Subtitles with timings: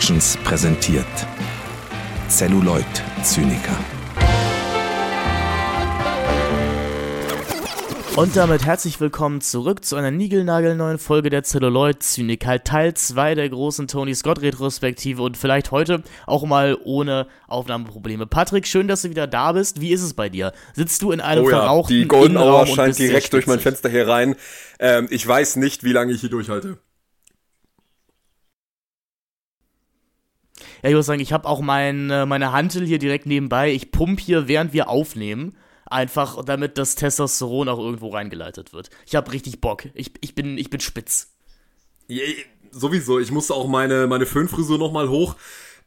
[0.00, 1.04] Productions präsentiert
[2.30, 2.86] Celluloid
[3.22, 3.76] Zyniker.
[8.16, 13.50] Und damit herzlich willkommen zurück zu einer niegelnagelneuen Folge der Celluloid Zyniker, Teil 2 der
[13.50, 18.26] großen Tony Scott Retrospektive und vielleicht heute auch mal ohne Aufnahmeprobleme.
[18.26, 19.82] Patrick, schön, dass du wieder da bist.
[19.82, 20.52] Wie ist es bei dir?
[20.72, 23.90] Sitzt du in einem oh ja, verrauchten Die Golden Hour scheint direkt durch mein Fenster
[23.90, 24.34] hier rein.
[24.78, 26.78] Ähm, ich weiß nicht, wie lange ich hier durchhalte.
[30.82, 33.72] Ja, ich muss sagen, ich habe auch mein, meine Hantel hier direkt nebenbei.
[33.72, 35.56] Ich pump hier, während wir aufnehmen.
[35.86, 38.90] Einfach damit das Testosteron auch irgendwo reingeleitet wird.
[39.06, 39.86] Ich habe richtig Bock.
[39.94, 41.32] Ich, ich, bin, ich bin spitz.
[42.06, 42.22] Ja,
[42.70, 43.18] sowieso.
[43.18, 45.34] Ich musste auch meine, meine Föhnfrisur nochmal hoch.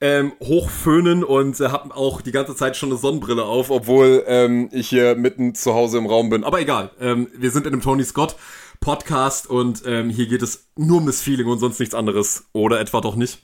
[0.01, 4.67] Ähm, hochföhnen und äh, habe auch die ganze Zeit schon eine Sonnenbrille auf, obwohl ähm,
[4.73, 6.43] ich hier mitten zu Hause im Raum bin.
[6.43, 8.35] Aber egal, ähm, wir sind in einem Tony Scott
[8.81, 12.47] Podcast und ähm, hier geht es nur um das Feeling und sonst nichts anderes.
[12.51, 13.39] Oder etwa doch nicht?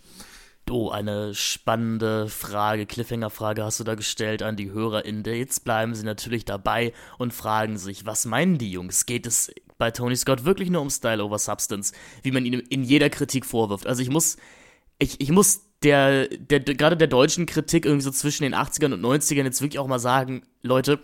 [0.70, 5.24] Oh, eine spannende Frage, Cliffhanger-Frage hast du da gestellt an die HörerInnen.
[5.24, 9.08] Jetzt bleiben sie natürlich dabei und fragen sich, was meinen die Jungs?
[9.08, 12.84] Geht es bei Tony Scott wirklich nur um Style over Substance, wie man ihm in
[12.84, 13.88] jeder Kritik vorwirft?
[13.88, 14.38] Also ich muss,
[15.00, 19.02] ich, ich muss der, der, gerade der deutschen Kritik irgendwie so zwischen den 80ern und
[19.02, 21.00] 90ern jetzt wirklich auch mal sagen, Leute,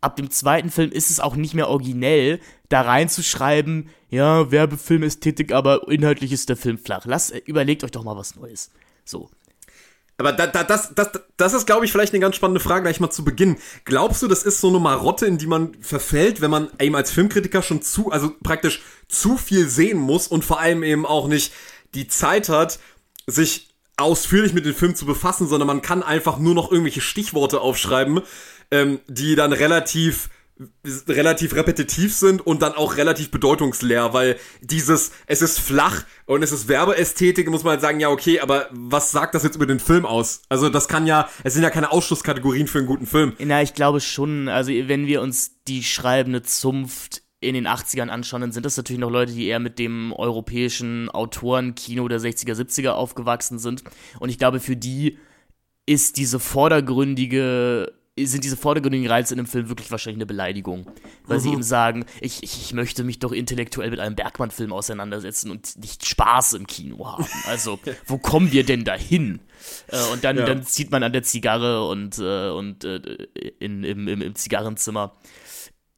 [0.00, 5.88] ab dem zweiten Film ist es auch nicht mehr originell, da reinzuschreiben, ja, Werbefilmästhetik, aber
[5.88, 7.04] inhaltlich ist der Film flach.
[7.06, 8.70] Lasst, überlegt euch doch mal was Neues.
[9.04, 9.30] So.
[10.18, 13.00] Aber da, da, das, das, das ist, glaube ich, vielleicht eine ganz spannende Frage gleich
[13.00, 13.56] mal zu Beginn.
[13.84, 17.10] Glaubst du, das ist so eine Marotte, in die man verfällt, wenn man eben als
[17.10, 21.52] Filmkritiker schon zu, also praktisch zu viel sehen muss und vor allem eben auch nicht
[21.94, 22.78] die Zeit hat,
[23.26, 27.60] sich ausführlich mit dem Film zu befassen, sondern man kann einfach nur noch irgendwelche Stichworte
[27.60, 28.20] aufschreiben,
[28.70, 30.30] ähm, die dann relativ
[31.08, 36.52] relativ repetitiv sind und dann auch relativ bedeutungsleer, weil dieses, es ist flach und es
[36.52, 39.80] ist Werbeästhetik, muss man halt sagen, ja, okay, aber was sagt das jetzt über den
[39.80, 40.42] Film aus?
[40.48, 43.32] Also das kann ja, es sind ja keine Ausschlusskategorien für einen guten Film.
[43.38, 48.42] Na, ich glaube schon, also wenn wir uns die schreibende Zunft in den 80ern anschauen,
[48.42, 52.90] dann sind das natürlich noch Leute, die eher mit dem europäischen Autorenkino der 60er, 70er
[52.90, 53.82] aufgewachsen sind.
[54.20, 55.18] Und ich glaube, für die
[55.84, 60.86] ist diese vordergründige sind diese vordergründigen Reize in dem Film wirklich wahrscheinlich eine Beleidigung.
[61.26, 61.42] Weil mhm.
[61.42, 65.78] sie ihm sagen, ich, ich, ich möchte mich doch intellektuell mit einem Bergmann-Film auseinandersetzen und
[65.78, 67.26] nicht Spaß im Kino haben.
[67.46, 69.40] Also, wo kommen wir denn dahin?
[69.88, 70.44] Äh, und dann, ja.
[70.44, 72.96] dann zieht man an der Zigarre und, äh, und äh,
[73.58, 75.16] in, im, im, im Zigarrenzimmer.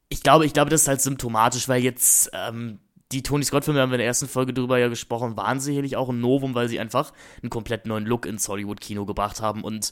[0.07, 2.79] Ich glaube, ich glaube, das ist halt symptomatisch, weil jetzt ähm,
[3.11, 6.09] die Tony Scott-Filme, haben wir in der ersten Folge drüber ja gesprochen, waren sicherlich auch
[6.09, 7.11] ein Novum, weil sie einfach
[7.41, 9.91] einen komplett neuen Look ins Hollywood-Kino gebracht haben und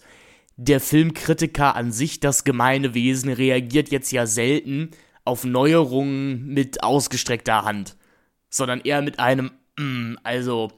[0.57, 4.91] der Filmkritiker an sich, das gemeine Wesen, reagiert jetzt ja selten
[5.25, 7.95] auf Neuerungen mit ausgestreckter Hand,
[8.49, 10.71] sondern eher mit einem, mm, also,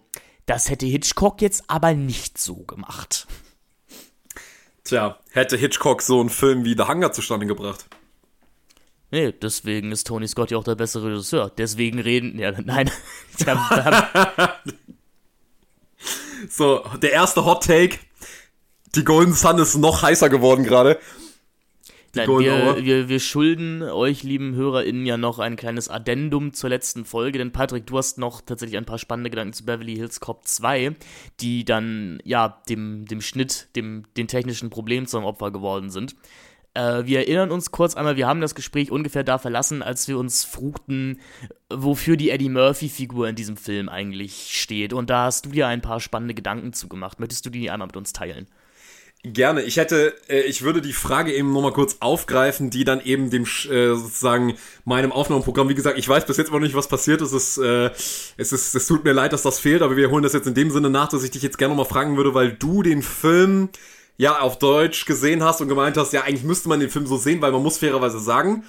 [0.45, 3.27] das hätte Hitchcock jetzt aber nicht so gemacht.
[4.83, 7.87] Tja, hätte Hitchcock so einen Film wie The Hunger zustande gebracht.
[9.11, 11.49] Nee, deswegen ist Tony Scott ja auch der bessere Regisseur.
[11.57, 12.91] Deswegen reden, ja, nein.
[16.49, 17.97] so, der erste Hot Take
[18.95, 20.99] die Golden Sun ist noch heißer geworden gerade.
[22.15, 27.03] Nein, wir, wir, wir schulden euch, lieben HörerInnen, ja noch ein kleines Addendum zur letzten
[27.03, 30.47] Folge, denn Patrick, du hast noch tatsächlich ein paar spannende Gedanken zu Beverly Hills Cop
[30.47, 30.95] 2,
[31.41, 36.15] die dann, ja, dem, dem Schnitt, dem, den technischen Problemen zum Opfer geworden sind.
[36.73, 40.17] Äh, wir erinnern uns kurz einmal, wir haben das Gespräch ungefähr da verlassen, als wir
[40.17, 41.19] uns frugten,
[41.73, 44.93] wofür die Eddie Murphy-Figur in diesem Film eigentlich steht.
[44.93, 47.19] Und da hast du dir ein paar spannende Gedanken zugemacht.
[47.19, 48.47] Möchtest du die einmal mit uns teilen?
[49.27, 49.63] Gerne.
[49.63, 53.43] Ich hätte, äh, ich würde die Frage eben nochmal kurz aufgreifen, die dann eben dem
[53.43, 57.31] äh, sozusagen meinem Aufnahmeprogramm, wie gesagt, ich weiß bis jetzt noch nicht, was passiert ist.
[57.31, 57.89] Es, äh,
[58.37, 60.53] es ist, es tut mir leid, dass das fehlt, aber wir holen das jetzt in
[60.53, 63.69] dem Sinne nach, dass ich dich jetzt gerne nochmal fragen würde, weil du den Film
[64.17, 67.17] ja auf Deutsch gesehen hast und gemeint hast, ja, eigentlich müsste man den Film so
[67.17, 68.63] sehen, weil man muss fairerweise sagen,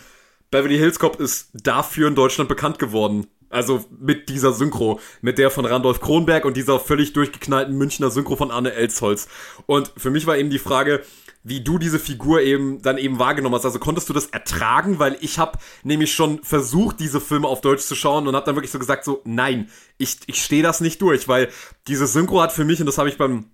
[0.51, 3.27] Beverly Hills Cop ist dafür in Deutschland bekannt geworden.
[3.49, 8.37] Also mit dieser Synchro, mit der von Randolph Kronberg und dieser völlig durchgeknallten Münchner Synchro
[8.37, 9.29] von Anne Elsholz.
[9.67, 11.03] Und für mich war eben die Frage,
[11.49, 13.65] wie du diese Figur eben dann eben wahrgenommen hast.
[13.65, 14.99] Also konntest du das ertragen?
[14.99, 18.57] Weil ich habe nämlich schon versucht, diese Filme auf Deutsch zu schauen und habe dann
[18.57, 21.49] wirklich so gesagt, so nein, ich, ich stehe das nicht durch, weil
[21.87, 23.45] diese Synchro hat für mich, und das habe ich beim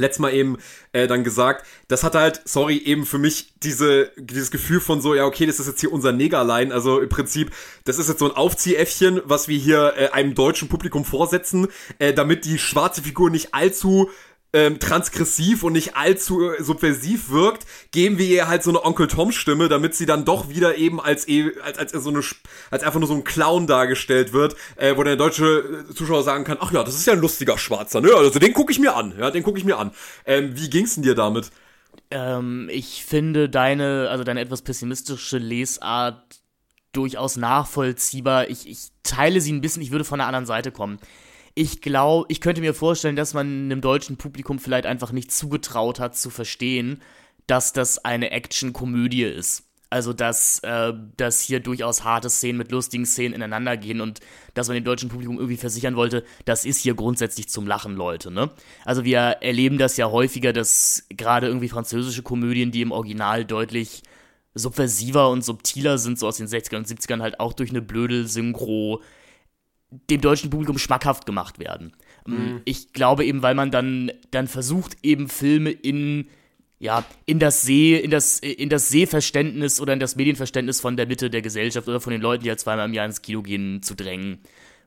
[0.00, 0.58] letztes Mal eben
[0.92, 5.14] äh, dann gesagt, das hat halt, sorry, eben für mich diese, dieses Gefühl von so,
[5.14, 6.72] ja, okay, das ist jetzt hier unser Negerlein.
[6.72, 7.50] Also im Prinzip,
[7.84, 11.68] das ist jetzt so ein Aufziehäffchen, was wir hier äh, einem deutschen Publikum vorsetzen,
[11.98, 14.10] äh, damit die schwarze Figur nicht allzu
[14.52, 19.06] ähm, transgressiv und nicht allzu äh, subversiv wirkt, geben wir ihr halt so eine Onkel
[19.06, 22.22] Tom Stimme, damit sie dann doch wieder eben als e, als als so eine
[22.70, 26.44] als einfach nur so ein Clown dargestellt wird, äh, wo der deutsche äh, Zuschauer sagen
[26.44, 28.12] kann, ach ja, das ist ja ein lustiger Schwarzer, ne?
[28.14, 29.92] Also den gucke ich mir an, ja, den gucke ich mir an.
[30.26, 31.50] Ähm, wie ging's denn dir damit?
[32.10, 36.40] Ähm, ich finde deine, also deine etwas pessimistische Lesart
[36.92, 38.48] durchaus nachvollziehbar.
[38.48, 40.98] Ich, ich teile sie ein bisschen, ich würde von der anderen Seite kommen
[41.60, 46.00] ich glaube, ich könnte mir vorstellen, dass man einem deutschen Publikum vielleicht einfach nicht zugetraut
[46.00, 47.02] hat zu verstehen,
[47.46, 49.64] dass das eine Action-Komödie ist.
[49.90, 54.20] Also, dass, äh, dass hier durchaus harte Szenen mit lustigen Szenen ineinander gehen und
[54.54, 58.30] dass man dem deutschen Publikum irgendwie versichern wollte, das ist hier grundsätzlich zum Lachen, Leute,
[58.30, 58.50] ne?
[58.86, 64.02] Also, wir erleben das ja häufiger, dass gerade irgendwie französische Komödien, die im Original deutlich
[64.54, 68.26] subversiver und subtiler sind, so aus den 60ern und 70ern halt auch durch eine blöde
[68.26, 69.02] Synchro
[69.90, 71.92] dem deutschen Publikum schmackhaft gemacht werden.
[72.26, 72.60] Ähm, mhm.
[72.64, 76.28] Ich glaube eben, weil man dann, dann versucht, eben Filme in,
[76.78, 81.06] ja, in das See, in das, in das Sehverständnis oder in das Medienverständnis von der
[81.06, 83.82] Mitte der Gesellschaft oder von den Leuten, die halt zweimal im Jahr ins Kino gehen,
[83.82, 84.40] zu drängen.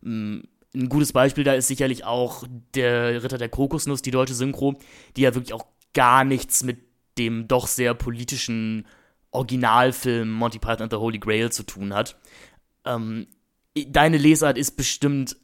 [0.06, 0.44] Ähm,
[0.76, 4.76] ein gutes Beispiel da ist sicherlich auch der Ritter der Kokosnuss, die deutsche Synchro,
[5.16, 6.80] die ja wirklich auch gar nichts mit
[7.20, 8.88] dem doch sehr politischen
[9.32, 12.18] Originalfilm Monty Python and the Holy Grail zu tun hat.
[12.86, 13.28] Ähm,
[13.76, 15.38] deine Lesart ist bestimmt,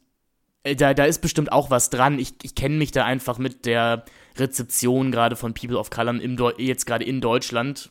[0.62, 2.18] äh, da, da ist bestimmt auch was dran.
[2.18, 4.04] Ich, ich kenne mich da einfach mit der
[4.36, 7.90] Rezeption gerade von People of Color im jetzt gerade in Deutschland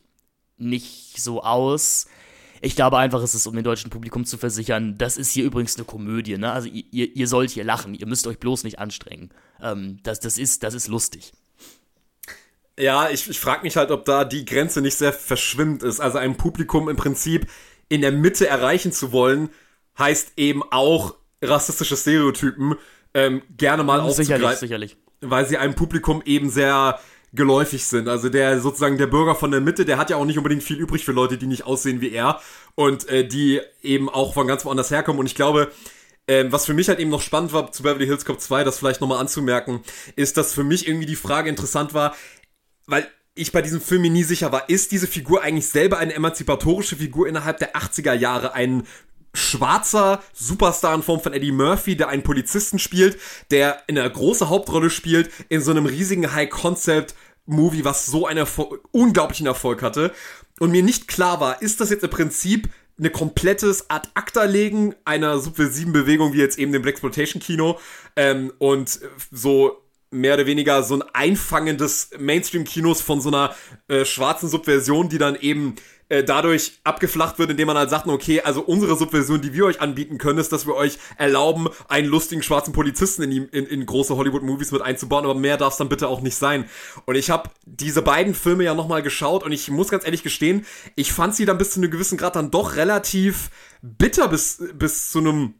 [0.57, 2.07] nicht so aus.
[2.61, 5.77] Ich glaube einfach, es ist, um dem deutschen Publikum zu versichern, das ist hier übrigens
[5.77, 6.51] eine Komödie, ne?
[6.51, 9.29] Also ihr, ihr sollt hier lachen, ihr müsst euch bloß nicht anstrengen.
[9.61, 11.31] Ähm, das, das, ist, das ist lustig.
[12.77, 16.01] Ja, ich, ich frage mich halt, ob da die Grenze nicht sehr verschwimmt ist.
[16.01, 17.47] Also ein Publikum im Prinzip
[17.87, 19.49] in der Mitte erreichen zu wollen,
[19.99, 22.75] heißt eben auch rassistische Stereotypen
[23.13, 24.39] ähm, gerne mal aufzugreifen.
[24.39, 24.97] Sicherlich, sicherlich.
[25.21, 26.99] Weil sie einem Publikum eben sehr
[27.33, 28.07] geläufig sind.
[28.07, 30.77] Also der sozusagen der Bürger von der Mitte, der hat ja auch nicht unbedingt viel
[30.77, 32.39] übrig für Leute, die nicht aussehen wie er
[32.75, 35.19] und äh, die eben auch von ganz woanders herkommen.
[35.19, 35.71] Und ich glaube,
[36.25, 38.79] äh, was für mich halt eben noch spannend war zu Beverly Hills Cop 2, das
[38.79, 39.81] vielleicht nochmal anzumerken,
[40.15, 42.15] ist, dass für mich irgendwie die Frage interessant war,
[42.87, 46.13] weil ich bei diesem Film mir nie sicher war, ist diese Figur eigentlich selber eine
[46.13, 48.83] emanzipatorische Figur innerhalb der 80er Jahre, ein
[49.33, 53.17] schwarzer Superstar in Form von Eddie Murphy, der einen Polizisten spielt,
[53.51, 58.81] der in einer große Hauptrolle spielt, in so einem riesigen High-Concept-Movie, was so einen Erfol
[58.91, 60.11] unglaublichen Erfolg hatte.
[60.59, 64.93] Und mir nicht klar war, ist das jetzt im Prinzip eine komplettes Ad acta legen
[65.05, 67.79] einer subversiven Bewegung wie jetzt eben dem Blaxploitation Kino
[68.15, 68.99] ähm, und
[69.31, 73.55] so mehr oder weniger so ein Einfangen des Mainstream-Kinos von so einer
[73.87, 75.75] äh, schwarzen Subversion, die dann eben
[76.09, 79.79] äh, dadurch abgeflacht wird, indem man halt sagt, okay, also unsere Subversion, die wir euch
[79.79, 83.85] anbieten können, ist, dass wir euch erlauben, einen lustigen schwarzen Polizisten in, die, in, in
[83.85, 86.69] große Hollywood-Movies mit einzubauen, aber mehr darf es dann bitte auch nicht sein.
[87.05, 90.65] Und ich habe diese beiden Filme ja nochmal geschaut und ich muss ganz ehrlich gestehen,
[90.95, 93.49] ich fand sie dann bis zu einem gewissen Grad dann doch relativ
[93.81, 95.53] bitter bis, bis zu einem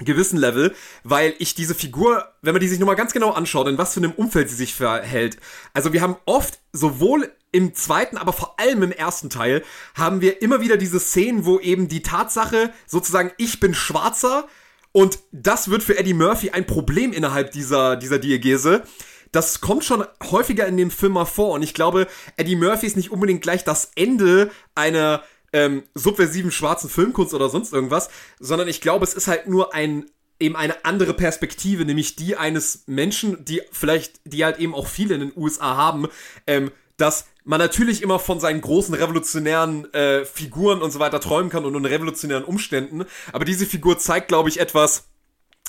[0.00, 0.74] gewissen Level,
[1.04, 4.00] weil ich diese Figur, wenn man die sich nochmal ganz genau anschaut, in was für
[4.00, 5.36] einem Umfeld sie sich verhält.
[5.74, 9.62] Also wir haben oft sowohl im zweiten, aber vor allem im ersten Teil
[9.94, 14.48] haben wir immer wieder diese Szenen, wo eben die Tatsache sozusagen, ich bin Schwarzer
[14.90, 18.82] und das wird für Eddie Murphy ein Problem innerhalb dieser, dieser Diegese.
[19.30, 22.06] Das kommt schon häufiger in dem Film mal vor und ich glaube,
[22.36, 25.22] Eddie Murphy ist nicht unbedingt gleich das Ende einer
[25.52, 28.08] ähm, subversiven schwarzen Filmkunst oder sonst irgendwas,
[28.40, 30.06] sondern ich glaube, es ist halt nur ein
[30.42, 35.14] eben eine andere Perspektive, nämlich die eines Menschen, die vielleicht, die halt eben auch viele
[35.14, 36.08] in den USA haben,
[36.46, 41.50] ähm, dass man natürlich immer von seinen großen revolutionären äh, Figuren und so weiter träumen
[41.50, 45.08] kann und in revolutionären Umständen, aber diese Figur zeigt, glaube ich, etwas,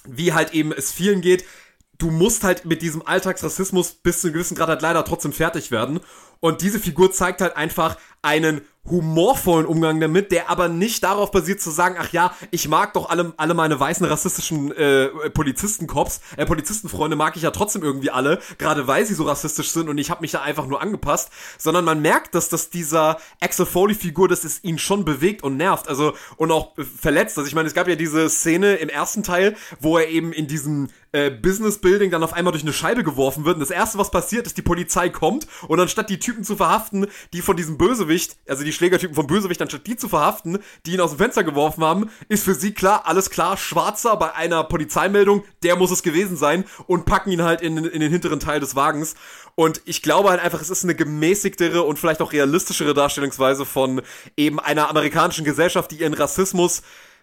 [0.05, 1.43] wie halt eben es vielen geht.
[1.97, 5.71] Du musst halt mit diesem Alltagsrassismus bis zu einem gewissen Grad halt leider trotzdem fertig
[5.71, 6.01] werden.
[6.43, 11.61] Und diese Figur zeigt halt einfach einen humorvollen Umgang damit, der aber nicht darauf basiert
[11.61, 16.45] zu sagen, ach ja, ich mag doch alle, alle meine weißen rassistischen äh, Polizistenkops, äh,
[16.45, 20.09] Polizistenfreunde mag ich ja trotzdem irgendwie alle, gerade weil sie so rassistisch sind und ich
[20.09, 24.27] habe mich da einfach nur angepasst, sondern man merkt, dass das dieser Axel Foley Figur,
[24.27, 27.37] dass es ihn schon bewegt und nervt, also und auch verletzt.
[27.37, 30.47] Also ich meine, es gab ja diese Szene im ersten Teil, wo er eben in
[30.47, 33.55] diesem äh, Business Building dann auf einmal durch eine Scheibe geworfen wird.
[33.55, 37.05] Und das erste, was passiert, ist, die Polizei kommt und anstatt die Typen zu verhaften,
[37.31, 40.99] die von diesem Bösewicht, also die Schlägertypen vom Bösewicht, anstatt die zu verhaften, die ihn
[40.99, 45.43] aus dem Fenster geworfen haben, ist für sie klar, alles klar, Schwarzer bei einer Polizeimeldung,
[45.61, 48.75] der muss es gewesen sein und packen ihn halt in, in den hinteren Teil des
[48.75, 49.13] Wagens.
[49.53, 54.01] Und ich glaube halt einfach, es ist eine gemäßigtere und vielleicht auch realistischere Darstellungsweise von
[54.35, 56.81] eben einer amerikanischen Gesellschaft, die ihren Rassismus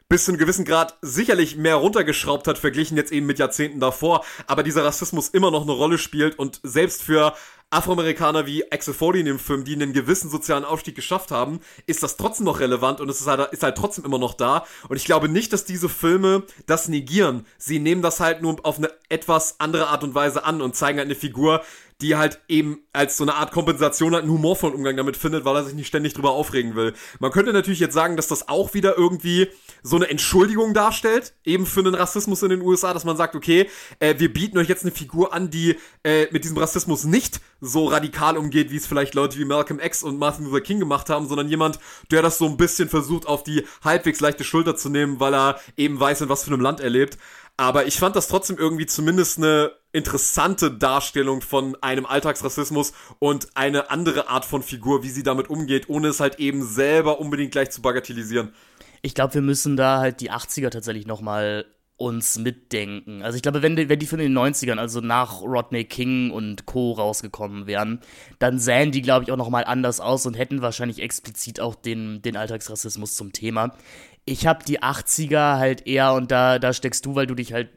[0.08, 4.24] bis zu einem gewissen Grad sicherlich mehr runtergeschraubt hat, verglichen jetzt eben mit Jahrzehnten davor,
[4.48, 7.32] aber dieser Rassismus immer noch eine Rolle spielt und selbst für
[7.70, 12.02] Afroamerikaner wie Axel Foley in dem Film, die einen gewissen sozialen Aufstieg geschafft haben, ist
[12.02, 14.66] das trotzdem noch relevant und es ist halt, ist halt trotzdem immer noch da.
[14.88, 17.46] Und ich glaube nicht, dass diese Filme das negieren.
[17.58, 20.98] Sie nehmen das halt nur auf eine etwas andere Art und Weise an und zeigen
[20.98, 21.62] halt eine Figur,
[22.00, 25.56] die halt eben als so eine Art Kompensation halt einen humorvollen Umgang damit findet, weil
[25.56, 26.94] er sich nicht ständig drüber aufregen will.
[27.18, 29.48] Man könnte natürlich jetzt sagen, dass das auch wieder irgendwie
[29.82, 33.68] so eine Entschuldigung darstellt, eben für den Rassismus in den USA, dass man sagt, okay,
[33.98, 37.86] äh, wir bieten euch jetzt eine Figur an, die äh, mit diesem Rassismus nicht so
[37.86, 41.28] radikal umgeht, wie es vielleicht Leute wie Malcolm X und Martin Luther King gemacht haben,
[41.28, 41.78] sondern jemand,
[42.10, 45.60] der das so ein bisschen versucht, auf die halbwegs leichte Schulter zu nehmen, weil er
[45.76, 47.18] eben weiß, in was für einem Land er lebt.
[47.60, 53.90] Aber ich fand das trotzdem irgendwie zumindest eine interessante Darstellung von einem Alltagsrassismus und eine
[53.90, 57.70] andere Art von Figur, wie sie damit umgeht, ohne es halt eben selber unbedingt gleich
[57.70, 58.54] zu bagatellisieren.
[59.02, 61.64] Ich glaube, wir müssen da halt die 80er tatsächlich nochmal
[62.00, 63.22] uns mitdenken.
[63.22, 66.30] Also ich glaube, wenn die, wenn die Filme in den 90ern, also nach Rodney King
[66.30, 66.92] und Co.
[66.92, 68.00] rausgekommen wären,
[68.38, 72.22] dann sähen die, glaube ich, auch nochmal anders aus und hätten wahrscheinlich explizit auch den,
[72.22, 73.76] den Alltagsrassismus zum Thema.
[74.24, 77.68] Ich habe die 80er halt eher, und da, da steckst du, weil du dich halt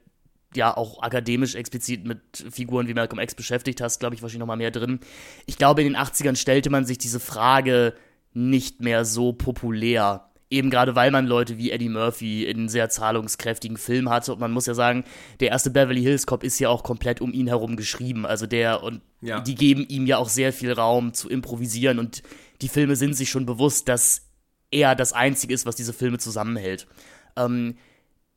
[0.55, 4.55] ja auch akademisch explizit mit Figuren wie Malcolm X beschäftigt hast, glaube ich, wahrscheinlich nochmal
[4.55, 5.01] mehr drin.
[5.47, 7.93] Ich glaube, in den 80ern stellte man sich diese Frage
[8.33, 13.77] nicht mehr so populär eben gerade weil man Leute wie Eddie Murphy in sehr zahlungskräftigen
[13.77, 14.33] Filmen hatte.
[14.33, 15.03] Und man muss ja sagen,
[15.39, 18.25] der erste Beverly Hills Cop ist ja auch komplett um ihn herum geschrieben.
[18.25, 19.41] Also der und ja.
[19.41, 21.97] die geben ihm ja auch sehr viel Raum zu improvisieren.
[21.97, 22.21] Und
[22.61, 24.27] die Filme sind sich schon bewusst, dass
[24.69, 26.87] er das Einzige ist, was diese Filme zusammenhält.
[27.35, 27.75] Ähm,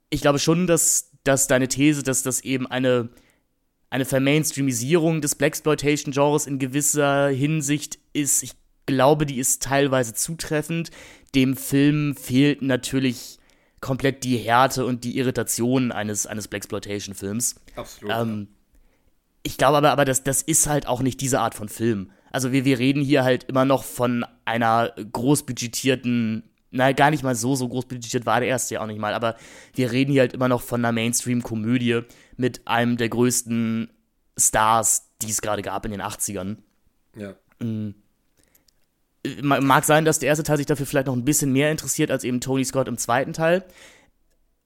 [0.08, 3.10] ich glaube schon, dass, dass deine These, dass das eben eine,
[3.90, 8.52] eine Vermainstreamisierung des Blaxploitation-Genres in gewisser Hinsicht ist, ich
[8.86, 10.90] glaube, die ist teilweise zutreffend
[11.36, 13.38] dem Film fehlt natürlich
[13.80, 17.56] komplett die Härte und die Irritation eines, eines Blaxploitation-Films.
[17.76, 18.14] Absolut.
[18.14, 18.48] Ähm,
[19.42, 22.10] ich glaube aber, aber das, das ist halt auch nicht diese Art von Film.
[22.32, 27.36] Also wir, wir reden hier halt immer noch von einer großbudgetierten, na gar nicht mal
[27.36, 29.36] so, so großbudgetiert war der erste ja auch nicht mal, aber
[29.74, 32.00] wir reden hier halt immer noch von einer Mainstream-Komödie
[32.36, 33.90] mit einem der größten
[34.36, 36.56] Stars, die es gerade gab in den 80ern.
[37.14, 37.34] Ja.
[37.60, 37.94] Mhm
[39.42, 42.24] mag sein, dass der erste Teil sich dafür vielleicht noch ein bisschen mehr interessiert als
[42.24, 43.64] eben Tony Scott im zweiten Teil,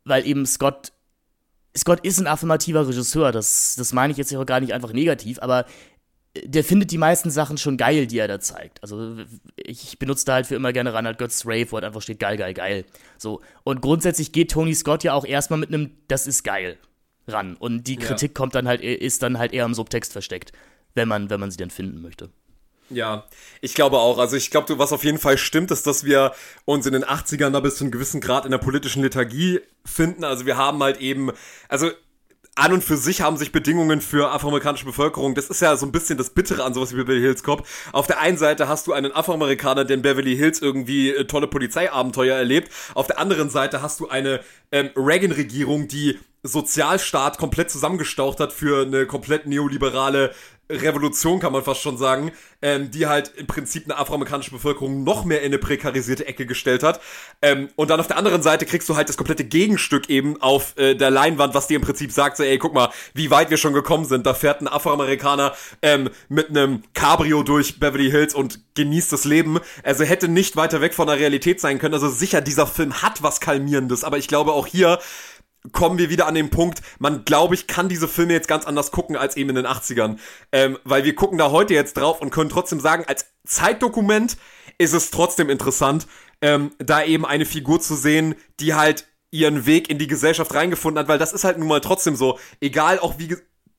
[0.04, 0.92] weil eben Scott
[1.76, 5.38] Scott ist ein affirmativer Regisseur, das, das meine ich jetzt auch gar nicht einfach negativ,
[5.40, 5.66] aber
[6.44, 8.82] der findet die meisten Sachen schon geil, die er da zeigt.
[8.82, 9.16] Also
[9.56, 12.36] ich benutze da halt für immer gerne Reinhard Götz Rave, wo halt einfach steht geil,
[12.36, 12.84] geil, geil.
[13.18, 13.40] So.
[13.64, 16.78] Und grundsätzlich geht Tony Scott ja auch erstmal mit einem Das ist geil
[17.26, 17.56] ran.
[17.56, 18.34] Und die Kritik ja.
[18.34, 20.52] kommt dann halt, ist dann halt eher im Subtext versteckt,
[20.94, 22.30] wenn man, wenn man sie dann finden möchte.
[22.90, 23.24] Ja,
[23.60, 24.18] ich glaube auch.
[24.18, 26.32] Also ich glaube, was auf jeden Fall stimmt, ist, dass wir
[26.64, 30.24] uns in den 80ern da bis zu einem gewissen Grad in der politischen Lethargie finden.
[30.24, 31.30] Also wir haben halt eben,
[31.68, 31.90] also
[32.56, 35.92] an und für sich haben sich Bedingungen für afroamerikanische Bevölkerung, das ist ja so ein
[35.92, 37.66] bisschen das Bittere an sowas wie Beverly Hills Cop.
[37.92, 41.46] Auf der einen Seite hast du einen Afroamerikaner, der in Beverly Hills irgendwie äh, tolle
[41.46, 42.70] Polizeiabenteuer erlebt.
[42.94, 44.40] Auf der anderen Seite hast du eine
[44.72, 50.32] ähm, Reagan-Regierung, die Sozialstaat komplett zusammengestaucht hat für eine komplett neoliberale
[50.70, 52.32] Revolution, kann man fast schon sagen,
[52.62, 56.82] ähm, die halt im Prinzip eine afroamerikanische Bevölkerung noch mehr in eine prekarisierte Ecke gestellt
[56.82, 57.00] hat.
[57.42, 60.76] Ähm, und dann auf der anderen Seite kriegst du halt das komplette Gegenstück eben auf
[60.78, 63.56] äh, der Leinwand, was dir im Prinzip sagt, so, ey, guck mal, wie weit wir
[63.56, 64.26] schon gekommen sind.
[64.26, 69.58] Da fährt ein Afroamerikaner ähm, mit einem Cabrio durch Beverly Hills und genießt das Leben.
[69.82, 71.94] Also hätte nicht weiter weg von der Realität sein können.
[71.94, 74.98] Also sicher, dieser Film hat was Kalmierendes, aber ich glaube auch hier
[75.72, 78.90] kommen wir wieder an den Punkt, man glaube ich kann diese Filme jetzt ganz anders
[78.90, 80.18] gucken als eben in den 80ern.
[80.52, 84.36] Ähm, weil wir gucken da heute jetzt drauf und können trotzdem sagen, als Zeitdokument
[84.78, 86.06] ist es trotzdem interessant,
[86.40, 90.98] ähm, da eben eine Figur zu sehen, die halt ihren Weg in die Gesellschaft reingefunden
[90.98, 93.36] hat, weil das ist halt nun mal trotzdem so, egal auch wie,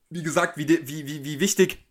[0.08, 1.84] wie gesagt, wie, wie, wie, wie wichtig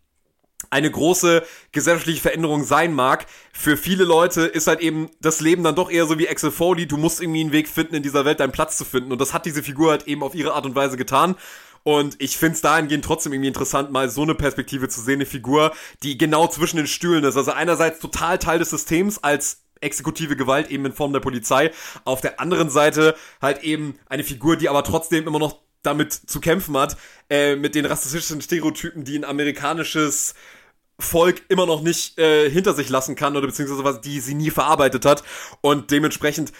[0.72, 3.26] eine große gesellschaftliche Veränderung sein mag.
[3.52, 6.86] Für viele Leute ist halt eben das Leben dann doch eher so wie Axel Foley.
[6.86, 9.12] Du musst irgendwie einen Weg finden, in dieser Welt deinen Platz zu finden.
[9.12, 11.36] Und das hat diese Figur halt eben auf ihre Art und Weise getan.
[11.84, 15.26] Und ich finde es dahingehend trotzdem irgendwie interessant, mal so eine Perspektive zu sehen, eine
[15.26, 17.36] Figur, die genau zwischen den Stühlen ist.
[17.36, 21.70] Also einerseits total Teil des Systems als exekutive Gewalt eben in Form der Polizei.
[22.04, 26.40] Auf der anderen Seite halt eben eine Figur, die aber trotzdem immer noch damit zu
[26.40, 26.96] kämpfen hat,
[27.28, 30.34] äh, mit den rassistischen Stereotypen, die ein amerikanisches
[31.02, 34.50] Volk immer noch nicht äh, hinter sich lassen kann oder beziehungsweise was die sie nie
[34.50, 35.22] verarbeitet hat.
[35.60, 36.52] Und dementsprechend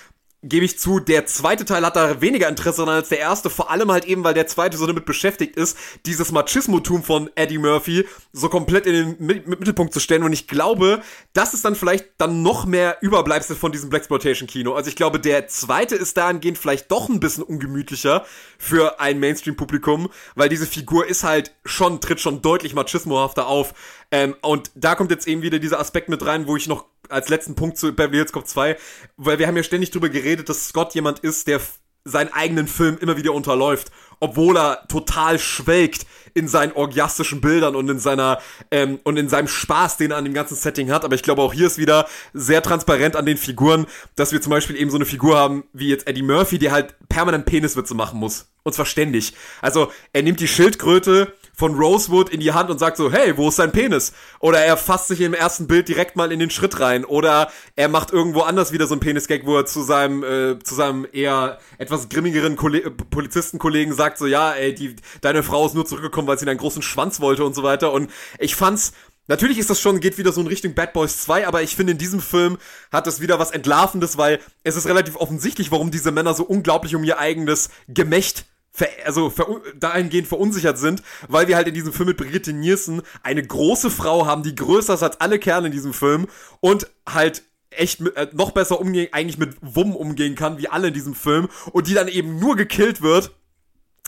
[0.43, 3.71] gebe ich zu, der zweite Teil hat da weniger Interesse dran als der erste, vor
[3.71, 8.07] allem halt eben, weil der zweite so damit beschäftigt ist, dieses Machismotum von Eddie Murphy
[8.33, 11.01] so komplett in den Mittelpunkt zu stellen und ich glaube,
[11.33, 14.75] das ist dann vielleicht dann noch mehr Überbleibsel von diesem Blaxploitation-Kino.
[14.75, 18.25] Also ich glaube, der zweite ist dahingehend vielleicht doch ein bisschen ungemütlicher
[18.59, 23.75] für ein Mainstream-Publikum, weil diese Figur ist halt schon, tritt schon deutlich machismohafter auf.
[24.11, 27.28] Ähm, und da kommt jetzt eben wieder dieser Aspekt mit rein, wo ich noch als
[27.28, 28.76] letzten Punkt zu Beverly Hills Cop 2,
[29.16, 31.61] weil wir haben ja ständig drüber geredet, dass Scott jemand ist, der
[32.04, 37.88] seinen eigenen Film immer wieder unterläuft, obwohl er total schwelgt in seinen orgiastischen Bildern und
[37.88, 38.40] in seiner
[38.71, 41.04] ähm, und in seinem Spaß, den er an dem ganzen Setting hat.
[41.04, 44.50] Aber ich glaube auch hier ist wieder sehr transparent an den Figuren, dass wir zum
[44.50, 48.19] Beispiel eben so eine Figur haben wie jetzt Eddie Murphy, der halt permanent Peniswitze machen
[48.19, 49.35] muss und zwar ständig.
[49.61, 53.49] Also er nimmt die Schildkröte von Rosewood in die Hand und sagt so, hey, wo
[53.49, 54.12] ist sein Penis?
[54.40, 57.04] Oder er fasst sich im ersten Bild direkt mal in den Schritt rein.
[57.04, 60.75] Oder er macht irgendwo anders wieder so ein Penis-Gag, wo er zu seinem, äh, zu
[60.75, 65.85] seinem eher etwas grimmigeren Kolle Polizistenkollegen sagt so, ja, ey, die, deine Frau ist nur
[65.85, 67.92] zurückgekommen, weil sie einen großen Schwanz wollte und so weiter.
[67.92, 68.92] Und ich fand's,
[69.28, 71.92] Natürlich ist das schon, geht wieder so in Richtung Bad Boys 2, aber ich finde,
[71.92, 72.59] in diesem Film
[72.90, 76.97] hat das wieder was Entlarvendes, weil es ist relativ offensichtlich, warum diese Männer so unglaublich
[76.97, 81.93] um ihr eigenes Gemächt ver also ver dahingehend verunsichert sind, weil wir halt in diesem
[81.93, 85.73] Film mit Brigitte Nielsen eine große Frau haben, die größer ist als alle Kerle in
[85.73, 86.26] diesem Film
[86.61, 90.88] und halt echt mit, äh, noch besser umgehen, eigentlich mit Wumm umgehen kann, wie alle
[90.88, 93.33] in diesem Film und die dann eben nur gekillt wird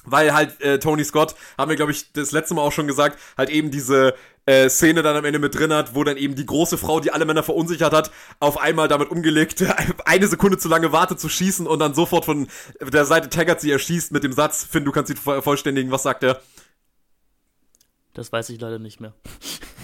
[0.06, 3.18] weil halt äh, Tony Scott, haben wir glaube ich das letzte Mal auch schon gesagt,
[3.38, 4.14] halt eben diese
[4.46, 7.10] äh, Szene dann am Ende mit drin hat, wo dann eben die große Frau, die
[7.10, 8.10] alle Männer verunsichert hat,
[8.40, 9.64] auf einmal damit umgelegt,
[10.04, 12.48] eine Sekunde zu lange wartet zu schießen und dann sofort von
[12.80, 16.22] der Seite Taggart sie erschießt mit dem Satz, Finn, du kannst sie vollständigen, was sagt
[16.22, 16.40] er?
[18.12, 19.14] Das weiß ich leider nicht mehr.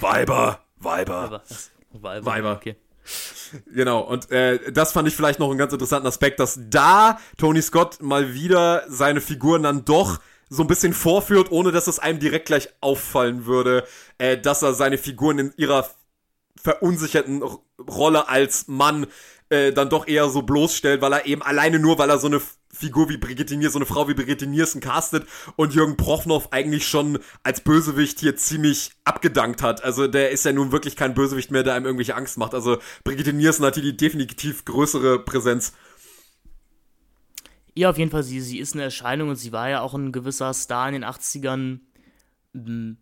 [0.01, 1.43] Weiber, Weiber.
[1.93, 2.25] Weiber.
[2.25, 2.53] Weiber.
[2.53, 2.77] Okay.
[3.73, 7.61] Genau, und äh, das fand ich vielleicht noch einen ganz interessanten Aspekt, dass da Tony
[7.61, 10.21] Scott mal wieder seine Figuren dann doch
[10.51, 13.87] so ein bisschen vorführt, ohne dass es einem direkt gleich auffallen würde,
[14.19, 15.89] äh, dass er seine Figuren in ihrer
[16.61, 17.43] verunsicherten
[17.89, 19.07] Rolle als Mann
[19.49, 22.41] äh, dann doch eher so bloßstellt, weil er eben alleine nur, weil er so eine
[22.73, 25.27] Figur wie Brigitte Nielsen, so eine Frau wie Brigitte Nielsen castet
[25.57, 29.83] und Jürgen Prochnow eigentlich schon als Bösewicht hier ziemlich abgedankt hat.
[29.83, 32.55] Also der ist ja nun wirklich kein Bösewicht mehr, der einem irgendwelche Angst macht.
[32.55, 35.73] Also Brigitte Nielsen hat hier die definitiv größere Präsenz.
[37.75, 40.13] Ja, auf jeden Fall, sie, sie ist eine Erscheinung und sie war ja auch ein
[40.13, 41.81] gewisser Star in den 80ern.
[42.55, 42.97] Hm.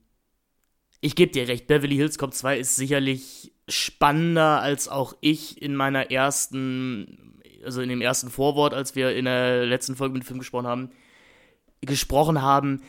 [1.01, 5.77] Ich gebe dir recht, Beverly Hills Cop 2 ist sicherlich spannender als auch ich in
[5.77, 7.29] meiner ersten
[7.65, 10.67] also in dem ersten Vorwort, als wir in der letzten Folge mit dem Film gesprochen
[10.67, 10.91] haben,
[11.81, 12.83] gesprochen haben.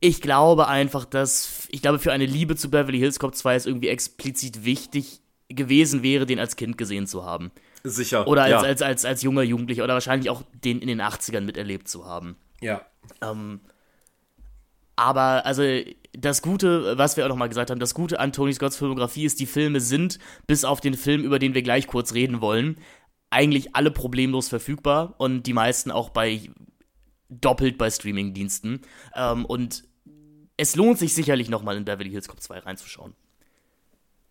[0.00, 3.66] Ich glaube einfach, dass, ich glaube, für eine Liebe zu Beverly Hills Cop 2 es
[3.66, 7.52] irgendwie explizit wichtig gewesen wäre, den als Kind gesehen zu haben.
[7.84, 8.26] Sicher.
[8.26, 8.60] Oder als, ja.
[8.60, 12.36] als, als, als junger Jugendlicher oder wahrscheinlich auch den in den 80ern miterlebt zu haben.
[12.60, 12.80] Ja.
[13.20, 13.60] Ähm,
[14.96, 15.62] aber, also,
[16.12, 19.38] das Gute, was wir auch nochmal gesagt haben, das Gute an Tony Scotts Filmografie ist,
[19.38, 22.78] die Filme sind, bis auf den Film, über den wir gleich kurz reden wollen,
[23.30, 26.48] eigentlich alle problemlos verfügbar und die meisten auch bei
[27.28, 28.80] doppelt bei Streamingdiensten.
[29.14, 29.84] Ähm, und
[30.56, 33.14] es lohnt sich sicherlich nochmal in Beverly Hills Cop 2 reinzuschauen.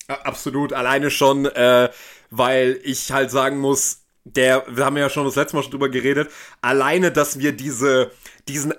[0.07, 1.89] Absolut, alleine schon, äh,
[2.35, 5.89] weil ich halt sagen muss, der, wir haben ja schon das letzte Mal schon drüber
[5.89, 8.11] geredet, alleine, dass wir diese,
[8.47, 8.75] diesen äh,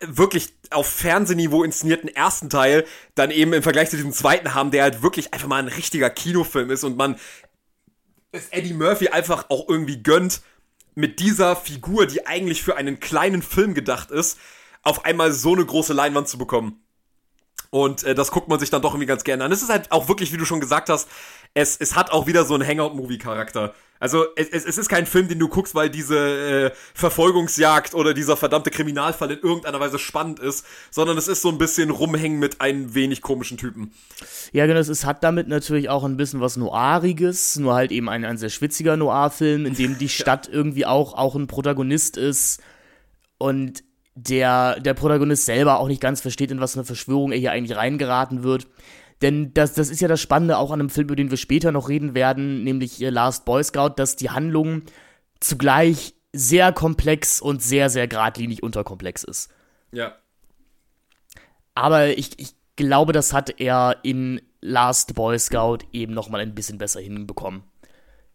[0.00, 2.84] wirklich auf Fernsehniveau inszenierten ersten Teil
[3.16, 6.10] dann eben im Vergleich zu diesem zweiten haben, der halt wirklich einfach mal ein richtiger
[6.10, 7.16] Kinofilm ist und man
[8.30, 10.42] es Eddie Murphy einfach auch irgendwie gönnt,
[10.94, 14.38] mit dieser Figur, die eigentlich für einen kleinen Film gedacht ist,
[14.82, 16.86] auf einmal so eine große Leinwand zu bekommen.
[17.70, 19.52] Und äh, das guckt man sich dann doch irgendwie ganz gerne an.
[19.52, 21.08] Es ist halt auch wirklich, wie du schon gesagt hast,
[21.56, 23.74] es, es hat auch wieder so einen Hangout-Movie-Charakter.
[23.98, 28.36] Also es, es ist kein Film, den du guckst, weil diese äh, Verfolgungsjagd oder dieser
[28.36, 32.60] verdammte Kriminalfall in irgendeiner Weise spannend ist, sondern es ist so ein bisschen rumhängen mit
[32.60, 33.90] einem wenig komischen Typen.
[34.52, 38.26] Ja, genau, es hat damit natürlich auch ein bisschen was Noiriges, nur halt eben ein,
[38.26, 42.60] ein sehr schwitziger Noir-Film, in dem die Stadt irgendwie auch, auch ein Protagonist ist
[43.38, 43.82] und
[44.14, 47.78] der, der Protagonist selber auch nicht ganz versteht, in was eine Verschwörung er hier eigentlich
[47.78, 48.66] reingeraten wird.
[49.22, 51.72] Denn das, das ist ja das Spannende auch an einem Film, über den wir später
[51.72, 54.82] noch reden werden, nämlich Last Boy Scout, dass die Handlung
[55.40, 59.50] zugleich sehr komplex und sehr, sehr geradlinig unterkomplex ist.
[59.92, 60.16] Ja.
[61.74, 66.78] Aber ich, ich glaube, das hat er in Last Boy Scout eben nochmal ein bisschen
[66.78, 67.62] besser hinbekommen.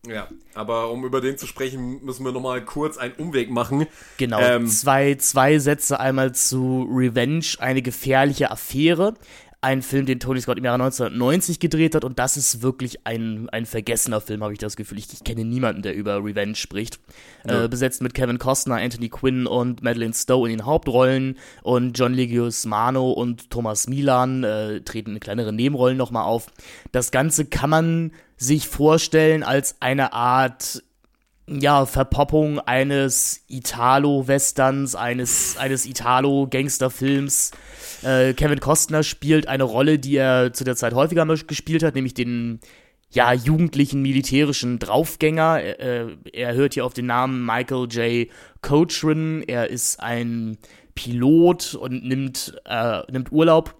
[0.08, 3.86] Ja, aber um über den zu sprechen, müssen wir nochmal kurz einen Umweg machen.
[4.18, 9.14] Genau, ähm, zwei, zwei Sätze einmal zu Revenge, eine gefährliche Affäre.
[9.64, 13.48] Ein Film, den Tony Scott im Jahre 1990 gedreht hat und das ist wirklich ein,
[13.50, 14.98] ein vergessener Film, habe ich das Gefühl.
[14.98, 17.00] Ich, ich, kenne niemanden, der über Revenge spricht.
[17.48, 17.66] Ja.
[17.66, 22.16] Äh, besetzt mit Kevin Costner, Anthony Quinn und Madeleine Stowe in den Hauptrollen und John
[22.16, 26.48] Leguizamo und Thomas Milan äh, treten in kleineren Nebenrollen nochmal auf.
[26.92, 30.82] Das Ganze kann man sich vorstellen als eine Art
[31.48, 37.52] ja, Verpoppung eines Italo-Westerns, eines, eines Italo-Gangsterfilms.
[38.04, 42.14] Äh, Kevin Costner spielt eine Rolle, die er zu der Zeit häufiger gespielt hat, nämlich
[42.14, 42.60] den
[43.12, 45.62] ja, jugendlichen militärischen Draufgänger.
[45.62, 48.30] Äh, er hört hier auf den Namen Michael J.
[48.62, 49.44] Cochran.
[49.44, 50.58] Er ist ein
[50.96, 53.76] Pilot und nimmt, äh, nimmt Urlaub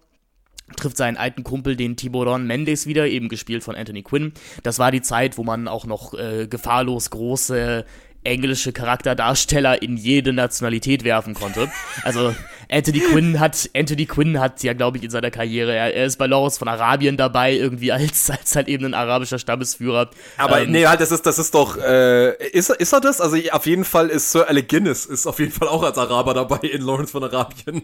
[0.78, 4.34] trifft seinen alten Kumpel, den Tiburon Mendes wieder, eben gespielt von Anthony Quinn.
[4.64, 7.86] Das war die Zeit, wo man auch noch äh, gefahrlos große
[8.24, 11.72] englische Charakterdarsteller in jede Nationalität werfen konnte.
[12.04, 12.36] Also
[12.70, 16.18] Anthony Quinn hat Anthony Quinn hat ja glaube ich in seiner Karriere er, er, ist
[16.18, 20.10] bei Lawrence von Arabien dabei irgendwie als als halt eben ein arabischer Stammesführer.
[20.38, 23.20] Aber ähm, nee halt das ist das ist doch äh, ist ist er das?
[23.22, 26.34] Also auf jeden Fall ist Sir Alec Guinness ist auf jeden Fall auch als Araber
[26.34, 27.84] dabei in Lawrence von Arabien.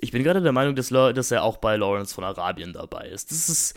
[0.00, 3.30] Ich bin gerade der Meinung, dass, dass, er auch bei Lawrence von Arabien dabei ist.
[3.32, 3.74] Das ist.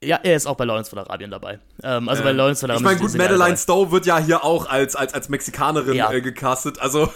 [0.00, 1.58] Ja, er ist auch bei Lawrence von Arabien dabei.
[1.82, 2.92] Ähm, also äh, bei Lawrence von Arabien.
[2.92, 6.12] Ich meine, gut, Madeline Stowe wird ja hier auch als, als, als Mexikanerin ja.
[6.12, 6.78] äh, gecastet.
[6.78, 7.12] Also.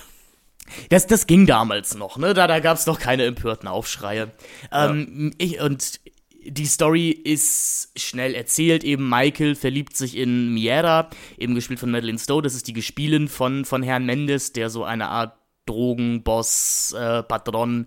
[0.88, 2.35] Das, das ging damals noch, ne?
[2.35, 4.33] Da, da gab es noch keine empörten Aufschreie.
[4.72, 5.46] Ähm, ja.
[5.46, 6.00] ich, und
[6.44, 8.83] die Story ist schnell erzählt.
[8.83, 12.42] Eben Michael verliebt sich in Miera, eben gespielt von Madeline Stowe.
[12.42, 17.87] Das ist die Gespielin von, von Herrn Mendes, der so eine Art Drogenboss, äh, Patron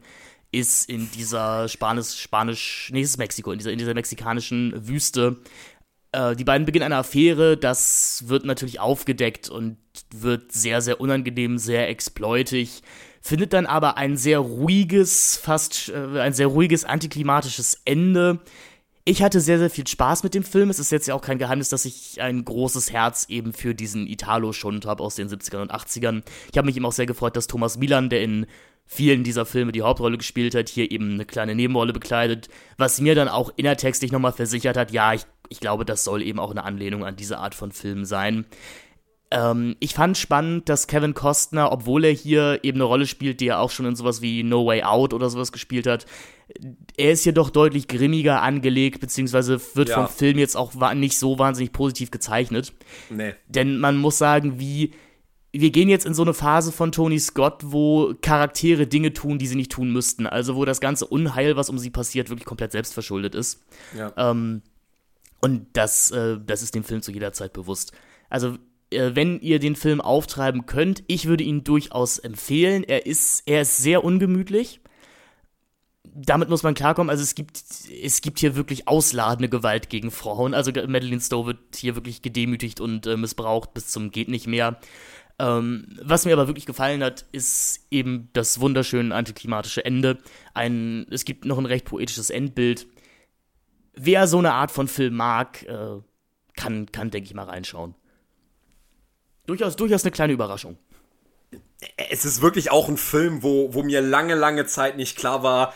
[0.55, 5.37] ist in dieser Spanisch, Spanisch, nee, es ist Mexiko, in dieser, in dieser mexikanischen Wüste.
[6.13, 9.77] Äh, die beiden beginnen eine Affäre, das wird natürlich aufgedeckt und
[10.13, 12.83] wird sehr, sehr unangenehm, sehr exploitig,
[13.21, 18.39] findet dann aber ein sehr ruhiges, fast äh, ein sehr ruhiges, antiklimatisches Ende.
[19.03, 20.69] Ich hatte sehr, sehr viel Spaß mit dem Film.
[20.69, 24.07] Es ist jetzt ja auch kein Geheimnis, dass ich ein großes Herz eben für diesen
[24.07, 26.23] Italo-Schund habe aus den 70ern und 80ern.
[26.51, 28.47] Ich habe mich eben auch sehr gefreut, dass Thomas Milan, der in
[28.85, 33.15] vielen dieser Filme die Hauptrolle gespielt hat, hier eben eine kleine Nebenrolle bekleidet, was mir
[33.15, 36.63] dann auch innertextlich nochmal versichert hat, ja, ich, ich glaube, das soll eben auch eine
[36.63, 38.45] Anlehnung an diese Art von Film sein.
[39.31, 43.47] Ähm, ich fand spannend, dass Kevin Costner, obwohl er hier eben eine Rolle spielt, die
[43.47, 46.05] er auch schon in sowas wie No Way Out oder sowas gespielt hat,
[46.95, 49.95] er ist hier doch deutlich grimmiger angelegt, beziehungsweise wird ja.
[49.95, 52.73] vom Film jetzt auch nicht so wahnsinnig positiv gezeichnet.
[53.09, 53.33] Nee.
[53.47, 54.91] Denn man muss sagen, wie
[55.61, 59.47] wir gehen jetzt in so eine Phase von Tony Scott, wo Charaktere Dinge tun, die
[59.47, 60.27] sie nicht tun müssten.
[60.27, 63.63] Also wo das ganze Unheil, was um sie passiert, wirklich komplett selbstverschuldet ist.
[63.97, 64.11] Ja.
[64.17, 64.61] Ähm,
[65.41, 67.93] und das, äh, das ist dem Film zu jeder Zeit bewusst.
[68.29, 68.57] Also
[68.89, 72.83] äh, wenn ihr den Film auftreiben könnt, ich würde ihn durchaus empfehlen.
[72.83, 74.81] Er ist, er ist sehr ungemütlich.
[76.03, 77.09] Damit muss man klarkommen.
[77.09, 77.61] Also es gibt,
[78.03, 80.53] es gibt hier wirklich ausladende Gewalt gegen Frauen.
[80.53, 84.79] Also Madeleine Stowe wird hier wirklich gedemütigt und äh, missbraucht bis zum geht nicht mehr.
[85.37, 90.17] Ähm, was mir aber wirklich gefallen hat, ist eben das wunderschöne antiklimatische Ende.
[90.53, 92.87] Ein, es gibt noch ein recht poetisches Endbild.
[93.93, 95.99] Wer so eine Art von Film mag, äh,
[96.55, 97.95] kann, kann denke ich mal, reinschauen.
[99.45, 100.77] Durchaus, durchaus eine kleine Überraschung.
[101.97, 105.73] Es ist wirklich auch ein Film, wo, wo mir lange, lange Zeit nicht klar war,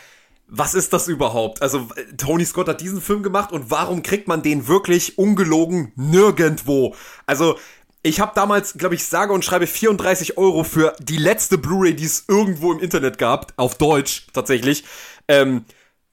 [0.50, 1.62] was ist das überhaupt?
[1.62, 6.96] Also Tony Scott hat diesen Film gemacht und warum kriegt man den wirklich ungelogen nirgendwo?
[7.24, 7.56] Also
[8.02, 12.04] ich habe damals, glaube ich, sage und schreibe 34 Euro für die letzte Blu-ray, die
[12.04, 14.84] es irgendwo im Internet gab, auf Deutsch tatsächlich,
[15.28, 15.64] ähm,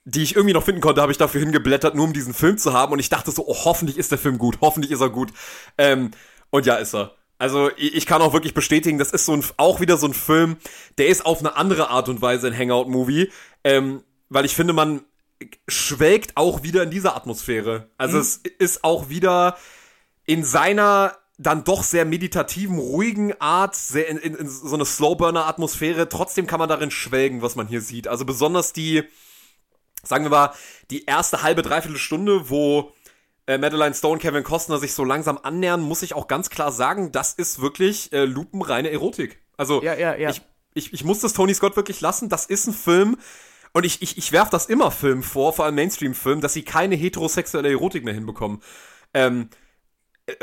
[0.04, 2.74] die ich irgendwie noch finden konnte, habe ich dafür hingeblättert, nur um diesen Film zu
[2.74, 2.94] haben.
[2.94, 5.32] Und ich dachte so, oh, hoffentlich ist der Film gut, hoffentlich ist er gut.
[5.78, 6.12] Ähm,
[6.50, 7.14] und ja, ist er.
[7.40, 10.58] Also ich kann auch wirklich bestätigen, das ist so ein, auch wieder so ein Film,
[10.98, 13.32] der ist auf eine andere Art und Weise ein Hangout-Movie,
[13.64, 15.02] ähm, weil ich finde, man
[15.68, 17.90] schwelgt auch wieder in dieser Atmosphäre.
[17.98, 18.22] Also mhm.
[18.22, 19.56] es ist auch wieder
[20.26, 26.10] in seiner dann doch sehr meditativen, ruhigen Art, sehr in, in, in so eine Slowburner-Atmosphäre.
[26.10, 28.08] Trotzdem kann man darin schwelgen, was man hier sieht.
[28.08, 29.04] Also besonders die,
[30.04, 30.54] sagen wir mal,
[30.90, 32.94] die erste halbe, dreiviertel Stunde, wo
[33.46, 37.12] äh, Madeline Stone, Kevin Costner sich so langsam annähern, muss ich auch ganz klar sagen,
[37.12, 39.40] das ist wirklich äh, lupenreine Erotik.
[39.58, 40.32] Also ja, ja, ja.
[40.32, 40.42] Ich,
[40.74, 42.30] ich, ich muss das Tony Scott wirklich lassen.
[42.30, 43.18] Das ist ein Film,
[43.74, 46.96] und ich, ich, ich werf das immer Filmen vor, vor allem Mainstream-Filmen, dass sie keine
[46.96, 48.62] heterosexuelle Erotik mehr hinbekommen.
[49.14, 49.67] Ähm, äh,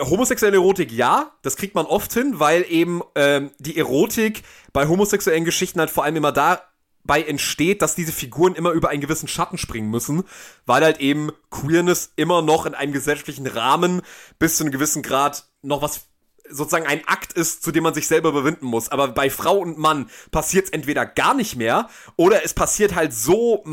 [0.01, 4.43] homosexuelle Erotik ja, das kriegt man oft hin, weil eben ähm, die Erotik
[4.73, 9.03] bei homosexuellen Geschichten halt vor allem immer dabei entsteht, dass diese Figuren immer über einen
[9.03, 10.25] gewissen Schatten springen müssen,
[10.65, 14.03] weil halt eben Queerness immer noch in einem gesellschaftlichen Rahmen
[14.39, 16.07] bis zu einem gewissen Grad noch was
[16.49, 18.91] sozusagen ein Akt ist, zu dem man sich selber überwinden muss.
[18.91, 23.15] Aber bei Frau und Mann passiert es entweder gar nicht mehr oder es passiert halt
[23.15, 23.65] so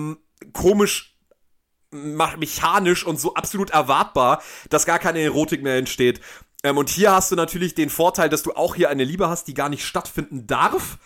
[0.53, 1.10] komisch
[1.91, 6.21] mechanisch und so absolut erwartbar, dass gar keine Erotik mehr entsteht.
[6.63, 9.47] Ähm, und hier hast du natürlich den Vorteil, dass du auch hier eine Liebe hast,
[9.47, 10.97] die gar nicht stattfinden darf.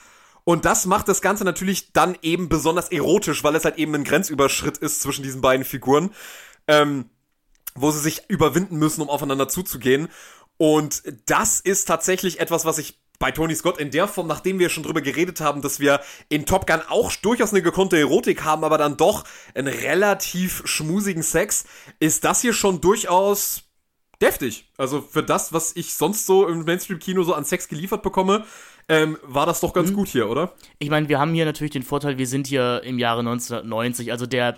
[0.44, 4.04] Und das macht das Ganze natürlich dann eben besonders erotisch, weil es halt eben ein
[4.04, 6.12] Grenzüberschritt ist zwischen diesen beiden Figuren,
[6.68, 7.10] ähm,
[7.74, 10.08] wo sie sich überwinden müssen, um aufeinander zuzugehen.
[10.58, 14.70] Und das ist tatsächlich etwas, was ich bei Tony Scott in der Form, nachdem wir
[14.70, 18.64] schon drüber geredet haben, dass wir in Top Gun auch durchaus eine gekonnte Erotik haben,
[18.64, 19.24] aber dann doch
[19.56, 21.66] einen relativ schmusigen Sex,
[22.00, 23.64] ist das hier schon durchaus
[24.22, 24.70] deftig.
[24.78, 28.46] Also für das, was ich sonst so im Mainstream-Kino so an Sex geliefert bekomme,
[28.90, 29.96] ähm, war das doch ganz mhm.
[29.96, 30.54] gut hier, oder?
[30.78, 34.28] Ich meine, wir haben hier natürlich den Vorteil, wir sind hier im Jahre 1990, also
[34.28, 34.56] der,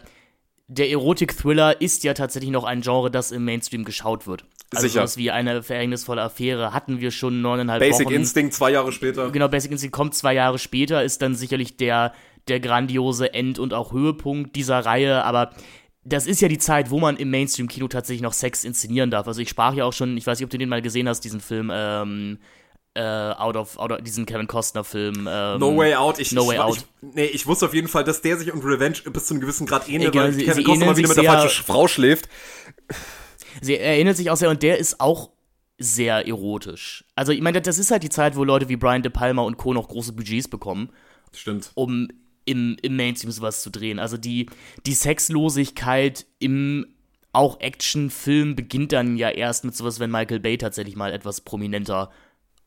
[0.67, 4.43] der Erotik-Thriller ist ja tatsächlich noch ein Genre, das im Mainstream geschaut wird.
[4.73, 4.99] Also Sicher.
[4.99, 8.03] sowas wie eine verhängnisvolle Affäre hatten wir schon neuneinhalb Basic Wochen.
[8.05, 9.29] Basic Instinct zwei Jahre später.
[9.31, 12.13] Genau, Basic Instinct kommt zwei Jahre später, ist dann sicherlich der,
[12.49, 15.51] der grandiose End- und auch Höhepunkt dieser Reihe, aber
[16.03, 19.27] das ist ja die Zeit, wo man im Mainstream-Kino tatsächlich noch Sex inszenieren darf.
[19.27, 21.21] Also ich sprach ja auch schon, ich weiß nicht, ob du den mal gesehen hast,
[21.21, 22.39] diesen Film, ähm,
[22.93, 25.27] äh, out, of, out of, diesen Kevin Costner-Film.
[25.29, 26.19] Ähm, no Way Out.
[26.19, 26.77] Ich, no Way ich, Out.
[26.77, 29.41] Ich, nee, ich wusste auf jeden Fall, dass der sich und Revenge bis zu einem
[29.41, 31.87] gewissen Grad ähnelt, Egal, weil sie, Kevin sie Costner mal wieder mit der falschen Frau
[31.87, 32.27] schläft.
[33.61, 35.31] Sie erinnert sich auch sehr, und der ist auch
[35.77, 37.05] sehr erotisch.
[37.15, 39.57] Also, ich meine, das ist halt die Zeit, wo Leute wie Brian De Palma und
[39.57, 39.73] Co.
[39.73, 40.89] noch große Budgets bekommen.
[41.33, 41.71] Stimmt.
[41.75, 42.07] Um
[42.45, 43.99] im, im Mainstream sowas zu drehen.
[43.99, 44.47] Also, die,
[44.85, 46.87] die Sexlosigkeit im
[47.33, 52.09] auch Actionfilm beginnt dann ja erst mit sowas, wenn Michael Bay tatsächlich mal etwas prominenter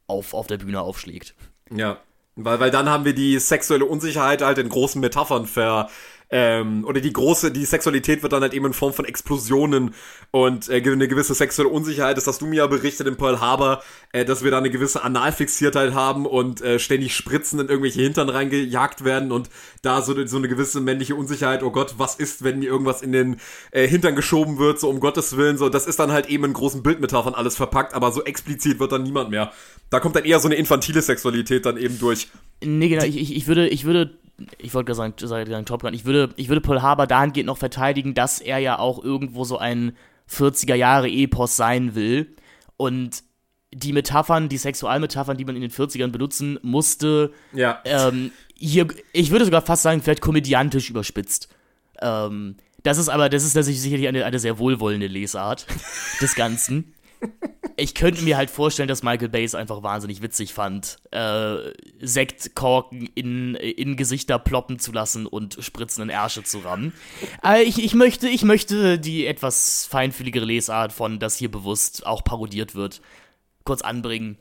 [0.07, 1.35] auf, auf der Bühne aufschlägt.
[1.74, 1.98] Ja,
[2.37, 5.90] weil, weil dann haben wir die sexuelle Unsicherheit halt in großen Metaphern ver,
[6.30, 9.94] ähm, oder die große, die Sexualität wird dann halt eben in Form von Explosionen
[10.30, 12.16] und äh, eine gewisse sexuelle Unsicherheit.
[12.16, 15.02] Das hast du mir ja berichtet in Pearl Harbor, äh, dass wir da eine gewisse
[15.02, 19.50] Analfixiertheit haben und äh, ständig Spritzen in irgendwelche Hintern reingejagt werden und
[19.82, 23.12] da so, so eine gewisse männliche Unsicherheit, oh Gott, was ist, wenn mir irgendwas in
[23.12, 23.40] den
[23.72, 26.52] äh, Hintern geschoben wird, so um Gottes Willen, so, das ist dann halt eben in
[26.52, 29.52] großen Bildmetaphern alles verpackt, aber so explizit wird dann niemand mehr.
[29.90, 32.28] Da kommt dann eher so eine infantile Sexualität dann eben durch.
[32.62, 34.10] Nee, genau, ich, ich, ich würde, ich würde
[34.59, 37.59] ich wollte gerade sagen, sagen Top Gun, ich würde, ich würde Paul Haber dahingehend noch
[37.59, 39.96] verteidigen, dass er ja auch irgendwo so ein
[40.31, 42.35] 40er Jahre Epos sein will.
[42.76, 43.22] Und
[43.72, 47.81] die Metaphern, die Sexualmetaphern, die man in den 40ern benutzen musste, ja.
[47.85, 51.48] ähm, hier, ich würde sogar fast sagen, vielleicht komödiantisch überspitzt.
[52.00, 55.66] Ähm, das ist aber, das ist sicherlich eine, eine sehr wohlwollende Lesart
[56.20, 56.94] des Ganzen
[57.80, 61.56] ich könnte mir halt vorstellen, dass Michael Bay es einfach wahnsinnig witzig fand, äh,
[62.00, 66.92] Sektkorken in, in Gesichter ploppen zu lassen und spritzenden Ärsche zu rammen.
[67.44, 72.22] Äh, ich, ich, möchte, ich möchte die etwas feinfühligere Lesart von, dass hier bewusst auch
[72.24, 73.00] parodiert wird,
[73.64, 74.38] kurz anbringen.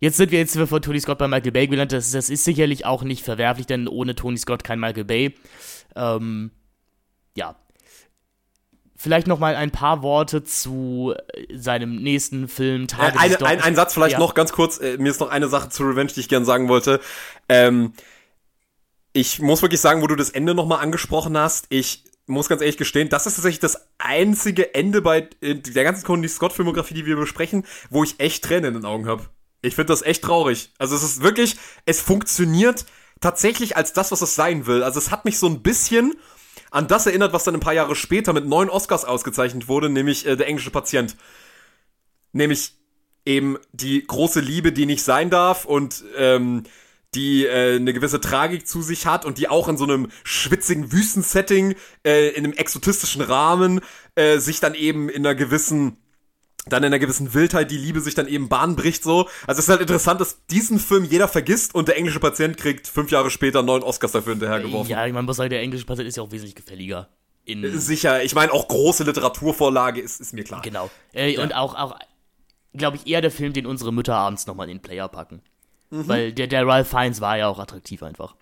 [0.00, 1.98] Jetzt sind wir jetzt von Tony Scott bei Michael Bay gelandet.
[1.98, 5.34] Das, das ist sicherlich auch nicht verwerflich, denn ohne Tony Scott kein Michael Bay.
[5.96, 6.52] Ähm,
[7.36, 7.56] ja,
[9.00, 13.60] Vielleicht noch mal ein paar Worte zu äh, seinem nächsten Film Tage äh, eine, ein,
[13.60, 14.18] ein Satz vielleicht ja.
[14.18, 14.78] noch ganz kurz.
[14.78, 17.00] Äh, mir ist noch eine Sache zu Revenge, die ich gern sagen wollte.
[17.48, 17.92] Ähm,
[19.12, 22.60] ich muss wirklich sagen, wo du das Ende noch mal angesprochen hast, ich muss ganz
[22.60, 26.94] ehrlich gestehen, das ist tatsächlich das einzige Ende bei äh, der ganzen Conny Scott Filmografie,
[26.94, 29.26] die wir besprechen, wo ich echt Tränen in den Augen habe.
[29.62, 30.72] Ich finde das echt traurig.
[30.78, 31.56] Also es ist wirklich,
[31.86, 32.84] es funktioniert
[33.20, 34.82] tatsächlich als das, was es sein will.
[34.82, 36.16] Also es hat mich so ein bisschen
[36.70, 40.26] an das erinnert, was dann ein paar Jahre später mit neun Oscars ausgezeichnet wurde, nämlich
[40.26, 41.16] äh, der englische Patient.
[42.32, 42.74] Nämlich
[43.24, 46.64] eben die große Liebe, die nicht sein darf und ähm,
[47.14, 50.92] die äh, eine gewisse Tragik zu sich hat und die auch in so einem schwitzigen
[50.92, 53.80] Wüstensetting, äh, in einem exotistischen Rahmen,
[54.14, 55.96] äh, sich dann eben in einer gewissen
[56.68, 59.28] dann in einer gewissen Wildheit die Liebe sich dann eben Bahn bricht so.
[59.46, 62.86] Also es ist halt interessant, dass diesen Film jeder vergisst und der englische Patient kriegt
[62.86, 64.90] fünf Jahre später neun Oscars dafür hinterhergeworfen.
[64.90, 67.08] Ja, man muss sagen, der englische Patient ist ja auch wesentlich gefälliger.
[67.46, 70.60] Äh, Sicher, ich meine auch große Literaturvorlage ist, ist mir klar.
[70.62, 70.90] Genau.
[71.14, 71.42] Äh, ja.
[71.42, 71.98] Und auch, auch
[72.74, 75.42] glaube ich, eher der Film, den unsere Mütter abends nochmal in den Player packen.
[75.90, 76.08] Mhm.
[76.08, 78.34] Weil der, der Ralph Fiennes war ja auch attraktiv einfach.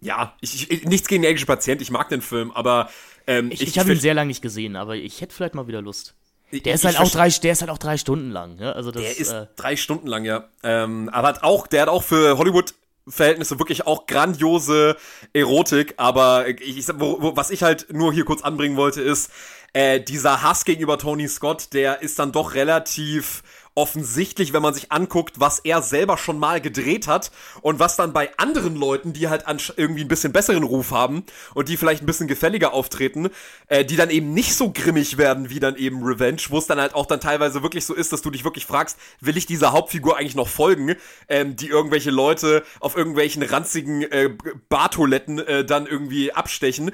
[0.00, 2.90] Ja, ich, ich, nichts gegen den englischen Patient, ich mag den Film, aber
[3.26, 5.68] ähm, ich, ich, ich habe ihn sehr lange nicht gesehen, aber ich hätte vielleicht mal
[5.68, 6.14] wieder Lust.
[6.52, 8.58] Der ist, halt auch drei, der ist halt auch drei Stunden lang.
[8.58, 8.72] Ja?
[8.72, 10.48] Also das, der ist äh, drei Stunden lang, ja.
[10.62, 12.74] Ähm, aber hat auch, der hat auch für Hollywood
[13.08, 14.96] Verhältnisse wirklich auch grandiose
[15.32, 19.30] Erotik, aber ich, ich wo, wo, was ich halt nur hier kurz anbringen wollte, ist,
[19.72, 23.42] äh, dieser Hass gegenüber Tony Scott, der ist dann doch relativ
[23.74, 27.30] offensichtlich, wenn man sich anguckt, was er selber schon mal gedreht hat
[27.62, 29.44] und was dann bei anderen Leuten, die halt
[29.76, 33.30] irgendwie ein bisschen besseren Ruf haben und die vielleicht ein bisschen gefälliger auftreten,
[33.68, 36.80] äh, die dann eben nicht so grimmig werden wie dann eben Revenge, wo es dann
[36.80, 39.72] halt auch dann teilweise wirklich so ist, dass du dich wirklich fragst, will ich dieser
[39.72, 40.96] Hauptfigur eigentlich noch folgen,
[41.28, 44.30] ähm, die irgendwelche Leute auf irgendwelchen ranzigen äh,
[44.68, 46.90] Bartoiletten äh, dann irgendwie abstechen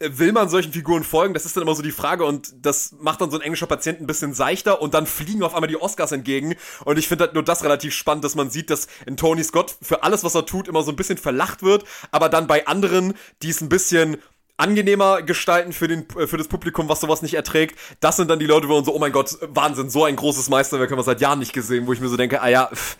[0.00, 1.34] will man solchen Figuren folgen?
[1.34, 4.00] Das ist dann immer so die Frage und das macht dann so ein englischer Patient
[4.00, 7.34] ein bisschen seichter und dann fliegen auf einmal die Oscars entgegen und ich finde halt
[7.34, 10.46] nur das relativ spannend, dass man sieht, dass in Tony Scott für alles, was er
[10.46, 14.18] tut, immer so ein bisschen verlacht wird, aber dann bei anderen, die es ein bisschen
[14.56, 17.78] angenehmer gestalten für, den, für das Publikum, was sowas nicht erträgt.
[18.00, 20.48] Das sind dann die Leute, wo man so, oh mein Gott, Wahnsinn, so ein großes
[20.48, 22.96] Meisterwerk haben wir seit Jahren nicht gesehen, wo ich mir so denke, ah ja, pff,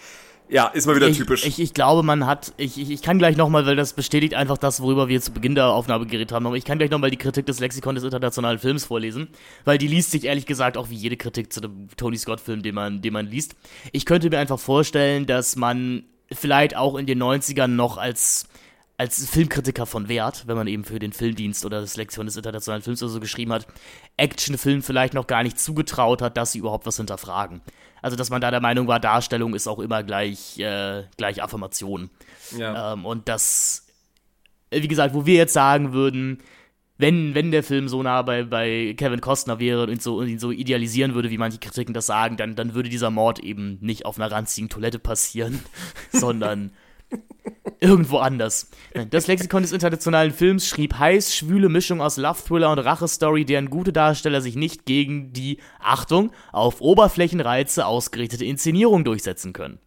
[0.48, 1.44] ja, ist mal wieder ich, typisch.
[1.44, 4.58] Ich, ich glaube, man hat, ich, ich, ich kann gleich nochmal, weil das bestätigt einfach
[4.58, 7.16] das, worüber wir zu Beginn der Aufnahme geredet haben, aber ich kann gleich nochmal die
[7.16, 9.28] Kritik des Lexikon des internationalen Films vorlesen,
[9.64, 12.74] weil die liest sich ehrlich gesagt auch wie jede Kritik zu dem Tony Scott-Film, den
[12.74, 13.56] man, den man liest.
[13.92, 18.48] Ich könnte mir einfach vorstellen, dass man vielleicht auch in den 90ern noch als
[18.98, 22.82] als Filmkritiker von Wert, wenn man eben für den Filmdienst oder das Lektion des internationalen
[22.82, 23.68] Films oder so geschrieben hat,
[24.16, 27.62] Actionfilm vielleicht noch gar nicht zugetraut hat, dass sie überhaupt was hinterfragen.
[28.02, 32.10] Also, dass man da der Meinung war, Darstellung ist auch immer gleich, äh, gleich Affirmation.
[32.56, 32.92] Ja.
[32.92, 33.86] Ähm, und das,
[34.70, 36.42] äh, wie gesagt, wo wir jetzt sagen würden,
[36.98, 40.40] wenn, wenn der Film so nah bei, bei Kevin Costner wäre und, so, und ihn
[40.40, 44.04] so idealisieren würde, wie manche Kritiken das sagen, dann, dann würde dieser Mord eben nicht
[44.04, 45.60] auf einer ranzigen Toilette passieren,
[46.12, 46.72] sondern
[47.80, 48.70] Irgendwo anders.
[49.10, 53.92] Das Lexikon des internationalen Films schrieb heiß, schwüle Mischung aus Love-Thriller und Rache-Story, deren gute
[53.92, 59.78] Darsteller sich nicht gegen die, Achtung, auf Oberflächenreize ausgerichtete Inszenierung durchsetzen können.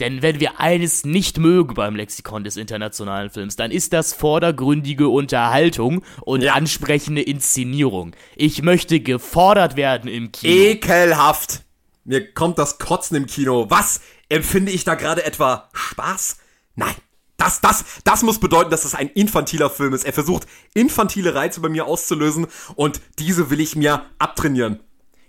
[0.00, 5.08] Denn wenn wir eines nicht mögen beim Lexikon des internationalen Films, dann ist das vordergründige
[5.08, 6.54] Unterhaltung und ja.
[6.54, 8.16] ansprechende Inszenierung.
[8.34, 10.52] Ich möchte gefordert werden im Kino.
[10.52, 11.62] Ekelhaft.
[12.04, 13.66] Mir kommt das Kotzen im Kino.
[13.68, 14.00] Was?
[14.32, 16.38] Empfinde ich da gerade etwa Spaß?
[16.74, 16.94] Nein.
[17.36, 20.04] Das, das, das muss bedeuten, dass es ein infantiler Film ist.
[20.04, 24.80] Er versucht, infantile Reize bei mir auszulösen und diese will ich mir abtrainieren.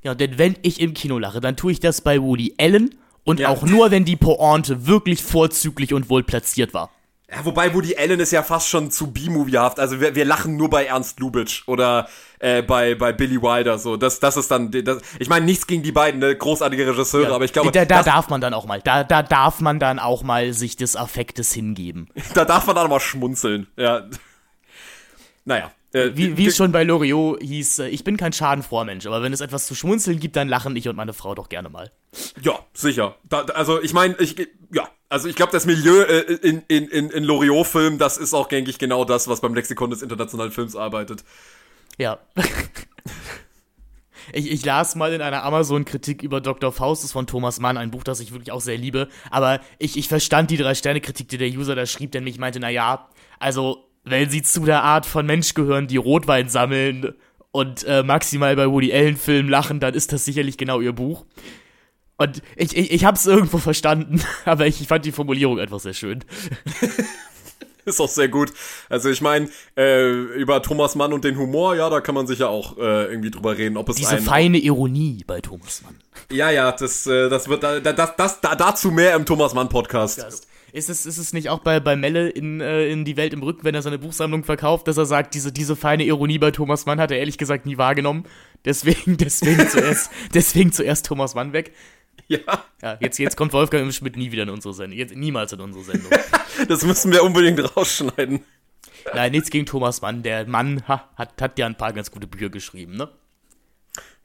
[0.04, 3.40] Ja, denn wenn ich im Kino lache, dann tue ich das bei Woody Allen und
[3.40, 3.50] ja.
[3.50, 6.92] auch nur, wenn die Pointe wirklich vorzüglich und wohl platziert war.
[7.30, 9.80] Ja, wobei Woody Allen ist ja fast schon zu B-Moviehaft.
[9.80, 12.08] Also wir, wir lachen nur bei Ernst Lubitsch oder
[12.44, 13.80] äh, bei, bei Billy Wilder.
[13.80, 14.70] So, das, das ist dann.
[14.70, 16.36] Das, ich meine, nichts gegen die beiden, ne?
[16.36, 17.72] großartige Regisseure, ja, aber ich glaube.
[17.72, 18.82] Da, da darf man dann auch mal.
[18.82, 22.10] Da, da darf man dann auch mal sich des Affektes hingeben.
[22.34, 23.68] da darf man dann auch mal schmunzeln.
[23.78, 24.04] Ja.
[25.46, 25.72] Naja.
[25.94, 29.32] Äh, wie, wie es schon bei Loriot hieß, äh, ich bin kein Schadenfroher aber wenn
[29.32, 31.92] es etwas zu schmunzeln gibt, dann lachen ich und meine Frau doch gerne mal.
[32.42, 33.16] Ja, sicher.
[33.30, 34.36] Da, also ich meine, ich,
[34.74, 38.48] ja, also ich glaube, das Milieu äh, in, in, in, in Loriot-Filmen, das ist auch,
[38.48, 41.24] denke ich, genau das, was beim Lexikon des internationalen Films arbeitet.
[41.98, 42.20] Ja.
[44.32, 46.72] Ich, ich, las mal in einer Amazon-Kritik über Dr.
[46.72, 49.10] Faustus von Thomas Mann, ein Buch, das ich wirklich auch sehr liebe.
[49.30, 53.10] Aber ich, ich verstand die Drei-Sterne-Kritik, die der User da schrieb, denn ich meinte, naja,
[53.38, 57.14] also, wenn sie zu der Art von Mensch gehören, die Rotwein sammeln
[57.52, 61.26] und äh, maximal bei Woody Allen-Filmen lachen, dann ist das sicherlich genau ihr Buch.
[62.18, 65.94] Und ich, ich, ich hab's irgendwo verstanden, aber ich, ich fand die Formulierung einfach sehr
[65.94, 66.24] schön.
[67.86, 68.52] ist auch sehr gut.
[68.90, 72.40] Also ich meine, äh, über Thomas Mann und den Humor, ja, da kann man sich
[72.40, 75.96] ja auch äh, irgendwie drüber reden, ob es Diese feine Ironie bei Thomas Mann.
[76.32, 79.68] Ja, ja, das, äh, das wird da, das, das, da, dazu mehr im Thomas Mann
[79.68, 80.24] Podcast.
[80.74, 83.44] Ist es, ist es nicht auch bei, bei Melle in, äh, in Die Welt im
[83.44, 86.88] Rücken, wenn er seine Buchsammlung verkauft, dass er sagt, diese, diese feine Ironie bei Thomas
[86.88, 88.26] Mann hat er ehrlich gesagt nie wahrgenommen.
[88.66, 91.74] Deswegen, deswegen zuerst, deswegen zuerst Thomas Mann weg.
[92.28, 92.40] Ja.
[92.82, 94.98] Ja, jetzt, jetzt kommt Wolfgang Schmidt nie wieder in unsere Sendung.
[94.98, 96.12] Jetzt niemals in unsere Sendung.
[96.68, 98.44] das müssen wir unbedingt rausschneiden.
[99.14, 100.24] Nein, nichts gegen Thomas Mann.
[100.24, 103.10] Der Mann ha, hat, hat ja ein paar ganz gute Bücher geschrieben, ne?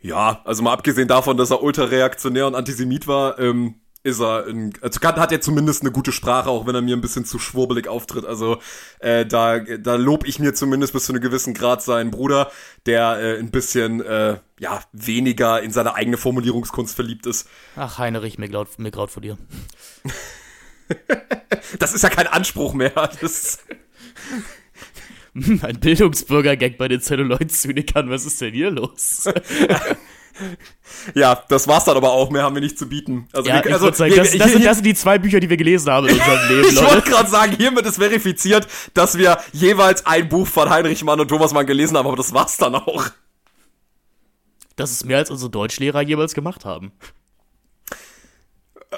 [0.00, 4.72] Ja, also mal abgesehen davon, dass er ultra-reaktionär und Antisemit war, ähm, ist er, ein,
[4.80, 7.88] also hat er zumindest eine gute Sprache, auch wenn er mir ein bisschen zu schwurbelig
[7.88, 8.24] auftritt.
[8.24, 8.58] Also
[9.00, 12.50] äh, da, da lob ich mir zumindest bis zu einem gewissen Grad seinen Bruder,
[12.86, 17.48] der äh, ein bisschen äh, ja weniger in seine eigene Formulierungskunst verliebt ist.
[17.76, 19.38] Ach Heinrich, mir graut, mir graut vor dir.
[21.78, 23.10] das ist ja kein Anspruch mehr.
[23.20, 23.58] Das
[25.62, 29.24] ein Bildungsbürger-Gag bei den Celluloid-Zynikern, was ist denn hier los?
[31.14, 32.30] ja, das war's dann aber auch.
[32.30, 33.28] Mehr haben wir nicht zu bieten.
[33.32, 35.56] Also, ja, wir, also sagen, das, das, sind, das, sind, die zwei Bücher, die wir
[35.56, 36.68] gelesen haben in unserem Leben.
[36.68, 41.20] ich wollte gerade sagen, hiermit ist verifiziert, dass wir jeweils ein Buch von Heinrich Mann
[41.20, 43.06] und Thomas Mann gelesen haben, aber das war's dann auch.
[44.76, 46.92] Das ist mehr als unsere Deutschlehrer jeweils gemacht haben.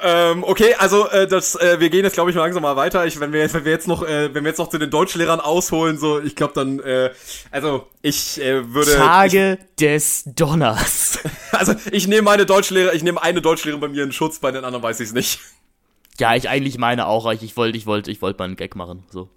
[0.03, 3.07] Ähm, okay, also äh, das, äh, wir gehen jetzt, glaube ich, mal langsam mal weiter.
[3.07, 5.41] Ich, wenn wir, wenn wir jetzt noch, äh, wenn wir jetzt noch zu den Deutschlehrern
[5.41, 7.11] ausholen, so, ich glaube dann, äh,
[7.51, 8.95] also ich äh, würde.
[8.95, 11.19] Tage ich, des Donners.
[11.53, 14.65] Also ich nehme meine Deutschlehrer, ich nehme eine Deutschlehrerin bei mir in Schutz, bei den
[14.65, 15.41] anderen weiß ich es nicht.
[16.19, 17.31] Ja, ich eigentlich meine auch.
[17.33, 19.05] Ich, ich wollte, ich wollte, ich wollte mal einen Gag machen.
[19.11, 19.29] So.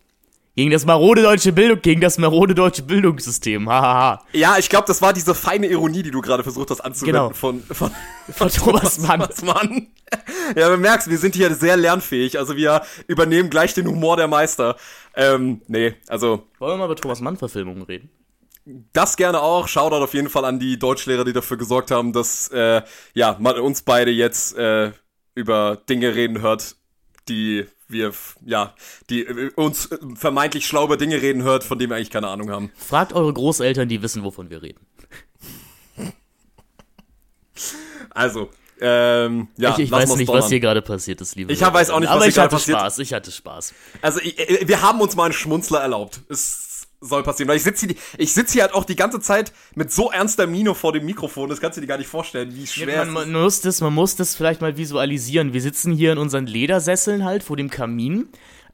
[0.56, 3.68] Gegen das marode deutsche Bildung, gegen das marode deutsche Bildungssystem.
[3.68, 4.24] Hahaha.
[4.34, 7.34] Ja, ich glaube, das war diese feine Ironie, die du gerade versucht hast anzuwenden Genau.
[7.34, 7.92] von, von,
[8.32, 9.20] Von Thomas Mann.
[9.22, 9.88] Thomas Mann.
[10.56, 12.38] Ja, du merkst, wir sind hier sehr lernfähig.
[12.38, 14.76] Also wir übernehmen gleich den Humor der Meister.
[15.16, 18.10] Ähm, nee, also Wollen wir mal über Thomas Mann-Verfilmungen reden?
[18.94, 19.68] das gerne auch.
[19.68, 22.84] Shoutout auf jeden Fall an die Deutschlehrer, die dafür gesorgt haben, dass äh,
[23.16, 24.92] ja man uns beide jetzt äh,
[25.34, 26.76] über Dinge reden hört,
[27.28, 28.14] die wir
[28.46, 28.74] ja
[29.10, 32.28] die äh, uns äh, vermeintlich schlau über Dinge reden hört, von denen wir eigentlich keine
[32.28, 32.72] Ahnung haben.
[32.76, 34.80] Fragt eure Großeltern, die wissen, wovon wir reden.
[38.10, 38.50] Also
[38.82, 40.44] ähm, ja, ich ich weiß nicht, donnern.
[40.44, 42.36] was hier gerade passiert ist, liebe Ich hab- weiß auch nicht, was Aber hier ich
[42.36, 42.80] gerade hatte passiert.
[42.80, 43.74] Spaß, ich hatte Spaß.
[44.02, 44.36] Also ich,
[44.68, 46.20] wir haben uns mal einen Schmunzler erlaubt.
[46.30, 46.73] Es
[47.04, 47.50] soll passieren.
[47.50, 50.48] Weil ich sitze hier, ich sitz hier halt auch die ganze Zeit mit so ernster
[50.48, 51.50] Miene vor dem Mikrofon.
[51.50, 53.14] Das kannst du dir gar nicht vorstellen, wie schwer man, es ist.
[53.14, 55.54] man, muss das, man muss das vielleicht mal visualisieren.
[55.54, 58.30] Wir sitzen hier in unseren Ledersesseln halt vor dem Kamin.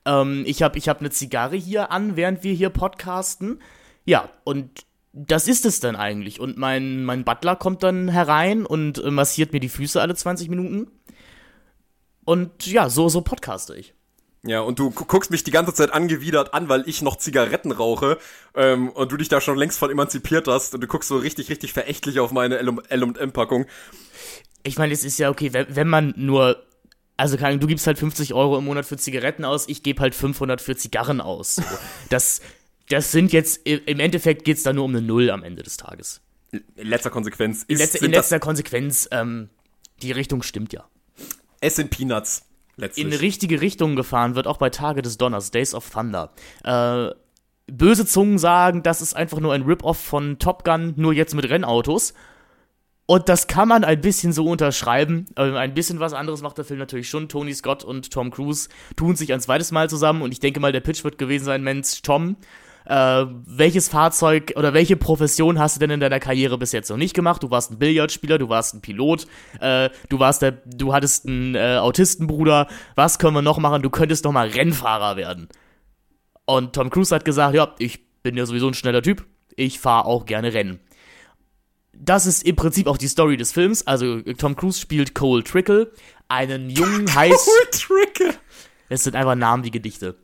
[0.05, 3.61] Ähm, ich habe ich hab eine Zigarre hier an, während wir hier podcasten.
[4.05, 6.39] Ja, und das ist es dann eigentlich.
[6.39, 10.49] Und mein, mein Butler kommt dann herein und äh, massiert mir die Füße alle 20
[10.49, 10.87] Minuten.
[12.25, 13.93] Und ja, so, so podcaste ich.
[14.43, 17.71] Ja, und du gu- guckst mich die ganze Zeit angewidert an, weil ich noch Zigaretten
[17.73, 18.17] rauche
[18.55, 21.49] ähm, und du dich da schon längst von emanzipiert hast und du guckst so richtig,
[21.49, 23.65] richtig verächtlich auf meine L&M-Packung.
[24.63, 26.63] Ich meine, es ist ja okay, wenn, wenn man nur.
[27.17, 30.61] Also, du gibst halt 50 Euro im Monat für Zigaretten aus, ich gebe halt 500
[30.61, 31.61] für Zigarren aus.
[32.09, 32.39] Das,
[32.87, 35.75] das sind jetzt, im Endeffekt geht es da nur um eine Null am Ende des
[35.77, 36.21] Tages.
[36.51, 39.49] In letzter Konsequenz ist, In, letzter- in letzter Konsequenz, ähm,
[40.01, 40.87] die Richtung stimmt ja.
[41.61, 42.43] es sind Peanuts.
[42.79, 43.05] Letztlich.
[43.05, 46.31] In richtige Richtungen gefahren wird auch bei Tage des Donners, Days of Thunder.
[46.63, 47.09] Äh,
[47.67, 51.49] böse Zungen sagen, das ist einfach nur ein Rip-Off von Top Gun, nur jetzt mit
[51.49, 52.13] Rennautos.
[53.05, 55.25] Und das kann man ein bisschen so unterschreiben.
[55.35, 57.27] Ähm, ein bisschen was anderes macht der Film natürlich schon.
[57.27, 60.71] Tony Scott und Tom Cruise tun sich ein zweites Mal zusammen und ich denke mal,
[60.71, 62.35] der Pitch wird gewesen sein, Mensch, Tom,
[62.89, 66.97] äh, welches Fahrzeug oder welche Profession hast du denn in deiner Karriere bis jetzt noch
[66.97, 67.43] nicht gemacht?
[67.43, 69.27] Du warst ein Billardspieler, du warst ein Pilot,
[69.61, 72.67] äh, du warst der, du hattest einen äh, Autistenbruder.
[72.95, 73.83] Was können wir noch machen?
[73.83, 75.49] Du könntest noch mal Rennfahrer werden.
[76.45, 79.23] Und Tom Cruise hat gesagt, ja, ich bin ja sowieso ein schneller Typ.
[79.55, 80.79] Ich fahre auch gerne Rennen.
[81.93, 83.85] Das ist im Prinzip auch die Story des Films.
[83.85, 85.91] Also Tom Cruise spielt Cole Trickle,
[86.27, 88.39] einen jungen heiß Cool Trick.
[88.89, 90.15] es sind einfach Namen wie Gedichte.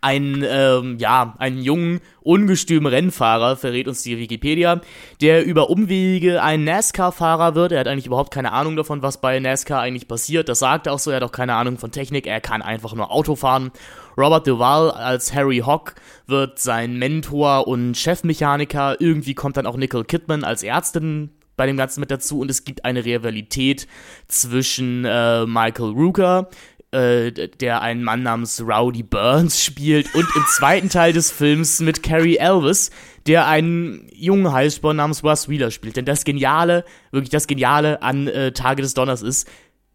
[0.00, 4.80] Ein, ähm, ja, einen jungen, ungestümen Rennfahrer, verrät uns die Wikipedia,
[5.20, 7.72] der über Umwege ein NASCAR-Fahrer wird.
[7.72, 10.48] Er hat eigentlich überhaupt keine Ahnung davon, was bei NASCAR eigentlich passiert.
[10.48, 12.94] Das sagt er auch so, er hat auch keine Ahnung von Technik, er kann einfach
[12.94, 13.72] nur Auto fahren.
[14.16, 15.94] Robert Duvall als Harry Hock
[16.26, 19.00] wird sein Mentor und Chefmechaniker.
[19.00, 22.64] Irgendwie kommt dann auch Nicole Kidman als Ärztin bei dem Ganzen mit dazu und es
[22.64, 23.86] gibt eine Rivalität
[24.26, 26.48] zwischen äh, Michael Rooker,
[26.92, 32.02] äh, der einen Mann namens Rowdy Burns spielt und im zweiten Teil des Films mit
[32.02, 32.90] Carrie Elvis,
[33.26, 35.96] der einen jungen Highspawn namens Russ Wheeler spielt.
[35.96, 39.48] Denn das Geniale, wirklich das Geniale an äh, Tage des Donners ist,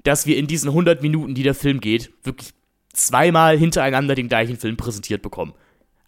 [0.04, 2.54] dass wir in diesen 100 Minuten, die der Film geht, wirklich
[2.94, 5.54] zweimal hintereinander den gleichen Film präsentiert bekommen.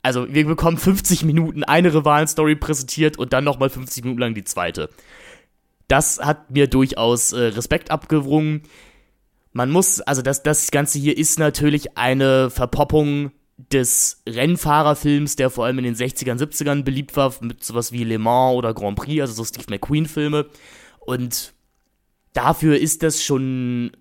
[0.01, 4.43] Also wir bekommen 50 Minuten eine Rivalen-Story präsentiert und dann nochmal 50 Minuten lang die
[4.43, 4.89] zweite.
[5.87, 8.61] Das hat mir durchaus äh, Respekt abgewrungen.
[9.51, 13.31] Man muss, also das, das Ganze hier ist natürlich eine Verpoppung
[13.71, 18.17] des Rennfahrerfilms, der vor allem in den 60ern, 70ern beliebt war, mit sowas wie Le
[18.17, 20.45] Mans oder Grand Prix, also so Steve McQueen-Filme.
[20.99, 21.53] Und
[22.33, 23.91] dafür ist das schon,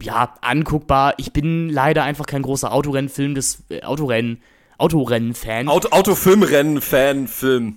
[0.00, 1.14] ja, anguckbar.
[1.18, 4.40] Ich bin leider einfach kein großer Autorennfilm des, äh, Autorennen,
[4.78, 5.68] Autorennen-Fan.
[5.68, 7.76] Auto, Autofilmrennen, Fan, Film.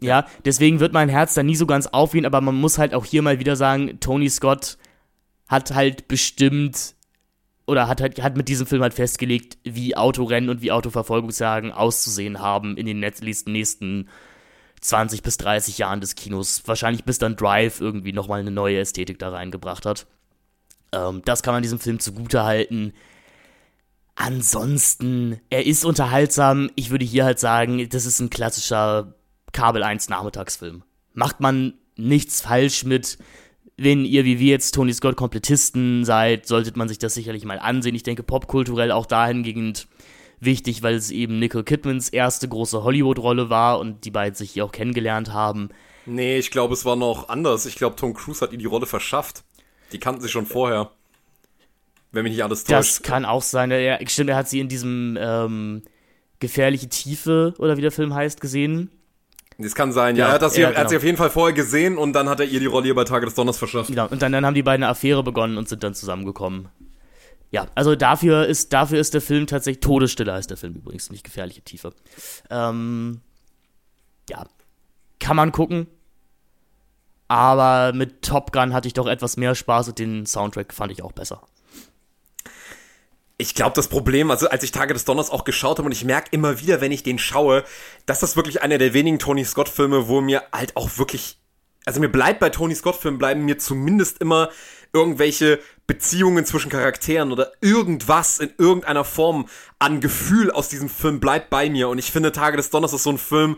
[0.00, 3.04] Ja, deswegen wird mein Herz da nie so ganz aufgehen, aber man muss halt auch
[3.04, 4.76] hier mal wieder sagen, Tony Scott
[5.50, 6.94] hat halt bestimmt
[7.66, 12.38] oder hat halt hat mit diesem Film halt festgelegt, wie Autorennen und wie Autoverfolgungsjagen auszusehen
[12.38, 14.08] haben in den nächsten, nächsten
[14.80, 16.62] 20 bis 30 Jahren des Kinos.
[16.66, 20.06] Wahrscheinlich bis dann Drive irgendwie nochmal eine neue Ästhetik da reingebracht hat.
[20.92, 22.92] Ähm, das kann man diesem Film zugute halten.
[24.14, 26.70] Ansonsten, er ist unterhaltsam.
[26.76, 29.14] Ich würde hier halt sagen, das ist ein klassischer
[29.52, 30.84] Kabel 1 Nachmittagsfilm.
[31.12, 33.18] Macht man nichts falsch mit.
[33.82, 37.58] Wenn ihr wie wir jetzt Tony Scott Komplettisten seid, solltet man sich das sicherlich mal
[37.58, 37.94] ansehen.
[37.94, 39.88] Ich denke, popkulturell auch dahingehend
[40.38, 44.66] wichtig, weil es eben Nicole Kidmans erste große Hollywood-Rolle war und die beiden sich hier
[44.66, 45.70] auch kennengelernt haben.
[46.04, 47.64] Nee, ich glaube, es war noch anders.
[47.64, 49.44] Ich glaube, Tom Cruise hat ihr die Rolle verschafft.
[49.92, 50.90] Die kannten sie schon vorher.
[52.12, 52.78] Wenn mich nicht alles täuscht.
[52.78, 53.70] Das kann auch sein.
[53.70, 55.80] Er, stimmt, er hat sie in diesem ähm,
[56.38, 58.90] Gefährliche Tiefe oder wie der Film heißt gesehen.
[59.62, 60.24] Das kann sein, ja.
[60.24, 61.00] Ja, er, hat das ja, hier, er hat sie genau.
[61.00, 63.26] auf jeden Fall vorher gesehen und dann hat er ihr die Rolle hier bei Tage
[63.26, 63.88] des Donners verschafft.
[63.88, 64.08] Genau.
[64.08, 66.68] Und dann, dann haben die beiden eine Affäre begonnen und sind dann zusammengekommen.
[67.50, 71.24] ja, also dafür ist, dafür ist der Film tatsächlich Todesstille heißt der Film übrigens, nicht
[71.24, 71.92] gefährliche Tiefe.
[72.48, 73.20] Ähm,
[74.28, 74.46] ja,
[75.18, 75.86] kann man gucken.
[77.28, 81.02] Aber mit Top Gun hatte ich doch etwas mehr Spaß und den Soundtrack fand ich
[81.04, 81.42] auch besser.
[83.40, 86.04] Ich glaube, das Problem, also als ich Tage des Donners auch geschaut habe und ich
[86.04, 87.64] merke immer wieder, wenn ich den schaue,
[88.04, 91.38] dass das wirklich einer der wenigen Tony Scott-Filme, wo mir halt auch wirklich,
[91.86, 94.50] also mir bleibt bei Tony Scott-Filmen, bleiben mir zumindest immer
[94.92, 101.48] irgendwelche Beziehungen zwischen Charakteren oder irgendwas in irgendeiner Form an Gefühl aus diesem Film bleibt
[101.48, 101.88] bei mir.
[101.88, 103.56] Und ich finde, Tage des Donners ist so ein Film,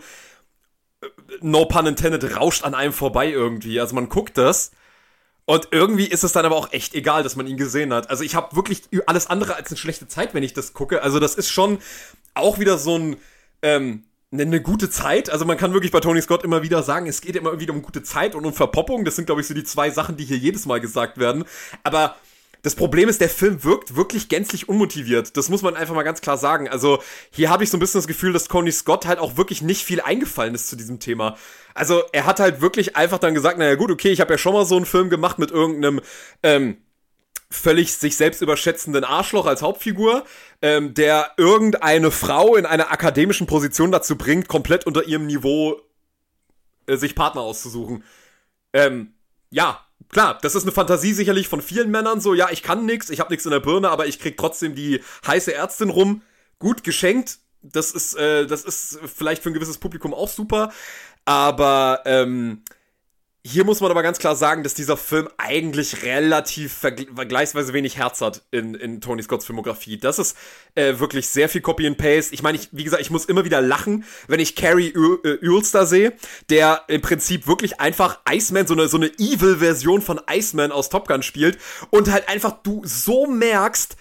[1.00, 1.06] äh,
[1.40, 3.80] no pun intended, rauscht an einem vorbei irgendwie.
[3.80, 4.70] Also man guckt das
[5.44, 8.10] und irgendwie ist es dann aber auch echt egal, dass man ihn gesehen hat.
[8.10, 11.02] Also ich habe wirklich alles andere als eine schlechte Zeit, wenn ich das gucke.
[11.02, 11.78] Also das ist schon
[12.34, 13.16] auch wieder so ein
[13.62, 15.30] ähm, eine, eine gute Zeit.
[15.30, 17.82] Also man kann wirklich bei Tony Scott immer wieder sagen, es geht immer wieder um
[17.82, 19.04] gute Zeit und um Verpoppung.
[19.04, 21.44] Das sind, glaube ich, so die zwei Sachen, die hier jedes Mal gesagt werden.
[21.82, 22.16] Aber
[22.62, 25.36] das Problem ist, der Film wirkt wirklich gänzlich unmotiviert.
[25.36, 26.68] Das muss man einfach mal ganz klar sagen.
[26.68, 29.62] Also hier habe ich so ein bisschen das Gefühl, dass Tony Scott halt auch wirklich
[29.62, 31.36] nicht viel eingefallen ist zu diesem Thema.
[31.74, 34.52] Also er hat halt wirklich einfach dann gesagt, naja gut, okay, ich habe ja schon
[34.52, 36.00] mal so einen Film gemacht mit irgendeinem
[36.44, 36.76] ähm,
[37.50, 40.24] völlig sich selbst überschätzenden Arschloch als Hauptfigur,
[40.62, 45.80] ähm, der irgendeine Frau in einer akademischen Position dazu bringt, komplett unter ihrem Niveau
[46.86, 48.04] äh, sich Partner auszusuchen.
[48.72, 49.14] Ähm,
[49.50, 53.10] ja, klar, das ist eine Fantasie sicherlich von vielen Männern so, ja, ich kann nix,
[53.10, 56.22] ich habe nix in der Birne, aber ich krieg trotzdem die heiße Ärztin rum.
[56.60, 60.72] Gut geschenkt, das ist äh, das ist vielleicht für ein gewisses Publikum auch super,
[61.24, 62.62] aber ähm,
[63.44, 68.20] hier muss man aber ganz klar sagen, dass dieser Film eigentlich relativ vergleichsweise wenig Herz
[68.20, 69.98] hat in, in Tony Scotts Filmografie.
[69.98, 70.36] Das ist
[70.76, 72.32] äh, wirklich sehr viel Copy and Paste.
[72.34, 76.12] Ich meine, ich, wie gesagt, ich muss immer wieder lachen, wenn ich Carrie Ulster sehe,
[76.50, 81.08] der im Prinzip wirklich einfach Iceman, so eine, so eine Evil-Version von Iceman aus Top
[81.08, 81.58] Gun spielt
[81.90, 83.96] und halt einfach du so merkst,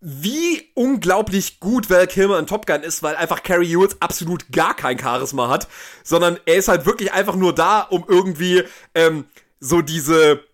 [0.00, 4.74] wie unglaublich gut Val Kilmer in Top Gun ist, weil einfach Carrie Hewitts absolut gar
[4.74, 5.68] kein Charisma hat,
[6.04, 8.62] sondern er ist halt wirklich einfach nur da, um irgendwie
[8.94, 9.24] ähm,
[9.58, 10.44] so diese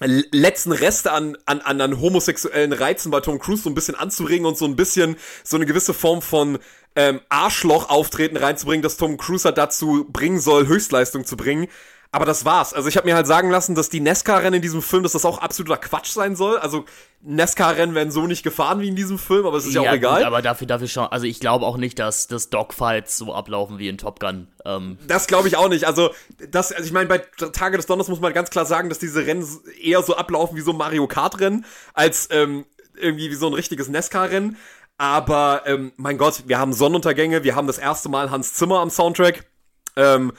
[0.00, 4.46] letzten Reste an, an, an, an homosexuellen Reizen bei Tom Cruise so ein bisschen anzuregen
[4.46, 6.58] und so ein bisschen so eine gewisse Form von
[6.96, 11.68] ähm, Arschloch-Auftreten reinzubringen, dass Tom Cruise halt dazu bringen soll, Höchstleistung zu bringen.
[12.14, 12.74] Aber das war's.
[12.74, 15.24] Also ich habe mir halt sagen lassen, dass die Nesca-Rennen in diesem Film, dass das
[15.24, 16.58] auch absoluter Quatsch sein soll.
[16.58, 16.84] Also
[17.22, 19.94] Nesca-Rennen werden so nicht gefahren wie in diesem Film, aber es ist ja, ja auch
[19.94, 20.18] egal.
[20.18, 21.06] Gut, aber dafür, dafür schon.
[21.06, 24.48] Also ich glaube auch nicht, dass, dass Dogfights so ablaufen wie in Top Gun.
[24.66, 24.98] Ähm.
[25.08, 25.86] Das glaube ich auch nicht.
[25.86, 26.10] Also
[26.50, 29.24] das, also ich meine, bei Tage des Donners muss man ganz klar sagen, dass diese
[29.26, 29.46] Rennen
[29.80, 33.88] eher so ablaufen wie so ein Mario Kart-Rennen, als ähm, irgendwie wie so ein richtiges
[33.88, 34.58] Nesca-Rennen.
[34.98, 38.90] Aber ähm, mein Gott, wir haben Sonnenuntergänge, wir haben das erste Mal Hans Zimmer am
[38.90, 39.46] Soundtrack.
[39.96, 40.32] Ähm,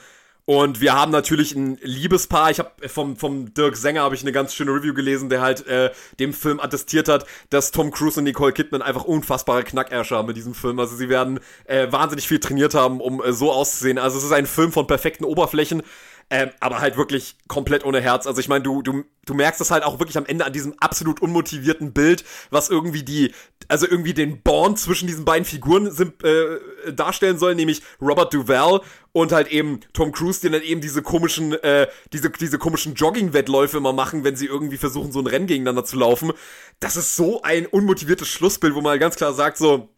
[0.46, 2.50] und wir haben natürlich ein Liebespaar.
[2.50, 5.66] Ich habe vom vom Dirk Sänger habe ich eine ganz schöne Review gelesen, der halt
[5.66, 5.90] äh,
[6.20, 10.36] dem Film attestiert hat, dass Tom Cruise und Nicole Kidman einfach unfassbare Knackärsche haben mit
[10.36, 10.78] diesem Film.
[10.78, 13.98] Also sie werden äh, wahnsinnig viel trainiert haben, um äh, so auszusehen.
[13.98, 15.82] Also es ist ein Film von perfekten Oberflächen.
[16.30, 18.26] Ähm, aber halt wirklich komplett ohne Herz.
[18.26, 20.74] Also ich meine, du, du, du merkst es halt auch wirklich am Ende an diesem
[20.78, 23.32] absolut unmotivierten Bild, was irgendwie die,
[23.68, 28.80] also irgendwie den Bond zwischen diesen beiden Figuren sind, äh, darstellen soll, nämlich Robert Duvall
[29.12, 33.76] und halt eben Tom Cruise, die dann eben diese komischen, äh, diese, diese komischen Jogging-Wettläufe
[33.76, 36.32] immer machen, wenn sie irgendwie versuchen, so ein Rennen gegeneinander zu laufen.
[36.80, 39.88] Das ist so ein unmotiviertes Schlussbild, wo man halt ganz klar sagt, so,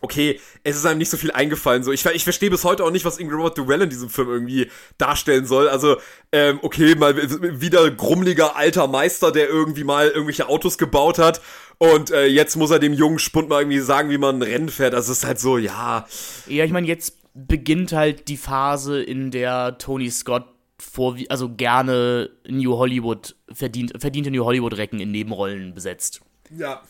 [0.00, 1.82] okay, es ist einem nicht so viel eingefallen.
[1.82, 4.70] So, ich, ich verstehe bis heute auch nicht, was Robert Duell in diesem Film irgendwie
[4.98, 5.68] darstellen soll.
[5.68, 5.96] Also,
[6.32, 7.16] ähm, okay, mal
[7.60, 11.40] wieder grummeliger alter Meister, der irgendwie mal irgendwelche Autos gebaut hat.
[11.78, 14.68] Und äh, jetzt muss er dem jungen Spund mal irgendwie sagen, wie man ein Rennen
[14.68, 14.94] fährt.
[14.94, 16.06] Also es ist halt so, ja.
[16.46, 20.46] Ja, ich meine, jetzt beginnt halt die Phase, in der Tony Scott
[20.78, 26.20] vor, also gerne New Hollywood verdient, verdiente New Hollywood-Recken in Nebenrollen besetzt.
[26.54, 26.82] Ja.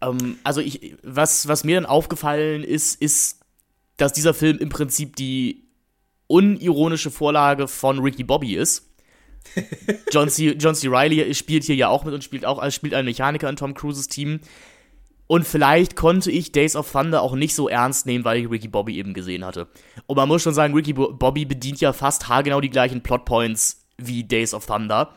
[0.00, 3.40] Ähm, also ich, was, was mir dann aufgefallen ist, ist,
[3.96, 5.64] dass dieser Film im Prinzip die
[6.26, 8.90] unironische Vorlage von Ricky Bobby ist.
[10.12, 10.56] John C.
[10.58, 10.88] John C.
[10.88, 14.08] Riley spielt hier ja auch mit und spielt auch spielt einen Mechaniker in Tom Cruises
[14.08, 14.40] Team.
[15.28, 18.68] Und vielleicht konnte ich Days of Thunder auch nicht so ernst nehmen, weil ich Ricky
[18.68, 19.66] Bobby eben gesehen hatte.
[20.06, 24.22] Und man muss schon sagen, Ricky Bobby bedient ja fast haargenau die gleichen Plotpoints wie
[24.22, 25.14] Days of Thunder.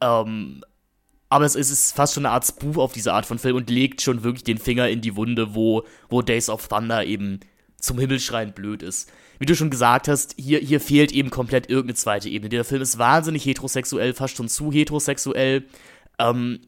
[0.00, 0.62] Ähm,
[1.32, 4.02] aber es ist fast schon eine Art Spoof auf diese Art von Film und legt
[4.02, 7.40] schon wirklich den Finger in die Wunde, wo, wo Days of Thunder eben
[7.78, 9.10] zum Himmelschreien blöd ist.
[9.38, 12.50] Wie du schon gesagt hast, hier, hier fehlt eben komplett irgendeine zweite Ebene.
[12.50, 15.64] Der Film ist wahnsinnig heterosexuell, fast schon zu heterosexuell.
[16.18, 16.60] Ähm,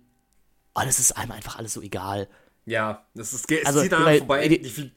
[0.72, 2.26] und es ist einem einfach alles so egal.
[2.64, 4.48] Ja, das ist, es also, zieht daran vorbei.
[4.48, 4.92] Die,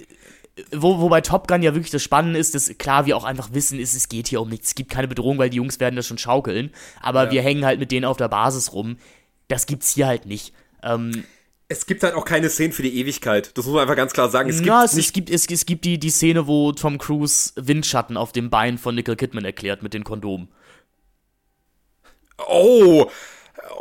[0.72, 3.80] wo, wobei Top Gun ja wirklich das Spannende ist, dass klar wir auch einfach wissen,
[3.80, 4.70] ist, es geht hier um nichts.
[4.70, 6.72] Es gibt keine Bedrohung, weil die Jungs werden das schon schaukeln.
[7.02, 7.32] Aber ja.
[7.32, 8.98] wir hängen halt mit denen auf der Basis rum
[9.48, 10.54] das gibt's hier halt nicht.
[10.84, 11.24] Ähm,
[11.70, 13.58] es gibt halt auch keine Szenen für die Ewigkeit.
[13.58, 14.50] Das muss man einfach ganz klar sagen.
[14.50, 17.52] Es ja, gibt es, es, gibt, es, es gibt die, die Szene, wo Tom Cruise
[17.56, 20.48] Windschatten auf dem Bein von Nicole Kidman erklärt mit den Kondomen.
[22.48, 23.10] Oh,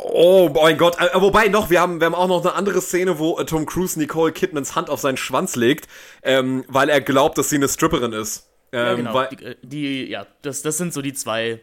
[0.03, 3.19] Oh mein Gott, äh, wobei noch, wir haben, wir haben auch noch eine andere Szene,
[3.19, 5.87] wo äh, Tom Cruise Nicole Kidmans Hand auf seinen Schwanz legt,
[6.23, 8.49] ähm, weil er glaubt, dass sie eine Stripperin ist.
[8.71, 9.25] Ähm, ja, genau.
[9.25, 11.61] Die, äh, die, ja, das, das sind so die zwei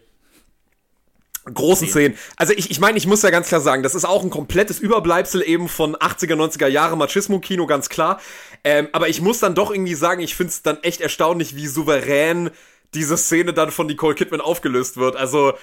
[1.52, 2.16] großen Szenen.
[2.36, 4.78] Also ich, ich meine, ich muss ja ganz klar sagen, das ist auch ein komplettes
[4.78, 8.20] Überbleibsel eben von 80er, 90er Jahre Machismo-Kino, ganz klar.
[8.62, 11.66] Ähm, aber ich muss dann doch irgendwie sagen, ich finde es dann echt erstaunlich, wie
[11.66, 12.50] souverän
[12.94, 15.16] diese Szene dann von Nicole Kidman aufgelöst wird.
[15.16, 15.54] Also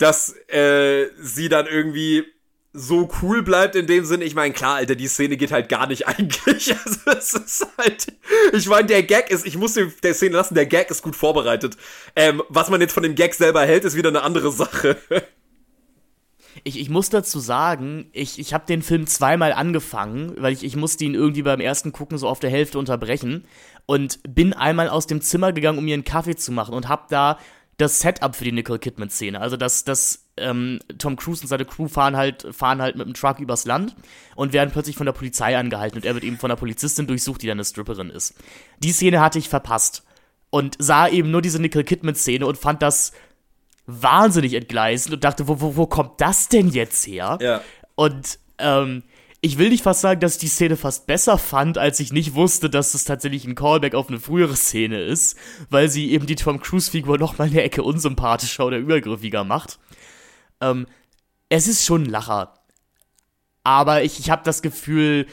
[0.00, 2.24] dass äh, sie dann irgendwie
[2.72, 4.24] so cool bleibt in dem Sinne.
[4.24, 6.74] Ich meine, klar, Alter, die Szene geht halt gar nicht eigentlich.
[6.84, 8.06] Also es ist halt,
[8.52, 11.76] ich meine, der Gag ist, ich muss der Szene lassen, der Gag ist gut vorbereitet.
[12.14, 14.96] Ähm, was man jetzt von dem Gag selber hält, ist wieder eine andere Sache.
[16.64, 20.76] Ich, ich muss dazu sagen, ich, ich habe den Film zweimal angefangen, weil ich, ich
[20.76, 23.46] musste ihn irgendwie beim ersten Gucken so auf der Hälfte unterbrechen
[23.86, 27.04] und bin einmal aus dem Zimmer gegangen, um mir einen Kaffee zu machen und habe
[27.08, 27.38] da
[27.78, 29.40] das Setup für die Nicole Kidman-Szene.
[29.40, 33.14] Also, dass, dass ähm, Tom Cruise und seine Crew fahren halt, fahren halt mit dem
[33.14, 33.94] Truck übers Land
[34.34, 37.42] und werden plötzlich von der Polizei angehalten und er wird eben von der Polizistin durchsucht,
[37.42, 38.34] die dann eine Stripperin ist.
[38.78, 40.04] Die Szene hatte ich verpasst
[40.50, 43.12] und sah eben nur diese Nicole Kidman-Szene und fand das
[43.86, 47.38] wahnsinnig entgleisend und dachte, wo, wo, wo kommt das denn jetzt her?
[47.40, 47.60] Ja.
[47.94, 49.02] Und ähm,
[49.42, 52.34] ich will nicht fast sagen, dass ich die Szene fast besser fand, als ich nicht
[52.34, 55.36] wusste, dass es tatsächlich ein Callback auf eine frühere Szene ist,
[55.70, 59.78] weil sie eben die Tom Cruise-Figur noch mal eine Ecke unsympathischer oder übergriffiger macht.
[60.60, 60.86] Ähm,
[61.48, 62.54] es ist schon ein Lacher.
[63.62, 65.26] Aber ich, ich habe das Gefühl,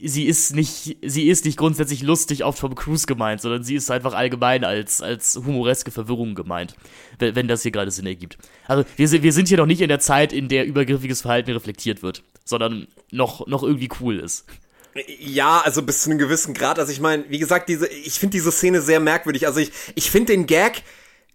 [0.00, 3.90] sie ist nicht, sie ist nicht grundsätzlich lustig auf Tom Cruise gemeint, sondern sie ist
[3.90, 6.76] einfach allgemein als, als humoreske Verwirrung gemeint,
[7.18, 8.38] wenn, wenn das hier gerade Sinn ergibt.
[8.66, 12.02] Also wir, wir sind hier noch nicht in der Zeit, in der übergriffiges Verhalten reflektiert
[12.02, 14.44] wird, sondern noch, noch irgendwie cool ist.
[15.18, 16.78] Ja, also bis zu einem gewissen Grad.
[16.78, 19.46] Also ich meine, wie gesagt, diese, ich finde diese Szene sehr merkwürdig.
[19.46, 20.82] Also ich, ich finde den Gag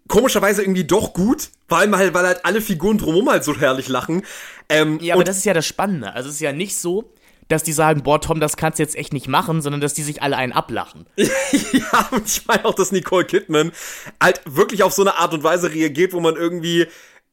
[0.08, 3.88] komischerweise irgendwie doch gut, vor allem halt, weil halt alle Figuren drumherum halt so herrlich
[3.88, 4.24] lachen.
[4.70, 6.14] Ähm, ja, aber das ist ja das Spannende.
[6.14, 7.14] Also es ist ja nicht so,
[7.48, 10.04] dass die sagen, boah, Tom, das kannst du jetzt echt nicht machen, sondern dass die
[10.04, 11.06] sich alle einen ablachen.
[11.18, 13.72] ja, und ich meine auch, dass Nicole Kidman
[14.22, 16.88] halt wirklich auf so eine Art und Weise reagiert, wo man irgendwie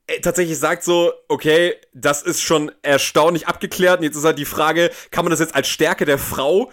[0.07, 4.45] äh, tatsächlich sagt so, okay, das ist schon erstaunlich abgeklärt und jetzt ist halt die
[4.45, 6.71] Frage, kann man das jetzt als Stärke der Frau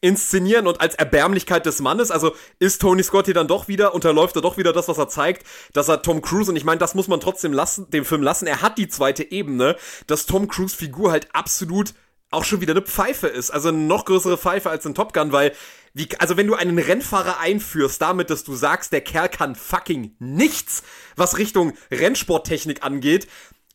[0.00, 2.10] inszenieren und als Erbärmlichkeit des Mannes.
[2.10, 5.08] Also ist Tony Scott hier dann doch wieder, unterläuft er doch wieder das, was er
[5.08, 8.22] zeigt, dass er Tom Cruise, und ich meine, das muss man trotzdem lassen, dem Film
[8.22, 9.76] lassen, er hat die zweite Ebene,
[10.06, 11.94] dass Tom Cruise Figur halt absolut
[12.30, 13.50] auch schon wieder eine Pfeife ist.
[13.50, 15.52] Also eine noch größere Pfeife als in Top Gun, weil,
[15.94, 20.14] wie, also wenn du einen Rennfahrer einführst, damit, dass du sagst, der Kerl kann fucking
[20.18, 20.82] nichts,
[21.16, 23.26] was Richtung Rennsporttechnik angeht,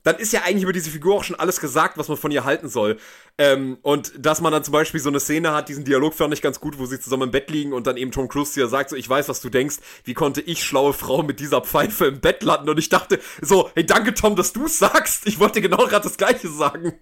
[0.03, 2.43] dann ist ja eigentlich über diese Figur auch schon alles gesagt, was man von ihr
[2.43, 2.99] halten soll.
[3.39, 6.41] Ähm, und dass man dann zum Beispiel so eine Szene hat, diesen Dialog fand ich
[6.41, 8.91] ganz gut, wo sie zusammen im Bett liegen und dann eben Tom Cruise dir sagt,
[8.91, 12.19] so, ich weiß, was du denkst, wie konnte ich, schlaue Frau, mit dieser Pfeife im
[12.21, 12.69] Bett landen?
[12.69, 15.25] Und ich dachte so, hey, danke Tom, dass du sagst.
[15.25, 16.93] Ich wollte genau gerade das Gleiche sagen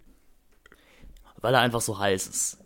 [1.41, 2.57] weil er einfach so heiß ist.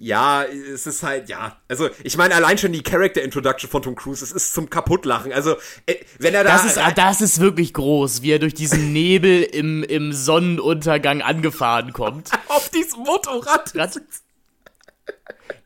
[0.00, 1.56] Ja, es ist halt, ja.
[1.66, 5.32] Also, ich meine, allein schon die Character Introduction von Tom Cruise, es ist zum Kaputtlachen.
[5.32, 6.52] Also, äh, wenn er da.
[6.52, 11.92] Das ist, das ist wirklich groß, wie er durch diesen Nebel im, im Sonnenuntergang angefahren
[11.92, 12.30] kommt.
[12.48, 13.72] Auf diesem Motorrad.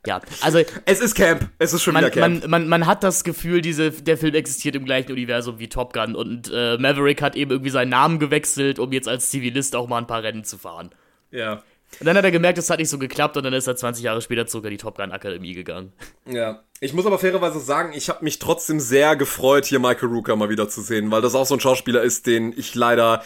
[0.06, 0.60] Ja, also.
[0.86, 1.50] Es ist Camp.
[1.58, 2.40] Es ist schon man, wieder Camp.
[2.40, 5.92] Man, man, man hat das Gefühl, diese, der Film existiert im gleichen Universum wie Top
[5.92, 9.88] Gun und äh, Maverick hat eben irgendwie seinen Namen gewechselt, um jetzt als Zivilist auch
[9.88, 10.90] mal ein paar Rennen zu fahren.
[11.30, 11.62] Ja.
[12.00, 14.02] Und dann hat er gemerkt, es hat nicht so geklappt und dann ist er 20
[14.02, 15.92] Jahre später zurück in die Top Gun Akademie gegangen.
[16.26, 16.62] Ja.
[16.80, 20.48] Ich muss aber fairerweise sagen, ich habe mich trotzdem sehr gefreut, hier Michael Rooker mal
[20.48, 23.22] wieder zu sehen, weil das auch so ein Schauspieler ist, den ich leider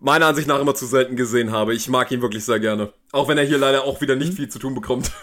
[0.00, 1.74] meiner Ansicht nach immer zu selten gesehen habe.
[1.74, 2.92] Ich mag ihn wirklich sehr gerne.
[3.12, 4.36] Auch wenn er hier leider auch wieder nicht mhm.
[4.36, 5.10] viel zu tun bekommt.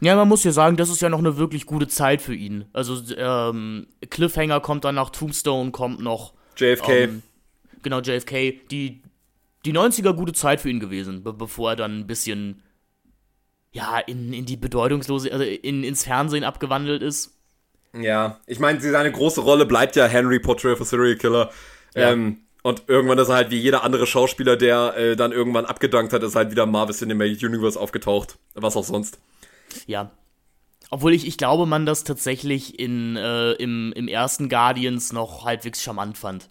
[0.00, 2.64] Ja, man muss ja sagen, das ist ja noch eine wirklich gute Zeit für ihn.
[2.72, 6.34] Also, ähm, Cliffhanger kommt dann nach Tombstone, kommt noch.
[6.56, 6.88] JFK.
[6.88, 7.22] Ähm,
[7.82, 8.60] genau, JFK.
[8.70, 9.02] Die,
[9.68, 12.62] die 90er gute Zeit für ihn gewesen, be bevor er dann ein bisschen
[13.70, 17.38] ja, in, in die bedeutungslose, also in, ins Fernsehen abgewandelt ist.
[17.92, 21.50] Ja, ich meine, seine große Rolle bleibt ja Henry Portrait of a Serial Killer.
[21.94, 22.12] Ja.
[22.12, 26.12] Ähm, und irgendwann ist er halt wie jeder andere Schauspieler, der äh, dann irgendwann abgedankt
[26.12, 28.38] hat, ist halt wieder Marvel Cinematic Universe aufgetaucht.
[28.54, 29.18] Was auch sonst.
[29.86, 30.10] Ja.
[30.90, 35.82] Obwohl ich, ich glaube, man das tatsächlich in, äh, im, im ersten Guardians noch halbwegs
[35.82, 36.48] charmant fand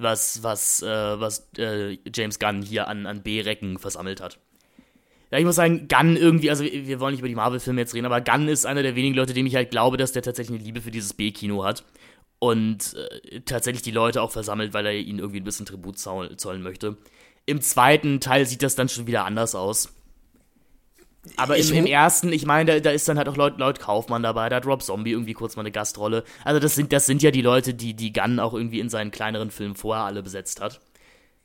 [0.00, 4.38] was, was, äh, was äh, James Gunn hier an, an B-Recken versammelt hat.
[5.30, 8.06] Ja, ich muss sagen, Gunn irgendwie, also wir wollen nicht über die Marvel-Filme jetzt reden,
[8.06, 10.64] aber Gunn ist einer der wenigen Leute, dem ich halt glaube, dass der tatsächlich eine
[10.64, 11.84] Liebe für dieses B-Kino hat
[12.40, 16.62] und äh, tatsächlich die Leute auch versammelt, weil er ihnen irgendwie ein bisschen Tribut zollen
[16.62, 16.96] möchte.
[17.46, 19.92] Im zweiten Teil sieht das dann schon wieder anders aus.
[21.36, 24.22] Aber im, im, ersten, ich meine, da, da, ist dann halt auch Lloyd, Lloyd Kaufmann
[24.22, 26.24] dabei, da hat Rob Zombie irgendwie kurz mal eine Gastrolle.
[26.44, 29.10] Also das sind, das sind ja die Leute, die, die Gunn auch irgendwie in seinen
[29.10, 30.80] kleineren Filmen vorher alle besetzt hat.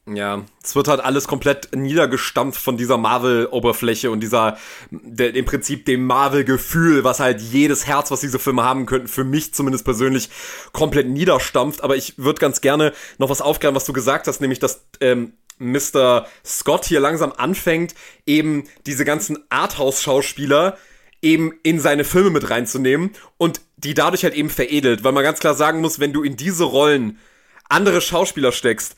[0.07, 4.57] Ja, es wird halt alles komplett niedergestampft von dieser Marvel-Oberfläche und dieser,
[4.91, 9.23] der, im Prinzip dem Marvel-Gefühl, was halt jedes Herz, was diese Filme haben könnten, für
[9.23, 10.29] mich zumindest persönlich
[10.73, 11.83] komplett niederstampft.
[11.83, 15.33] Aber ich würde ganz gerne noch was aufgreifen, was du gesagt hast, nämlich, dass ähm,
[15.57, 16.27] Mr.
[16.45, 17.95] Scott hier langsam anfängt,
[18.25, 20.77] eben diese ganzen Arthouse-Schauspieler
[21.21, 25.39] eben in seine Filme mit reinzunehmen und die dadurch halt eben veredelt, weil man ganz
[25.39, 27.19] klar sagen muss, wenn du in diese Rollen
[27.67, 28.95] andere Schauspieler steckst,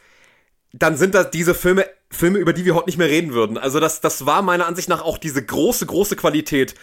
[0.73, 3.57] dann sind das diese Filme, Filme, über die wir heute nicht mehr reden würden.
[3.57, 6.75] Also das, das war meiner Ansicht nach auch diese große, große Qualität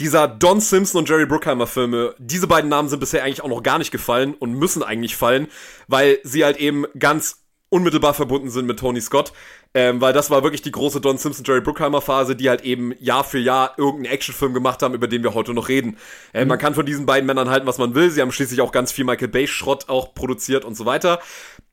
[0.00, 2.14] dieser Don Simpson und Jerry Bruckheimer Filme.
[2.18, 5.48] Diese beiden Namen sind bisher eigentlich auch noch gar nicht gefallen und müssen eigentlich fallen,
[5.88, 7.43] weil sie halt eben ganz
[7.74, 9.32] unmittelbar verbunden sind mit Tony Scott.
[9.76, 12.92] Ähm, weil das war wirklich die große Don Simpson, Jerry Bruckheimer Phase, die halt eben
[13.00, 15.98] Jahr für Jahr irgendeinen Actionfilm gemacht haben, über den wir heute noch reden.
[16.32, 16.50] Äh, mhm.
[16.50, 18.08] Man kann von diesen beiden Männern halten, was man will.
[18.10, 21.18] Sie haben schließlich auch ganz viel Michael Bay Schrott auch produziert und so weiter.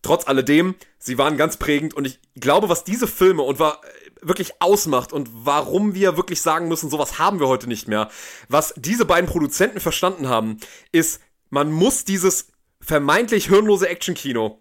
[0.02, 3.82] Trotz alledem, sie waren ganz prägend und ich glaube, was diese Filme und war
[4.24, 8.10] wirklich ausmacht und warum wir wirklich sagen müssen, sowas haben wir heute nicht mehr.
[8.50, 10.58] Was diese beiden Produzenten verstanden haben,
[10.92, 11.22] ist,
[11.52, 12.48] man muss dieses
[12.80, 14.60] vermeintlich hirnlose Actionkino,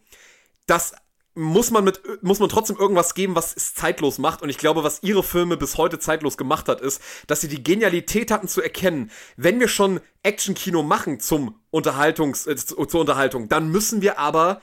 [0.67, 0.95] das
[1.35, 4.83] muss man mit muss man trotzdem irgendwas geben, was es zeitlos macht und ich glaube,
[4.83, 8.61] was ihre Filme bis heute zeitlos gemacht hat, ist, dass sie die Genialität hatten zu
[8.61, 14.61] erkennen, wenn wir schon Actionkino machen zum Unterhaltungs äh, zur Unterhaltung, dann müssen wir aber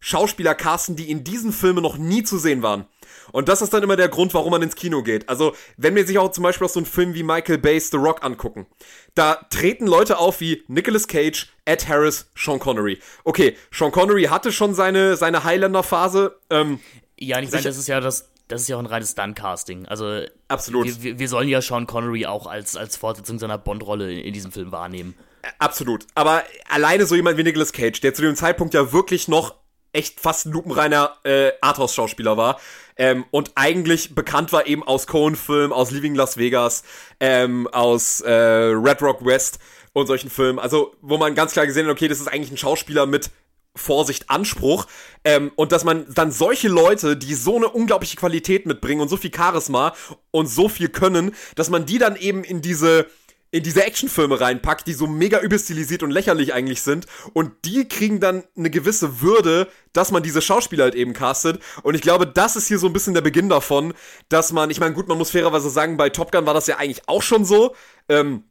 [0.00, 2.86] Schauspieler casten, die in diesen Filmen noch nie zu sehen waren.
[3.32, 5.28] Und das ist dann immer der Grund, warum man ins Kino geht.
[5.28, 7.96] Also, wenn wir sich auch zum Beispiel auch so einen Film wie Michael Bay's The
[7.96, 8.66] Rock angucken,
[9.14, 12.98] da treten Leute auf wie Nicolas Cage, Ed Harris, Sean Connery.
[13.24, 16.36] Okay, Sean Connery hatte schon seine, seine Highlander-Phase.
[16.50, 16.80] Ähm,
[17.18, 19.86] ja, ich meine, das ist ja das, das ist ja auch ein reines Stunt-Casting.
[19.86, 21.02] Also, absolut.
[21.02, 24.52] Wir, wir, sollen ja Sean Connery auch als, als Fortsetzung seiner Bond-Rolle in, in diesem
[24.52, 25.14] Film wahrnehmen.
[25.58, 26.06] Absolut.
[26.14, 29.54] Aber alleine so jemand wie Nicolas Cage, der zu dem Zeitpunkt ja wirklich noch
[29.92, 32.60] echt fast ein lupenreiner äh, Arthouse-Schauspieler war.
[32.96, 36.82] Ähm, und eigentlich bekannt war eben aus Cohen-Filmen, aus Leaving Las Vegas,
[37.20, 39.58] ähm, aus äh, Red Rock West
[39.92, 40.58] und solchen Filmen.
[40.58, 43.30] Also, wo man ganz klar gesehen hat, okay, das ist eigentlich ein Schauspieler mit
[43.76, 44.86] Vorsicht, Anspruch.
[45.24, 49.16] Ähm, und dass man dann solche Leute, die so eine unglaubliche Qualität mitbringen und so
[49.16, 49.94] viel Charisma
[50.30, 53.06] und so viel können, dass man die dann eben in diese
[53.50, 57.06] in diese Actionfilme reinpackt, die so mega überstilisiert und lächerlich eigentlich sind.
[57.32, 61.60] Und die kriegen dann eine gewisse Würde, dass man diese Schauspieler halt eben castet.
[61.82, 63.94] Und ich glaube, das ist hier so ein bisschen der Beginn davon,
[64.28, 66.76] dass man, ich meine, gut, man muss fairerweise sagen, bei Top Gun war das ja
[66.76, 67.74] eigentlich auch schon so.
[68.08, 68.44] Ähm,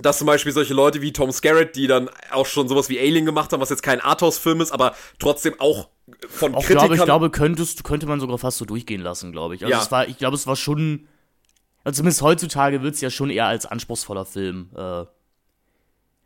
[0.00, 3.26] dass zum Beispiel solche Leute wie Tom Skerritt, die dann auch schon sowas wie Alien
[3.26, 5.88] gemacht haben, was jetzt kein Arthouse-Film ist, aber trotzdem auch
[6.28, 6.86] von auch Kritikern...
[6.86, 9.64] Glaube, ich glaube, könntest, könnte man sogar fast so durchgehen lassen, glaube ich.
[9.64, 9.82] Also ja.
[9.82, 11.08] es war, ich glaube, es war schon
[11.84, 14.70] also zumindest heutzutage wird es ja schon eher als anspruchsvoller Film.
[14.74, 15.04] Äh,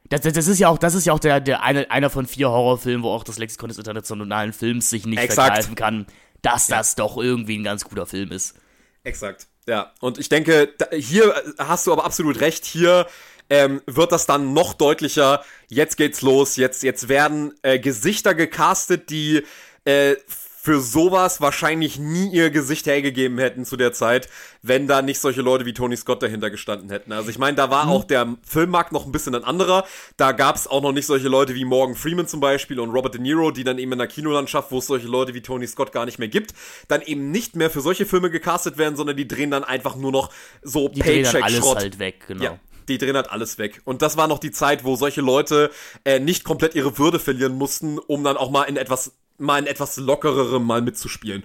[0.09, 2.27] das, das, das, ist ja auch, das ist ja auch der, der eine, einer von
[2.27, 5.49] vier Horrorfilmen, wo auch das Lexikon des internationalen Films sich nicht Exakt.
[5.49, 6.07] vergreifen kann,
[6.43, 6.79] dass ja.
[6.79, 8.57] das doch irgendwie ein ganz guter Film ist.
[9.05, 9.47] Exakt.
[9.69, 12.65] Ja, und ich denke, hier hast du aber absolut recht.
[12.65, 13.07] Hier
[13.49, 15.45] ähm, wird das dann noch deutlicher.
[15.69, 16.57] Jetzt geht's los.
[16.57, 19.45] Jetzt, jetzt werden äh, Gesichter gecastet, die
[19.85, 20.17] äh,
[20.63, 24.29] für sowas wahrscheinlich nie ihr Gesicht hergegeben hätten zu der Zeit,
[24.63, 27.11] wenn da nicht solche Leute wie Tony Scott dahinter gestanden hätten.
[27.11, 27.91] Also ich meine, da war mhm.
[27.91, 29.85] auch der Filmmarkt noch ein bisschen ein anderer.
[30.17, 33.15] Da gab es auch noch nicht solche Leute wie Morgan Freeman zum Beispiel und Robert
[33.15, 35.91] De Niro, die dann eben in der Kinolandschaft, wo es solche Leute wie Tony Scott
[35.91, 36.55] gar nicht mehr gibt,
[36.87, 40.13] dann eben nicht mehr für solche Filme gecastet werden, sondern die drehen dann einfach nur
[40.13, 40.31] noch
[40.63, 41.79] so Paycheck-Schrott.
[41.79, 42.45] halt weg, genau.
[42.45, 42.59] Ja
[42.89, 43.81] die drehen halt alles weg.
[43.85, 45.71] Und das war noch die Zeit, wo solche Leute
[46.05, 49.13] äh, nicht komplett ihre Würde verlieren mussten, um dann auch mal in etwas
[49.43, 51.45] mal ein etwas lockererem mal mitzuspielen.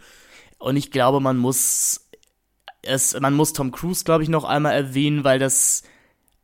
[0.59, 2.07] Und ich glaube, man muss
[2.87, 5.83] es, man muss Tom Cruise, glaube ich, noch einmal erwähnen, weil das,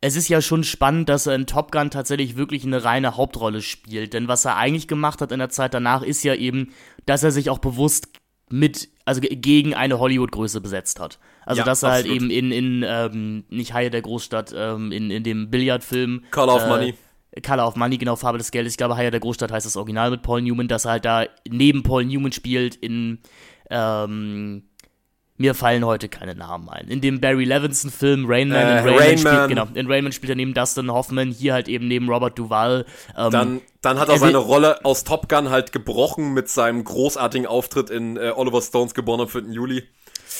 [0.00, 3.62] es ist ja schon spannend, dass er in Top Gun tatsächlich wirklich eine reine Hauptrolle
[3.62, 4.14] spielt.
[4.14, 6.72] Denn was er eigentlich gemacht hat in der Zeit danach, ist ja eben,
[7.06, 8.08] dass er sich auch bewusst
[8.50, 11.18] mit, also gegen eine Hollywood-Größe besetzt hat.
[11.46, 12.20] Also ja, dass er halt absolut.
[12.20, 16.24] halt eben in, in ähm, nicht Haie der Großstadt, ähm, in, in dem Billardfilm.
[16.30, 16.94] Call of äh, Money.
[17.42, 18.74] Color of Money, genau, Farbe des Geldes.
[18.74, 21.24] Ich glaube, Haier der Großstadt heißt das Original mit Paul Newman, dass er halt da
[21.48, 23.18] neben Paul Newman spielt in,
[23.70, 24.64] ähm,
[25.36, 26.86] mir fallen heute keine Namen ein.
[26.86, 29.18] In dem Barry Levinson-Film Rainman, äh, in Rainman, Rainman.
[29.18, 32.86] Spielt, genau, in Rainman spielt er neben Dustin Hoffman, hier halt eben neben Robert Duvall.
[33.16, 37.48] Ähm, dann, dann hat er, seine Rolle aus Top Gun halt gebrochen mit seinem großartigen
[37.48, 39.42] Auftritt in äh, Oliver Stones geboren am 4.
[39.50, 39.82] Juli.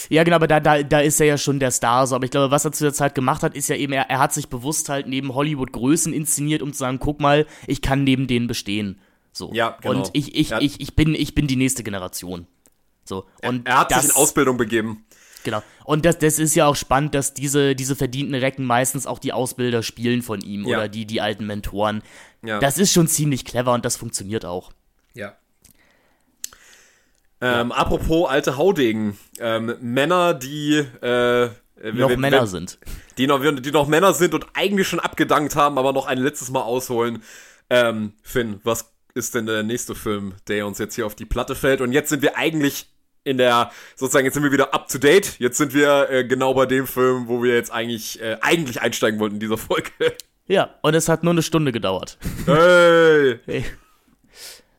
[0.08, 2.06] Ja, genau, aber da, da, da ist er ja schon der Star.
[2.06, 2.14] So.
[2.14, 4.18] Aber ich glaube, was er zu der Zeit gemacht hat, ist ja eben, er, er
[4.18, 8.04] hat sich bewusst halt neben Hollywood Größen inszeniert, um zu sagen, guck mal, ich kann
[8.04, 9.00] neben denen bestehen.
[9.32, 9.52] So.
[9.52, 9.98] Ja, genau.
[9.98, 10.60] Und ich, ich, ja.
[10.60, 12.46] ich, ich, bin, ich bin die nächste Generation.
[13.04, 13.24] So.
[13.42, 15.04] Und er, er hat das, sich in Ausbildung begeben.
[15.44, 15.62] Genau.
[15.84, 19.32] Und das, das ist ja auch spannend, dass diese, diese verdienten Recken meistens auch die
[19.32, 20.78] Ausbilder spielen von ihm Ja.
[20.78, 22.02] oder die, die alten Mentoren.
[22.42, 22.58] Ja.
[22.58, 24.72] Das ist schon ziemlich clever und das funktioniert auch.
[25.12, 25.34] Ja.
[27.44, 29.18] Ähm, Apropos alte Haudegen.
[29.38, 31.46] Ähm, Männer, die äh,
[31.92, 32.78] Noch wenn- Männer wenn- sind.
[33.18, 36.50] Die noch, die noch Männer sind und eigentlich schon abgedankt haben, aber noch ein letztes
[36.50, 37.22] Mal ausholen.
[37.70, 41.54] Ähm, Finn, was ist denn der nächste Film, der uns jetzt hier auf die Platte
[41.54, 41.80] fällt?
[41.80, 42.88] Und jetzt sind wir eigentlich
[43.22, 45.38] in der, sozusagen, jetzt sind wir wieder up to date.
[45.38, 49.20] Jetzt sind wir äh, genau bei dem Film, wo wir jetzt eigentlich, äh, eigentlich einsteigen
[49.20, 49.90] wollten in dieser Folge.
[50.46, 52.18] Ja, und es hat nur eine Stunde gedauert.
[52.46, 53.38] hey!
[53.46, 53.64] Hey.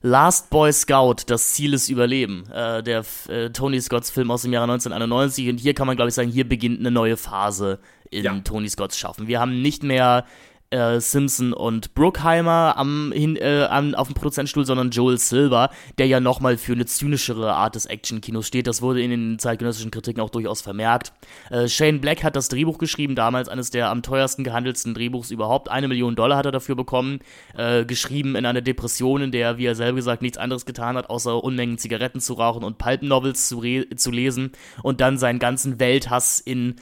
[0.05, 2.43] Last Boy Scout, das Ziel ist Überleben.
[2.53, 5.49] Äh, der äh, Tony Scotts Film aus dem Jahre 1991.
[5.49, 7.79] Und hier kann man, glaube ich, sagen, hier beginnt eine neue Phase
[8.11, 8.39] in Ja.
[8.43, 9.27] Tony Scotts Schaffen.
[9.27, 10.25] Wir haben nicht mehr
[10.69, 16.07] äh, Simpson und Bruckheimer am, hin, äh, am, auf dem Produzentenstuhl, sondern Joel Silver, der
[16.07, 18.67] ja nochmal für eine zynischere Art des Action-Kinos steht.
[18.67, 21.13] Das wurde in den zeitgenössischen Kritiken auch durchaus vermerkt.
[21.49, 25.69] Äh, Shane Black hat das Drehbuch geschrieben, damals eines der am teuersten gehandelsten Drehbuchs überhaupt.
[25.69, 27.19] Eine Million Dollar hat er dafür bekommen.
[27.55, 31.09] Äh, geschrieben in einer Depression, in der, wie er selber gesagt, nichts anderes getan hat,
[31.09, 33.61] außer Unmengen Zigaretten zu rauchen und Pulp-Novels zu,
[33.95, 34.51] zu lesen
[34.83, 36.75] und dann seinen ganzen Welthass in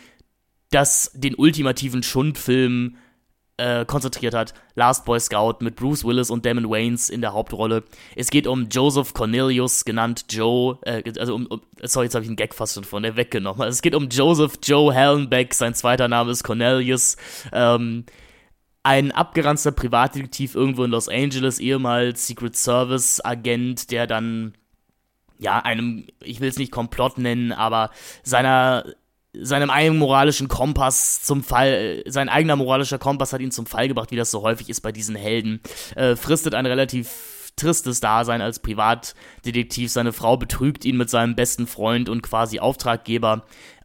[0.72, 2.98] das, den ultimativen Schundfilm
[3.58, 4.54] äh, konzentriert hat.
[4.76, 7.84] Last Boy Scout mit Bruce Willis und Damon Wayans in der Hauptrolle.
[8.16, 12.30] Es geht um Joseph Cornelius, genannt Joe, äh, also um, um sorry, jetzt habe ich
[12.30, 13.62] einen Gag fast schon von der weggenommen.
[13.62, 17.18] Also es geht um Joseph Joe Hallenbeck, sein zweiter Name ist Cornelius.
[17.52, 18.06] Ähm,
[18.82, 24.56] ein abgeranzter Privatdetektiv irgendwo in Los Angeles, ehemals Secret Service Agent, der dann
[25.40, 27.92] ja einem, ich will es nicht Komplott nennen, aber
[28.24, 28.84] seiner
[29.34, 33.88] seinem eigenen moralischen Kompass zum Fall, äh, sein eigener moralischer Kompass hat ihn zum Fall
[33.88, 35.62] gebracht, wie das so häufig ist bei diesen Helden,
[35.96, 39.92] äh, fristet ein relativ tristes Dasein als Privatdetektiv.
[39.92, 43.44] Seine Frau betrügt ihn mit seinem besten Freund und quasi Auftraggeber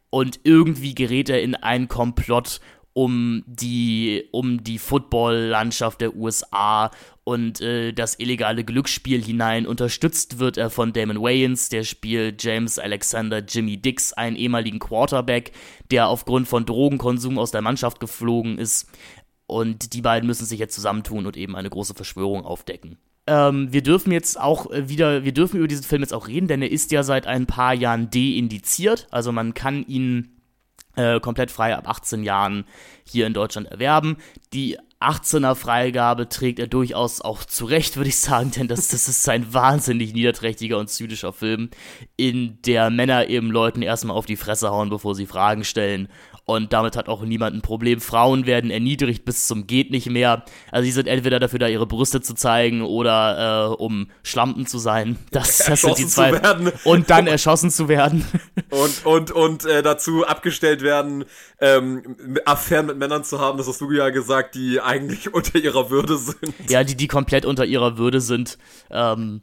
[0.09, 2.59] und irgendwie gerät er in einen Komplott
[2.99, 6.91] um die, um die Football-Landschaft der USA
[7.23, 9.65] und äh, das illegale Glücksspiel hinein.
[9.65, 15.53] Unterstützt wird er von Damon Wayans, der spielt James Alexander Jimmy Dix, einen ehemaligen Quarterback,
[15.91, 18.89] der aufgrund von Drogenkonsum aus der Mannschaft geflogen ist.
[19.47, 22.97] Und die beiden müssen sich jetzt zusammentun und eben eine große Verschwörung aufdecken.
[23.27, 26.49] Ähm, wir dürfen jetzt auch äh, wieder, wir dürfen über diesen Film jetzt auch reden,
[26.49, 29.07] denn er ist ja seit ein paar Jahren deindiziert.
[29.09, 30.38] Also man kann ihn
[30.99, 32.65] äh, komplett frei ab 18 Jahren
[33.05, 34.17] hier in Deutschland erwerben.
[34.53, 39.27] Die 18er Freigabe trägt er durchaus auch zurecht, würde ich sagen, denn das, das ist
[39.29, 41.69] ein wahnsinnig niederträchtiger und zynischer Film,
[42.17, 46.09] in der Männer eben Leuten erstmal auf die Fresse hauen, bevor sie Fragen stellen.
[46.49, 48.01] Und damit hat auch niemand ein Problem.
[48.01, 50.43] Frauen werden erniedrigt bis zum geht nicht mehr.
[50.71, 54.79] Also sie sind entweder dafür da, ihre Brüste zu zeigen oder äh, um Schlampen zu
[54.79, 55.17] sein.
[55.31, 56.41] Das, das sind die zwei.
[56.83, 58.25] Und dann erschossen zu werden.
[58.71, 61.23] und und und äh, dazu abgestellt werden,
[61.61, 65.91] ähm, Affären mit Männern zu haben, das hast du ja gesagt, die eigentlich unter ihrer
[65.91, 66.55] Würde sind.
[66.67, 68.57] Ja, die, die komplett unter ihrer Würde sind.
[68.89, 69.41] Ähm,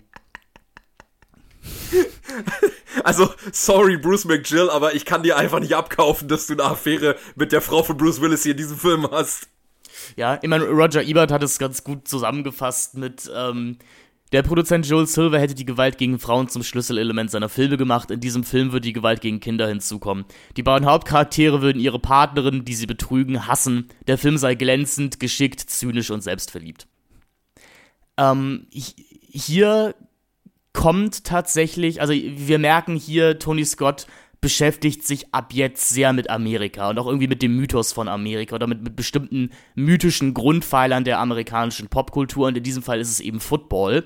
[3.04, 7.16] Also, sorry, Bruce McGill, aber ich kann dir einfach nicht abkaufen, dass du eine Affäre
[7.34, 9.48] mit der Frau von Bruce Willis hier in diesem Film hast.
[10.16, 13.78] ja, ich meine, Roger Ebert hat es ganz gut zusammengefasst mit, ähm,
[14.32, 18.10] der Produzent Joel Silver hätte die Gewalt gegen Frauen zum Schlüsselelement seiner Filme gemacht.
[18.10, 20.24] In diesem Film würde die Gewalt gegen Kinder hinzukommen.
[20.56, 23.88] Die beiden Hauptcharaktere würden ihre Partnerin, die sie betrügen, hassen.
[24.08, 26.88] Der Film sei glänzend, geschickt, zynisch und selbstverliebt.
[28.16, 29.94] Ähm, hi- hier
[30.76, 34.06] kommt tatsächlich, also wir merken hier, Tony Scott
[34.42, 38.54] beschäftigt sich ab jetzt sehr mit Amerika und auch irgendwie mit dem Mythos von Amerika
[38.54, 43.20] oder mit, mit bestimmten mythischen Grundpfeilern der amerikanischen Popkultur und in diesem Fall ist es
[43.20, 44.04] eben Football.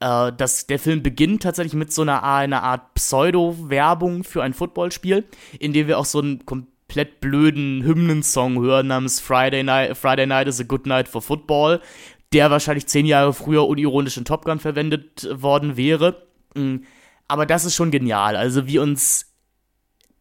[0.00, 5.24] Äh, das, der Film beginnt tatsächlich mit so einer, einer Art Pseudo-Werbung für ein Footballspiel,
[5.60, 10.48] in dem wir auch so einen komplett blöden Hymnensong hören namens Friday Night, Friday Night
[10.48, 11.82] is a Good Night for Football,
[12.36, 16.26] der wahrscheinlich zehn Jahre früher unironisch in Top Gun verwendet worden wäre.
[16.54, 16.80] Mm,
[17.28, 18.36] Aber das ist schon genial.
[18.36, 19.32] Also wie uns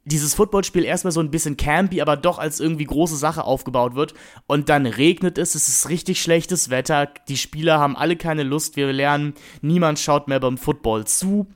[0.05, 4.13] dieses Footballspiel erstmal so ein bisschen campy, aber doch als irgendwie große Sache aufgebaut wird.
[4.47, 8.77] Und dann regnet es, es ist richtig schlechtes Wetter, die Spieler haben alle keine Lust,
[8.77, 11.47] wir lernen, niemand schaut mehr beim Football zu.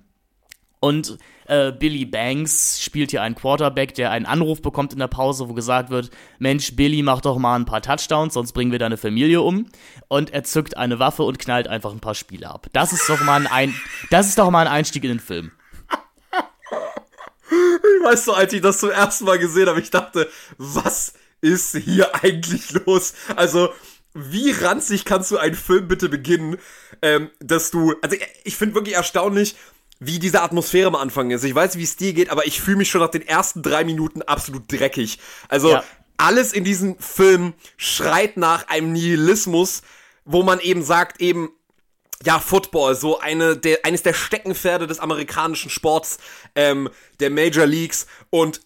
[0.82, 1.18] Und
[1.50, 5.54] äh, Billy Banks spielt hier einen Quarterback, der einen Anruf bekommt in der Pause, wo
[5.54, 9.42] gesagt wird, Mensch, Billy, mach doch mal ein paar Touchdowns, sonst bringen wir deine Familie
[9.42, 9.66] um.
[10.08, 12.68] Und er zückt eine Waffe und knallt einfach ein paar Spiele ab.
[12.74, 13.76] Das ist doch mal ein, ein
[14.10, 15.52] das ist doch mal ein Einstieg in den Film.
[17.52, 21.76] Ich weiß so, als ich das zum ersten Mal gesehen habe, ich dachte, was ist
[21.76, 23.14] hier eigentlich los?
[23.36, 23.70] Also,
[24.14, 26.58] wie ranzig kannst du einen Film bitte beginnen,
[27.02, 29.56] ähm, dass du, also ich finde wirklich erstaunlich,
[30.00, 31.44] wie diese Atmosphäre am Anfang ist.
[31.44, 33.84] Ich weiß, wie es dir geht, aber ich fühle mich schon nach den ersten drei
[33.84, 35.20] Minuten absolut dreckig.
[35.50, 35.84] Also ja.
[36.18, 39.82] alles in diesem Film schreit nach einem Nihilismus,
[40.24, 41.50] wo man eben sagt, eben,
[42.24, 46.18] ja, Football, so eine der, eines der Steckenpferde des amerikanischen Sports,
[46.56, 46.90] ähm,
[47.20, 48.08] der Major Leagues.
[48.30, 48.62] Und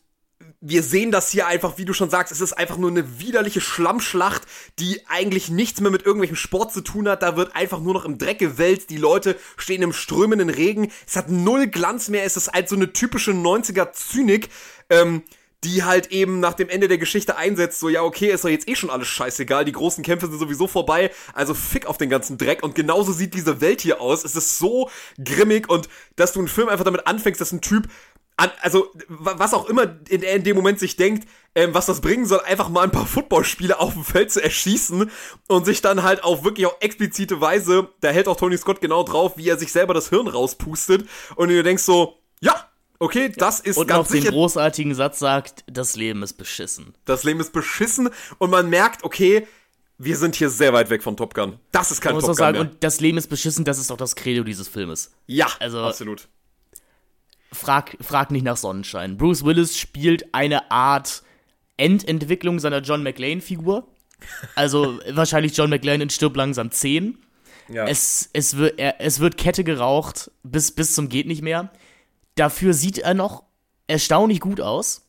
[0.66, 3.60] wir sehen das hier einfach, wie du schon sagst, es ist einfach nur eine widerliche
[3.60, 4.44] Schlammschlacht,
[4.80, 7.22] die eigentlich nichts mehr mit irgendwelchem Sport zu tun hat.
[7.22, 8.90] Da wird einfach nur noch im Dreck gewälzt.
[8.90, 10.90] Die Leute stehen im strömenden Regen.
[11.06, 12.24] Es hat null Glanz mehr.
[12.24, 14.48] Es ist halt so eine typische 90er Zynik.
[14.90, 15.24] Ähm,
[15.64, 18.68] die halt eben nach dem Ende der Geschichte einsetzt, so, ja, okay, ist doch jetzt
[18.68, 22.38] eh schon alles scheißegal, die großen Kämpfe sind sowieso vorbei, also fick auf den ganzen
[22.38, 22.64] Dreck.
[22.64, 24.26] Und genauso sieht diese Welt hier aus.
[24.26, 24.90] Es ist so
[25.24, 27.88] grimmig und dass du einen Film einfach damit anfängst, dass ein Typ
[28.38, 32.26] an, also was auch immer in, in dem Moment sich denkt, ähm, was das bringen
[32.26, 35.10] soll, einfach mal ein paar Footballspiele auf dem Feld zu erschießen
[35.48, 39.04] und sich dann halt auf wirklich auch explizite Weise, da hält auch Tony Scott genau
[39.04, 42.70] drauf, wie er sich selber das Hirn rauspustet und du denkst so, ja,
[43.00, 44.20] okay, das ist und ganz sicher.
[44.20, 46.96] Und den großartigen Satz sagt, das Leben ist beschissen.
[47.06, 48.10] Das Leben ist beschissen
[48.40, 49.48] und man merkt, okay,
[50.00, 51.60] wir sind hier sehr weit weg von Top Gun.
[51.72, 52.62] Das ist kein Top Gun sagen, mehr.
[52.62, 55.12] Und das Leben ist beschissen, das ist auch das Credo dieses Filmes.
[55.28, 56.28] Ja, also, absolut
[57.54, 59.18] frag, frag nicht nach Sonnenschein.
[59.18, 61.24] Bruce Willis spielt eine Art
[61.78, 63.88] Endentwicklung seiner John McLean-Figur.
[64.56, 67.18] Also wahrscheinlich John McLean in Stirb langsam 10.
[67.70, 67.88] Ja.
[67.88, 71.72] Es, es, wird, er, es wird Kette geraucht bis, bis zum geht nicht mehr.
[72.36, 73.44] Dafür sieht er noch
[73.88, 75.08] erstaunlich gut aus.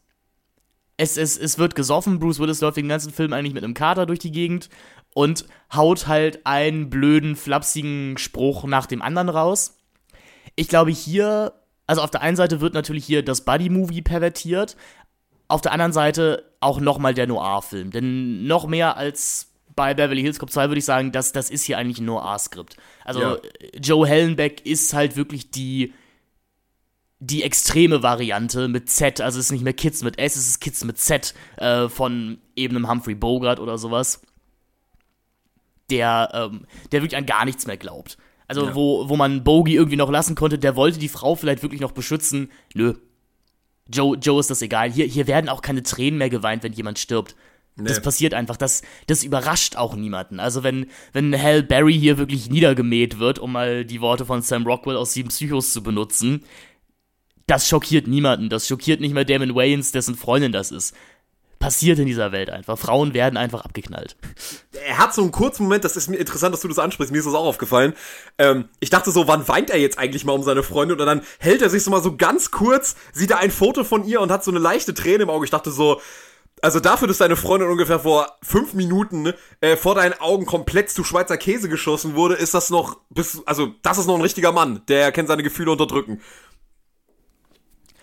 [0.97, 2.21] Es, es, es wird gesoffen.
[2.21, 4.69] Bruce Willis läuft den ganzen Film eigentlich mit einem Kater durch die Gegend
[5.15, 9.77] und haut halt einen blöden, flapsigen Spruch nach dem anderen raus.
[10.55, 11.53] Ich glaube, hier
[11.87, 14.77] also auf der einen Seite wird natürlich hier das Buddy-Movie pervertiert,
[15.49, 17.91] auf der anderen Seite auch nochmal der Noir-Film.
[17.91, 21.65] Denn noch mehr als bei Beverly Hills Cop 2 würde ich sagen, dass das ist
[21.65, 22.77] hier eigentlich ein Noir-Skript.
[23.05, 23.37] Also ja.
[23.75, 25.93] Joe Hellenbeck ist halt wirklich die
[27.21, 30.61] die extreme Variante mit Z, also es ist nicht mehr Kids mit S, es ist
[30.61, 34.21] Kids mit Z äh, von eben einem Humphrey Bogart oder sowas,
[35.91, 38.19] der, ähm, der wirklich an gar nichts mehr glaubt.
[38.47, 38.75] Also, ja.
[38.75, 41.93] wo, wo man Bogey irgendwie noch lassen konnte, der wollte die Frau vielleicht wirklich noch
[41.93, 42.51] beschützen.
[42.75, 42.95] Nö.
[43.93, 44.91] Joe, Joe ist das egal.
[44.91, 47.37] Hier, hier werden auch keine Tränen mehr geweint, wenn jemand stirbt.
[47.77, 47.89] Nee.
[47.89, 48.57] Das passiert einfach.
[48.57, 50.41] Das, das überrascht auch niemanden.
[50.41, 54.67] Also, wenn, wenn Hal Barry hier wirklich niedergemäht wird, um mal die Worte von Sam
[54.67, 56.45] Rockwell aus Sieben Psychos zu benutzen,
[57.47, 58.49] das schockiert niemanden.
[58.49, 60.95] Das schockiert nicht mehr Damon Wayans, dessen Freundin das ist
[61.65, 62.79] passiert in dieser Welt einfach.
[62.79, 64.17] Frauen werden einfach abgeknallt.
[64.87, 67.21] Er hat so einen kurzen Moment, das ist mir interessant, dass du das ansprichst, mir
[67.21, 67.95] ist das auch aufgefallen.
[68.37, 71.01] Ähm, ich dachte so, wann weint er jetzt eigentlich mal um seine Freundin?
[71.01, 74.05] Und dann hält er sich so mal so ganz kurz, sieht er ein Foto von
[74.05, 75.47] ihr und hat so eine leichte Träne im Auge.
[75.47, 76.03] Ich dachte so,
[76.61, 81.03] also dafür, dass deine Freundin ungefähr vor fünf Minuten äh, vor deinen Augen komplett zu
[81.03, 84.83] Schweizer Käse geschossen wurde, ist das noch, bis, also das ist noch ein richtiger Mann,
[84.89, 86.21] der kann seine Gefühle unterdrücken.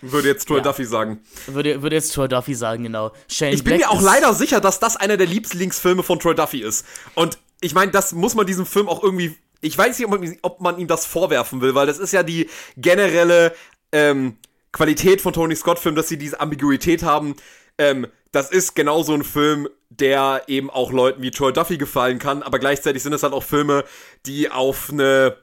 [0.02, 0.64] Würde jetzt Troy ja.
[0.64, 1.20] Duffy sagen.
[1.46, 3.12] Würde, würde jetzt Troy Duffy sagen, genau.
[3.28, 6.34] Shane ich bin Black mir auch leider sicher, dass das einer der Lieblingsfilme von Troy
[6.34, 6.84] Duffy ist.
[7.14, 9.36] Und ich meine, das muss man diesem Film auch irgendwie.
[9.60, 12.24] Ich weiß nicht, ob man, ob man ihm das vorwerfen will, weil das ist ja
[12.24, 13.54] die generelle
[13.92, 14.36] ähm,
[14.72, 17.36] Qualität von Tony Scott-Filmen, dass sie diese Ambiguität haben.
[17.78, 22.18] Ähm, das ist genau so ein Film, der eben auch Leuten wie Troy Duffy gefallen
[22.18, 23.84] kann, aber gleichzeitig sind es halt auch Filme,
[24.26, 25.36] die auf eine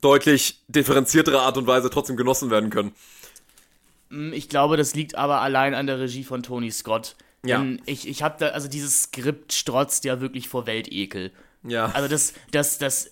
[0.00, 2.94] deutlich differenziertere Art und Weise trotzdem genossen werden können.
[4.12, 7.16] Hm, ich glaube, das liegt aber allein an der Regie von Tony Scott.
[7.44, 7.64] Ja.
[7.86, 11.32] Ich, ich habe da, also dieses Skript strotzt ja wirklich vor Weltekel.
[11.64, 11.86] Ja.
[11.86, 13.10] Also das, das, das,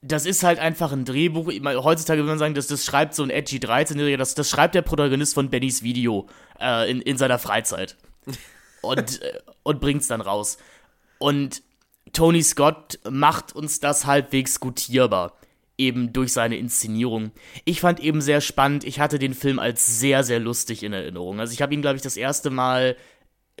[0.00, 1.48] das ist halt einfach ein Drehbuch.
[1.48, 4.82] Heutzutage würde man sagen, das, das schreibt so ein edgy 13-Jähriger, das, das schreibt der
[4.82, 6.28] Protagonist von Bennys Video
[6.58, 7.96] äh, in, in seiner Freizeit.
[8.82, 10.56] und, äh, und bringt's dann raus.
[11.18, 11.62] Und
[12.12, 15.34] Tony Scott macht uns das halbwegs gutierbar
[15.80, 17.32] eben durch seine Inszenierung.
[17.64, 21.40] Ich fand eben sehr spannend, ich hatte den Film als sehr, sehr lustig in Erinnerung.
[21.40, 22.96] Also ich habe ihn, glaube ich, das erste Mal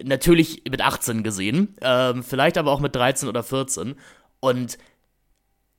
[0.02, 3.96] natürlich mit 18 gesehen, ähm, vielleicht aber auch mit 13 oder 14.
[4.38, 4.78] Und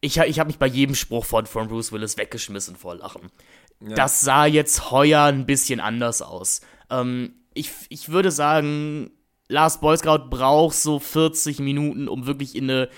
[0.01, 3.29] ich, ich habe mich bei jedem Spruch von, von Bruce Willis weggeschmissen vor Lachen.
[3.79, 3.95] Ja.
[3.95, 6.61] Das sah jetzt heuer ein bisschen anders aus.
[6.89, 9.11] Ähm, ich, ich würde sagen,
[9.47, 12.89] Last Boy Scout braucht so 40 Minuten, um wirklich in eine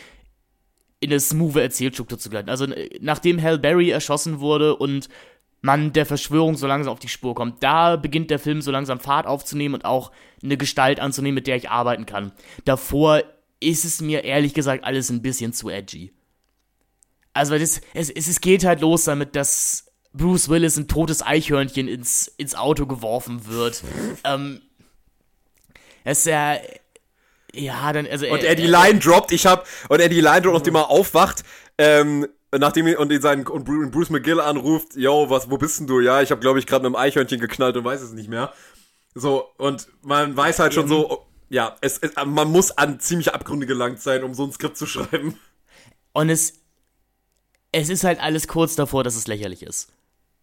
[1.04, 2.50] in eine smooth Erzählstruktur zu gleiten.
[2.50, 2.68] Also
[3.02, 5.10] nachdem Hal Berry erschossen wurde und
[5.62, 9.00] man der Verschwörung so langsam auf die Spur kommt, da beginnt der Film so langsam
[9.00, 10.12] Fahrt aufzunehmen und auch
[10.44, 12.32] eine Gestalt anzunehmen, mit der ich arbeiten kann.
[12.66, 13.24] Davor
[13.60, 16.14] ist es mir ehrlich gesagt alles ein bisschen zu edgy.
[17.34, 21.88] Also das, es, es, es geht halt los damit, dass Bruce Willis ein totes Eichhörnchen
[21.88, 23.84] ins, ins Auto geworfen wird.
[24.24, 24.62] ähm,
[26.04, 26.58] es ist ja
[27.56, 28.28] ja, dann, also.
[28.28, 31.44] Und er die Line droppt, ich hab, und er die Line droppt, nachdem er aufwacht,
[31.78, 35.88] ähm, nachdem ihn und ihn seinen und Bruce McGill anruft, yo, was, wo bist denn
[35.88, 36.00] du?
[36.00, 38.54] Ja, ich habe glaube ich gerade mit einem Eichhörnchen geknallt und weiß es nicht mehr.
[39.16, 43.66] So und man weiß halt schon so, ja, es, es man muss an ziemlich Abgründe
[43.66, 45.40] gelangt sein, um so ein Skript zu schreiben.
[46.14, 46.60] Und es
[47.72, 49.92] es ist halt alles kurz davor, dass es lächerlich ist.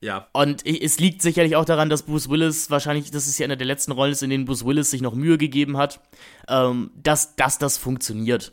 [0.00, 0.28] Ja.
[0.32, 3.66] Und es liegt sicherlich auch daran, dass Bruce Willis wahrscheinlich, das ist ja einer der
[3.66, 6.00] letzten Rollen, in denen Bruce Willis sich noch Mühe gegeben hat,
[6.48, 8.52] ähm, dass, dass das funktioniert.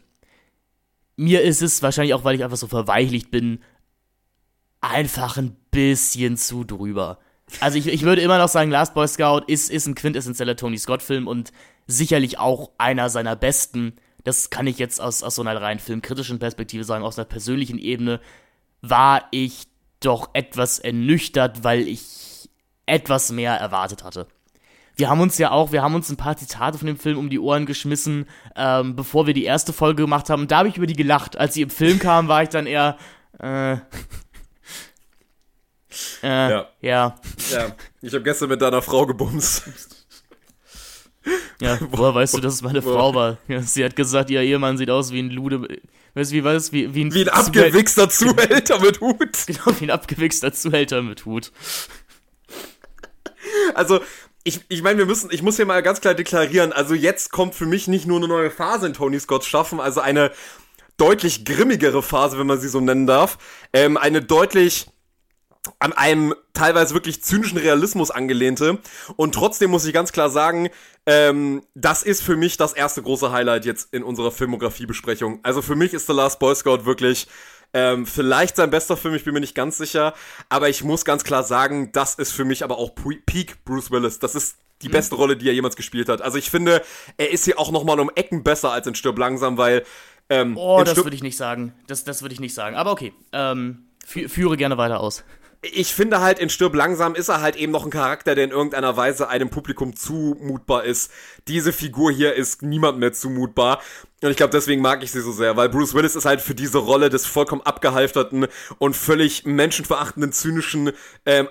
[1.15, 3.59] Mir ist es wahrscheinlich auch, weil ich einfach so verweichlicht bin,
[4.81, 7.19] einfach ein bisschen zu drüber.
[7.61, 10.77] Also ich, ich würde immer noch sagen, Last Boy Scout ist, ist ein quintessentieller Tony
[10.77, 11.53] Scott-Film und
[11.87, 13.93] sicherlich auch einer seiner besten.
[14.25, 17.79] Das kann ich jetzt aus, aus so einer rein filmkritischen Perspektive sagen, aus einer persönlichen
[17.79, 18.19] Ebene
[18.81, 19.67] war ich
[19.99, 22.49] doch etwas ernüchtert, weil ich
[22.85, 24.27] etwas mehr erwartet hatte.
[24.95, 27.29] Wir haben uns ja auch, wir haben uns ein paar Zitate von dem Film um
[27.29, 28.25] die Ohren geschmissen,
[28.55, 30.47] ähm, bevor wir die erste Folge gemacht haben.
[30.47, 31.37] Da habe ich über die gelacht.
[31.37, 32.97] Als sie im Film kam, war ich dann eher,
[33.39, 33.73] äh,
[36.23, 36.67] äh, ja.
[36.81, 37.15] ja.
[37.51, 39.96] Ja, ich habe gestern mit deiner Frau gebumst.
[41.59, 43.37] Ja, woher weißt du, dass es meine Frau war?
[43.47, 45.79] Ja, sie hat gesagt, ihr Ehemann sieht aus wie ein Lude.
[46.13, 46.71] Weißt du, wie war es?
[46.71, 49.37] Wie, wie ein, wie ein abgewichster Zuhälter mit Hut.
[49.47, 51.51] Genau, wie ein abgewichster Zuhälter mit Hut.
[53.73, 54.01] Also,
[54.43, 57.53] ich, ich meine, wir müssen, ich muss hier mal ganz klar deklarieren, also jetzt kommt
[57.53, 60.31] für mich nicht nur eine neue Phase in Tony Scotts Schaffen, also eine
[60.95, 63.37] deutlich grimmigere Phase, wenn man sie so nennen darf,
[63.73, 64.87] ähm, eine deutlich
[65.79, 68.79] an einem teilweise wirklich zynischen Realismus angelehnte.
[69.15, 70.69] Und trotzdem muss ich ganz klar sagen,
[71.05, 75.39] ähm, das ist für mich das erste große Highlight jetzt in unserer Filmografie-Besprechung.
[75.43, 77.27] Also für mich ist The Last Boy Scout wirklich
[77.73, 80.13] ähm, vielleicht sein bester Film, ich bin mir nicht ganz sicher.
[80.49, 82.93] Aber ich muss ganz klar sagen, das ist für mich aber auch
[83.25, 84.19] Peak Bruce Willis.
[84.19, 85.21] Das ist die beste mhm.
[85.21, 86.21] Rolle, die er jemals gespielt hat.
[86.21, 86.81] Also ich finde,
[87.17, 89.83] er ist hier auch nochmal um Ecken besser als in Stirb langsam, weil.
[90.29, 91.73] Ähm, oh, das würde ich nicht sagen.
[91.87, 92.75] Das, das würde ich nicht sagen.
[92.75, 93.13] Aber okay.
[93.31, 95.23] Ähm, führe gerne weiter aus
[95.61, 98.51] ich finde halt, in Stirb langsam ist er halt eben noch ein Charakter, der in
[98.51, 101.11] irgendeiner Weise einem Publikum zumutbar ist.
[101.47, 103.81] Diese Figur hier ist niemand mehr zumutbar.
[104.21, 106.55] Und ich glaube, deswegen mag ich sie so sehr, weil Bruce Willis ist halt für
[106.55, 108.47] diese Rolle des vollkommen abgehalfterten
[108.77, 110.91] und völlig menschenverachtenden, zynischen,
[111.25, 111.49] ähm,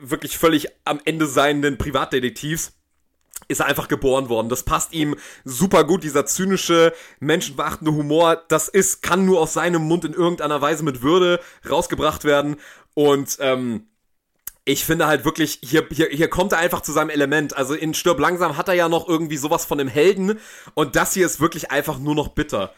[0.00, 2.72] wirklich völlig am Ende seienden Privatdetektivs
[3.52, 4.48] ist er einfach geboren worden.
[4.48, 8.42] Das passt ihm super gut, dieser zynische, menschenverachtende Humor.
[8.48, 12.56] Das ist, kann nur aus seinem Mund in irgendeiner Weise mit Würde rausgebracht werden.
[12.94, 13.86] Und ähm,
[14.64, 17.56] ich finde halt wirklich, hier, hier, hier kommt er einfach zu seinem Element.
[17.56, 20.38] Also in Stirb langsam hat er ja noch irgendwie sowas von dem Helden.
[20.74, 22.72] Und das hier ist wirklich einfach nur noch bitter.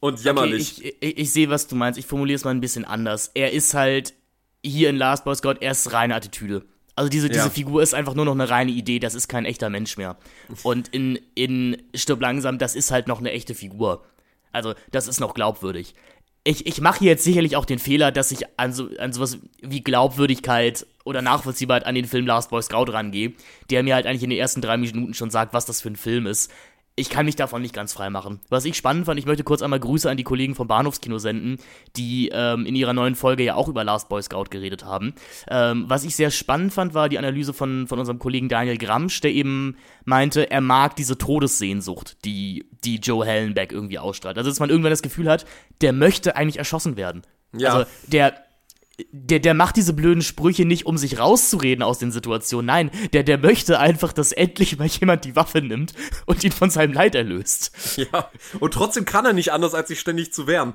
[0.00, 0.78] Und jämmerlich.
[0.78, 1.98] Okay, ich, ich, ich sehe, was du meinst.
[1.98, 3.30] Ich formuliere es mal ein bisschen anders.
[3.34, 4.14] Er ist halt
[4.64, 6.64] hier in Last Boy Scout, er ist reine Attitüde.
[6.96, 7.50] Also diese, diese ja.
[7.50, 10.16] Figur ist einfach nur noch eine reine Idee, das ist kein echter Mensch mehr.
[10.62, 14.04] Und in, in Stirb langsam, das ist halt noch eine echte Figur.
[14.50, 15.94] Also das ist noch glaubwürdig
[16.46, 19.82] ich, ich mache jetzt sicherlich auch den Fehler, dass ich an, so, an sowas wie
[19.82, 23.32] Glaubwürdigkeit oder Nachvollziehbarkeit an den Film Last Boy Scout rangehe,
[23.70, 25.96] der mir halt eigentlich in den ersten drei Minuten schon sagt, was das für ein
[25.96, 26.52] Film ist
[26.98, 28.40] ich kann mich davon nicht ganz frei machen.
[28.48, 31.58] Was ich spannend fand, ich möchte kurz einmal Grüße an die Kollegen vom Bahnhofskino senden,
[31.94, 35.14] die ähm, in ihrer neuen Folge ja auch über Last Boy Scout geredet haben.
[35.48, 39.20] Ähm, was ich sehr spannend fand, war die Analyse von, von unserem Kollegen Daniel Gramsch,
[39.20, 39.76] der eben
[40.06, 44.38] meinte, er mag diese Todessehnsucht, die, die Joe Hallenbeck irgendwie ausstrahlt.
[44.38, 45.44] Also, dass man irgendwann das Gefühl hat,
[45.82, 47.22] der möchte eigentlich erschossen werden.
[47.54, 47.74] Ja.
[47.74, 48.45] Also, der,
[49.10, 52.66] der, der macht diese blöden Sprüche nicht, um sich rauszureden aus den Situationen.
[52.66, 55.92] Nein, der, der möchte einfach, dass endlich mal jemand die Waffe nimmt
[56.24, 57.72] und ihn von seinem Leid erlöst.
[57.96, 58.30] Ja,
[58.60, 60.74] und trotzdem kann er nicht anders, als sich ständig zu wehren.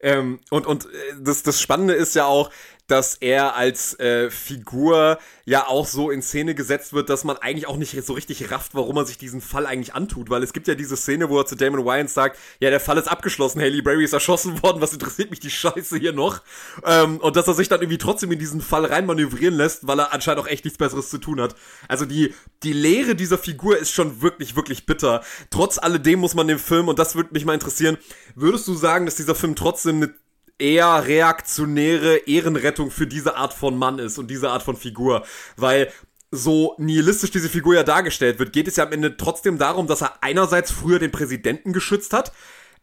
[0.00, 0.88] Ähm, und und äh,
[1.18, 2.50] das, das Spannende ist ja auch,
[2.90, 7.66] dass er als äh, Figur ja auch so in Szene gesetzt wird, dass man eigentlich
[7.66, 10.28] auch nicht so richtig rafft, warum er sich diesen Fall eigentlich antut.
[10.30, 12.98] Weil es gibt ja diese Szene, wo er zu Damon Wayans sagt, ja, der Fall
[12.98, 16.42] ist abgeschlossen, Haley Berry ist erschossen worden, was interessiert mich die Scheiße hier noch?
[16.84, 20.12] Ähm, und dass er sich dann irgendwie trotzdem in diesen Fall reinmanövrieren lässt, weil er
[20.12, 21.54] anscheinend auch echt nichts Besseres zu tun hat.
[21.88, 25.22] Also die, die Lehre dieser Figur ist schon wirklich, wirklich bitter.
[25.50, 27.98] Trotz alledem muss man den Film, und das würde mich mal interessieren,
[28.34, 30.14] würdest du sagen, dass dieser Film trotzdem eine
[30.60, 35.24] eher reaktionäre Ehrenrettung für diese Art von Mann ist und diese Art von Figur.
[35.56, 35.90] Weil
[36.30, 40.02] so nihilistisch diese Figur ja dargestellt wird, geht es ja am Ende trotzdem darum, dass
[40.02, 42.32] er einerseits früher den Präsidenten geschützt hat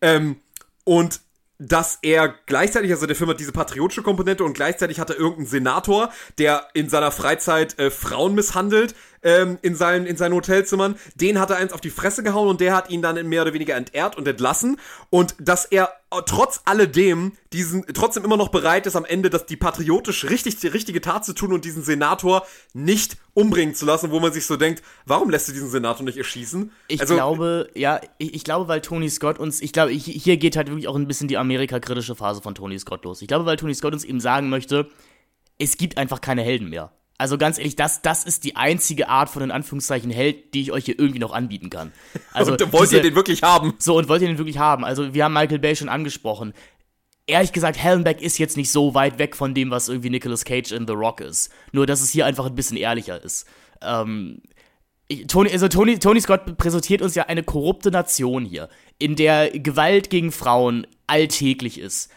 [0.01, 0.37] ähm,
[0.83, 1.21] und
[1.59, 5.47] dass er gleichzeitig, also der Film hat diese patriotische Komponente und gleichzeitig hat er irgendeinen
[5.47, 11.39] Senator, der in seiner Freizeit äh, Frauen misshandelt, ähm, in, seinen, in seinen Hotelzimmern, den
[11.39, 13.75] hat er eins auf die Fresse gehauen und der hat ihn dann mehr oder weniger
[13.75, 14.79] entehrt und entlassen.
[15.09, 19.45] Und dass er äh, trotz alledem diesen trotzdem immer noch bereit ist, am Ende das
[19.45, 24.11] die patriotisch richtig die richtige Tat zu tun und diesen Senator nicht umbringen zu lassen,
[24.11, 26.71] wo man sich so denkt, warum lässt du diesen Senator nicht erschießen?
[26.87, 30.55] Ich also, glaube, ja, ich, ich, glaube, weil Tony Scott uns, ich glaube, hier geht
[30.55, 33.21] halt wirklich auch ein bisschen die Amerika-kritische Phase von Tony Scott los.
[33.21, 34.89] Ich glaube, weil Tony Scott uns eben sagen möchte,
[35.59, 36.91] es gibt einfach keine Helden mehr.
[37.19, 40.71] Also ganz ehrlich, das, das ist die einzige Art von in Anführungszeichen Held, die ich
[40.71, 41.91] euch hier irgendwie noch anbieten kann.
[42.31, 43.73] Also und wollt diese, ihr den wirklich haben?
[43.79, 44.85] So, und wollt ihr den wirklich haben?
[44.85, 46.53] Also wir haben Michael Bay schon angesprochen.
[47.25, 50.71] Ehrlich gesagt, Hellenbeck ist jetzt nicht so weit weg von dem, was irgendwie Nicolas Cage
[50.71, 51.51] in The Rock ist.
[51.71, 53.47] Nur, dass es hier einfach ein bisschen ehrlicher ist.
[53.81, 54.41] Ähm,
[55.27, 58.69] Tony, also Tony, Tony Scott präsentiert uns ja eine korrupte Nation hier,
[58.99, 62.11] in der Gewalt gegen Frauen alltäglich ist.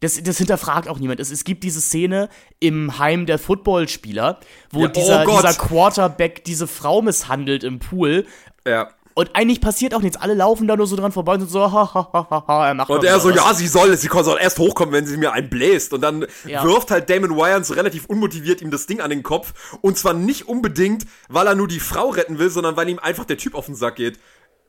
[0.00, 1.20] Das, das hinterfragt auch niemand.
[1.20, 2.28] Es, es gibt diese Szene
[2.60, 4.40] im Heim der Footballspieler,
[4.70, 8.26] wo ja, dieser, oh dieser Quarterback diese Frau misshandelt im Pool.
[8.66, 8.90] Ja.
[9.18, 10.18] Und eigentlich passiert auch nichts.
[10.18, 12.68] Alle laufen da nur so dran vorbei und so, ha, ha, ha, ha, ha.
[12.68, 13.36] Er macht und er so, was.
[13.36, 15.94] ja, sie soll, sie soll erst hochkommen, wenn sie mir einen bläst.
[15.94, 16.62] Und dann ja.
[16.62, 19.78] wirft halt Damon Wayans relativ unmotiviert ihm das Ding an den Kopf.
[19.80, 23.24] Und zwar nicht unbedingt, weil er nur die Frau retten will, sondern weil ihm einfach
[23.24, 24.18] der Typ auf den Sack geht.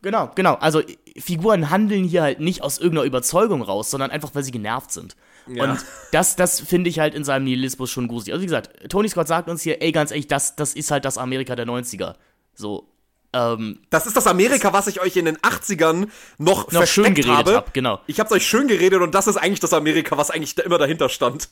[0.01, 0.55] Genau, genau.
[0.55, 0.81] Also
[1.17, 5.15] Figuren handeln hier halt nicht aus irgendeiner Überzeugung raus, sondern einfach, weil sie genervt sind.
[5.47, 5.63] Ja.
[5.63, 8.33] Und das, das finde ich halt in seinem Nihilismus schon gruselig.
[8.33, 11.05] Also wie gesagt, Tony Scott sagt uns hier, ey, ganz ehrlich, das, das ist halt
[11.05, 12.15] das Amerika der 90er.
[12.53, 12.87] So.
[13.33, 16.07] Ähm, das ist das Amerika, was ich euch in den 80ern
[16.37, 17.55] noch, noch schön geredet habe.
[17.55, 17.99] Hab, genau.
[18.07, 20.77] Ich hab's euch schön geredet und das ist eigentlich das Amerika, was eigentlich da immer
[20.77, 21.49] dahinter stand.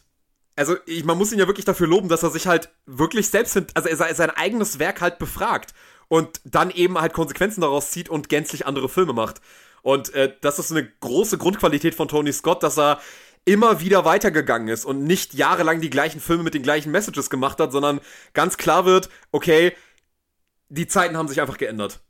[0.56, 3.58] Also, ich, man muss ihn ja wirklich dafür loben, dass er sich halt wirklich selbst,
[3.74, 5.74] also er sein eigenes Werk halt befragt
[6.07, 9.41] und dann eben halt Konsequenzen daraus zieht und gänzlich andere Filme macht.
[9.82, 12.99] Und äh, das ist eine große Grundqualität von Tony Scott, dass er
[13.45, 17.60] immer wieder weitergegangen ist und nicht jahrelang die gleichen Filme mit den gleichen Messages gemacht
[17.60, 18.02] hat, sondern
[18.34, 19.73] ganz klar wird, okay,
[20.69, 22.02] die Zeiten haben sich einfach geändert.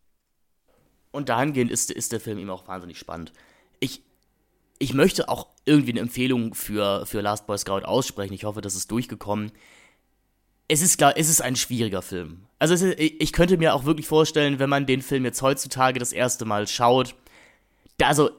[1.12, 3.34] Und dahingehend ist, ist der Film eben auch wahnsinnig spannend.
[3.82, 4.04] Ich,
[4.80, 8.34] ich möchte auch irgendwie eine Empfehlung für, für Last Boy Scout aussprechen.
[8.34, 9.52] Ich hoffe, das ist durchgekommen
[10.68, 12.48] es ist klar, es ist ein schwieriger Film.
[12.72, 16.12] Also ist, ich könnte mir auch wirklich vorstellen, wenn man den Film jetzt heutzutage das
[16.12, 17.14] erste Mal schaut,
[17.98, 18.32] da also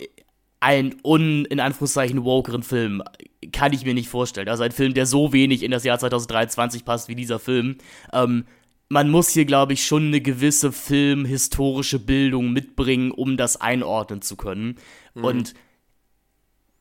[0.58, 3.04] ein un, in Anführungszeichen, wokeren Film
[3.52, 4.48] kann ich mir nicht vorstellen.
[4.48, 7.76] Also ein Film, der so wenig in das Jahr 2023 passt wie dieser Film.
[8.12, 8.46] Ähm,
[8.88, 14.34] man muss hier, glaube ich, schon eine gewisse filmhistorische Bildung mitbringen, um das einordnen zu
[14.34, 14.76] können.
[15.14, 15.24] Mhm.
[15.24, 15.54] Und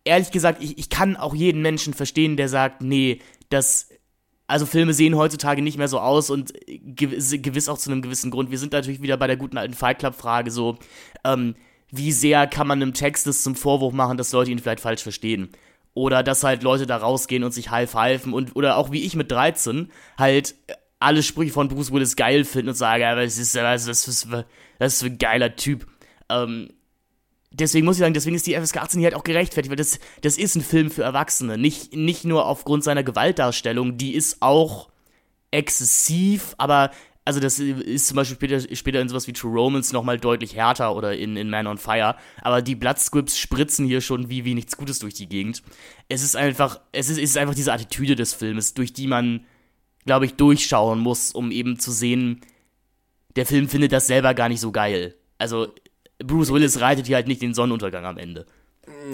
[0.03, 3.19] ehrlich gesagt, ich, ich kann auch jeden Menschen verstehen, der sagt, nee,
[3.49, 3.89] das
[4.47, 8.51] also Filme sehen heutzutage nicht mehr so aus und gewiss, auch zu einem gewissen Grund.
[8.51, 10.77] Wir sind natürlich wieder bei der guten alten Fight Club-Frage so,
[11.23, 11.55] ähm,
[11.91, 15.03] wie sehr kann man einem Text das zum Vorwurf machen, dass Leute ihn vielleicht falsch
[15.03, 15.49] verstehen?
[15.93, 19.31] Oder dass halt Leute da rausgehen und sich high-pfeifen und, oder auch wie ich mit
[19.31, 20.55] 13 halt
[20.99, 24.27] alle Sprüche von Bruce Willis geil finden und sagen, ja, was ist, was, was,
[24.79, 25.87] das ist ein geiler Typ.
[26.29, 26.69] Ähm,
[27.59, 29.99] deswegen muss ich sagen, deswegen ist die FSK 18 hier halt auch gerechtfertigt, weil das,
[30.21, 31.57] das ist ein Film für Erwachsene.
[31.57, 34.89] Nicht, nicht nur aufgrund seiner Gewaltdarstellung, die ist auch
[35.51, 36.91] exzessiv, aber
[37.23, 40.95] also das ist zum Beispiel später, später in sowas wie True Romance nochmal deutlich härter
[40.95, 42.15] oder in, in Man on Fire.
[42.41, 45.63] Aber die Bloodscripts spritzen hier schon wie, wie nichts Gutes durch die Gegend.
[46.07, 49.45] Es ist einfach, es ist, es ist einfach diese Attitüde des Filmes, durch die man,
[50.05, 52.41] glaube ich, durchschauen muss, um eben zu sehen,
[53.35, 55.15] der Film findet das selber gar nicht so geil.
[55.39, 55.73] Also
[56.23, 58.45] Bruce Willis reitet hier halt nicht den Sonnenuntergang am Ende.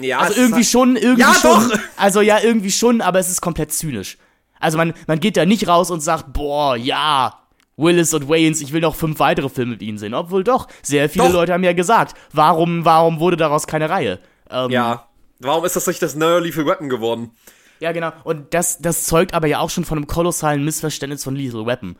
[0.00, 1.70] Ja, also irgendwie schon, irgendwie ja, schon.
[1.70, 1.78] Doch.
[1.96, 4.18] Also ja, irgendwie schon, aber es ist komplett zynisch.
[4.58, 7.42] Also man, man geht da nicht raus und sagt, boah, ja,
[7.76, 10.14] Willis und Waynes, ich will noch fünf weitere Filme mit ihnen sehen.
[10.14, 11.32] Obwohl doch, sehr viele doch.
[11.32, 14.20] Leute haben ja gesagt, warum, warum wurde daraus keine Reihe?
[14.50, 15.08] Ähm, ja,
[15.40, 17.30] warum ist das nicht das neue Lethal Weapon geworden?
[17.80, 18.12] Ja, genau.
[18.24, 21.96] Und das, das zeugt aber ja auch schon von einem kolossalen Missverständnis von Lethal Weapon.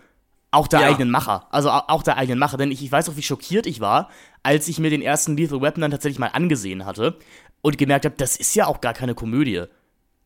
[0.52, 0.86] Auch der ja.
[0.88, 1.46] eigenen Macher.
[1.50, 2.58] Also auch der eigenen Macher.
[2.58, 4.10] Denn ich, ich weiß auch, wie schockiert ich war,
[4.42, 7.16] als ich mir den ersten Lethal Weapon dann tatsächlich mal angesehen hatte
[7.62, 9.64] und gemerkt habe, das ist ja auch gar keine Komödie.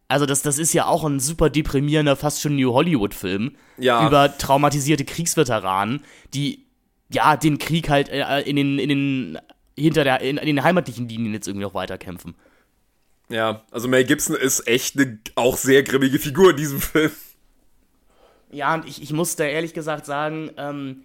[0.08, 4.06] Also das, das ist ja auch ein super deprimierender, fast schon New Hollywood-Film ja.
[4.06, 6.04] über traumatisierte Kriegsveteranen,
[6.34, 6.66] die
[7.08, 9.38] ja den Krieg halt äh, in den, in den
[9.78, 12.34] hinter der in, in den heimatlichen Linien jetzt irgendwie noch weiterkämpfen.
[13.28, 17.10] Ja, also Mel Gibson ist echt eine auch sehr grimmige Figur in diesem Film.
[18.50, 21.04] Ja, und ich, ich muss da ehrlich gesagt sagen, ähm,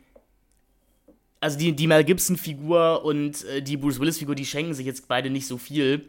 [1.39, 5.29] also die, die Mel Gibson-Figur und äh, die Bruce Willis-Figur, die schenken sich jetzt beide
[5.29, 6.07] nicht so viel.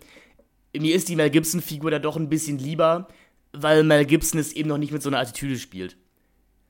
[0.76, 3.09] Mir ist die Mel Gibson-Figur da doch ein bisschen lieber,
[3.52, 5.96] weil Mel Gibson es eben noch nicht mit so einer Attitüde spielt.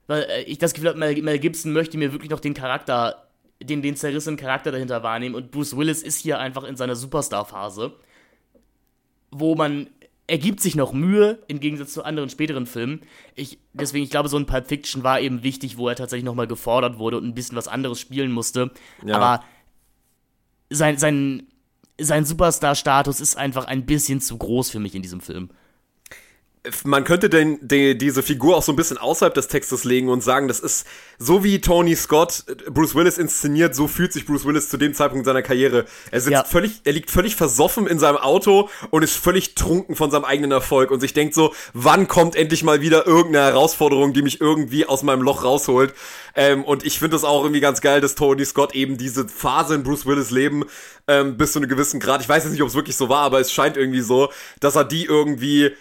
[0.06, 3.28] Weil äh, ich das Gefühl habe, Mel, Mel, Gibson möchte mir wirklich noch den Charakter,
[3.60, 7.92] den, den zerrissenen Charakter dahinter wahrnehmen und Bruce Willis ist hier einfach in seiner Superstar-Phase,
[9.30, 9.88] wo man
[10.26, 13.02] er gibt sich noch Mühe im Gegensatz zu anderen späteren Filmen.
[13.34, 16.46] Ich, deswegen, ich glaube, so ein Pulp Fiction war eben wichtig, wo er tatsächlich nochmal
[16.46, 18.70] gefordert wurde und ein bisschen was anderes spielen musste.
[19.04, 19.16] Ja.
[19.16, 19.44] Aber
[20.70, 21.48] sein, sein,
[22.00, 25.50] sein Superstar-Status ist einfach ein bisschen zu groß für mich in diesem Film
[26.84, 30.22] man könnte denn die, diese Figur auch so ein bisschen außerhalb des Textes legen und
[30.22, 30.86] sagen, das ist
[31.18, 35.26] so wie Tony Scott Bruce Willis inszeniert, so fühlt sich Bruce Willis zu dem Zeitpunkt
[35.26, 35.86] seiner Karriere.
[36.12, 36.44] Er sitzt ja.
[36.44, 40.52] völlig, er liegt völlig versoffen in seinem Auto und ist völlig trunken von seinem eigenen
[40.52, 44.86] Erfolg und sich denkt so, wann kommt endlich mal wieder irgendeine Herausforderung, die mich irgendwie
[44.86, 45.94] aus meinem Loch rausholt.
[46.36, 49.74] Ähm, und ich finde es auch irgendwie ganz geil, dass Tony Scott eben diese Phase
[49.74, 50.64] in Bruce Willis Leben
[51.08, 53.22] ähm, bis zu einem gewissen Grad, ich weiß jetzt nicht, ob es wirklich so war,
[53.22, 54.30] aber es scheint irgendwie so,
[54.60, 55.72] dass er die irgendwie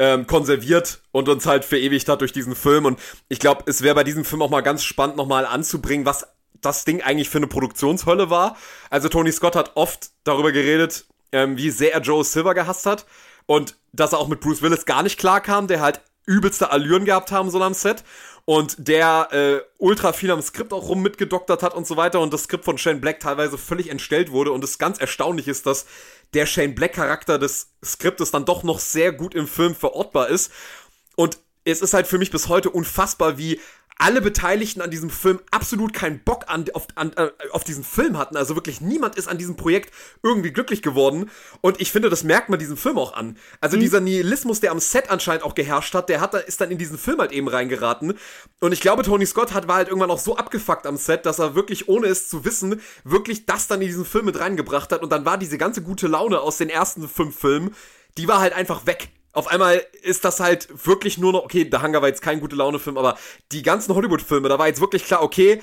[0.00, 2.86] ähm, konserviert und uns halt verewigt hat durch diesen Film.
[2.86, 2.98] Und
[3.28, 6.26] ich glaube, es wäre bei diesem Film auch mal ganz spannend, nochmal anzubringen, was
[6.62, 8.56] das Ding eigentlich für eine Produktionshölle war.
[8.88, 13.04] Also Tony Scott hat oft darüber geredet, ähm, wie sehr er Joe Silver gehasst hat
[13.44, 17.04] und dass er auch mit Bruce Willis gar nicht klar kam, der halt übelste Allüren
[17.04, 18.02] gehabt haben so am Set
[18.50, 22.32] und der äh, ultra viel am Skript auch rum mitgedoktert hat und so weiter und
[22.34, 25.86] das Skript von Shane Black teilweise völlig entstellt wurde und es ganz erstaunlich ist, dass
[26.34, 30.50] der Shane Black Charakter des Skriptes dann doch noch sehr gut im Film verortbar ist.
[31.14, 33.60] Und es ist halt für mich bis heute unfassbar, wie
[34.00, 38.16] alle Beteiligten an diesem Film absolut keinen Bock an, auf, an, äh, auf diesen Film
[38.16, 38.36] hatten.
[38.36, 41.30] Also wirklich niemand ist an diesem Projekt irgendwie glücklich geworden.
[41.60, 43.36] Und ich finde, das merkt man diesem Film auch an.
[43.60, 43.82] Also mhm.
[43.82, 46.96] dieser Nihilismus, der am Set anscheinend auch geherrscht hat, der hat, ist dann in diesen
[46.96, 48.14] Film halt eben reingeraten.
[48.60, 51.38] Und ich glaube, Tony Scott hat, war halt irgendwann auch so abgefuckt am Set, dass
[51.38, 55.02] er wirklich, ohne es zu wissen, wirklich das dann in diesen Film mit reingebracht hat.
[55.02, 57.74] Und dann war diese ganze gute Laune aus den ersten fünf Filmen,
[58.16, 61.78] die war halt einfach weg auf einmal ist das halt wirklich nur noch, okay, The
[61.78, 63.16] Hunger war jetzt kein gute Laune-Film, aber
[63.52, 65.62] die ganzen Hollywood-Filme, da war jetzt wirklich klar, okay,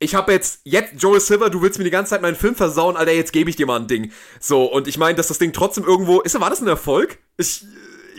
[0.00, 2.96] ich habe jetzt, jetzt, Joel Silver, du willst mir die ganze Zeit meinen Film versauen,
[2.96, 4.12] Alter, jetzt gebe ich dir mal ein Ding.
[4.40, 7.18] So, und ich meine, dass das Ding trotzdem irgendwo, ist, war das ein Erfolg?
[7.36, 7.64] Ich,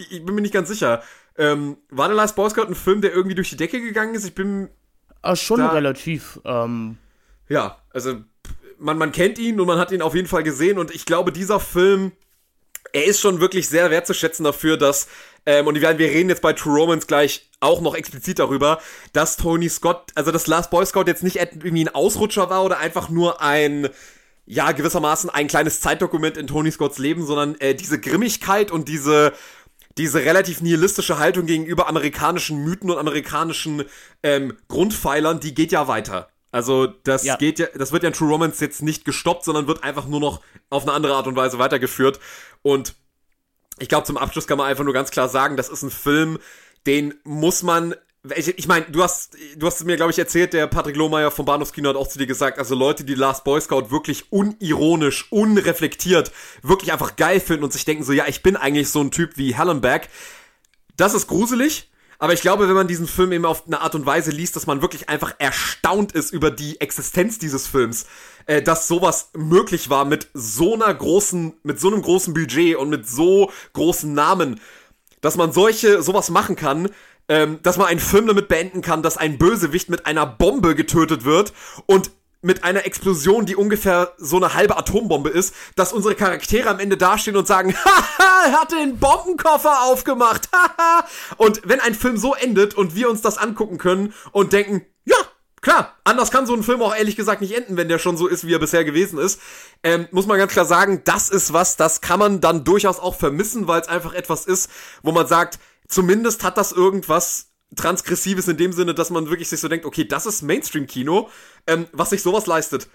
[0.10, 1.04] ich bin mir nicht ganz sicher.
[1.38, 4.26] Ähm, war der Last Boy Scout ein Film, der irgendwie durch die Decke gegangen ist?
[4.26, 4.70] Ich bin.
[5.22, 6.40] Ah, schon da, relativ.
[6.46, 6.98] Ähm.
[7.50, 8.16] Ja, also
[8.80, 11.32] man, man kennt ihn und man hat ihn auf jeden Fall gesehen und ich glaube,
[11.32, 12.14] dieser Film
[12.94, 15.08] er ist schon wirklich sehr wertzuschätzen dafür, dass,
[15.46, 18.80] ähm, und wir reden jetzt bei True Romance gleich auch noch explizit darüber,
[19.14, 22.78] dass Tony Scott, also dass Last Boy Scout jetzt nicht irgendwie ein Ausrutscher war oder
[22.80, 23.90] einfach nur ein,
[24.46, 29.34] ja, gewissermaßen ein kleines Zeitdokument in Tony Scotts Leben, sondern äh, diese Grimmigkeit und diese,
[29.98, 33.84] diese relativ nihilistische Haltung gegenüber amerikanischen Mythen und amerikanischen
[34.24, 36.30] ähm, Grundpfeilern, die geht ja weiter.
[36.52, 37.36] Also das ja.
[37.36, 40.22] geht ja, das wird ja in True Romance jetzt nicht gestoppt, sondern wird einfach nur
[40.22, 40.40] noch
[40.70, 42.20] auf eine andere Art und Weise weitergeführt.
[42.66, 42.96] Und
[43.78, 46.40] ich glaube, zum Abschluss kann man einfach nur ganz klar sagen, das ist ein Film,
[46.88, 47.94] den muss man
[48.36, 51.46] ich, ich meine, du hast, du hast mir, glaube ich, erzählt, der Patrick Lohmeier vom
[51.46, 56.32] Bahnhofskino hat auch zu dir gesagt, also Leute, die Last Boy Scout wirklich unironisch, unreflektiert,
[56.64, 59.38] wirklich einfach geil finden und sich denken so, ja, ich bin eigentlich so ein Typ
[59.38, 60.10] wie Hallenberg.
[60.98, 64.06] Das ist gruselig, aber ich glaube, wenn man diesen Film eben auf eine Art und
[64.06, 68.06] Weise liest, dass man wirklich einfach erstaunt ist über die Existenz dieses Films,
[68.46, 72.90] äh, dass sowas möglich war mit so einer großen, mit so einem großen Budget und
[72.90, 74.60] mit so großen Namen,
[75.22, 76.90] dass man solche, sowas machen kann,
[77.28, 81.26] ähm, dass man einen Film damit beenden kann, dass ein Bösewicht mit einer Bombe getötet
[81.26, 81.54] wird
[81.88, 82.12] und
[82.46, 86.96] mit einer Explosion, die ungefähr so eine halbe Atombombe ist, dass unsere Charaktere am Ende
[86.96, 91.06] dastehen und sagen, haha, er hat den Bombenkoffer aufgemacht, haha.
[91.38, 95.18] und wenn ein Film so endet und wir uns das angucken können und denken, ja,
[95.62, 98.28] klar, anders kann so ein Film auch ehrlich gesagt nicht enden, wenn der schon so
[98.28, 99.42] ist, wie er bisher gewesen ist,
[99.82, 103.16] ähm, muss man ganz klar sagen, das ist was, das kann man dann durchaus auch
[103.16, 104.70] vermissen, weil es einfach etwas ist,
[105.02, 105.58] wo man sagt,
[105.88, 110.06] zumindest hat das irgendwas Transgressives in dem Sinne, dass man wirklich sich so denkt, okay,
[110.06, 111.30] das ist Mainstream-Kino,
[111.68, 112.88] ähm, was sich sowas leistet.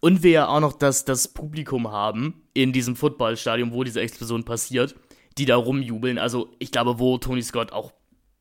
[0.00, 4.44] Und wir ja auch noch das, das Publikum haben in diesem Footballstadion, wo diese Explosion
[4.44, 4.94] passiert,
[5.38, 6.18] die da rumjubeln.
[6.18, 7.92] Also ich glaube, wo Tony Scott auch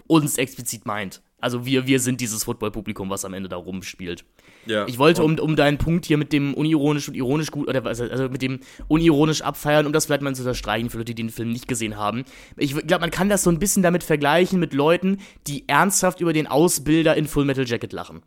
[0.07, 1.21] uns explizit meint.
[1.39, 4.23] Also wir, wir sind dieses Football-Publikum, was am Ende da rumspielt.
[4.65, 4.87] Ja.
[4.87, 8.29] Ich wollte, um, um deinen Punkt hier mit dem unironisch und ironisch gut, oder also,
[8.29, 11.51] mit dem unironisch abfeiern, um das vielleicht mal zu unterstreichen für Leute, die den Film
[11.51, 12.23] nicht gesehen haben.
[12.55, 16.31] Ich glaube, man kann das so ein bisschen damit vergleichen mit Leuten, die ernsthaft über
[16.31, 18.21] den Ausbilder in Full Metal Jacket lachen.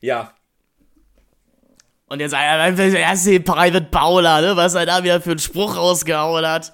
[0.00, 0.32] Ja.
[2.06, 5.76] Und jetzt, er ist die Private Paula, ne, was er da wieder für einen Spruch
[5.76, 6.72] rausgehauen hat.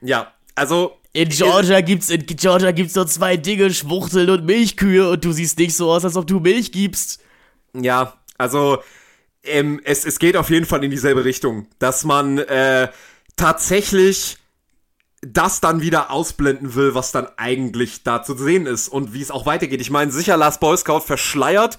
[0.00, 5.24] Ja, also in Georgia gibt's, in Georgia gibt's nur zwei Dinge, Schwuchteln und Milchkühe und
[5.24, 7.20] du siehst nicht so aus, als ob du Milch gibst.
[7.74, 8.78] Ja, also
[9.42, 12.88] ähm, es, es geht auf jeden Fall in dieselbe Richtung, dass man äh,
[13.36, 14.38] tatsächlich
[15.22, 19.32] das dann wieder ausblenden will, was dann eigentlich da zu sehen ist und wie es
[19.32, 19.80] auch weitergeht.
[19.80, 21.78] Ich meine, sicher, Last Boy Scout verschleiert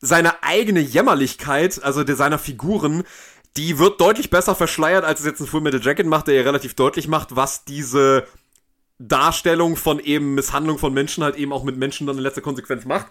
[0.00, 3.04] seine eigene Jämmerlichkeit, also der seiner Figuren,
[3.56, 6.42] die wird deutlich besser verschleiert, als es jetzt ein Full Metal Jacket macht, der ja
[6.42, 8.26] relativ deutlich macht, was diese
[8.98, 12.84] Darstellung von eben Misshandlung von Menschen halt eben auch mit Menschen dann in letzter Konsequenz
[12.84, 13.06] macht.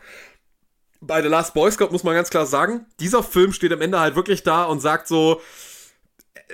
[1.00, 4.00] Bei The Last Boy Scout muss man ganz klar sagen, dieser Film steht am Ende
[4.00, 5.42] halt wirklich da und sagt so,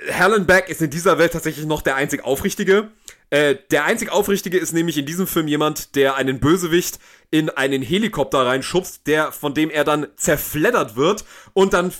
[0.06, 2.90] Helen Beck ist in dieser Welt tatsächlich noch der einzig Aufrichtige.
[3.30, 6.98] Äh, der einzig Aufrichtige ist nämlich in diesem Film jemand, der einen Bösewicht
[7.34, 11.92] in einen Helikopter reinschubst, der, von dem er dann zerfleddert wird und dann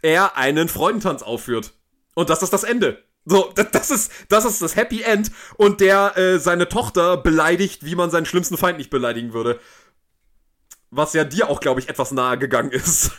[0.00, 1.74] er einen Freudentanz aufführt.
[2.14, 3.04] Und das ist das Ende.
[3.26, 7.96] So, das, ist, das ist das Happy End und der äh, seine Tochter beleidigt, wie
[7.96, 9.60] man seinen schlimmsten Feind nicht beleidigen würde.
[10.90, 13.10] Was ja dir auch, glaube ich, etwas nahe gegangen ist.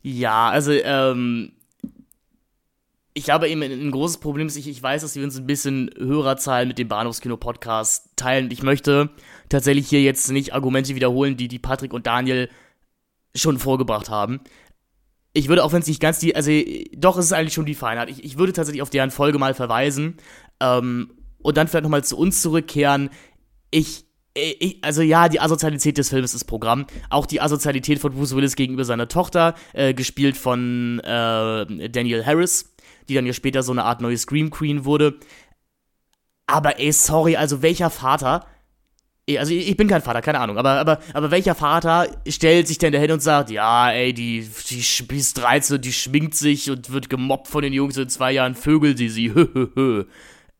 [0.00, 1.52] Ja, also, ähm,
[3.14, 6.66] ich habe eben ein großes Problem, ich, ich weiß, dass wir uns ein bisschen Hörerzahlen
[6.66, 8.50] mit dem Bahnhofskino-Podcast teilen.
[8.50, 9.10] Ich möchte
[9.48, 12.50] tatsächlich hier jetzt nicht Argumente wiederholen, die die Patrick und Daniel
[13.36, 14.40] schon vorgebracht haben.
[15.32, 16.50] Ich würde, auch wenn es nicht ganz die, also
[16.96, 18.10] doch, es ist eigentlich schon die Feinheit.
[18.10, 20.16] Ich, ich würde tatsächlich auf deren Folge mal verweisen
[20.60, 23.10] ähm, und dann vielleicht nochmal zu uns zurückkehren.
[23.70, 26.86] Ich, ich, also ja, die Asozialität des Films ist Programm.
[27.10, 32.73] Auch die Asozialität von Bruce Willis gegenüber seiner Tochter, äh, gespielt von äh, Daniel Harris
[33.08, 35.18] die dann ja später so eine Art neue Scream Queen wurde.
[36.46, 38.46] Aber ey, sorry, also welcher Vater,
[39.38, 42.92] also ich bin kein Vater, keine Ahnung, aber, aber, aber welcher Vater stellt sich denn
[42.92, 47.08] dahin und sagt, ja, ey, die, die ist 13 und die schminkt sich und wird
[47.08, 50.04] gemobbt von den Jungs in zwei Jahren, vögel sie sie, hö.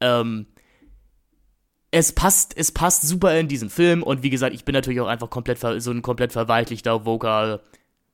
[0.00, 0.46] Ähm,
[1.90, 5.06] es passt, es passt super in diesen Film und wie gesagt, ich bin natürlich auch
[5.06, 7.60] einfach komplett so ein komplett verweichlichter Vocal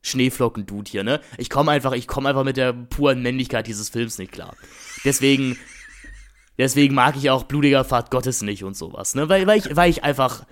[0.03, 1.21] Schneeflocken-Dude hier, ne?
[1.37, 4.57] Ich komme einfach, ich komme einfach mit der puren Männlichkeit dieses Films nicht klar.
[5.05, 5.59] Deswegen,
[6.59, 9.29] deswegen mag ich auch blutiger Fahrt Gottes nicht und sowas, ne?
[9.29, 10.45] Weil, weil ich, weil ich einfach,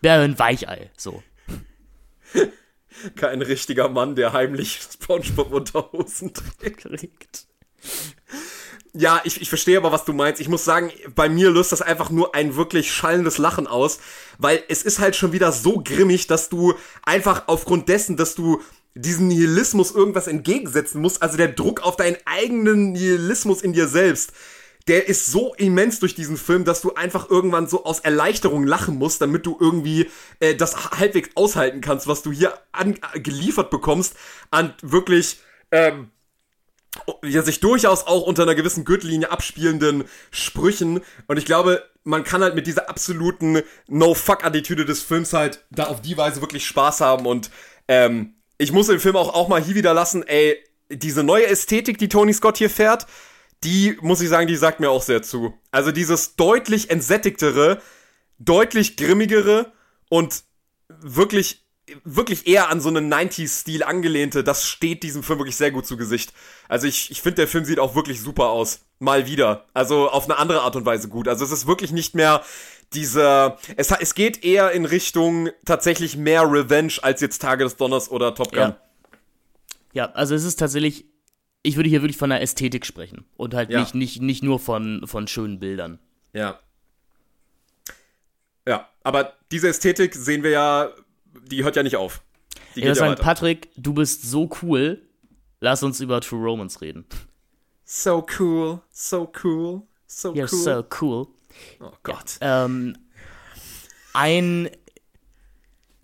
[0.00, 1.22] wäre ein Weichei, so.
[3.14, 7.46] Kein richtiger Mann, der heimlich Spongebob Unterhosen trägt.
[8.94, 10.40] Ja, ich, ich verstehe aber, was du meinst.
[10.40, 14.00] Ich muss sagen, bei mir löst das einfach nur ein wirklich schallendes Lachen aus,
[14.38, 18.60] weil es ist halt schon wieder so grimmig, dass du einfach aufgrund dessen, dass du
[19.00, 24.32] diesen Nihilismus irgendwas entgegensetzen musst, also der Druck auf deinen eigenen Nihilismus in dir selbst,
[24.88, 28.96] der ist so immens durch diesen Film, dass du einfach irgendwann so aus Erleichterung lachen
[28.96, 30.10] musst, damit du irgendwie
[30.40, 34.14] äh, das halbwegs aushalten kannst, was du hier an, äh, geliefert bekommst
[34.50, 36.10] an wirklich ähm,
[37.22, 41.02] ja, sich durchaus auch unter einer gewissen Gürtellinie abspielenden Sprüchen.
[41.26, 46.00] Und ich glaube, man kann halt mit dieser absoluten No-Fuck-Attitüde des Films halt da auf
[46.00, 47.50] die Weise wirklich Spaß haben und
[47.88, 50.58] ähm, ich muss den Film auch, auch mal hier wieder lassen, ey,
[50.90, 53.06] diese neue Ästhetik, die Tony Scott hier fährt,
[53.64, 55.54] die, muss ich sagen, die sagt mir auch sehr zu.
[55.70, 57.80] Also dieses deutlich entsättigtere,
[58.38, 59.72] deutlich grimmigere
[60.08, 60.44] und
[60.88, 61.66] wirklich,
[62.04, 65.96] wirklich eher an so einen 90s-Stil angelehnte, das steht diesem Film wirklich sehr gut zu
[65.96, 66.32] Gesicht.
[66.68, 68.80] Also ich, ich finde, der Film sieht auch wirklich super aus.
[69.00, 69.66] Mal wieder.
[69.74, 71.28] Also auf eine andere Art und Weise gut.
[71.28, 72.42] Also es ist wirklich nicht mehr
[72.92, 78.10] dieser, es, es geht eher in Richtung tatsächlich mehr Revenge als jetzt Tage des Donners
[78.10, 78.58] oder Top Gun.
[78.60, 78.80] Ja,
[79.92, 81.04] ja also es ist tatsächlich,
[81.62, 83.80] ich würde hier wirklich von der Ästhetik sprechen und halt ja.
[83.80, 85.98] nicht, nicht, nicht nur von, von schönen Bildern.
[86.32, 86.58] Ja.
[88.66, 90.90] Ja, aber diese Ästhetik sehen wir ja,
[91.50, 92.22] die hört ja nicht auf.
[92.74, 95.02] Die ich würde sagen, Patrick, du bist so cool,
[95.60, 97.06] lass uns über True Romance reden.
[97.84, 100.62] So cool, so cool, so You're cool.
[100.62, 101.26] so cool.
[101.80, 102.38] Oh Gott.
[102.40, 102.96] Ähm,
[104.14, 104.70] ein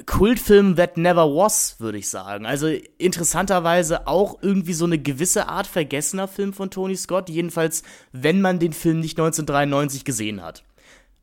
[0.07, 2.47] Kultfilm that never was, würde ich sagen.
[2.47, 2.69] Also
[2.99, 7.29] interessanterweise auch irgendwie so eine gewisse Art vergessener Film von Tony Scott.
[7.29, 10.65] Jedenfalls, wenn man den Film nicht 1993 gesehen hat.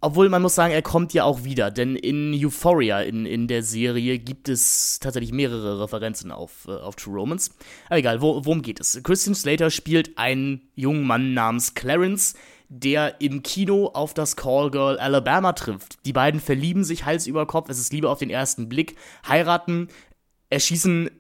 [0.04, 3.62] Obwohl man muss sagen, er kommt ja auch wieder, denn in Euphoria, in, in der
[3.62, 7.52] Serie, gibt es tatsächlich mehrere Referenzen auf, äh, auf True Romance.
[7.86, 9.00] Aber egal, wo, worum geht es?
[9.04, 12.34] Christian Slater spielt einen jungen Mann namens Clarence,
[12.74, 16.06] der im Kino auf das Callgirl Alabama trifft.
[16.06, 18.96] Die beiden verlieben sich Hals über Kopf, es ist Liebe auf den ersten Blick,
[19.28, 19.90] heiraten,
[20.50, 21.12] erschießen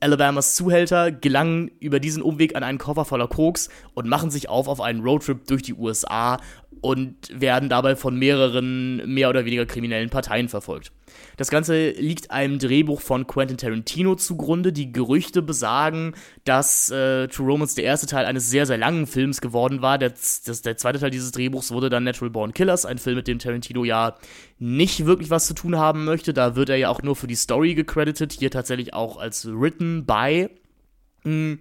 [0.00, 4.68] Alabamas Zuhälter, gelangen über diesen Umweg an einen Koffer voller Koks und machen sich auf
[4.68, 6.36] auf einen Roadtrip durch die USA
[6.80, 10.92] und werden dabei von mehreren mehr oder weniger kriminellen Parteien verfolgt.
[11.36, 14.72] Das Ganze liegt einem Drehbuch von Quentin Tarantino zugrunde.
[14.72, 16.14] Die Gerüchte besagen,
[16.44, 19.98] dass äh, True Romance der erste Teil eines sehr, sehr langen Films geworden war.
[19.98, 23.28] Der, das, der zweite Teil dieses Drehbuchs wurde dann Natural Born Killers, ein Film, mit
[23.28, 24.16] dem Tarantino ja
[24.58, 26.32] nicht wirklich was zu tun haben möchte.
[26.34, 30.06] Da wird er ja auch nur für die Story gecredited, hier tatsächlich auch als written
[30.06, 30.48] by.
[31.24, 31.60] Hm.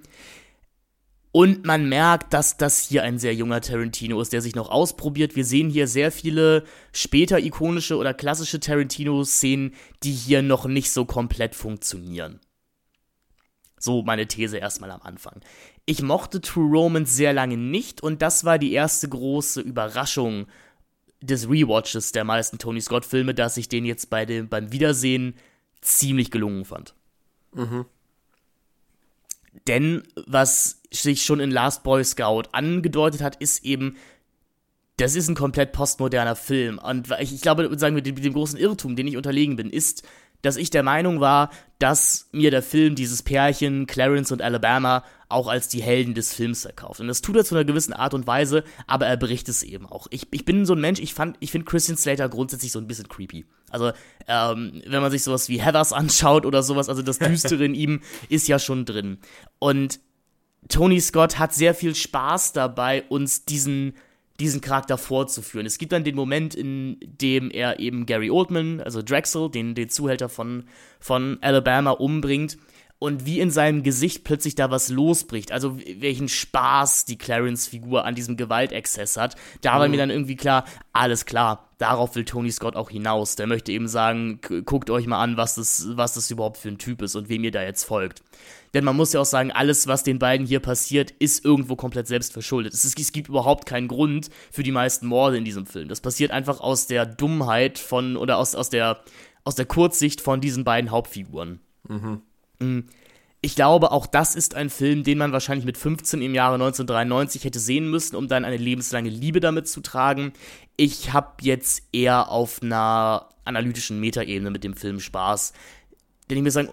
[1.38, 5.36] Und man merkt, dass das hier ein sehr junger Tarantino ist, der sich noch ausprobiert.
[5.36, 11.06] Wir sehen hier sehr viele später ikonische oder klassische Tarantino-Szenen, die hier noch nicht so
[11.06, 12.40] komplett funktionieren.
[13.78, 15.42] So meine These erstmal am Anfang.
[15.86, 20.48] Ich mochte True Romance sehr lange nicht und das war die erste große Überraschung
[21.22, 25.36] des Rewatches der meisten Tony Scott-Filme, dass ich den jetzt bei dem, beim Wiedersehen
[25.82, 26.96] ziemlich gelungen fand.
[27.54, 27.86] Mhm.
[29.66, 33.98] Denn was sich schon in Last Boy Scout angedeutet hat, ist eben,
[34.98, 36.80] das ist ein komplett postmoderner Film.
[36.80, 40.04] Und ich, glaube, sagen wir, dem großen Irrtum, den ich unterlegen bin, ist,
[40.48, 45.48] dass ich der Meinung war, dass mir der Film dieses Pärchen Clarence und Alabama auch
[45.48, 47.02] als die Helden des Films verkauft.
[47.02, 49.86] Und das tut er zu einer gewissen Art und Weise, aber er bricht es eben
[49.86, 50.08] auch.
[50.10, 52.88] Ich, ich bin so ein Mensch, ich fand, ich finde Christian Slater grundsätzlich so ein
[52.88, 53.46] bisschen creepy.
[53.70, 53.92] Also,
[54.28, 58.02] ähm, wenn man sich sowas wie Heathers anschaut oder sowas, also das Düstere in ihm
[58.30, 59.18] ist ja schon drin.
[59.60, 60.00] Und
[60.70, 63.96] Tony Scott hat sehr viel Spaß dabei, uns diesen
[64.40, 65.66] diesen Charakter vorzuführen.
[65.66, 69.90] Es gibt dann den Moment, in dem er eben Gary Oldman, also Drexel, den, den
[69.90, 70.66] Zuhälter von,
[71.00, 72.58] von Alabama, umbringt
[73.00, 75.52] und wie in seinem Gesicht plötzlich da was losbricht.
[75.52, 79.36] Also welchen Spaß die Clarence-Figur an diesem Gewaltexzess hat.
[79.62, 79.92] Da war mhm.
[79.92, 83.36] mir dann irgendwie klar, alles klar, darauf will Tony Scott auch hinaus.
[83.36, 86.80] Der möchte eben sagen, guckt euch mal an, was das, was das überhaupt für ein
[86.80, 88.24] Typ ist und wem ihr da jetzt folgt.
[88.74, 92.08] Denn man muss ja auch sagen, alles, was den beiden hier passiert, ist irgendwo komplett
[92.08, 92.74] selbst verschuldet.
[92.74, 95.88] Es, ist, es gibt überhaupt keinen Grund für die meisten Morde in diesem Film.
[95.88, 99.02] Das passiert einfach aus der Dummheit von, oder aus, aus, der,
[99.44, 101.60] aus der Kurzsicht von diesen beiden Hauptfiguren.
[101.88, 102.22] Mhm.
[102.60, 102.80] Mm.
[103.40, 107.44] Ich glaube, auch das ist ein Film, den man wahrscheinlich mit 15 im Jahre 1993
[107.44, 110.34] hätte sehen müssen, um dann eine lebenslange Liebe damit zu tragen.
[110.76, 115.54] Ich habe jetzt eher auf einer analytischen Metaebene mit dem Film Spaß.
[116.30, 116.70] Denn ich mir sagen,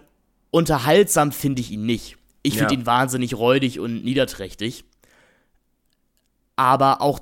[0.55, 2.15] unterhaltsam finde ich ihn nicht.
[2.41, 2.79] Ich finde ja.
[2.79, 4.85] ihn wahnsinnig räudig und niederträchtig.
[6.55, 7.19] Aber auch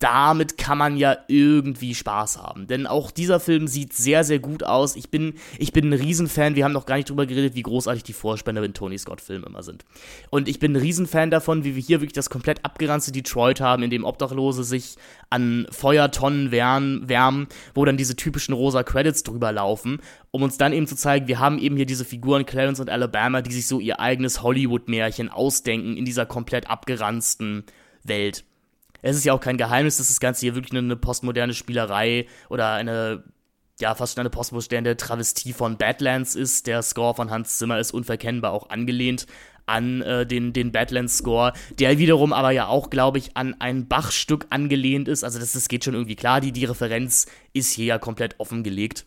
[0.00, 2.66] damit kann man ja irgendwie Spaß haben.
[2.66, 4.96] Denn auch dieser Film sieht sehr, sehr gut aus.
[4.96, 6.56] Ich bin, ich bin ein Riesenfan.
[6.56, 9.62] Wir haben noch gar nicht drüber geredet, wie großartig die Vorspender in Tony Scott-Filmen immer
[9.62, 9.84] sind.
[10.30, 13.82] Und ich bin ein Riesenfan davon, wie wir hier wirklich das komplett abgeranzte Detroit haben,
[13.82, 14.96] in dem Obdachlose sich
[15.28, 19.98] an Feuertonnen wärmen, wärmen, wo dann diese typischen rosa Credits drüber laufen,
[20.30, 23.42] um uns dann eben zu zeigen, wir haben eben hier diese Figuren Clarence und Alabama,
[23.42, 27.64] die sich so ihr eigenes Hollywood-Märchen ausdenken in dieser komplett abgeranzten
[28.02, 28.44] Welt
[29.02, 32.72] es ist ja auch kein Geheimnis, dass das Ganze hier wirklich eine, postmoderne Spielerei oder
[32.72, 33.24] eine,
[33.80, 36.66] ja, fast schon eine postmoderne Travestie von Badlands ist.
[36.66, 39.26] Der Score von Hans Zimmer ist unverkennbar auch angelehnt
[39.70, 44.46] an äh, den, den Badlands-Score, der wiederum aber ja auch, glaube ich, an ein Bach-Stück
[44.50, 45.22] angelehnt ist.
[45.22, 49.06] Also das, das geht schon irgendwie klar, die, die Referenz ist hier ja komplett offengelegt.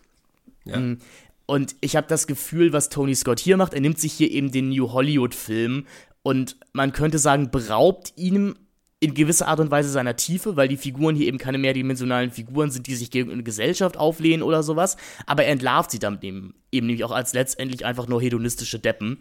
[0.64, 0.80] Ja.
[0.80, 1.00] Mm.
[1.46, 4.52] Und ich habe das Gefühl, was Tony Scott hier macht, er nimmt sich hier eben
[4.52, 5.86] den New Hollywood-Film
[6.24, 8.56] und man könnte sagen, beraubt ihm
[9.04, 12.72] in gewisser Art und Weise seiner Tiefe, weil die Figuren hier eben keine mehrdimensionalen Figuren
[12.72, 14.96] sind, die sich gegen eine Gesellschaft auflehnen oder sowas.
[15.26, 19.20] Aber er entlarvt sie damit eben, eben nämlich auch als letztendlich einfach nur hedonistische Deppen,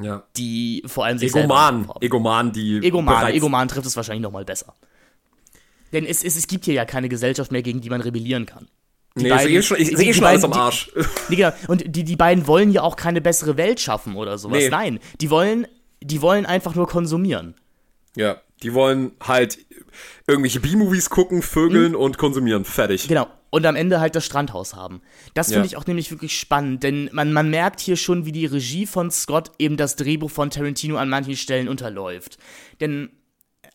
[0.00, 0.22] ja.
[0.36, 4.72] die vor allem sich Egoman, Egoman, die Egoman, Egoman trifft es wahrscheinlich noch mal besser.
[5.92, 8.68] Denn es, es, es gibt hier ja keine Gesellschaft mehr, gegen die man rebellieren kann.
[9.16, 10.92] Die nee, beiden, ich sehe schon, ich schon alles am Arsch.
[11.28, 14.58] Die, genau, und die, die beiden wollen ja auch keine bessere Welt schaffen oder sowas.
[14.58, 14.68] Nee.
[14.70, 15.68] Nein, die wollen,
[16.00, 17.54] die wollen einfach nur konsumieren.
[18.16, 18.40] Ja.
[18.64, 19.58] Die wollen halt
[20.26, 21.98] irgendwelche B-Movies gucken, vögeln mhm.
[21.98, 22.64] und konsumieren.
[22.64, 23.08] Fertig.
[23.08, 23.28] Genau.
[23.50, 25.00] Und am Ende halt das Strandhaus haben.
[25.34, 25.66] Das finde ja.
[25.66, 29.12] ich auch nämlich wirklich spannend, denn man, man merkt hier schon, wie die Regie von
[29.12, 32.38] Scott eben das Drehbuch von Tarantino an manchen Stellen unterläuft.
[32.80, 33.10] Denn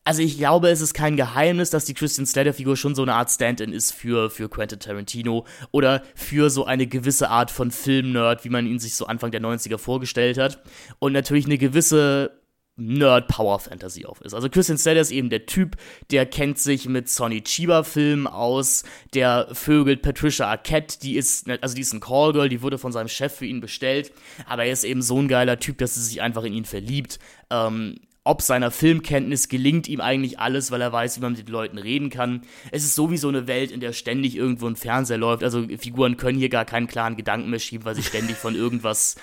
[0.10, 3.30] also ich glaube, es ist kein Geheimnis, dass die Christian Slater-Figur schon so eine Art
[3.30, 8.50] Stand-in ist für, für Quentin Tarantino oder für so eine gewisse Art von Film-Nerd, wie
[8.50, 10.64] man ihn sich so Anfang der 90er vorgestellt hat.
[10.98, 12.39] Und natürlich eine gewisse
[12.80, 14.34] Nerd-Power-Fantasy auf ist.
[14.34, 15.76] Also Christian Slater ist eben der Typ,
[16.12, 18.84] der kennt sich mit Sonny Chiba-Filmen aus,
[19.14, 23.10] der vögelt Patricia Arquette, die ist, also die ist ein Callgirl, die wurde von seinem
[23.10, 24.12] Chef für ihn bestellt,
[24.48, 27.20] aber er ist eben so ein geiler Typ, dass sie sich einfach in ihn verliebt.
[27.50, 28.00] Ähm,
[28.30, 31.80] ob seiner Filmkenntnis gelingt ihm eigentlich alles, weil er weiß, wie man mit den Leuten
[31.80, 32.44] reden kann.
[32.72, 35.44] Es ist sowieso eine Welt, in der ständig irgendwo ein Fernseher läuft.
[35.44, 39.16] Also Figuren können hier gar keinen klaren Gedanken mehr schieben, weil sie ständig von irgendwas,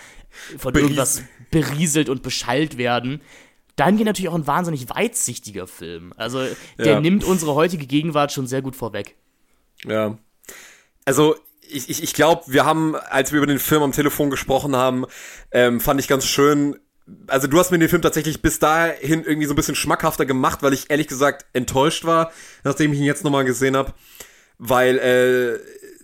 [0.58, 1.22] von irgendwas
[1.52, 3.20] berieselt und beschallt werden
[3.76, 6.12] dahingehend natürlich auch ein wahnsinnig weitsichtiger Film.
[6.16, 6.40] Also
[6.78, 7.00] der ja.
[7.00, 9.16] nimmt unsere heutige Gegenwart schon sehr gut vorweg.
[9.84, 10.18] Ja.
[11.04, 11.36] Also
[11.68, 15.04] ich, ich, ich glaube, wir haben, als wir über den Film am Telefon gesprochen haben,
[15.52, 16.76] ähm, fand ich ganz schön,
[17.26, 20.62] also du hast mir den Film tatsächlich bis dahin irgendwie so ein bisschen schmackhafter gemacht,
[20.62, 22.32] weil ich ehrlich gesagt enttäuscht war,
[22.64, 23.92] nachdem ich ihn jetzt nochmal gesehen habe.
[24.58, 25.58] Weil äh,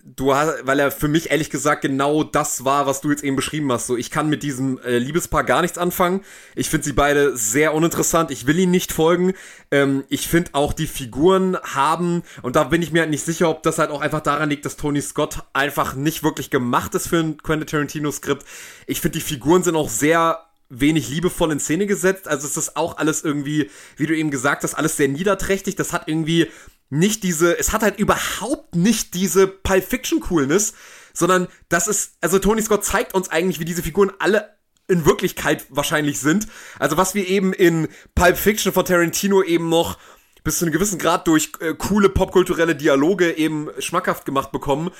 [0.05, 3.35] du hast, weil er für mich ehrlich gesagt genau das war, was du jetzt eben
[3.35, 3.87] beschrieben hast.
[3.87, 6.21] So, ich kann mit diesem äh, Liebespaar gar nichts anfangen.
[6.55, 8.29] Ich finde sie beide sehr uninteressant.
[8.29, 9.33] Ich will ihnen nicht folgen.
[9.71, 13.49] Ähm, ich finde auch die Figuren haben, und da bin ich mir halt nicht sicher,
[13.49, 17.07] ob das halt auch einfach daran liegt, dass Tony Scott einfach nicht wirklich gemacht ist
[17.07, 18.45] für ein Quentin Tarantino Skript.
[18.87, 20.39] Ich finde die Figuren sind auch sehr
[20.69, 22.27] wenig liebevoll in Szene gesetzt.
[22.27, 25.75] Also es ist auch alles irgendwie, wie du eben gesagt hast, alles sehr niederträchtig.
[25.75, 26.47] Das hat irgendwie
[26.93, 30.73] nicht diese, es hat halt überhaupt nicht diese Pulp Fiction Coolness,
[31.13, 34.55] sondern das ist, also Tony Scott zeigt uns eigentlich, wie diese Figuren alle
[34.87, 36.47] in Wirklichkeit wahrscheinlich sind.
[36.77, 39.97] Also was wir eben in Pulp Fiction von Tarantino eben noch
[40.43, 44.91] bis zu einem gewissen Grad durch äh, coole popkulturelle Dialoge eben schmackhaft gemacht bekommen,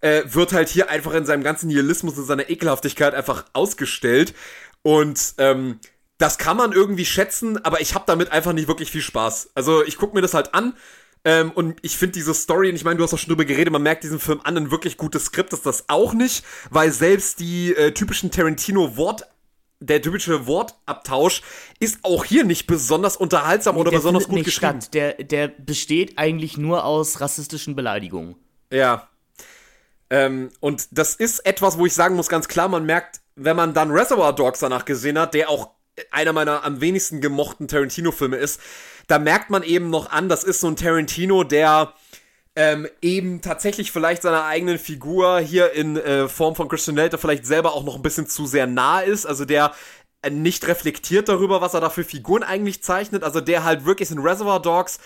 [0.00, 4.34] äh, wird halt hier einfach in seinem ganzen Nihilismus und seiner Ekelhaftigkeit einfach ausgestellt.
[4.82, 5.78] Und ähm,
[6.18, 9.50] das kann man irgendwie schätzen, aber ich habe damit einfach nicht wirklich viel Spaß.
[9.54, 10.74] Also ich gucke mir das halt an
[11.24, 13.72] ähm, und ich finde diese Story, und ich meine, du hast auch schon drüber geredet,
[13.72, 17.40] man merkt diesen Film an, ein wirklich gutes Skript ist das auch nicht, weil selbst
[17.40, 19.26] die äh, typischen Tarantino-Wort
[19.80, 21.42] der typische Wortabtausch
[21.78, 24.80] ist auch hier nicht besonders unterhaltsam oder der besonders gut geschrieben.
[24.80, 24.94] Statt.
[24.94, 28.34] Der, der besteht eigentlich nur aus rassistischen Beleidigungen.
[28.72, 29.08] Ja.
[30.10, 33.74] Ähm, und das ist etwas, wo ich sagen muss, ganz klar, man merkt, wenn man
[33.74, 35.70] dann Reservoir Dogs danach gesehen hat, der auch
[36.10, 38.60] einer meiner am wenigsten gemochten Tarantino-Filme ist,
[39.08, 41.94] da merkt man eben noch an, das ist so ein Tarantino, der
[42.54, 47.46] ähm, eben tatsächlich vielleicht seiner eigenen Figur hier in äh, Form von Christian Slater vielleicht
[47.46, 49.26] selber auch noch ein bisschen zu sehr nah ist.
[49.26, 49.72] Also der
[50.22, 53.24] äh, nicht reflektiert darüber, was er da für Figuren eigentlich zeichnet.
[53.24, 54.98] Also der halt wirklich in Reservoir Dogs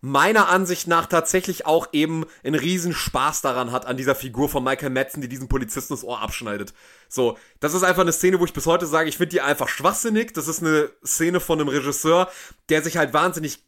[0.00, 4.62] meiner Ansicht nach tatsächlich auch eben einen riesen Spaß daran hat, an dieser Figur von
[4.62, 6.72] Michael Madsen, die diesen Polizisten das Ohr abschneidet.
[7.08, 9.68] So, das ist einfach eine Szene, wo ich bis heute sage, ich finde die einfach
[9.68, 10.34] schwachsinnig.
[10.34, 12.28] Das ist eine Szene von einem Regisseur,
[12.68, 13.60] der sich halt wahnsinnig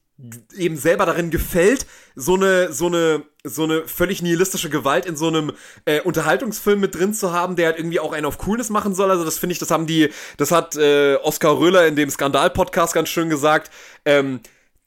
[0.56, 5.28] eben selber darin gefällt, so eine, so eine, so eine völlig nihilistische Gewalt in so
[5.28, 5.52] einem
[5.86, 9.10] äh, Unterhaltungsfilm mit drin zu haben, der halt irgendwie auch einen auf Coolness machen soll.
[9.10, 12.92] Also das finde ich, das haben die, das hat äh, Oskar Röhler in dem Skandal-Podcast
[12.92, 13.70] ganz schön gesagt.
[14.04, 14.40] Ähm,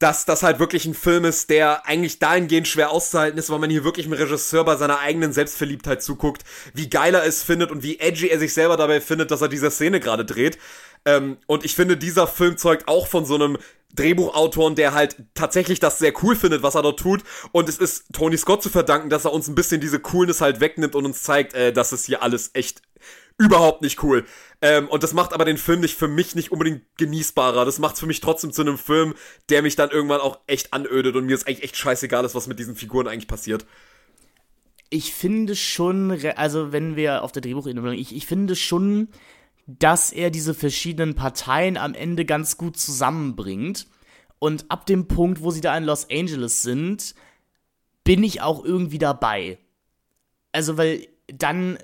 [0.04, 3.70] dass das halt wirklich ein Film ist, der eigentlich dahingehend schwer auszuhalten ist, weil man
[3.70, 6.44] hier wirklich einem Regisseur bei seiner eigenen Selbstverliebtheit zuguckt,
[6.74, 9.48] wie geil er es findet und wie edgy er sich selber dabei findet, dass er
[9.48, 10.58] diese Szene gerade dreht.
[11.06, 13.56] Ähm, und ich finde, dieser Film zeugt auch von so einem
[13.94, 17.22] Drehbuchautoren, der halt tatsächlich das sehr cool findet, was er dort tut.
[17.52, 20.60] Und es ist Tony Scott zu verdanken, dass er uns ein bisschen diese Coolness halt
[20.60, 22.82] wegnimmt und uns zeigt, äh, dass es hier alles echt
[23.38, 24.24] überhaupt nicht cool.
[24.62, 27.64] Ähm, und das macht aber den Film nicht für mich nicht unbedingt genießbarer.
[27.64, 29.14] Das macht es für mich trotzdem zu einem Film,
[29.48, 32.46] der mich dann irgendwann auch echt anödet und mir ist eigentlich echt scheißegal ist, was
[32.46, 33.66] mit diesen Figuren eigentlich passiert.
[34.90, 39.08] Ich finde schon, also wenn wir auf der Drehbuchebene, ich, ich finde schon,
[39.66, 43.88] dass er diese verschiedenen Parteien am Ende ganz gut zusammenbringt.
[44.38, 47.14] Und ab dem Punkt, wo sie da in Los Angeles sind,
[48.04, 49.58] bin ich auch irgendwie dabei.
[50.52, 51.78] Also, weil dann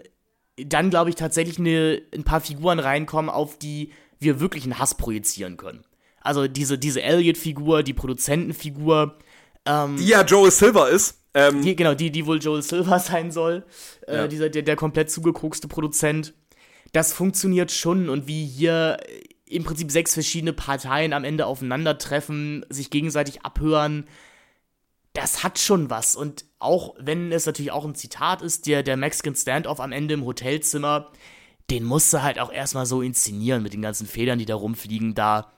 [0.67, 4.97] dann, glaube ich, tatsächlich eine, ein paar Figuren reinkommen, auf die wir wirklich einen Hass
[4.97, 5.85] projizieren können.
[6.21, 9.19] Also diese, diese Elliot-Figur, die Produzentenfigur.
[9.65, 11.19] Ähm, die ja Joel Silver ist.
[11.33, 13.65] Ähm, die, genau, die, die wohl Joel Silver sein soll.
[14.07, 14.29] Äh, ja.
[14.29, 16.35] dieser, der, der komplett zugekokste Produzent.
[16.93, 18.99] Das funktioniert schon und wie hier
[19.47, 24.07] im Prinzip sechs verschiedene Parteien am Ende aufeinandertreffen, sich gegenseitig abhören,
[25.13, 26.15] das hat schon was.
[26.15, 30.15] Und auch wenn es natürlich auch ein Zitat ist, der, der Mexican Standoff am Ende
[30.15, 31.11] im Hotelzimmer,
[31.71, 35.15] den musst du halt auch erstmal so inszenieren mit den ganzen Federn, die da rumfliegen.
[35.15, 35.53] Da,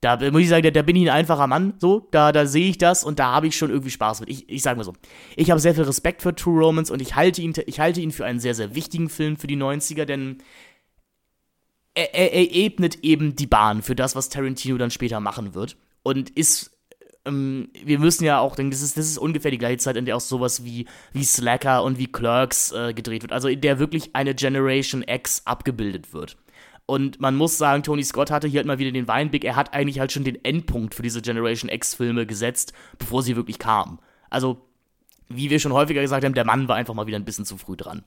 [0.00, 2.68] da muss ich sagen, da, da bin ich ein einfacher Mann, so, da, da sehe
[2.68, 4.28] ich das und da habe ich schon irgendwie Spaß mit.
[4.28, 4.94] Ich, ich sage mal so,
[5.36, 8.10] ich habe sehr viel Respekt für True Romance und ich halte ihn, ich halte ihn
[8.10, 10.38] für einen sehr, sehr wichtigen Film für die 90er, denn
[11.94, 15.76] er, er, er ebnet eben die Bahn für das, was Tarantino dann später machen wird
[16.02, 16.71] und ist
[17.24, 20.04] ähm, wir müssen ja auch denken, das ist, das ist ungefähr die gleiche Zeit, in
[20.04, 23.32] der auch sowas wie, wie Slacker und wie Clerks äh, gedreht wird.
[23.32, 26.36] Also in der wirklich eine Generation X abgebildet wird.
[26.86, 29.44] Und man muss sagen, Tony Scott hatte hier halt mal wieder den Weinblick.
[29.44, 33.58] Er hat eigentlich halt schon den Endpunkt für diese Generation X-Filme gesetzt, bevor sie wirklich
[33.58, 34.00] kamen.
[34.28, 34.66] Also,
[35.28, 37.56] wie wir schon häufiger gesagt haben, der Mann war einfach mal wieder ein bisschen zu
[37.56, 38.04] früh dran.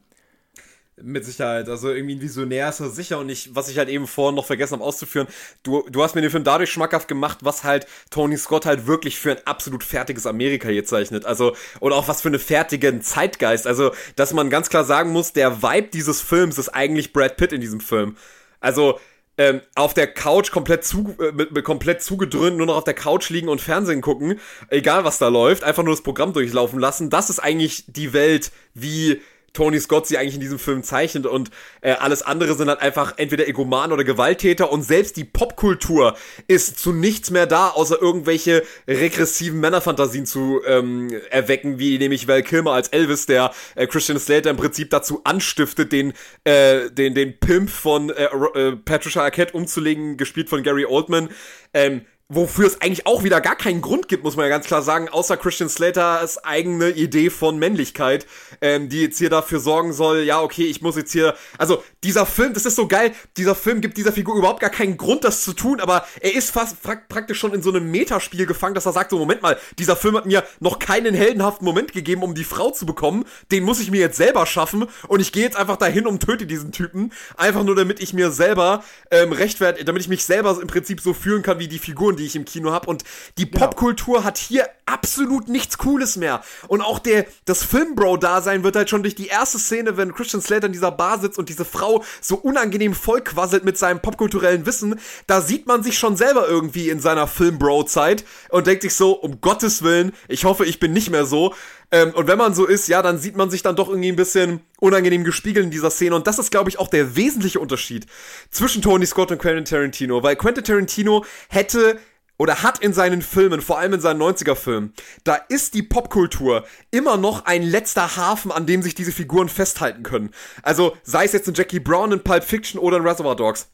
[1.01, 1.67] Mit Sicherheit.
[1.67, 4.45] Also irgendwie ein Visionär ist er sicher und ich, was ich halt eben vorhin noch
[4.45, 5.27] vergessen habe auszuführen,
[5.61, 9.19] du, du hast mir den Film dadurch schmackhaft gemacht, was halt Tony Scott halt wirklich
[9.19, 11.26] für ein absolut fertiges Amerika hier zeichnet.
[11.26, 13.67] Also, oder auch was für eine fertigen Zeitgeist.
[13.67, 17.51] Also, dass man ganz klar sagen muss, der Vibe dieses Films ist eigentlich Brad Pitt
[17.51, 18.15] in diesem Film.
[18.61, 18.97] Also,
[19.38, 23.49] ähm, auf der Couch komplett, zu, äh, komplett zugedröhnt, nur noch auf der Couch liegen
[23.49, 24.39] und Fernsehen gucken,
[24.69, 27.09] egal was da läuft, einfach nur das Programm durchlaufen lassen.
[27.09, 29.22] Das ist eigentlich die Welt, wie
[29.56, 31.49] Tony Scott sie eigentlich in diesem Film zeichnet und
[31.82, 36.15] äh, alles andere sind halt einfach entweder Egoman oder Gewalttäter und selbst die Popkultur
[36.48, 42.44] ist zu nichts mehr da, außer irgendwelche regressiven Männerfantasien zu ähm, erwecken, wie nämlich Val
[42.44, 46.14] Kilmer als Elvis, der äh, Christian Slater im Prinzip dazu anstiftet, den
[46.44, 51.30] äh, den den Pimp von äh, äh, Patricia Arquette umzulegen, gespielt von Gary Oldman.
[51.73, 54.81] Ähm, wofür es eigentlich auch wieder gar keinen Grund gibt, muss man ja ganz klar
[54.81, 58.26] sagen, außer Christian Slaters eigene Idee von Männlichkeit,
[58.61, 62.26] ähm, die jetzt hier dafür sorgen soll, ja, okay, ich muss jetzt hier, also dieser
[62.26, 65.43] Film, das ist so geil, dieser Film gibt dieser Figur überhaupt gar keinen Grund, das
[65.43, 68.93] zu tun, aber er ist fast praktisch schon in so einem Metaspiel gefangen, dass er
[68.93, 72.43] sagt, so, Moment mal, dieser Film hat mir noch keinen heldenhaften Moment gegeben, um die
[72.43, 75.77] Frau zu bekommen, den muss ich mir jetzt selber schaffen und ich gehe jetzt einfach
[75.77, 80.07] dahin und töte diesen Typen, einfach nur damit ich mir selber ähm, rechtfertige, damit ich
[80.07, 82.71] mich selber im Prinzip so fühlen kann wie die Figuren, Figuren, die ich im Kino
[82.71, 82.87] habe.
[82.87, 83.03] Und
[83.37, 83.67] die genau.
[83.67, 86.41] Popkultur hat hier absolut nichts Cooles mehr.
[86.67, 90.67] Und auch der, das Filmbro-Dasein wird halt schon durch die erste Szene, wenn Christian Slater
[90.67, 95.41] in dieser Bar sitzt und diese Frau so unangenehm vollquasselt mit seinem popkulturellen Wissen, da
[95.41, 99.83] sieht man sich schon selber irgendwie in seiner Filmbro-Zeit und denkt sich so, um Gottes
[99.83, 101.53] Willen, ich hoffe, ich bin nicht mehr so.
[101.91, 104.15] Ähm, und wenn man so ist, ja, dann sieht man sich dann doch irgendwie ein
[104.15, 106.15] bisschen unangenehm gespiegelt in dieser Szene.
[106.15, 108.05] Und das ist, glaube ich, auch der wesentliche Unterschied
[108.49, 110.23] zwischen Tony Scott und Quentin Tarantino.
[110.23, 111.99] Weil Quentin Tarantino hätte
[112.37, 114.93] oder hat in seinen Filmen, vor allem in seinen 90er-Filmen,
[115.23, 120.03] da ist die Popkultur immer noch ein letzter Hafen, an dem sich diese Figuren festhalten
[120.03, 120.31] können.
[120.61, 123.69] Also sei es jetzt in Jackie Brown in Pulp Fiction oder in Reservoir Dogs.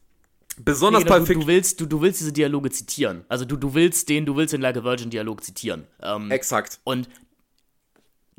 [0.57, 3.25] Besonders nee, genau, du, du, willst, du, du willst diese Dialoge zitieren.
[3.29, 5.87] Also du, du willst den, du willst den Like a Virgin Dialog zitieren.
[6.03, 6.79] Ähm, Exakt.
[6.83, 7.07] Und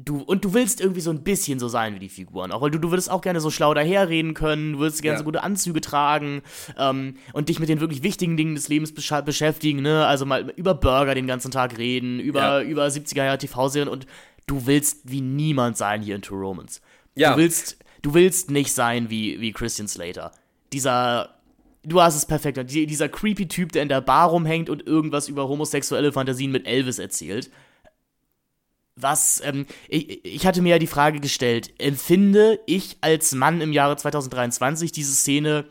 [0.04, 2.52] du, und du willst irgendwie so ein bisschen so sein wie die Figuren.
[2.52, 5.18] Auch weil du, du würdest auch gerne so schlau daherreden können, du würdest gerne ja.
[5.18, 6.42] so gute Anzüge tragen
[6.78, 10.06] ähm, und dich mit den wirklich wichtigen Dingen des Lebens besch beschäftigen, ne?
[10.06, 12.62] Also mal über Burger den ganzen Tag reden, über, ja.
[12.62, 14.06] über 70er Jahre TV-Serien und
[14.46, 16.80] du willst wie niemand sein hier in True Romance.
[17.14, 17.32] Ja.
[17.32, 20.32] Du willst, du willst nicht sein wie, wie Christian Slater.
[20.72, 21.36] Dieser
[21.84, 22.58] du hast es perfekt.
[22.70, 26.98] Dieser creepy Typ, der in der Bar rumhängt und irgendwas über homosexuelle Fantasien mit Elvis
[26.98, 27.50] erzählt
[28.96, 33.72] was, ähm, ich, ich hatte mir ja die Frage gestellt, empfinde ich als Mann im
[33.72, 35.66] Jahre 2023 diese Szene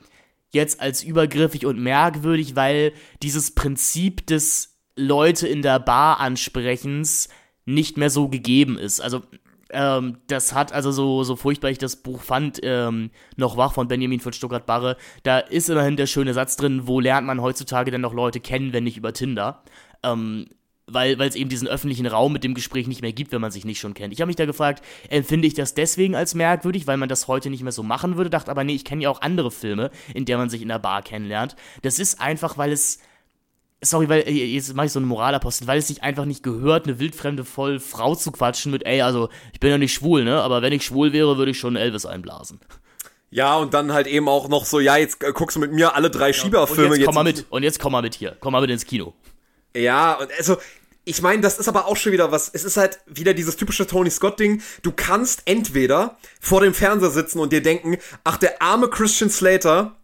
[0.52, 7.30] jetzt als übergriffig und merkwürdig, weil dieses Prinzip des Leute in der Bar ansprechens
[7.66, 9.00] nicht mehr so gegeben ist.
[9.00, 9.22] Also,
[9.70, 13.88] ähm, das hat also so, so furchtbar ich das Buch fand, ähm, noch wach von
[13.88, 18.02] Benjamin von Stuttgart-Barre, da ist immerhin der schöne Satz drin, wo lernt man heutzutage denn
[18.02, 19.64] noch Leute kennen, wenn nicht über Tinder?
[20.04, 20.48] Ähm,
[20.94, 23.66] weil es eben diesen öffentlichen Raum mit dem Gespräch nicht mehr gibt, wenn man sich
[23.66, 24.14] nicht schon kennt.
[24.14, 27.50] Ich habe mich da gefragt, empfinde ich das deswegen als merkwürdig, weil man das heute
[27.50, 30.26] nicht mehr so machen würde, dachte aber nee, ich kenne ja auch andere Filme, in
[30.26, 31.56] der man sich in der Bar kennenlernt.
[31.82, 33.00] Das ist einfach, weil es
[33.82, 36.86] sorry, weil äh, jetzt mache ich so einen Moralapostel, weil es sich einfach nicht gehört,
[36.86, 40.42] eine wildfremde voll Frau zu quatschen mit, ey, also ich bin ja nicht schwul, ne,
[40.42, 42.60] aber wenn ich schwul wäre, würde ich schon Elvis einblasen.
[43.34, 45.96] Ja, und dann halt eben auch noch so, ja, jetzt äh, guckst du mit mir
[45.96, 46.92] alle drei Schieberfilme.
[46.92, 48.86] Und jetzt komm mal mit, und jetzt komm mal mit hier, komm mal mit ins
[48.86, 49.14] Kino.
[49.76, 50.58] Ja, und also
[51.04, 52.50] ich meine, das ist aber auch schon wieder was.
[52.54, 54.62] Es ist halt wieder dieses typische Tony Scott-Ding.
[54.84, 59.96] Du kannst entweder vor dem Fernseher sitzen und dir denken, ach, der arme Christian Slater,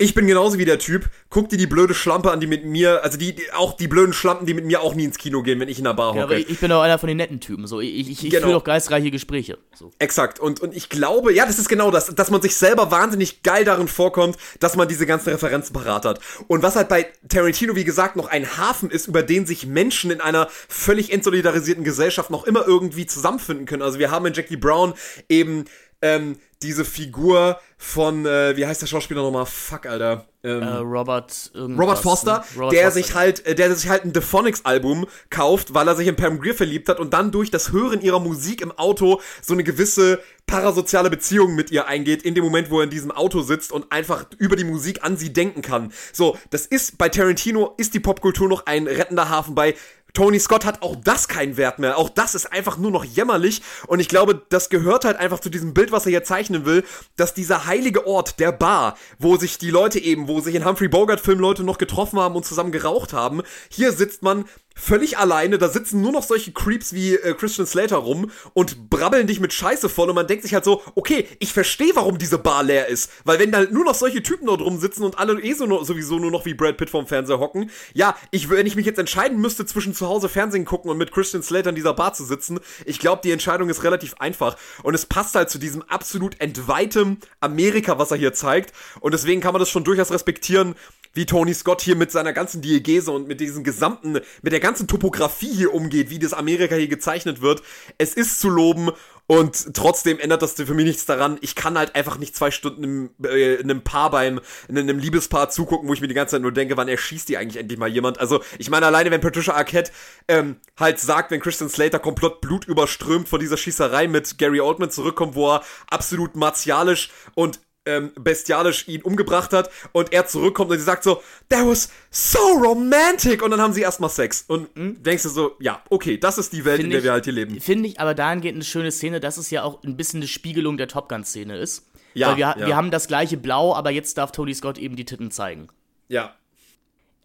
[0.00, 1.10] ich bin genauso wie der Typ.
[1.28, 4.14] Guck dir die blöde Schlampe an, die mit mir, also die, die auch die blöden
[4.14, 6.18] Schlampen, die mit mir auch nie ins Kino gehen, wenn ich in der Bar hocke.
[6.18, 7.66] Ja, aber ich, bin auch einer von den netten Typen.
[7.66, 8.46] So, ich, ich, ich genau.
[8.46, 9.58] führe doch geistreiche Gespräche.
[9.74, 9.90] So.
[9.98, 10.40] Exakt.
[10.40, 13.66] Und, und ich glaube, ja, das ist genau das, dass man sich selber wahnsinnig geil
[13.66, 16.20] darin vorkommt, dass man diese ganzen Referenzen parat hat.
[16.48, 20.10] Und was halt bei Tarantino, wie gesagt, noch ein Hafen ist, über den sich Menschen
[20.10, 23.82] in einer völlig entsolidarisierten Gesellschaft noch immer irgendwie zusammenfinden können.
[23.82, 24.94] Also wir haben in Jackie Brown
[25.28, 25.66] eben
[26.00, 29.46] ähm, diese Figur von, äh, wie heißt der Schauspieler nochmal?
[29.46, 30.26] Fuck, Alter.
[30.42, 32.44] Ähm, äh, Robert Robert Foster, ne?
[32.56, 35.96] Robert der Foster, sich halt, äh, der sich halt ein Dephonics Album kauft, weil er
[35.96, 39.20] sich in Pam Grier verliebt hat und dann durch das Hören ihrer Musik im Auto
[39.42, 43.10] so eine gewisse parasoziale Beziehung mit ihr eingeht, in dem Moment, wo er in diesem
[43.10, 45.92] Auto sitzt und einfach über die Musik an sie denken kann.
[46.12, 49.74] So, das ist bei Tarantino ist die Popkultur noch ein rettender Hafen bei
[50.14, 51.98] Tony Scott hat auch das keinen Wert mehr.
[51.98, 53.62] Auch das ist einfach nur noch jämmerlich.
[53.86, 56.84] Und ich glaube, das gehört halt einfach zu diesem Bild, was er hier zeichnen will,
[57.16, 60.88] dass dieser heilige Ort, der Bar, wo sich die Leute eben, wo sich in Humphrey
[60.88, 64.44] Bogart-Filmen Leute noch getroffen haben und zusammen geraucht haben, hier sitzt man
[64.74, 69.26] völlig alleine, da sitzen nur noch solche Creeps wie äh, Christian Slater rum und brabbeln
[69.26, 72.38] dich mit Scheiße voll und man denkt sich halt so, okay, ich verstehe, warum diese
[72.38, 75.52] Bar leer ist, weil wenn da nur noch solche Typen dort rumsitzen und alle eh
[75.52, 78.76] so nur, sowieso nur noch wie Brad Pitt vorm Fernseher hocken, ja, ich, wenn ich
[78.76, 81.94] mich jetzt entscheiden müsste zwischen zu Hause Fernsehen gucken und mit Christian Slater in dieser
[81.94, 84.56] Bar zu sitzen, ich glaube, die Entscheidung ist relativ einfach.
[84.82, 88.72] Und es passt halt zu diesem absolut entweitem Amerika, was er hier zeigt.
[89.00, 90.74] Und deswegen kann man das schon durchaus respektieren,
[91.12, 94.86] wie Tony Scott hier mit seiner ganzen Diegese und mit diesem gesamten, mit der ganzen
[94.86, 97.62] Topografie hier umgeht, wie das Amerika hier gezeichnet wird.
[97.98, 98.90] Es ist zu loben
[99.30, 101.38] und trotzdem ändert das für mich nichts daran.
[101.40, 105.88] Ich kann halt einfach nicht zwei Stunden einem, äh, einem Paar beim, einem Liebespaar zugucken,
[105.88, 108.18] wo ich mir die ganze Zeit nur denke, wann erschießt die eigentlich endlich mal jemand.
[108.18, 109.92] Also, ich meine, alleine wenn Patricia Arquette
[110.26, 114.90] ähm, halt sagt, wenn Christian Slater komplett Blut überströmt vor dieser Schießerei mit Gary Oldman
[114.90, 117.60] zurückkommt, wo er absolut martialisch und
[117.90, 122.38] ähm, bestialisch ihn umgebracht hat und er zurückkommt und sie sagt so, that was so
[122.38, 125.02] romantic und dann haben sie erstmal Sex und mhm.
[125.02, 127.24] denkst du so, ja, okay, das ist die Welt, find in der ich, wir halt
[127.24, 127.60] hier leben.
[127.60, 130.76] Finde ich aber dahingehend eine schöne Szene, dass es ja auch ein bisschen eine Spiegelung
[130.76, 131.86] der Top Gun-Szene ist.
[132.14, 132.66] Ja, Weil wir, ja.
[132.66, 135.68] wir haben das gleiche Blau, aber jetzt darf Tony Scott eben die Titten zeigen.
[136.08, 136.34] Ja,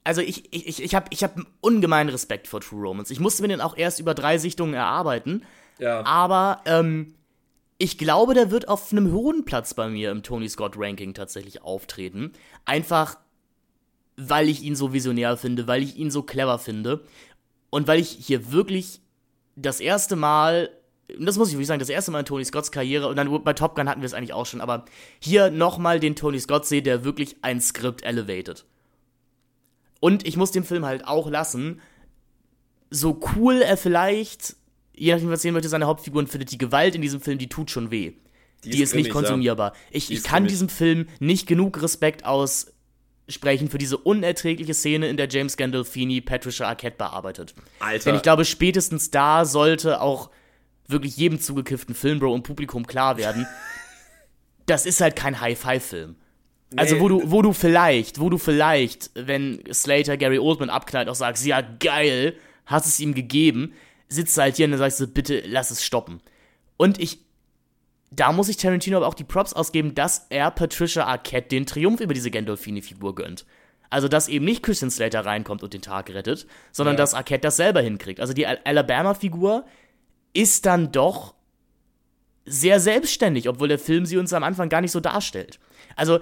[0.06, 3.12] also ich, ich, ich habe ich hab ungemeinen Respekt vor True Romance.
[3.12, 5.44] Ich musste mir den auch erst über drei Sichtungen erarbeiten.
[5.80, 6.06] Ja.
[6.06, 7.16] Aber ähm,
[7.78, 11.62] ich glaube, der wird auf einem hohen Platz bei mir im Tony Scott Ranking tatsächlich
[11.62, 12.32] auftreten.
[12.64, 13.18] Einfach,
[14.18, 17.04] weil ich ihn so visionär finde, weil ich ihn so clever finde
[17.70, 19.02] und weil ich hier wirklich
[19.56, 20.70] das erste Mal
[21.20, 23.54] das muss ich wirklich sagen, das erste Mal in Tony Scotts Karriere, und dann bei
[23.54, 24.86] Top Gun hatten wir es eigentlich auch schon, aber
[25.20, 28.66] hier nochmal den Tony Scott sehe, der wirklich ein Skript elevated.
[30.00, 31.82] Und ich muss den Film halt auch lassen,
[32.90, 34.56] so cool er vielleicht,
[34.98, 37.72] je nachdem, was sehen möchte, seine Hauptfiguren findet, die Gewalt in diesem Film, die tut
[37.72, 38.14] schon weh.
[38.64, 39.74] Die, die ist, ist nicht konsumierbar.
[39.92, 45.28] Ich, ich kann diesem Film nicht genug Respekt aussprechen für diese unerträgliche Szene, in der
[45.30, 47.54] James Gandolfini Patricia Arquette bearbeitet.
[47.80, 48.06] Alter.
[48.06, 50.32] Denn ich glaube, spätestens da sollte auch
[50.88, 53.46] wirklich jedem zugekifften Filmbro und Publikum klar werden,
[54.66, 56.16] das ist halt kein High-Five-Film.
[56.78, 61.16] Also wo du, wo du vielleicht, wo du vielleicht, wenn Slater Gary Oldman abknallt, auch
[61.16, 62.36] sagst, ja geil,
[62.66, 63.74] hast es ihm gegeben,
[64.07, 66.22] sitzt halt hier und dann sagst du, bitte lass es stoppen.
[66.77, 67.19] Und ich,
[68.11, 72.02] da muss ich Tarantino aber auch die Props ausgeben, dass er Patricia Arquette den Triumph
[72.02, 73.45] über diese Gandolfini-Figur gönnt.
[73.90, 76.98] Also, dass eben nicht Christian Slater reinkommt und den Tag rettet, sondern ja.
[76.98, 78.19] dass Arquette das selber hinkriegt.
[78.19, 79.65] Also, die Alabama-Figur
[80.34, 81.36] ist dann doch
[82.45, 85.60] sehr selbstständig, obwohl der Film sie uns am Anfang gar nicht so darstellt.
[85.95, 86.19] Also,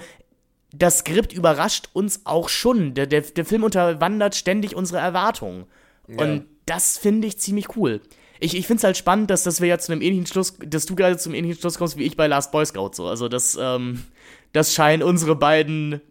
[0.74, 2.94] das Skript überrascht uns auch schon.
[2.96, 5.66] Der, der, der Film unterwandert ständig unsere Erwartungen.
[6.08, 6.24] Ja.
[6.24, 8.02] Und das finde ich ziemlich cool.
[8.40, 10.86] Ich, ich finde es halt spannend, dass, dass wir ja zu einem ähnlichen Schluss, dass
[10.86, 13.08] du gerade zum ähnlichen Schluss kommst wie ich bei Last Boy Scout so.
[13.08, 14.04] Also das, ähm,
[14.52, 16.02] das scheinen unsere beiden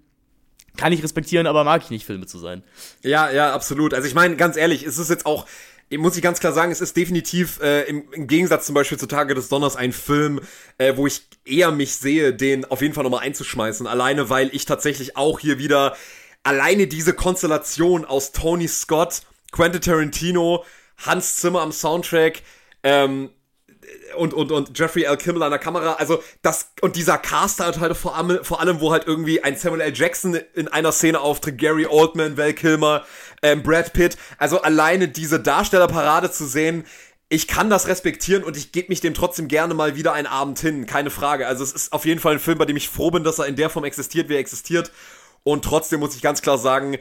[0.77, 2.63] kann ich respektieren, aber mag ich nicht Filme zu sein.
[3.03, 3.93] Ja, ja, absolut.
[3.93, 5.47] Also ich meine, ganz ehrlich, es ist jetzt auch
[5.99, 9.07] muss ich ganz klar sagen, es ist definitiv äh, im, im, Gegensatz zum Beispiel zu
[9.07, 10.41] Tage des Donners ein Film,
[10.79, 13.87] äh, wo ich eher mich sehe, den auf jeden Fall nochmal einzuschmeißen.
[13.87, 15.95] Alleine, weil ich tatsächlich auch hier wieder
[16.45, 19.23] alleine diese Konstellation aus Tony Scott,
[19.53, 20.65] Quentin Tarantino,
[20.99, 22.43] Hans Zimmer am Soundtrack,
[22.83, 23.31] ähm,
[24.17, 25.17] und, und, und Jeffrey L.
[25.17, 28.81] Kimmel an der Kamera, also das, und dieser Cast halt, halt vor allem, vor allem,
[28.81, 29.93] wo halt irgendwie ein Samuel L.
[29.95, 33.05] Jackson in einer Szene auftritt, Gary Oldman, Val Kilmer,
[33.43, 36.85] ähm, Brad Pitt, also alleine diese Darstellerparade zu sehen,
[37.29, 40.59] ich kann das respektieren und ich gebe mich dem trotzdem gerne mal wieder einen Abend
[40.61, 41.47] hin, keine Frage.
[41.47, 43.47] Also es ist auf jeden Fall ein Film, bei dem ich froh bin, dass er
[43.47, 44.93] in der Form existiert, wie er existiert.
[45.43, 46.99] Und trotzdem muss ich ganz klar sagen,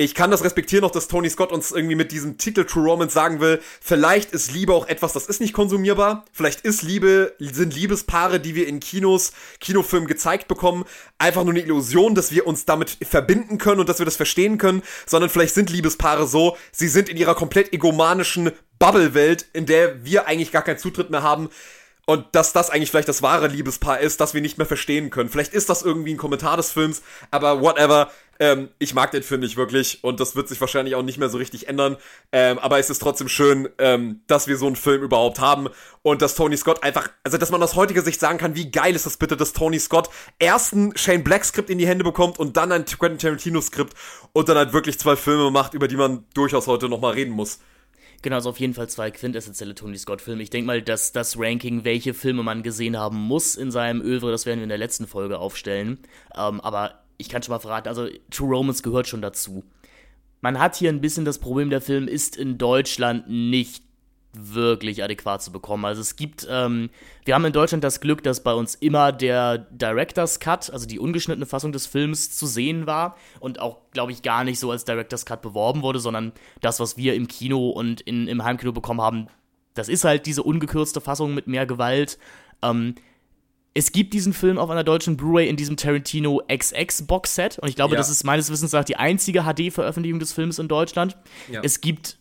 [0.00, 3.12] ich kann das respektieren noch, dass Tony Scott uns irgendwie mit diesem Titel True Romance
[3.12, 6.24] sagen will, vielleicht ist Liebe auch etwas, das ist nicht konsumierbar.
[6.32, 10.86] Vielleicht ist Liebe, sind Liebespaare, die wir in Kinos, Kinofilmen gezeigt bekommen,
[11.18, 14.56] einfach nur eine Illusion, dass wir uns damit verbinden können und dass wir das verstehen
[14.56, 20.02] können, sondern vielleicht sind Liebespaare so, sie sind in ihrer komplett egomanischen Bubble-Welt, in der
[20.02, 21.50] wir eigentlich gar keinen Zutritt mehr haben.
[22.06, 25.28] Und dass das eigentlich vielleicht das wahre Liebespaar ist, das wir nicht mehr verstehen können.
[25.28, 28.10] Vielleicht ist das irgendwie ein Kommentar des Films, aber whatever.
[28.40, 31.28] Ähm, ich mag den Film nicht wirklich und das wird sich wahrscheinlich auch nicht mehr
[31.28, 31.98] so richtig ändern.
[32.32, 35.68] Ähm, aber es ist trotzdem schön, ähm, dass wir so einen Film überhaupt haben
[36.00, 38.96] und dass Tony Scott einfach, also dass man aus heutiger Sicht sagen kann, wie geil
[38.96, 40.08] ist das bitte, dass Tony Scott
[40.38, 43.94] erst ein Shane Black Skript in die Hände bekommt und dann ein Quentin Tarantino Skript
[44.32, 47.60] und dann halt wirklich zwei Filme macht, über die man durchaus heute nochmal reden muss.
[48.22, 50.42] Genau, also auf jeden Fall zwei quintessentielle Tony Scott-Filme.
[50.42, 54.30] Ich denke mal, dass das Ranking, welche Filme man gesehen haben muss in seinem Övre,
[54.30, 55.98] das werden wir in der letzten Folge aufstellen.
[56.36, 59.64] Ähm, aber ich kann schon mal verraten, also True Romance gehört schon dazu.
[60.40, 63.84] Man hat hier ein bisschen das Problem, der Film ist in Deutschland nicht
[64.32, 65.84] wirklich adäquat zu bekommen.
[65.84, 66.90] Also es gibt, ähm,
[67.24, 70.98] wir haben in Deutschland das Glück, dass bei uns immer der Director's Cut, also die
[70.98, 74.84] ungeschnittene Fassung des Films, zu sehen war und auch, glaube ich, gar nicht so als
[74.84, 79.00] Director's Cut beworben wurde, sondern das, was wir im Kino und in, im Heimkino bekommen
[79.00, 79.26] haben,
[79.74, 82.18] das ist halt diese ungekürzte Fassung mit mehr Gewalt.
[82.62, 82.94] Ähm,
[83.74, 87.76] es gibt diesen Film auf einer deutschen Blu-ray in diesem Tarantino XX Box-Set und ich
[87.76, 87.98] glaube, ja.
[87.98, 91.16] das ist meines Wissens nach die einzige HD-Veröffentlichung des Films in Deutschland.
[91.48, 91.60] Ja.
[91.62, 92.18] Es gibt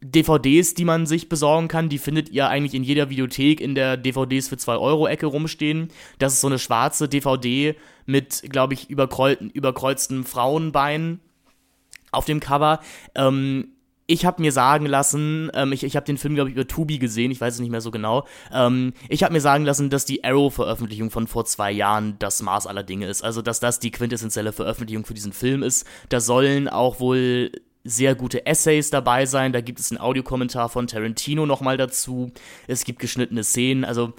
[0.00, 3.96] DVDs, die man sich besorgen kann, die findet ihr eigentlich in jeder Videothek in der
[3.96, 5.88] DVDs für 2 Euro Ecke rumstehen.
[6.18, 7.74] Das ist so eine schwarze DVD
[8.04, 11.20] mit, glaube ich, überkreuzten, überkreuzten Frauenbeinen
[12.10, 12.80] auf dem Cover.
[13.14, 13.73] Ähm,
[14.06, 16.98] ich habe mir sagen lassen, ähm, ich, ich habe den Film, glaube ich, über Tubi
[16.98, 18.26] gesehen, ich weiß es nicht mehr so genau.
[18.52, 22.66] Ähm, ich habe mir sagen lassen, dass die Arrow-Veröffentlichung von vor zwei Jahren das Maß
[22.66, 23.22] aller Dinge ist.
[23.22, 25.86] Also, dass das die quintessentielle Veröffentlichung für diesen Film ist.
[26.10, 27.50] Da sollen auch wohl
[27.84, 29.52] sehr gute Essays dabei sein.
[29.52, 32.30] Da gibt es einen Audiokommentar von Tarantino nochmal dazu.
[32.66, 33.84] Es gibt geschnittene Szenen.
[33.84, 34.12] Also,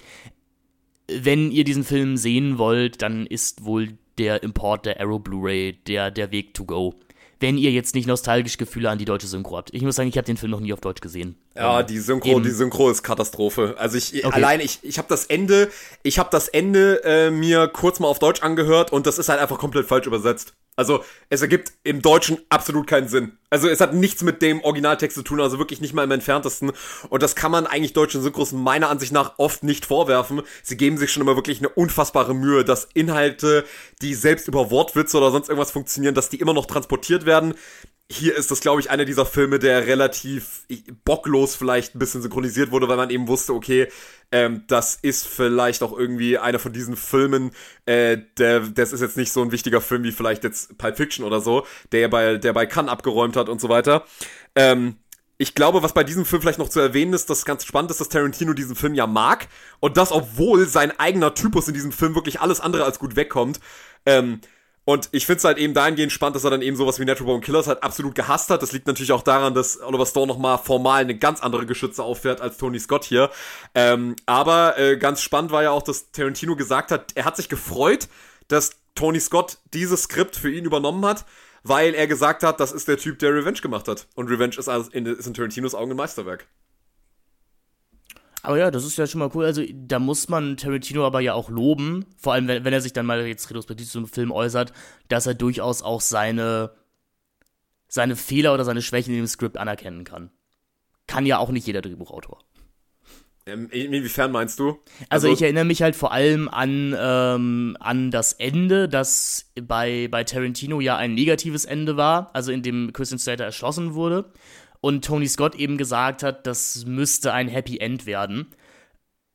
[1.07, 6.09] wenn ihr diesen Film sehen wollt, dann ist wohl der Import der Arrow Blu-ray der,
[6.09, 6.95] der Weg to go
[7.39, 9.73] wenn ihr jetzt nicht nostalgisch Gefühle an die deutsche Synchro habt.
[9.73, 11.35] Ich muss sagen, ich habe den Film noch nie auf Deutsch gesehen.
[11.55, 12.43] Ja, ähm, die Synchro, eben.
[12.43, 13.75] die Synchro ist Katastrophe.
[13.77, 14.33] Also ich okay.
[14.33, 15.69] allein ich ich habe das Ende,
[16.03, 19.39] ich habe das Ende äh, mir kurz mal auf Deutsch angehört und das ist halt
[19.39, 20.53] einfach komplett falsch übersetzt.
[20.75, 23.37] Also es ergibt im Deutschen absolut keinen Sinn.
[23.55, 26.73] Also es hat nichts mit dem Originaltext zu tun, also wirklich nicht mal im entferntesten.
[27.07, 30.41] Und das kann man eigentlich deutschen Synchros meiner Ansicht nach oft nicht vorwerfen.
[30.61, 33.63] Sie geben sich schon immer wirklich eine unfassbare Mühe, dass Inhalte,
[34.01, 37.53] die selbst über Wortwitze oder sonst irgendwas funktionieren, dass die immer noch transportiert werden
[38.11, 40.67] hier ist das, glaube ich, einer dieser Filme, der relativ
[41.05, 43.87] bocklos vielleicht ein bisschen synchronisiert wurde, weil man eben wusste, okay,
[44.31, 47.51] ähm, das ist vielleicht auch irgendwie einer von diesen Filmen,
[47.85, 51.25] äh, der, das ist jetzt nicht so ein wichtiger Film wie vielleicht jetzt Pulp Fiction
[51.25, 54.05] oder so, der bei, der bei Cannes abgeräumt hat und so weiter.
[54.55, 54.97] Ähm,
[55.37, 57.99] ich glaube, was bei diesem Film vielleicht noch zu erwähnen ist, dass ganz spannend ist,
[57.99, 59.47] dass Tarantino diesen Film ja mag
[59.81, 63.59] und das, obwohl sein eigener Typus in diesem Film wirklich alles andere als gut wegkommt.
[64.05, 64.39] Ähm,
[64.85, 67.25] und ich finde es halt eben dahingehend spannend, dass er dann eben sowas wie Natural
[67.25, 68.61] Born Killers halt absolut gehasst hat.
[68.61, 72.39] Das liegt natürlich auch daran, dass Oliver Stone nochmal formal eine ganz andere Geschütze auffährt
[72.39, 73.31] als Tony Scott hier.
[73.73, 77.49] Ähm, aber äh, ganz spannend war ja auch, dass Tarantino gesagt hat, er hat sich
[77.49, 78.07] gefreut,
[78.47, 81.25] dass Tony Scott dieses Skript für ihn übernommen hat,
[81.67, 84.07] weil er gesagt hat, das ist der Typ, der Revenge gemacht hat.
[84.13, 86.47] Und Revenge ist, in, ist in Tarantinos Augen ein Meisterwerk.
[88.43, 89.45] Aber ja, das ist ja schon mal cool.
[89.45, 92.93] Also, da muss man Tarantino aber ja auch loben, vor allem wenn, wenn er sich
[92.93, 94.73] dann mal jetzt retrospektiv zu einem Film äußert,
[95.07, 96.75] dass er durchaus auch seine,
[97.87, 100.29] seine Fehler oder seine Schwächen in dem Skript anerkennen kann.
[101.07, 102.43] Kann ja auch nicht jeder Drehbuchautor.
[103.47, 104.79] Ähm, inwiefern meinst du?
[105.09, 110.07] Also, also, ich erinnere mich halt vor allem an, ähm, an das Ende, das bei,
[110.09, 114.31] bei Tarantino ja ein negatives Ende war, also in dem Christian Slater erschossen wurde
[114.81, 118.47] und Tony Scott eben gesagt hat, das müsste ein Happy End werden.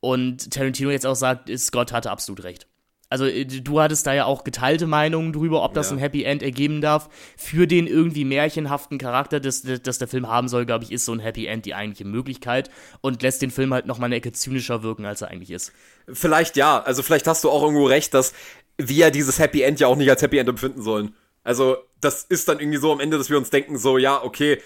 [0.01, 2.67] Und Tarantino jetzt auch sagt, Scott hatte absolut recht.
[3.11, 5.97] Also äh, du hattest da ja auch geteilte Meinungen drüber, ob das ja.
[5.97, 7.09] ein Happy End ergeben darf.
[7.37, 11.11] Für den irgendwie märchenhaften Charakter, das, das der Film haben soll, glaube ich, ist so
[11.11, 12.71] ein Happy End die eigentliche Möglichkeit
[13.01, 15.73] und lässt den Film halt nochmal eine Ecke zynischer wirken, als er eigentlich ist.
[16.11, 18.33] Vielleicht ja, also vielleicht hast du auch irgendwo recht, dass
[18.77, 21.13] wir dieses Happy End ja auch nicht als Happy End empfinden sollen.
[21.43, 24.59] Also das ist dann irgendwie so am Ende, dass wir uns denken, so ja, okay,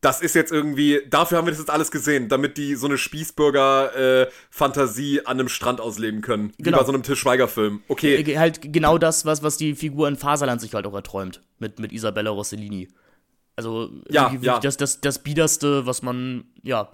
[0.00, 2.98] das ist jetzt irgendwie, dafür haben wir das jetzt alles gesehen, damit die so eine
[2.98, 6.52] Spießbürger-Fantasie äh, an einem Strand ausleben können.
[6.58, 6.76] Genau.
[6.76, 7.82] Wie bei so einem Til Schweiger-Film.
[7.88, 8.14] Okay.
[8.14, 11.42] Äh, halt genau das, was, was die Figur in Faserland sich halt auch erträumt.
[11.58, 12.86] Mit, mit Isabella Rossellini.
[13.56, 14.60] Also, ja, ja.
[14.60, 16.92] Das, das, das Biederste, was man, ja.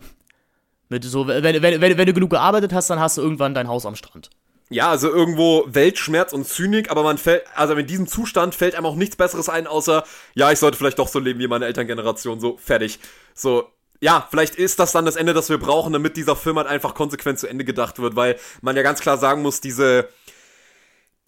[0.89, 3.69] Mit so, wenn, wenn, wenn, wenn du genug gearbeitet hast, dann hast du irgendwann dein
[3.69, 4.31] Haus am Strand.
[4.75, 8.87] Ja, also irgendwo Weltschmerz und Zynik, aber man fällt, also in diesem Zustand fällt einem
[8.87, 10.03] auch nichts Besseres ein, außer,
[10.35, 12.99] ja, ich sollte vielleicht doch so leben wie meine Elterngeneration, so fertig.
[13.35, 13.69] So,
[14.01, 16.95] ja, vielleicht ist das dann das Ende, das wir brauchen, damit dieser Film halt einfach
[16.95, 20.09] konsequent zu Ende gedacht wird, weil man ja ganz klar sagen muss, diese,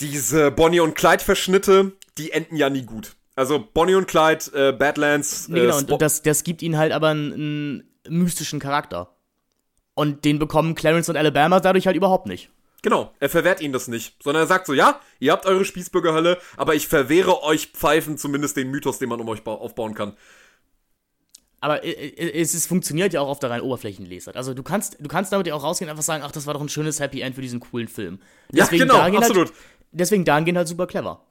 [0.00, 3.14] diese Bonnie und Clyde Verschnitte, die enden ja nie gut.
[3.36, 5.46] Also Bonnie und Clyde, äh, Badlands.
[5.46, 9.14] Nee, genau, äh, und das, das gibt ihnen halt aber einen, einen mystischen Charakter.
[9.94, 12.50] Und den bekommen Clarence und Alabama dadurch halt überhaupt nicht.
[12.86, 16.38] Genau, er verwehrt ihnen das nicht, sondern er sagt so, ja, ihr habt eure Spießbürgerhölle,
[16.56, 20.16] aber ich verwehre euch Pfeifen zumindest den Mythos, den man um euch aufbauen kann.
[21.58, 24.36] Aber es, es, funktioniert ja auch auf der rein Oberflächenleser.
[24.36, 26.54] Also du kannst, du kannst damit ja auch rausgehen und einfach sagen, ach, das war
[26.54, 28.20] doch ein schönes Happy End für diesen coolen Film.
[28.52, 29.48] Deswegen ja, genau, absolut.
[29.48, 29.58] Halt,
[29.90, 31.24] deswegen gehen halt super clever.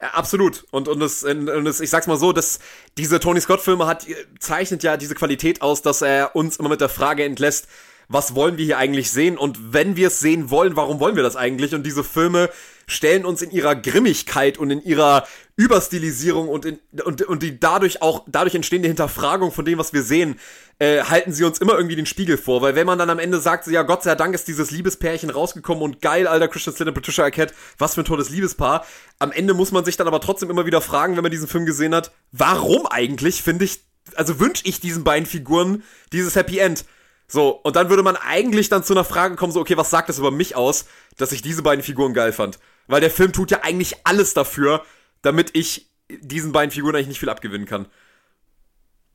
[0.00, 0.64] Ja, absolut.
[0.70, 2.60] Und, und, das, und das, ich sag's mal so, dass
[2.96, 4.06] diese Tony Scott-Filme hat,
[4.40, 7.68] zeichnet ja diese Qualität aus, dass er uns immer mit der Frage entlässt,
[8.08, 11.22] was wollen wir hier eigentlich sehen und wenn wir es sehen wollen, warum wollen wir
[11.22, 11.74] das eigentlich?
[11.74, 12.50] Und diese Filme
[12.86, 15.26] stellen uns in ihrer Grimmigkeit und in ihrer
[15.56, 20.02] Überstilisierung und, in, und, und die dadurch auch, dadurch entstehende Hinterfragung von dem, was wir
[20.02, 20.38] sehen,
[20.78, 22.62] äh, halten sie uns immer irgendwie den Spiegel vor.
[22.62, 25.30] Weil wenn man dann am Ende sagt, so, ja, Gott sei Dank ist dieses Liebespärchen
[25.30, 28.86] rausgekommen und geil, alter Christian Slater Patricia Arquette, was für ein tolles Liebespaar.
[29.18, 31.66] Am Ende muss man sich dann aber trotzdem immer wieder fragen, wenn man diesen Film
[31.66, 33.80] gesehen hat, warum eigentlich, finde ich,
[34.14, 36.84] also wünsche ich diesen beiden Figuren dieses Happy End?
[37.28, 40.08] So, und dann würde man eigentlich dann zu einer Frage kommen, so, okay, was sagt
[40.08, 40.86] das über mich aus,
[41.16, 42.58] dass ich diese beiden Figuren geil fand?
[42.86, 44.84] Weil der Film tut ja eigentlich alles dafür,
[45.22, 47.86] damit ich diesen beiden Figuren eigentlich nicht viel abgewinnen kann.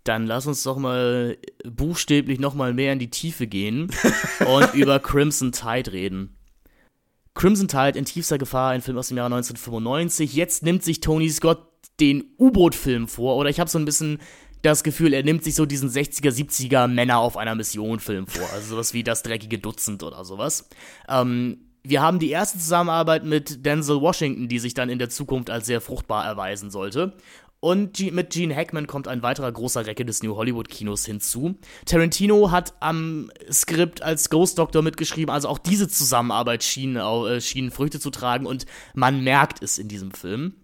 [0.03, 3.91] Dann lass uns doch mal buchstäblich noch mal mehr in die Tiefe gehen
[4.45, 6.35] und über Crimson Tide reden.
[7.33, 10.33] Crimson Tide in tiefster Gefahr, ein Film aus dem Jahre 1995.
[10.33, 11.65] Jetzt nimmt sich Tony Scott
[11.99, 14.19] den U-Boot-Film vor, oder ich habe so ein bisschen
[14.61, 18.47] das Gefühl, er nimmt sich so diesen 60er, 70er Männer auf einer Mission Film vor.
[18.53, 20.69] Also sowas wie das dreckige Dutzend oder sowas.
[21.09, 25.49] Ähm, wir haben die erste Zusammenarbeit mit Denzel Washington, die sich dann in der Zukunft
[25.49, 27.13] als sehr fruchtbar erweisen sollte.
[27.59, 31.59] Und mit Gene Hackman kommt ein weiterer großer Recke des New Hollywood-Kinos hinzu.
[31.85, 37.69] Tarantino hat am Skript als Ghost Doctor mitgeschrieben, also auch diese Zusammenarbeit schien, äh, schien
[37.69, 38.65] Früchte zu tragen und
[38.95, 40.55] man merkt es in diesem Film.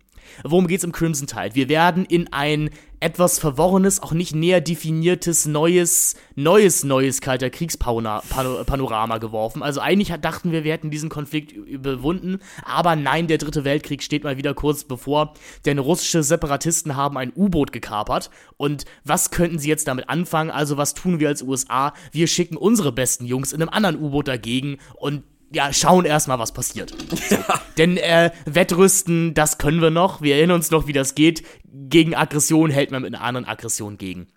[0.44, 1.56] Worum geht's im Crimson Tide?
[1.56, 9.18] Wir werden in ein etwas verworrenes, auch nicht näher definiertes, neues, neues, neues kalter Kriegspanorama
[9.20, 9.62] geworfen.
[9.62, 14.24] Also eigentlich dachten wir, wir hätten diesen Konflikt überwunden, aber nein, der dritte Weltkrieg steht
[14.24, 15.34] mal wieder kurz bevor,
[15.66, 18.32] denn russische Separatisten haben ein U-Boot gekapert.
[18.58, 20.50] Und was könnten sie jetzt damit anfangen?
[20.50, 21.94] Also was tun wir als USA?
[22.12, 26.52] Wir schicken unsere besten Jungs in einem anderen U-Boot dagegen und ja, schauen erstmal, was
[26.52, 26.92] passiert.
[26.92, 27.18] So.
[27.38, 27.62] Ja.
[27.78, 30.22] Denn äh, Wettrüsten, das können wir noch.
[30.22, 31.44] Wir erinnern uns noch, wie das geht.
[31.66, 34.28] Gegen Aggression hält man mit einer anderen Aggression gegen.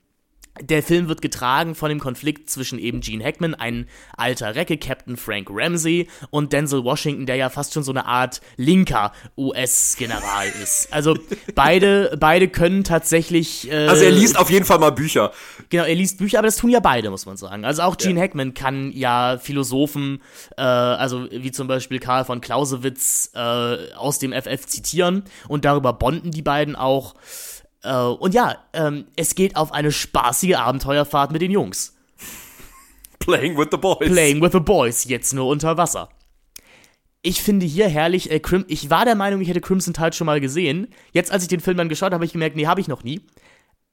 [0.61, 5.49] Der Film wird getragen von dem Konflikt zwischen eben Gene Hackman, ein alter Recke-Captain Frank
[5.51, 10.93] Ramsey, und Denzel Washington, der ja fast schon so eine Art linker US-General ist.
[10.93, 11.17] Also
[11.55, 13.71] beide, beide können tatsächlich.
[13.71, 15.33] Äh, also er liest auf jeden Fall mal Bücher.
[15.69, 17.65] Genau, er liest Bücher, aber das tun ja beide, muss man sagen.
[17.65, 18.25] Also auch Gene ja.
[18.25, 20.21] Hackman kann ja Philosophen,
[20.57, 25.93] äh, also wie zum Beispiel Karl von Clausewitz äh, aus dem FF zitieren und darüber
[25.93, 27.15] bonden die beiden auch.
[27.85, 31.97] Uh, und ja, ähm, es geht auf eine spaßige Abenteuerfahrt mit den Jungs.
[33.21, 34.09] Playing with the boys.
[34.09, 36.11] Playing with the boys, jetzt nur unter Wasser.
[37.23, 40.27] Ich finde hier herrlich, äh, Crim ich war der Meinung, ich hätte Crimson Tide schon
[40.27, 40.89] mal gesehen.
[41.13, 43.05] Jetzt, als ich den Film dann geschaut habe, habe ich gemerkt, nee, habe ich noch
[43.05, 43.21] nie.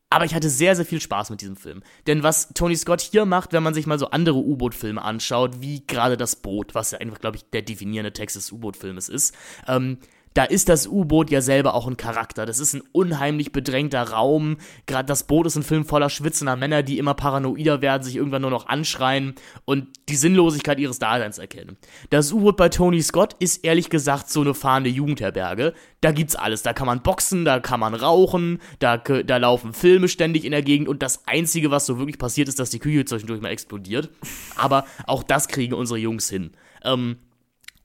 [0.09, 1.83] Aber ich hatte sehr, sehr viel Spaß mit diesem Film.
[2.07, 5.85] Denn was Tony Scott hier macht, wenn man sich mal so andere U-Boot-Filme anschaut, wie
[5.85, 9.35] gerade das Boot, was ja einfach, glaube ich, der definierende Text des U-Boot-Filmes ist,
[9.67, 9.97] ähm,
[10.33, 12.45] da ist das U-Boot ja selber auch ein Charakter.
[12.45, 14.57] Das ist ein unheimlich bedrängter Raum.
[14.85, 18.43] Gerade das Boot ist ein Film voller schwitzender Männer, die immer paranoider werden, sich irgendwann
[18.43, 19.35] nur noch anschreien
[19.65, 21.77] und die Sinnlosigkeit ihres Daseins erkennen.
[22.09, 25.73] Das U-Boot bei Tony Scott ist ehrlich gesagt so eine fahrende Jugendherberge.
[26.01, 26.61] Da gibt's alles.
[26.61, 30.61] Da kann man boxen, da kann man rauchen, da, da laufen Filme ständig in der
[30.61, 34.09] Gegend und das Einzige, was so wirklich passiert, ist, dass die Küche zwischendurch mal explodiert.
[34.55, 36.51] Aber auch das kriegen unsere Jungs hin.
[36.83, 37.17] Ähm,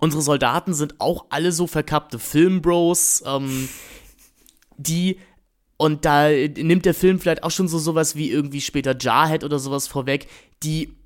[0.03, 3.69] Unsere Soldaten sind auch alle so verkappte Filmbros, ähm,
[4.77, 5.19] die
[5.77, 9.61] und da nimmt der Film vielleicht auch schon so sowas wie irgendwie später Jarhead oder
[9.61, 10.27] sowas vorweg,
[10.65, 10.97] die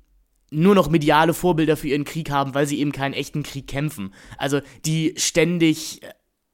[0.49, 4.15] nur noch mediale Vorbilder für ihren Krieg haben, weil sie eben keinen echten Krieg kämpfen.
[4.39, 6.01] Also die ständig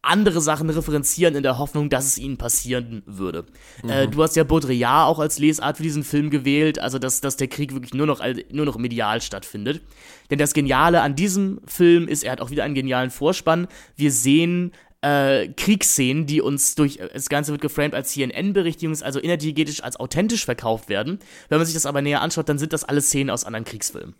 [0.03, 3.45] andere Sachen referenzieren in der Hoffnung, dass es ihnen passieren würde.
[3.81, 3.89] Äh, mhm.
[3.89, 7.37] Äh, du hast ja Baudrillard auch als Lesart für diesen Film gewählt, also dass, dass
[7.37, 8.21] der Krieg wirklich nur noch,
[8.51, 9.81] nur noch medial stattfindet.
[10.29, 13.67] Denn das Geniale an diesem Film ist, er hat auch wieder einen genialen Vorspann.
[13.95, 19.83] Wir sehen äh, Kriegsszenen, die uns durch, das Ganze wird geframed als CNN-Berichtigung, also energetisch
[19.83, 21.19] als authentisch verkauft werden.
[21.49, 24.15] Wenn man sich das aber näher anschaut, dann sind das alles Szenen aus anderen Kriegsfilmen.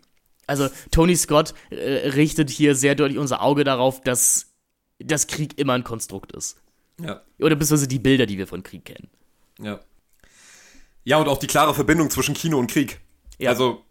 [0.46, 4.53] Also Tony Scott äh, richtet hier sehr deutlich unser Auge darauf, dass
[5.04, 6.56] dass Krieg immer ein Konstrukt ist.
[7.00, 7.22] Ja.
[7.38, 9.08] Oder beziehungsweise die Bilder, die wir von Krieg kennen.
[9.60, 9.80] Ja.
[11.04, 13.00] Ja, und auch die klare Verbindung zwischen Kino und Krieg.
[13.38, 13.50] Ja.
[13.50, 13.82] Also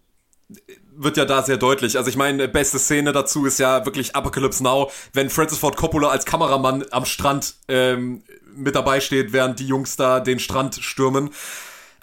[0.95, 1.98] wird ja da sehr deutlich.
[1.98, 6.10] Also ich meine, beste Szene dazu ist ja wirklich Apocalypse Now, wenn Francis Ford Coppola
[6.10, 8.23] als Kameramann am Strand ähm,
[8.56, 11.31] mit dabei steht, während die Jungs da den Strand stürmen.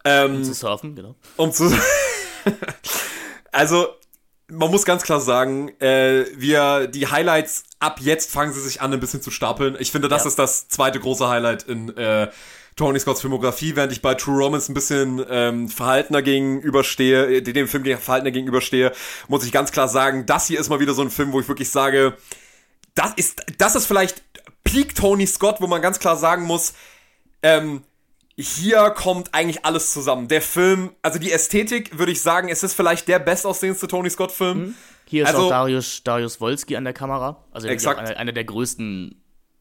[0.04, 1.14] Ähm, um zu surfen, genau.
[1.36, 1.72] Um zu.
[3.52, 3.88] also
[4.50, 8.92] man muss ganz klar sagen, äh, wir die Highlights ab jetzt fangen sie sich an,
[8.92, 9.76] ein bisschen zu stapeln.
[9.78, 10.28] Ich finde, das ja.
[10.28, 12.28] ist das zweite große Highlight in äh,
[12.76, 17.68] Tony Scotts Filmografie, während ich bei True Romance ein bisschen ähm, verhaltener gegenüberstehe, äh, dem
[17.68, 18.92] Film verhaltener gegenüberstehe,
[19.28, 21.48] muss ich ganz klar sagen, das hier ist mal wieder so ein Film, wo ich
[21.48, 22.16] wirklich sage,
[22.94, 24.22] das ist, das ist vielleicht
[24.64, 26.74] Peak Tony Scott, wo man ganz klar sagen muss,
[27.42, 27.82] ähm,
[28.40, 30.28] hier kommt eigentlich alles zusammen.
[30.28, 34.58] Der Film, also die Ästhetik, würde ich sagen, es ist vielleicht der bestaussehendste Tony Scott-Film.
[34.58, 34.74] Mhm.
[35.06, 37.44] Hier ist also, auch Darius, Darius Wolski an der Kamera.
[37.50, 38.00] Also exakt.
[38.00, 39.20] Einer, einer der größten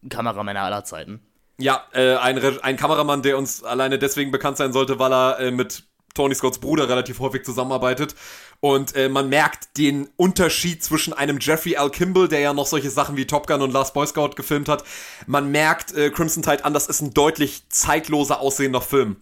[0.10, 1.22] Kameramänner aller Zeiten.
[1.58, 5.52] Ja, äh, ein, ein Kameramann, der uns alleine deswegen bekannt sein sollte, weil er äh,
[5.52, 5.84] mit
[6.14, 8.16] Tony Scotts Bruder relativ häufig zusammenarbeitet.
[8.62, 11.90] Und äh, man merkt den Unterschied zwischen einem Jeffrey L.
[11.90, 14.84] Kimball, der ja noch solche Sachen wie Top Gun und Last Boy Scout gefilmt hat.
[15.28, 19.18] Man merkt äh, Crimson Tide an, das ist ein deutlich zeitloser aussehender Film.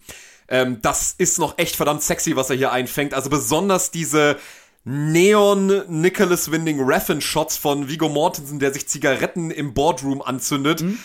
[0.48, 3.14] Ähm, das ist noch echt verdammt sexy, was er hier einfängt.
[3.14, 4.38] Also besonders diese
[4.84, 10.80] Neon Nicholas Winding Refn Shots von Vigo Mortensen, der sich Zigaretten im Boardroom anzündet.
[10.80, 10.98] Mhm.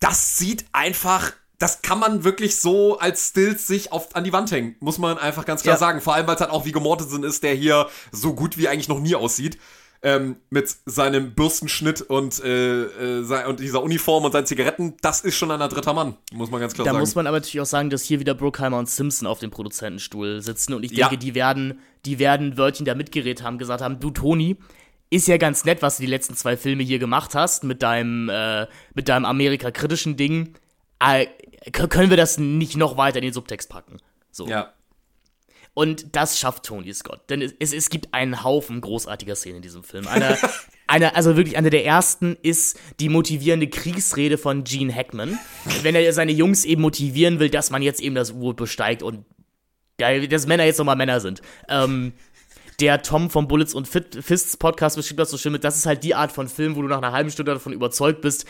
[0.00, 4.50] Das sieht einfach das kann man wirklich so als Stills sich auf, an die Wand
[4.50, 5.78] hängen, muss man einfach ganz klar ja.
[5.78, 6.00] sagen.
[6.00, 8.88] Vor allem, weil es halt auch Viggo Mortensen ist, der hier so gut wie eigentlich
[8.88, 9.58] noch nie aussieht.
[10.02, 12.84] Ähm, mit seinem Bürstenschnitt und, äh,
[13.20, 16.58] äh, und dieser Uniform und seinen Zigaretten, das ist schon ein dritter Mann, muss man
[16.58, 16.96] ganz klar da sagen.
[16.96, 19.50] Da muss man aber natürlich auch sagen, dass hier wieder Brookheimer und Simpson auf dem
[19.50, 21.20] Produzentenstuhl sitzen und ich denke, ja.
[21.20, 24.56] die werden, die werden Wörtchen da mitgeredet haben, gesagt haben, du Toni,
[25.10, 28.30] ist ja ganz nett, was du die letzten zwei Filme hier gemacht hast mit deinem,
[28.30, 30.54] äh, mit deinem Amerika-kritischen Ding
[31.00, 31.26] äh,
[31.72, 33.98] können wir das nicht noch weiter in den Subtext packen?
[34.30, 34.46] So.
[34.46, 34.72] Ja.
[35.74, 37.30] Und das schafft Tony Scott.
[37.30, 40.06] Denn es, es gibt einen Haufen großartiger Szenen in diesem Film.
[40.08, 40.36] Eine,
[40.86, 45.38] eine, also wirklich eine der ersten ist die motivierende Kriegsrede von Gene Hackman.
[45.82, 49.24] Wenn er seine Jungs eben motivieren will, dass man jetzt eben das U-Boot besteigt und
[49.98, 51.42] dass Männer jetzt nochmal Männer sind.
[51.68, 52.14] Ähm,
[52.80, 56.02] der Tom vom Bullets und Fists Podcast beschreibt das so schön mit, das ist halt
[56.02, 58.46] die Art von Film, wo du nach einer halben Stunde davon überzeugt bist,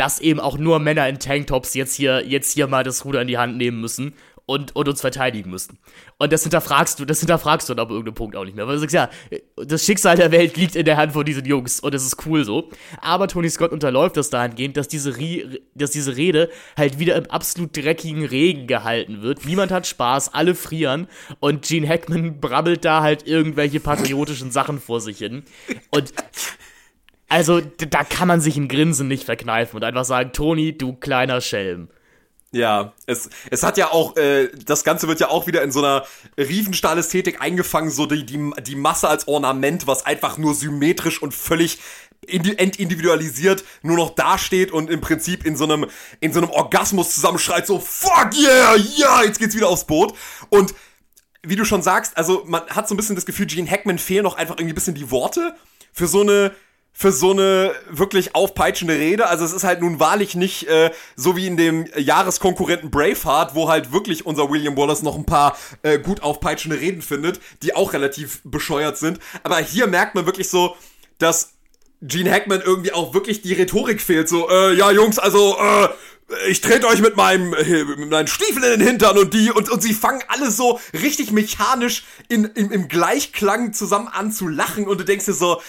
[0.00, 3.28] dass eben auch nur Männer in Tanktops jetzt hier, jetzt hier mal das Ruder in
[3.28, 4.14] die Hand nehmen müssen
[4.46, 5.78] und, und uns verteidigen müssen.
[6.16, 8.66] Und das hinterfragst du, das hinterfragst du dann ab irgendeinem Punkt auch nicht mehr.
[8.66, 9.10] Weil du sagst, ja,
[9.56, 12.46] das Schicksal der Welt liegt in der Hand von diesen Jungs und das ist cool
[12.46, 12.70] so.
[13.02, 16.48] Aber Tony Scott unterläuft das dahingehend, dass diese, Re dass diese Rede
[16.78, 19.44] halt wieder im absolut dreckigen Regen gehalten wird.
[19.44, 21.08] Niemand hat Spaß, alle frieren
[21.40, 25.42] und Gene Hackman brabbelt da halt irgendwelche patriotischen Sachen vor sich hin.
[25.90, 26.14] Und
[27.30, 31.40] also, da kann man sich ein Grinsen nicht verkneifen und einfach sagen, Tony, du kleiner
[31.40, 31.88] Schelm.
[32.52, 35.78] Ja, es, es hat ja auch, äh, das Ganze wird ja auch wieder in so
[35.78, 36.04] einer
[36.36, 41.78] Riefenstahl-Ästhetik eingefangen, so die, die, die Masse als Ornament, was einfach nur symmetrisch und völlig
[42.26, 45.86] entindividualisiert nur noch dasteht und im Prinzip in so einem,
[46.18, 50.14] in so einem Orgasmus zusammenschreit, so fuck yeah, ja, jetzt geht's wieder aufs Boot.
[50.50, 50.74] Und
[51.42, 54.24] wie du schon sagst, also man hat so ein bisschen das Gefühl, Gene Hackman fehlen
[54.24, 55.54] noch einfach irgendwie ein bisschen die Worte
[55.92, 56.52] für so eine
[56.92, 59.26] für so eine wirklich aufpeitschende Rede.
[59.26, 63.68] Also es ist halt nun wahrlich nicht äh, so wie in dem Jahreskonkurrenten Braveheart, wo
[63.68, 67.94] halt wirklich unser William Wallace noch ein paar äh, gut aufpeitschende Reden findet, die auch
[67.94, 69.18] relativ bescheuert sind.
[69.42, 70.76] Aber hier merkt man wirklich so,
[71.18, 71.52] dass
[72.02, 74.28] Gene Hackman irgendwie auch wirklich die Rhetorik fehlt.
[74.28, 75.88] So, äh, ja Jungs, also äh,
[76.48, 79.68] ich trete euch mit meinem äh, mit meinen Stiefeln in den Hintern und die und,
[79.68, 84.86] und sie fangen alle so richtig mechanisch in, in, im Gleichklang zusammen an zu lachen
[84.86, 85.60] und du denkst dir so,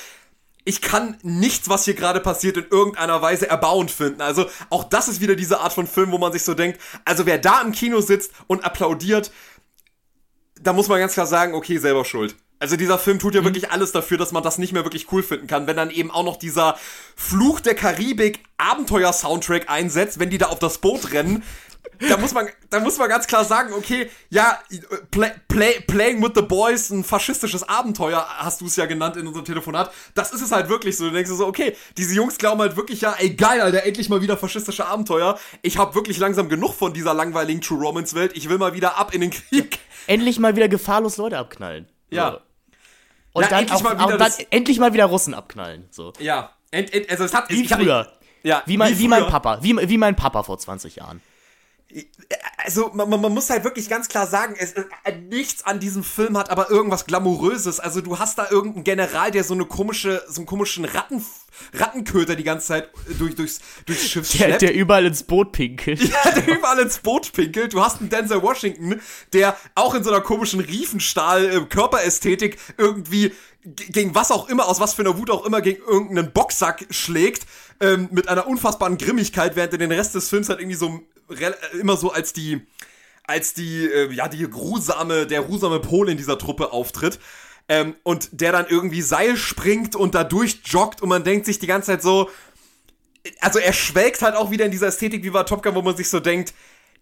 [0.64, 4.22] ich kann nichts, was hier gerade passiert, in irgendeiner Weise erbauend finden.
[4.22, 7.26] Also auch das ist wieder diese Art von Film, wo man sich so denkt, also
[7.26, 9.32] wer da im Kino sitzt und applaudiert,
[10.62, 12.36] da muss man ganz klar sagen, okay, selber schuld.
[12.60, 13.46] Also dieser Film tut ja mhm.
[13.46, 16.12] wirklich alles dafür, dass man das nicht mehr wirklich cool finden kann, wenn dann eben
[16.12, 16.78] auch noch dieser
[17.16, 21.44] Fluch der Karibik Abenteuer-Soundtrack einsetzt, wenn die da auf das Boot rennen
[22.10, 24.60] da muss man, da muss man ganz klar sagen, okay, ja,
[25.12, 29.28] play, play, Playing with the Boys, ein faschistisches Abenteuer, hast du es ja genannt in
[29.28, 29.92] unserem Telefonat.
[30.16, 31.06] Das ist es halt wirklich so.
[31.06, 34.22] Du denkst so, okay, diese Jungs glauben halt wirklich, ja, ey, geil, Alter, endlich mal
[34.22, 35.40] wieder faschistische Abenteuer.
[35.62, 38.32] Ich habe wirklich langsam genug von dieser langweiligen True Romance Welt.
[38.36, 39.80] Ich will mal wieder ab in den Krieg.
[40.08, 41.88] Endlich mal wieder gefahrlos Leute abknallen.
[42.10, 42.32] Ja.
[42.32, 42.38] So.
[43.34, 45.88] Und Na, dann, endlich, auch, mal wieder dann endlich mal wieder Russen abknallen.
[45.92, 46.14] So.
[46.20, 46.52] Ja.
[46.72, 48.12] End, end, also es hat, wie früher.
[48.44, 49.60] ja, wie mein, wie, wie mein Papa.
[49.62, 51.22] Wie, wie mein Papa vor 20 Jahren
[52.58, 54.84] also man, man, muss halt wirklich ganz klar sagen, es, äh,
[55.30, 57.80] nichts an diesem Film hat aber irgendwas glamouröses.
[57.80, 61.24] Also du hast da irgendeinen General, der so eine komische, so einen komischen Ratten,
[61.74, 62.90] Rattenköter die ganze Zeit
[63.20, 64.62] durch, durchs, durchs Schiff der, schleppt.
[64.62, 66.02] Der überall ins Boot pinkelt.
[66.02, 67.74] Ja, der überall ins Boot pinkelt.
[67.74, 69.02] Du hast einen Denzel Washington,
[69.34, 74.96] der auch in so einer komischen Riefenstahl-Körperästhetik äh, irgendwie gegen was auch immer, aus was
[74.96, 77.46] für einer Wut auch immer, gegen irgendeinen Boxsack schlägt,
[77.80, 81.02] ähm, mit einer unfassbaren Grimmigkeit, während er den Rest des Films halt irgendwie so
[81.80, 82.62] immer so als die,
[83.24, 87.20] als die, äh, ja, die grusame, der grusame Pol in dieser Truppe auftritt.
[87.70, 91.68] Ähm, und der dann irgendwie Seil springt und da durchjoggt und man denkt sich die
[91.68, 92.30] ganze Zeit so,
[93.40, 95.96] also er schwelgt halt auch wieder in dieser Ästhetik wie bei Top Gun, wo man
[95.96, 96.54] sich so denkt,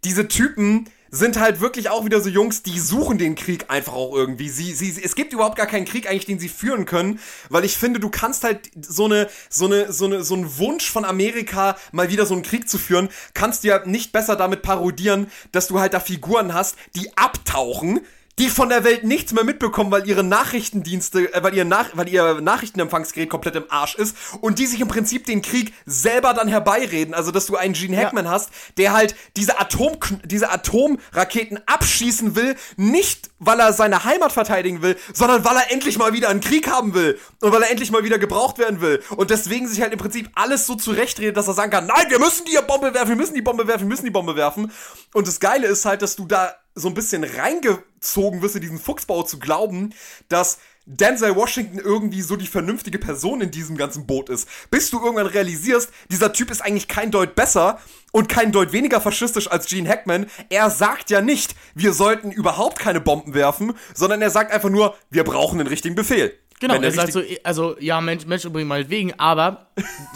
[0.03, 4.13] diese Typen, sind halt wirklich auch wieder so Jungs, die suchen den Krieg einfach auch
[4.13, 4.49] irgendwie.
[4.49, 7.19] Sie, sie, es gibt überhaupt gar keinen Krieg eigentlich, den sie führen können,
[7.49, 10.89] weil ich finde, du kannst halt so eine, so eine, so eine, so einen Wunsch
[10.89, 14.61] von Amerika, mal wieder so einen Krieg zu führen, kannst du ja nicht besser damit
[14.61, 18.01] parodieren, dass du halt da Figuren hast, die abtauchen,
[18.39, 22.07] die von der Welt nichts mehr mitbekommen, weil ihre Nachrichtendienste, äh, weil, ihr Nach weil
[22.07, 26.47] ihr Nachrichtenempfangsgerät komplett im Arsch ist und die sich im Prinzip den Krieg selber dann
[26.47, 27.13] herbeireden.
[27.13, 28.31] Also, dass du einen Gene Hackman ja.
[28.31, 34.81] hast, der halt diese, Atom, diese Atomraketen abschießen will, nicht weil er seine Heimat verteidigen
[34.81, 37.91] will, sondern weil er endlich mal wieder einen Krieg haben will und weil er endlich
[37.91, 39.01] mal wieder gebraucht werden will.
[39.15, 42.19] Und deswegen sich halt im Prinzip alles so zurechtredet, dass er sagen kann, nein, wir
[42.19, 44.71] müssen die Bombe werfen, wir müssen die Bombe werfen, wir müssen die Bombe werfen.
[45.13, 48.79] Und das Geile ist halt, dass du da so ein bisschen reingezogen wirst in diesen
[48.79, 49.93] Fuchsbau zu glauben,
[50.29, 54.49] dass Denzel Washington irgendwie so die vernünftige Person in diesem ganzen Boot ist.
[54.71, 57.79] Bis du irgendwann realisierst, dieser Typ ist eigentlich kein Deut besser
[58.11, 60.25] und kein Deut weniger faschistisch als Gene Hackman.
[60.49, 64.97] Er sagt ja nicht, wir sollten überhaupt keine Bomben werfen, sondern er sagt einfach nur,
[65.11, 66.33] wir brauchen den richtigen Befehl.
[66.59, 69.71] Genau, er sagt so, also, ja, Mensch, Mensch, übrigens meinetwegen, aber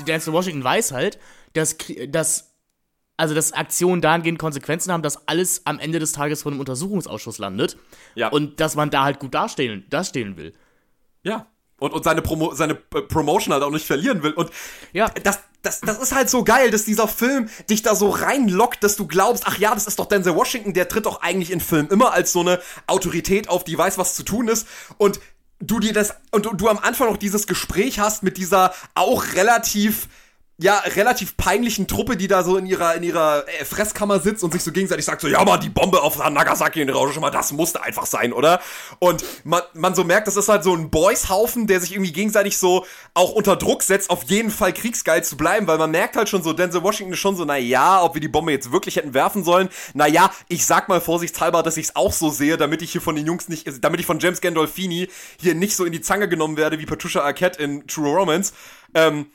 [0.08, 1.20] Denzel Washington weiß halt,
[1.54, 1.78] dass,
[2.08, 2.53] dass
[3.18, 7.38] also dass Aktionen dahingehend Konsequenzen haben, dass alles am Ende des Tages vor einem Untersuchungsausschuss
[7.38, 7.78] landet.
[8.16, 8.30] Ja.
[8.30, 10.54] Und dass man da halt gut dastehen, dastehen will.
[11.24, 11.48] Ja.
[11.80, 14.32] Und, und seine, Promo, seine äh, Promotion halt auch nicht verlieren will.
[14.32, 14.52] Und
[14.94, 15.10] ja.
[15.24, 18.96] das, das, das ist halt so geil, dass dieser Film dich da so reinlockt, dass
[18.96, 21.90] du glaubst, ach ja, das ist doch Denzel Washington, der tritt doch eigentlich in Filmen
[21.90, 24.68] immer als so eine Autorität auf, die weiß, was zu tun ist.
[24.98, 25.20] Und
[25.60, 29.24] du dir das, und du, du am Anfang noch dieses Gespräch hast mit dieser auch
[29.36, 30.08] relativ
[30.60, 34.54] ja, relativ peinlichen Truppe, die da so in ihrer, in ihrer äh, Fresskammer sitzt und
[34.54, 37.82] sich so gegenseitig sagt, so, ja, mal die Bombe auf Nagasaki in Hiroshima, das musste
[37.82, 38.62] einfach sein, oder?
[39.00, 42.60] Und man, man so merkt, das ist halt so ein Boyshaufen, der sich irgendwie gegenseitig
[42.60, 42.86] so
[43.16, 46.44] auch unter Druck setzt, auf jeden Fall kriegsgeil zu bleiben, weil man merkt halt schon
[46.44, 49.16] so, Denzel Washington ist schon so, na ja, ob wir die Bombe jetzt wirklich hätten
[49.16, 52.92] werfen sollen, na ja, ich sag mal vorsichtshalber, dass ich's auch so sehe, damit ich
[52.92, 55.10] hier von den Jungs nicht, damit ich von James Gandolfini
[55.40, 58.54] hier nicht so in die Zange genommen werde wie Patricia Arquette in True Romance,
[58.94, 59.26] ähm,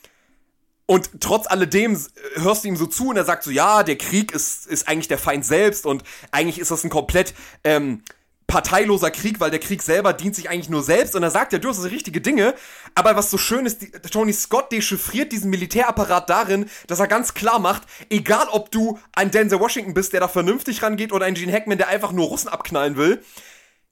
[0.90, 3.98] und trotz alledem äh, hörst du ihm so zu und er sagt so, ja, der
[3.98, 8.02] Krieg ist, ist eigentlich der Feind selbst und eigentlich ist das ein komplett ähm,
[8.46, 11.14] parteiloser Krieg, weil der Krieg selber dient sich eigentlich nur selbst.
[11.14, 12.54] Und er sagt ja durchaus richtige Dinge,
[12.94, 17.34] aber was so schön ist, die, Tony Scott dechiffriert diesen Militärapparat darin, dass er ganz
[17.34, 21.34] klar macht, egal ob du ein Denzel Washington bist, der da vernünftig rangeht oder ein
[21.34, 23.22] Gene Hackman, der einfach nur Russen abknallen will,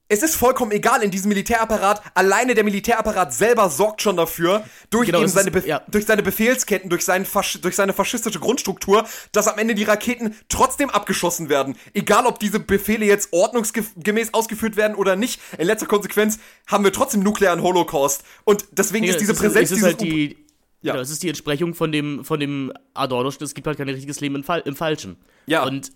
[0.09, 2.01] es ist vollkommen egal in diesem Militärapparat.
[2.13, 5.81] Alleine der Militärapparat selber sorgt schon dafür, durch genau, eben seine, ist, ja.
[5.87, 7.27] durch seine Befehlsketten, durch, seinen
[7.61, 11.75] durch seine faschistische Grundstruktur, dass am Ende die Raketen trotzdem abgeschossen werden.
[11.93, 15.41] Egal, ob diese Befehle jetzt ordnungsgemäß ausgeführt werden oder nicht.
[15.57, 18.23] In letzter Konsequenz haben wir trotzdem nuklearen Holocaust.
[18.45, 20.37] Und deswegen ja, ist diese Präsenz ist, halt die,
[20.81, 20.93] ja.
[20.93, 24.21] Genau, es ist die Entsprechung von dem, von dem Adorno, es gibt halt kein richtiges
[24.21, 25.17] Leben im, Fall, im Falschen.
[25.47, 25.63] Ja.
[25.63, 25.91] Und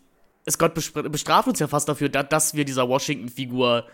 [0.50, 3.86] Scott bestraft uns ja fast dafür, dass wir dieser Washington-Figur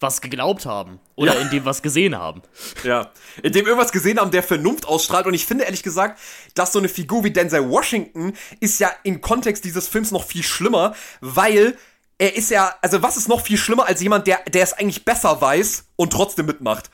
[0.00, 1.40] was geglaubt haben oder ja.
[1.40, 2.42] in dem was gesehen haben.
[2.84, 3.10] Ja,
[3.42, 5.26] in dem irgendwas gesehen haben, der Vernunft ausstrahlt.
[5.26, 6.20] Und ich finde ehrlich gesagt,
[6.54, 10.42] dass so eine Figur wie Denzel Washington ist ja im Kontext dieses Films noch viel
[10.42, 11.76] schlimmer, weil
[12.18, 15.04] er ist ja, also was ist noch viel schlimmer als jemand, der, der es eigentlich
[15.04, 16.90] besser weiß und trotzdem mitmacht?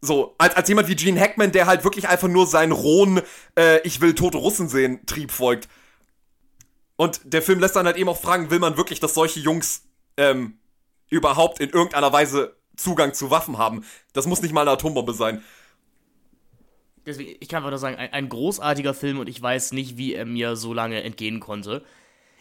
[0.00, 3.22] So, als, als jemand wie Gene Hackman, der halt wirklich einfach nur seinen rohen,
[3.56, 5.68] äh, ich will tote Russen sehen, Trieb folgt.
[6.96, 9.82] Und der Film lässt dann halt eben auch fragen, will man wirklich, dass solche Jungs
[10.16, 10.58] ähm,
[11.12, 13.84] überhaupt in irgendeiner Weise Zugang zu Waffen haben.
[14.14, 15.42] Das muss nicht mal eine Atombombe sein.
[17.04, 20.14] Deswegen, ich kann einfach nur sagen, ein, ein, großartiger Film und ich weiß nicht, wie
[20.14, 21.84] er mir so lange entgehen konnte.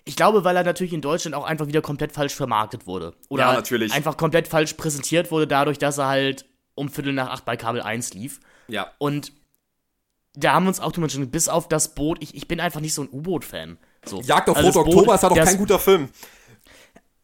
[0.05, 3.13] Ich glaube, weil er natürlich in Deutschland auch einfach wieder komplett falsch vermarktet wurde.
[3.27, 3.91] Oder ja, natürlich.
[3.91, 6.45] einfach komplett falsch präsentiert wurde, dadurch, dass er halt
[6.75, 8.39] um Viertel nach acht bei Kabel 1 lief.
[8.67, 8.91] Ja.
[8.99, 9.33] Und
[10.33, 12.93] da haben wir uns auch schon bis auf das Boot, ich, ich bin einfach nicht
[12.93, 13.77] so ein U-Boot-Fan.
[14.05, 14.21] So.
[14.21, 16.09] Jagd auf also Rot Oktober ist ja doch kein guter Film.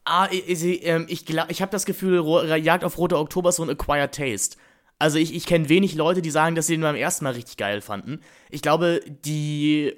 [0.10, 2.24] Ah, ich, ähm, ich, ich, ich habe das Gefühl,
[2.60, 4.58] Jagd auf Rote Oktober ist so ein Acquired Taste.
[5.00, 7.58] Also ich, ich kenne wenig Leute, die sagen, dass sie den beim ersten Mal richtig
[7.58, 8.22] geil fanden.
[8.50, 9.94] Ich glaube, die,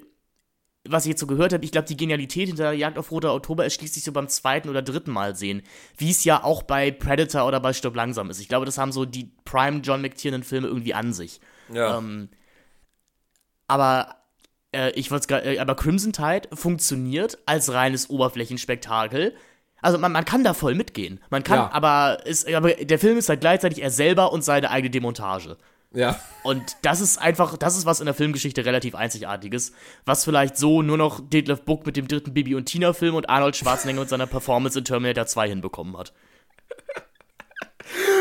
[0.84, 3.62] was ich jetzt so gehört habe, ich glaube, die Genialität hinter Jagd auf Roter Oktober
[3.62, 5.62] erschließt sich so beim zweiten oder dritten Mal sehen.
[5.96, 8.40] Wie es ja auch bei Predator oder bei Stirb langsam ist.
[8.40, 11.40] Ich glaube, das haben so die Prime John McTiernan-Filme irgendwie an sich.
[11.72, 11.98] Ja.
[11.98, 12.30] Ähm,
[13.68, 14.16] aber
[14.72, 19.36] äh, ich wollte äh, aber Crimson Tide funktioniert als reines Oberflächenspektakel
[19.82, 21.20] also man, man kann da voll mitgehen.
[21.30, 21.70] Man kann, ja.
[21.72, 25.56] aber, ist, aber der Film ist halt gleichzeitig er selber und seine eigene Demontage.
[25.92, 26.20] Ja.
[26.44, 29.72] Und das ist einfach, das ist was in der Filmgeschichte relativ Einzigartiges,
[30.04, 33.28] was vielleicht so nur noch Detlef Book mit dem dritten Bibi und Tina Film und
[33.28, 36.12] Arnold Schwarzenegger mit seiner Performance in Terminator 2 hinbekommen hat.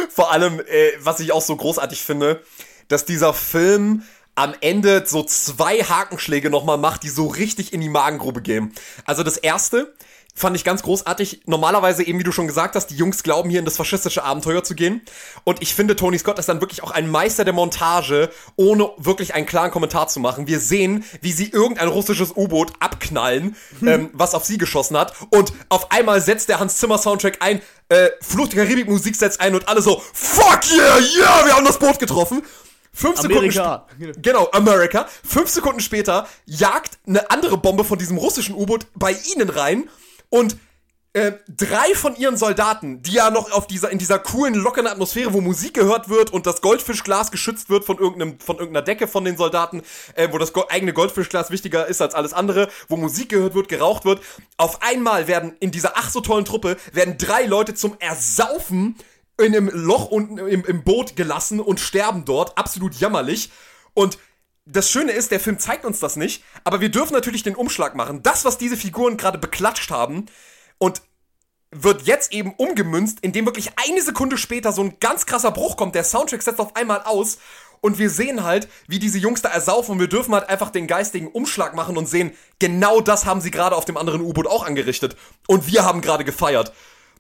[0.10, 2.42] Vor allem, äh, was ich auch so großartig finde,
[2.88, 4.02] dass dieser Film
[4.34, 8.74] am Ende so zwei Hakenschläge nochmal macht, die so richtig in die Magengrube gehen.
[9.06, 9.94] Also das erste,
[10.40, 11.42] fand ich ganz großartig.
[11.48, 14.64] Normalerweise eben, wie du schon gesagt hast, die Jungs glauben hier in das faschistische Abenteuer
[14.64, 15.02] zu gehen.
[15.44, 19.34] Und ich finde, Tony Scott ist dann wirklich auch ein Meister der Montage, ohne wirklich
[19.34, 20.48] einen klaren Kommentar zu machen.
[20.48, 23.88] Wir sehen, wie sie irgendein russisches U-Boot abknallen, hm.
[23.88, 25.14] ähm, was auf sie geschossen hat.
[25.30, 29.42] Und auf einmal setzt der Hans Zimmer Soundtrack ein, äh, Flucht der Karibik Musik setzt
[29.42, 32.44] ein und alle so, fuck yeah, yeah, wir haben das Boot getroffen.
[32.94, 33.88] Fünf Amerika.
[33.90, 35.08] Sekunden genau, America.
[35.28, 39.90] Fünf Sekunden später jagt eine andere Bombe von diesem russischen U-Boot bei ihnen rein
[40.30, 40.58] und
[41.14, 45.34] äh, drei von ihren Soldaten, die ja noch auf dieser, in dieser coolen, lockeren Atmosphäre,
[45.34, 49.26] wo Musik gehört wird und das Goldfischglas geschützt wird von irgendeinem, von irgendeiner Decke von
[49.26, 49.82] den Soldaten,
[50.14, 54.06] äh, wo das eigene Goldfischglas wichtiger ist als alles andere, wo Musik gehört wird, geraucht
[54.06, 54.22] wird.
[54.58, 58.96] Auf einmal werden in dieser ach so tollen Truppe, werden drei Leute zum Ersaufen
[59.40, 62.56] in einem Loch unten im, im Boot gelassen und sterben dort.
[62.56, 63.50] Absolut jammerlich.
[63.96, 64.20] Und
[64.72, 67.96] das Schöne ist, der Film zeigt uns das nicht, aber wir dürfen natürlich den Umschlag
[67.96, 68.22] machen.
[68.22, 70.28] Das, was diese Figuren gerade beklatscht haben
[70.78, 71.02] und
[71.72, 75.96] wird jetzt eben umgemünzt, indem wirklich eine Sekunde später so ein ganz krasser Bruch kommt.
[75.96, 77.40] Der Soundtrack setzt auf einmal aus
[77.82, 80.88] und wir sehen halt, wie diese Jungs da ersaufen und wir dürfen halt einfach den
[80.88, 84.66] geistigen Umschlag machen und sehen, genau das haben sie gerade auf dem anderen U-Boot auch
[84.66, 85.16] angerichtet.
[85.48, 86.74] Und wir haben gerade gefeiert.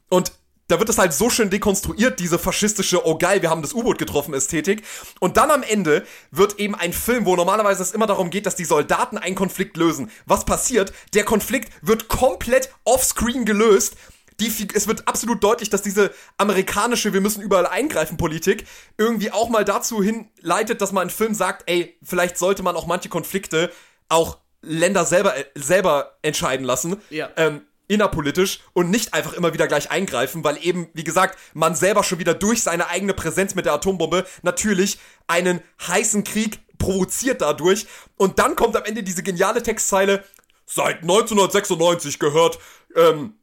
[0.09, 0.33] Und
[0.69, 3.97] da wird es halt so schön dekonstruiert, diese faschistische, oh geil, wir haben das U-Boot
[3.97, 4.83] getroffen Ästhetik.
[5.19, 8.55] Und dann am Ende wird eben ein Film, wo normalerweise es immer darum geht, dass
[8.55, 10.11] die Soldaten einen Konflikt lösen.
[10.27, 10.93] Was passiert?
[11.15, 13.95] Der Konflikt wird komplett offscreen gelöst.
[14.39, 18.65] Die, es wird absolut deutlich, dass diese amerikanische Wir müssen überall eingreifen Politik
[18.97, 22.85] irgendwie auch mal dazu hinleitet, dass man einen Film sagt, ey, vielleicht sollte man auch
[22.85, 23.71] manche Konflikte
[24.07, 27.01] auch Länder selber, äh, selber entscheiden lassen.
[27.09, 27.29] Ja.
[27.37, 32.03] Ähm, innerpolitisch und nicht einfach immer wieder gleich eingreifen, weil eben, wie gesagt, man selber
[32.03, 37.87] schon wieder durch seine eigene Präsenz mit der Atombombe natürlich einen heißen Krieg provoziert dadurch.
[38.15, 40.23] Und dann kommt am Ende diese geniale Textzeile,
[40.65, 42.59] seit 1996 gehört,
[42.95, 43.33] ähm,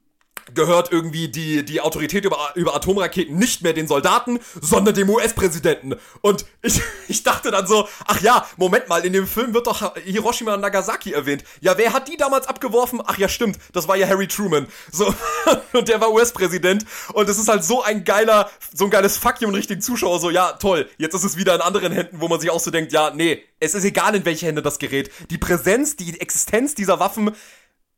[0.55, 5.97] gehört irgendwie die, die Autorität über, über Atomraketen nicht mehr den Soldaten, sondern dem US-Präsidenten.
[6.21, 9.95] Und ich, ich dachte dann so, ach ja, Moment mal, in dem Film wird doch
[9.97, 11.45] Hiroshima und Nagasaki erwähnt.
[11.61, 13.03] Ja, wer hat die damals abgeworfen?
[13.05, 14.69] Ach ja, stimmt, das war ja Harry Truman.
[14.93, 15.13] So,
[15.73, 16.85] und der war US-Präsident.
[17.13, 20.21] Und es ist halt so ein geiler, so ein geiles Fuck you und richtigen Zuschauer,
[20.21, 22.71] so, ja, toll, jetzt ist es wieder in anderen Händen, wo man sich auch so
[22.71, 25.11] denkt, ja, nee, es ist egal, in welche Hände das gerät.
[25.31, 27.35] Die Präsenz, die Existenz dieser Waffen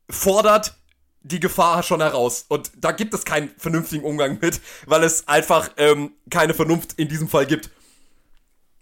[0.09, 0.78] fordert
[1.21, 2.45] die Gefahr schon heraus.
[2.47, 7.07] Und da gibt es keinen vernünftigen Umgang mit, weil es einfach ähm, keine Vernunft in
[7.07, 7.69] diesem Fall gibt.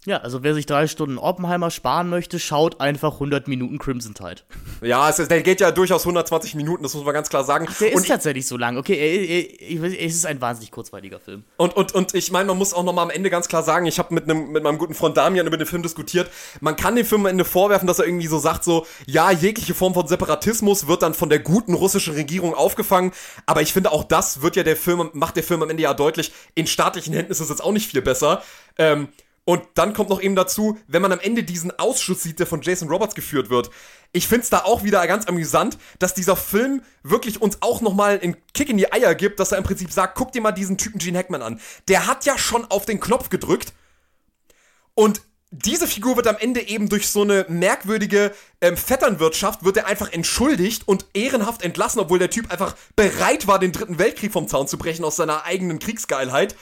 [0.07, 4.37] Ja, also wer sich drei Stunden Oppenheimer sparen möchte, schaut einfach 100 Minuten Crimson Tide.
[4.79, 7.67] Ja, es ist, der geht ja durchaus 120 Minuten, das muss man ganz klar sagen.
[7.69, 8.77] Ach, der und ist tatsächlich so lang.
[8.77, 11.43] Okay, es ist ein wahnsinnig kurzweiliger Film.
[11.57, 13.99] Und, und, und ich meine, man muss auch nochmal am Ende ganz klar sagen, ich
[13.99, 16.31] habe mit, mit meinem guten Freund Damian über den Film diskutiert,
[16.61, 19.73] man kann dem Film am Ende vorwerfen, dass er irgendwie so sagt, so, ja, jegliche
[19.73, 23.11] Form von Separatismus wird dann von der guten russischen Regierung aufgefangen,
[23.45, 25.93] aber ich finde auch das wird ja der Film, macht der Film am Ende ja
[25.93, 28.41] deutlich, in staatlichen Händen ist es jetzt auch nicht viel besser.
[28.77, 29.09] Ähm,
[29.47, 32.61] und dann kommt noch eben dazu, wenn man am Ende diesen Ausschuss sieht, der von
[32.61, 33.69] Jason Roberts geführt wird.
[34.11, 38.35] Ich find's da auch wieder ganz amüsant, dass dieser Film wirklich uns auch nochmal einen
[38.53, 40.99] Kick in die Eier gibt, dass er im Prinzip sagt, guck dir mal diesen Typen
[40.99, 41.61] Gene Hackman an.
[41.87, 43.71] Der hat ja schon auf den Knopf gedrückt
[44.95, 49.87] und diese Figur wird am Ende eben durch so eine merkwürdige ähm, Vetternwirtschaft, wird er
[49.87, 54.49] einfach entschuldigt und ehrenhaft entlassen, obwohl der Typ einfach bereit war, den dritten Weltkrieg vom
[54.49, 56.57] Zaun zu brechen aus seiner eigenen Kriegsgeilheit.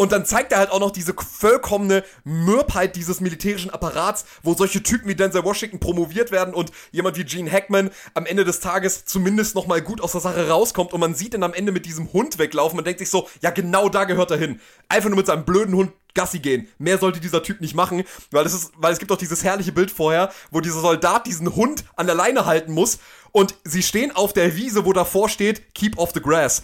[0.00, 4.82] Und dann zeigt er halt auch noch diese vollkommene Mürbheit dieses militärischen Apparats, wo solche
[4.82, 9.04] Typen wie Denzel Washington promoviert werden und jemand wie Gene Hackman am Ende des Tages
[9.04, 12.14] zumindest nochmal gut aus der Sache rauskommt und man sieht ihn am Ende mit diesem
[12.14, 14.58] Hund weglaufen und denkt sich so, ja genau da gehört er hin.
[14.88, 16.66] Einfach nur mit seinem blöden Hund Gassi gehen.
[16.78, 19.72] Mehr sollte dieser Typ nicht machen, weil es ist, weil es gibt auch dieses herrliche
[19.72, 23.00] Bild vorher, wo dieser Soldat diesen Hund an der Leine halten muss
[23.32, 26.62] und sie stehen auf der Wiese, wo davor steht, keep off the grass.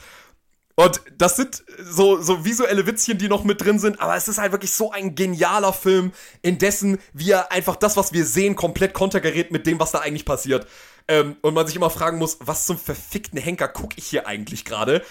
[0.78, 4.36] Und das sind so, so visuelle Witzchen, die noch mit drin sind, aber es ist
[4.36, 6.12] halt wirklich so ein genialer Film,
[6.42, 10.26] in dessen wir einfach das, was wir sehen, komplett kontergerät mit dem, was da eigentlich
[10.26, 10.66] passiert.
[11.08, 14.66] Ähm, und man sich immer fragen muss, was zum verfickten Henker gucke ich hier eigentlich
[14.66, 15.02] gerade?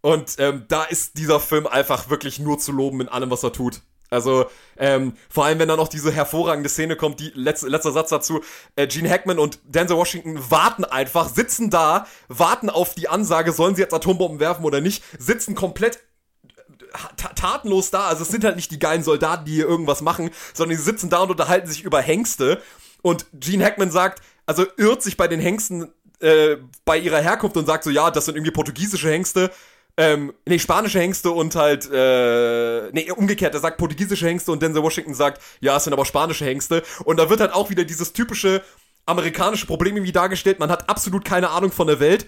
[0.00, 3.52] Und ähm, da ist dieser Film einfach wirklich nur zu loben in allem, was er
[3.52, 3.82] tut.
[4.14, 4.46] Also,
[4.76, 8.40] ähm, vor allem, wenn dann noch diese hervorragende Szene kommt, die letzte, letzter Satz dazu,
[8.76, 13.74] äh, Gene Hackman und Denzel Washington warten einfach, sitzen da, warten auf die Ansage, sollen
[13.74, 18.06] sie jetzt Atombomben werfen oder nicht, sitzen komplett äh, tatenlos da.
[18.06, 21.10] Also es sind halt nicht die geilen Soldaten, die hier irgendwas machen, sondern die sitzen
[21.10, 22.62] da und unterhalten sich über Hengste.
[23.02, 27.66] Und Gene Hackman sagt, also irrt sich bei den Hengsten äh, bei ihrer Herkunft und
[27.66, 29.50] sagt so, ja, das sind irgendwie portugiesische Hengste
[29.96, 34.82] ähm, nee, spanische Hengste und halt, äh, nee, umgekehrt, er sagt portugiesische Hengste und Denzel
[34.82, 36.82] Washington sagt, ja, es sind aber spanische Hengste.
[37.04, 38.62] Und da wird halt auch wieder dieses typische
[39.06, 40.58] amerikanische Problem irgendwie dargestellt.
[40.58, 42.26] Man hat absolut keine Ahnung von der Welt.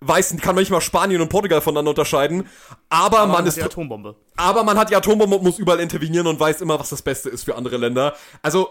[0.00, 2.48] Weiß, kann man nicht mal Spanien und Portugal voneinander unterscheiden.
[2.88, 3.58] Aber, aber man, man ist.
[3.58, 4.16] Die Atombombe.
[4.34, 7.28] Aber man hat die Atombombe und muss überall intervenieren und weiß immer, was das Beste
[7.28, 8.16] ist für andere Länder.
[8.40, 8.70] Also,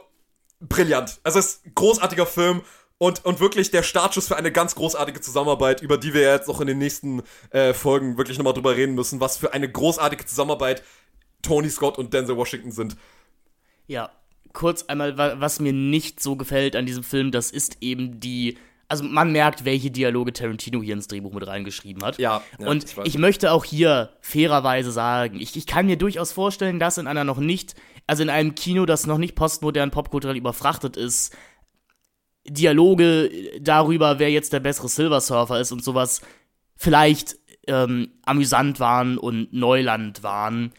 [0.60, 1.20] brillant.
[1.24, 2.64] Also, es ist ein großartiger Film
[3.00, 6.62] und, und wirklich der Startschuss für eine ganz großartige Zusammenarbeit, über die wir jetzt auch
[6.62, 10.84] in den nächsten äh, Folgen wirklich nochmal drüber reden müssen, was für eine großartige Zusammenarbeit
[11.42, 12.98] Tony Scott und Denzel Washington sind.
[13.88, 14.12] Ja,
[14.54, 18.58] kurz einmal, was mir nicht so gefällt an diesem Film, das ist eben die.
[18.90, 22.18] Also man merkt, welche Dialoge Tarantino hier ins Drehbuch mit reingeschrieben hat.
[22.18, 22.42] Ja.
[22.58, 26.80] ja und ich, ich, möchte auch hier fairerweise sagen, ich, ich kann mir durchaus vorstellen,
[26.80, 27.76] dass in einer noch nicht,
[28.08, 31.38] also in einem Kino, das noch nicht postmodern popkulturell überfrachtet ist,
[32.50, 36.22] Dialoge darüber, wer jetzt der bessere Silver Surfer ist und sowas,
[36.76, 40.74] vielleicht ähm, amüsant waren und Neuland waren.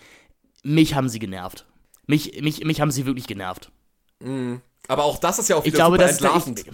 [0.62, 1.66] Mich haben sie genervt.
[2.06, 3.70] Mich, mich, mich haben sie wirklich genervt.
[4.20, 4.60] Mhm.
[4.88, 6.64] Aber auch das ist ja auch wieder ich glaube, das entlarvend.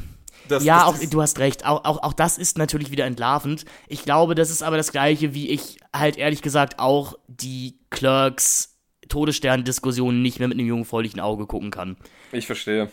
[0.49, 1.67] Das, ja, das, auch, du hast recht.
[1.67, 3.65] Auch, auch, auch das ist natürlich wieder entlarvend.
[3.89, 8.77] Ich glaube, das ist aber das Gleiche, wie ich halt ehrlich gesagt auch die Clerks
[9.09, 11.97] Todesstern-Diskussion nicht mehr mit einem jungfräulichen Auge gucken kann.
[12.33, 12.91] Ich verstehe.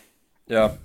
[0.47, 0.77] Ja.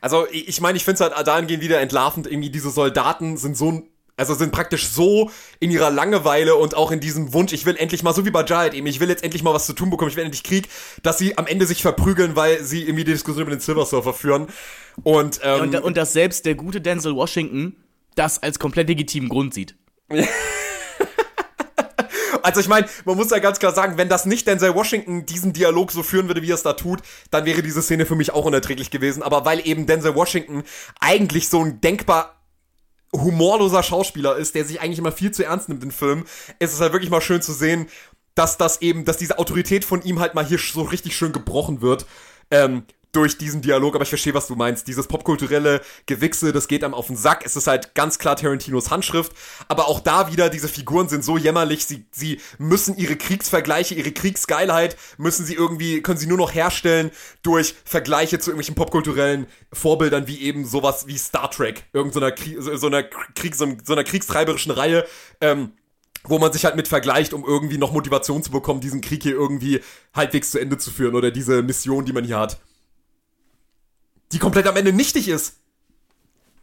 [0.00, 3.82] Also ich meine, ich finde es halt dahingehend wieder entlarvend, irgendwie diese Soldaten sind so
[4.16, 5.30] Also sind praktisch so
[5.60, 8.44] in ihrer Langeweile und auch in diesem Wunsch, ich will endlich mal, so wie bei
[8.44, 10.68] Jared eben, ich will jetzt endlich mal was zu tun bekommen, ich will endlich Krieg,
[11.02, 14.12] dass sie am Ende sich verprügeln, weil sie irgendwie die Diskussion über den Silver Surfer
[14.12, 14.48] führen.
[15.04, 17.76] Und, ähm, und, und dass selbst der gute Denzel Washington
[18.16, 19.76] das als komplett legitimen Grund sieht.
[22.48, 25.52] Also ich meine, man muss ja ganz klar sagen, wenn das nicht Denzel Washington diesen
[25.52, 27.00] Dialog so führen würde, wie er es da tut,
[27.30, 29.22] dann wäre diese Szene für mich auch unerträglich gewesen.
[29.22, 30.62] Aber weil eben Denzel Washington
[31.00, 32.36] eigentlich so ein denkbar
[33.12, 36.24] humorloser Schauspieler ist, der sich eigentlich immer viel zu ernst nimmt in Filmen,
[36.58, 37.88] ist es halt wirklich mal schön zu sehen,
[38.34, 41.80] dass das eben, dass diese Autorität von ihm halt mal hier so richtig schön gebrochen
[41.80, 42.06] wird.
[42.50, 44.86] Ähm, durch diesen Dialog, aber ich verstehe, was du meinst.
[44.86, 47.44] Dieses popkulturelle Gewichse, das geht einem auf den Sack.
[47.44, 49.32] Es ist halt ganz klar Tarantinos Handschrift.
[49.66, 51.86] Aber auch da wieder, diese Figuren sind so jämmerlich.
[51.86, 57.10] Sie, sie müssen ihre Kriegsvergleiche, ihre Kriegsgeilheit, müssen sie irgendwie, können sie nur noch herstellen
[57.42, 61.84] durch Vergleiche zu irgendwelchen popkulturellen Vorbildern, wie eben sowas wie Star Trek.
[61.94, 65.06] Irgendeiner so, so einer Krieg, so, so einer kriegstreiberischen Reihe.
[65.40, 65.72] Ähm,
[66.24, 69.32] wo man sich halt mit vergleicht, um irgendwie noch Motivation zu bekommen, diesen Krieg hier
[69.32, 69.80] irgendwie
[70.12, 72.58] halbwegs zu Ende zu führen oder diese Mission, die man hier hat
[74.32, 75.60] die komplett am Ende nichtig ist.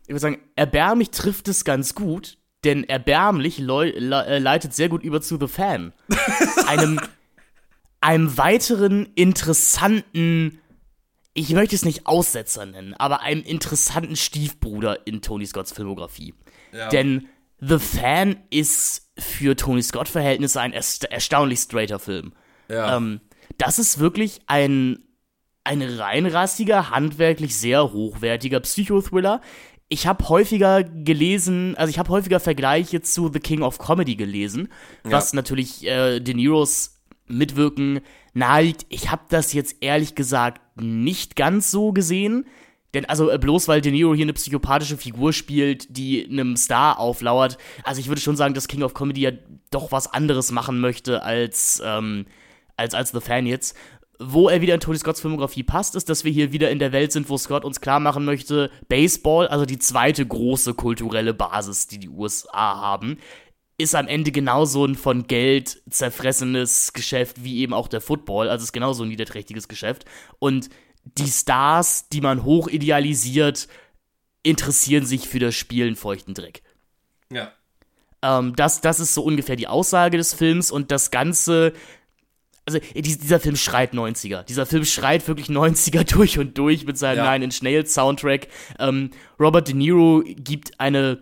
[0.04, 4.90] Ich würde sagen, erbärmlich trifft es ganz gut, denn erbärmlich le le äh, leitet sehr
[4.90, 5.94] gut über zu The Fan.
[6.68, 7.00] einem,
[8.02, 10.60] einem weiteren interessanten,
[11.34, 16.34] ich möchte es nicht Aussetzer nennen, aber einem interessanten Stiefbruder in Tony Scotts Filmografie.
[16.72, 16.90] Ja.
[16.90, 17.28] Denn
[17.60, 22.34] The Fan ist für Tony Scott-Verhältnisse ein ersta erstaunlich straighter Film.
[22.68, 22.98] Ja.
[22.98, 23.22] Ähm,
[23.58, 25.00] das ist wirklich ein
[25.66, 29.42] ein reinrassiger, handwerklich sehr hochwertiger Psychothriller.
[29.90, 34.70] Ich habe häufiger gelesen, also ich habe häufiger Vergleiche zu The King of Comedy gelesen,
[35.04, 35.12] ja.
[35.12, 38.02] was natürlich äh, De Niros Mitwirken
[38.34, 38.86] naheliegt.
[38.90, 42.46] Ich habe das jetzt ehrlich gesagt nicht ganz so gesehen.
[42.94, 46.98] Denn also äh, bloß weil De Niro hier eine psychopathische Figur spielt, die einem Star
[46.98, 49.32] auflauert, also ich würde schon sagen, dass King of Comedy ja
[49.70, 52.26] doch was anderes machen möchte als, ähm,
[52.78, 53.76] als, als The Fan jetzt
[54.20, 56.92] wo er wieder in Tony Scotts Filmografie passt, ist, dass wir hier wieder in der
[56.92, 61.88] Welt sind, wo Scott uns klar machen möchte, Baseball, also die zweite große kulturelle Basis,
[61.88, 63.18] die die USA haben,
[63.78, 68.64] ist am Ende genauso ein von Geld zerfressenes Geschäft wie eben auch der Football, also
[68.64, 70.06] ist genauso ein niederträchtiges Geschäft.
[70.40, 70.70] Und
[71.04, 73.68] die Stars, die man hoch idealisiert,
[74.44, 76.62] interessieren sich für das Spielen feuchten Dreck.
[77.32, 77.52] Ja.
[78.22, 81.74] Ähm, das, das ist so ungefähr die Aussage des Films und das Ganze
[82.66, 84.44] also dieser Film schreit 90er.
[84.44, 87.32] Dieser Film schreit wirklich 90er durch und durch mit seinem ja.
[87.32, 88.48] Nine Inch Nails Soundtrack.
[88.80, 91.22] Ähm, Robert De Niro gibt eine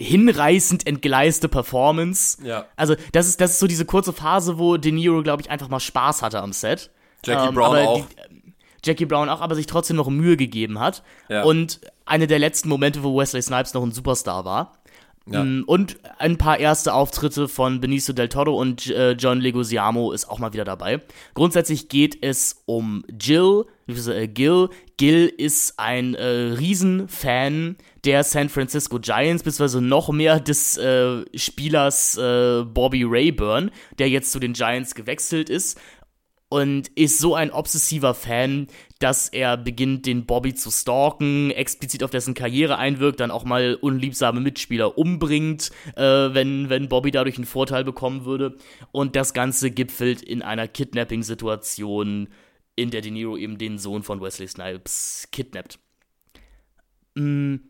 [0.00, 2.38] hinreißend entgleiste Performance.
[2.44, 2.66] Ja.
[2.76, 5.68] Also das ist, das ist so diese kurze Phase, wo De Niro, glaube ich, einfach
[5.68, 6.90] mal Spaß hatte am Set.
[7.24, 8.06] Jackie ähm, Brown auch.
[8.06, 8.28] Die,
[8.84, 11.02] Jackie Brown auch, aber sich trotzdem noch Mühe gegeben hat.
[11.28, 11.42] Ja.
[11.42, 14.77] Und eine der letzten Momente, wo Wesley Snipes noch ein Superstar war.
[15.30, 15.44] Ja.
[15.44, 20.28] Mm, und ein paar erste Auftritte von Benicio del Toro und äh, John Leguizamo ist
[20.28, 21.00] auch mal wieder dabei.
[21.34, 24.68] Grundsätzlich geht es um Jill, äh, Gil.
[24.96, 32.16] Gil ist ein äh, Riesenfan der San Francisco Giants, beziehungsweise noch mehr des äh, Spielers
[32.16, 35.78] äh, Bobby Rayburn, der jetzt zu den Giants gewechselt ist
[36.48, 38.68] und ist so ein obsessiver Fan,
[38.98, 43.78] dass er beginnt, den Bobby zu stalken, explizit auf dessen Karriere einwirkt, dann auch mal
[43.80, 48.56] unliebsame Mitspieler umbringt, äh, wenn, wenn Bobby dadurch einen Vorteil bekommen würde.
[48.90, 52.28] Und das Ganze gipfelt in einer Kidnapping-Situation,
[52.74, 55.78] in der De Niro eben den Sohn von Wesley Snipes kidnappt.
[57.14, 57.62] Mhm.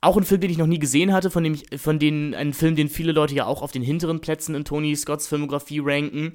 [0.00, 2.54] Auch ein Film, den ich noch nie gesehen hatte, von dem ich, von denen, ein
[2.54, 6.32] Film, den viele Leute ja auch auf den hinteren Plätzen in Tony Scotts Filmografie ranken.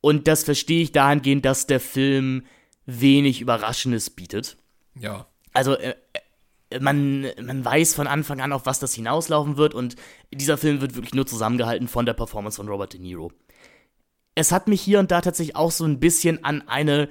[0.00, 2.44] Und das verstehe ich dahingehend, dass der Film
[2.86, 4.56] wenig Überraschendes bietet.
[4.98, 5.26] Ja.
[5.52, 5.94] Also, äh,
[6.70, 9.96] äh, man, man weiß von Anfang an, auf was das hinauslaufen wird und
[10.32, 13.32] dieser Film wird wirklich nur zusammengehalten von der Performance von Robert De Niro.
[14.34, 17.08] Es hat mich hier und da tatsächlich auch so ein bisschen an eine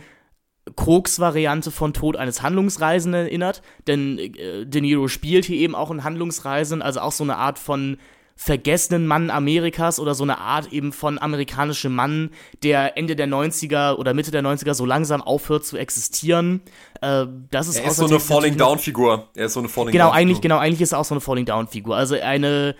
[0.75, 6.03] Koks-Variante von Tod eines Handlungsreisenden erinnert, denn äh, De Niro spielt hier eben auch einen
[6.03, 7.97] Handlungsreisenden, also auch so eine Art von
[8.37, 12.31] vergessenen Mann Amerikas oder so eine Art eben von amerikanischem Mann,
[12.63, 16.61] der Ende der 90er oder Mitte der 90er so langsam aufhört zu existieren.
[17.01, 19.29] Äh, das ist er ist so eine Falling Down Figur.
[19.35, 20.21] Er ist so eine Falling genau, Down Figur.
[20.21, 21.95] Eigentlich, genau, eigentlich ist er auch so eine Falling Down Figur.
[21.95, 22.75] Also eine,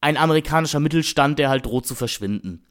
[0.00, 2.66] ein amerikanischer Mittelstand, der halt droht zu verschwinden.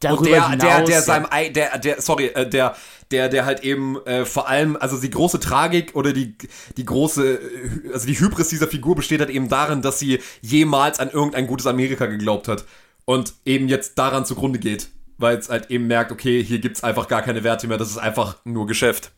[0.00, 2.74] Darüber und der, hinaus, der, der seinem, der, der, sorry, äh, der,
[3.10, 6.36] der, der halt eben äh, vor allem, also die große Tragik oder die,
[6.76, 11.00] die große, äh, also die Hybris dieser Figur besteht halt eben darin, dass sie jemals
[11.00, 12.64] an irgendein gutes Amerika geglaubt hat
[13.04, 17.06] und eben jetzt daran zugrunde geht, weil es halt eben merkt, okay, hier gibt's einfach
[17.06, 19.12] gar keine Werte mehr, das ist einfach nur Geschäft.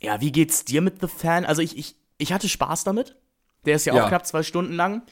[0.00, 1.44] Ja, wie geht's dir mit The Fan?
[1.44, 3.16] Also ich, ich, ich hatte Spaß damit.
[3.64, 4.04] Der ist ja, Ja.
[4.04, 5.02] auch knapp zwei Stunden lang.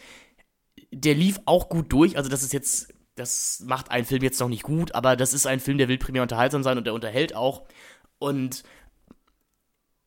[0.93, 2.16] Der lief auch gut durch.
[2.16, 5.47] Also, das ist jetzt, das macht einen Film jetzt noch nicht gut, aber das ist
[5.47, 7.62] ein Film, der will primär unterhaltsam sein und der unterhält auch.
[8.18, 8.62] Und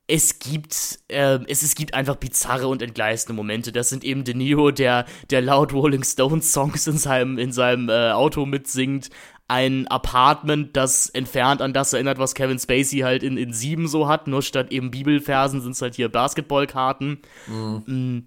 [0.07, 3.72] es gibt, ähm, es, es gibt einfach bizarre und entgleisende Momente.
[3.72, 7.90] Das sind eben De Niro, der, der laut Rolling Stones Songs in seinem, in seinem
[7.90, 9.10] äh, Auto mitsingt.
[9.48, 14.07] Ein Apartment, das entfernt an das erinnert, was Kevin Spacey halt in, in Sieben so
[14.07, 14.27] hat.
[14.27, 17.19] Nur statt eben Bibelfersen sind es halt hier Basketballkarten.
[17.48, 18.19] Mm.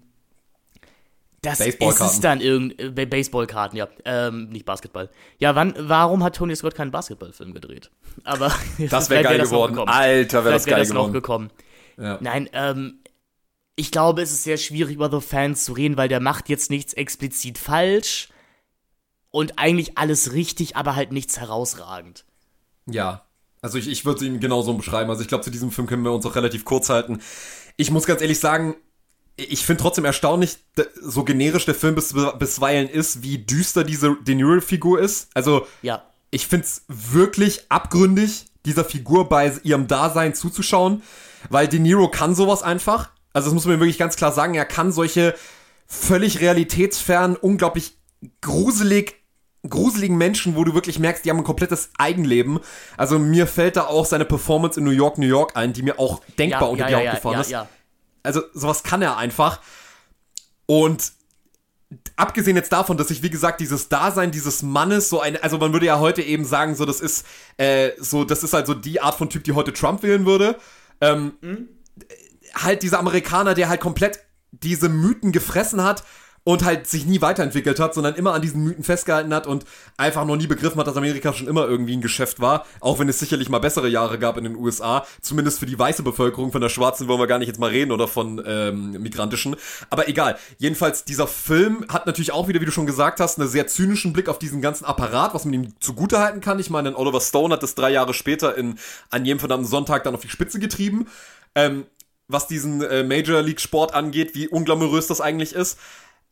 [1.43, 5.09] Das ist es dann irgend äh, Ba- Baseballkarten, ja, ähm, nicht Basketball.
[5.39, 7.91] Ja, wann, warum hat Tony Scott keinen Basketballfilm gedreht?
[8.23, 8.51] Aber
[8.89, 9.89] Das wäre geil das noch geworden.
[9.89, 11.13] Alter, wäre das geil das noch geworden.
[11.13, 11.51] gekommen.
[11.97, 12.17] Ja.
[12.21, 12.99] Nein, ähm,
[13.75, 16.69] ich glaube, es ist sehr schwierig, über The Fans zu reden, weil der macht jetzt
[16.71, 18.29] nichts explizit falsch
[19.31, 22.23] und eigentlich alles richtig, aber halt nichts herausragend.
[22.85, 23.25] Ja.
[23.61, 25.09] Also ich, ich würde ihn genauso beschreiben.
[25.09, 27.21] Also ich glaube, zu diesem Film können wir uns auch relativ kurz halten.
[27.77, 28.75] Ich muss ganz ehrlich sagen,
[29.35, 30.57] ich finde trotzdem erstaunlich,
[31.01, 35.29] so generisch der Film bis, bisweilen ist, wie düster diese De Niro-Figur ist.
[35.33, 36.03] Also Ja.
[36.29, 41.01] ich find's wirklich abgründig, dieser Figur bei ihrem Dasein zuzuschauen,
[41.49, 43.09] weil De Niro kann sowas einfach.
[43.33, 45.35] Also das muss man wirklich ganz klar sagen, er kann solche
[45.87, 47.97] völlig realitätsfernen, unglaublich
[48.41, 49.15] gruselig
[49.67, 52.59] gruseligen Menschen, wo du wirklich merkst, die haben ein komplettes Eigenleben.
[52.97, 55.99] Also mir fällt da auch seine Performance in New York, New York ein, die mir
[55.99, 57.69] auch denkbar unter die Haut gefahren ja, ist.
[58.23, 59.59] Also sowas kann er einfach.
[60.65, 61.11] Und
[62.15, 65.73] abgesehen jetzt davon, dass ich, wie gesagt, dieses Dasein dieses Mannes, so ein, also man
[65.73, 67.25] würde ja heute eben sagen, so, das ist,
[67.57, 70.57] äh, so, das ist halt so die Art von Typ, die heute Trump wählen würde.
[71.01, 71.33] Ähm,
[72.55, 74.19] Halt dieser Amerikaner, der halt komplett
[74.51, 76.03] diese Mythen gefressen hat
[76.43, 79.65] und halt sich nie weiterentwickelt hat, sondern immer an diesen Mythen festgehalten hat und
[79.97, 83.07] einfach noch nie begriffen hat, dass Amerika schon immer irgendwie ein Geschäft war, auch wenn
[83.07, 86.61] es sicherlich mal bessere Jahre gab in den USA, zumindest für die weiße Bevölkerung, von
[86.61, 89.55] der schwarzen wollen wir gar nicht jetzt mal reden oder von ähm, migrantischen,
[89.89, 90.37] aber egal.
[90.57, 94.13] Jedenfalls, dieser Film hat natürlich auch wieder, wie du schon gesagt hast, einen sehr zynischen
[94.13, 96.59] Blick auf diesen ganzen Apparat, was man ihm zugutehalten kann.
[96.59, 98.75] Ich meine, Oliver Stone hat das drei Jahre später in
[99.09, 101.07] An jedem verdammten Sonntag dann auf die Spitze getrieben.
[101.55, 101.85] Ähm,
[102.27, 105.77] was diesen äh, Major League Sport angeht, wie unglamourös das eigentlich ist.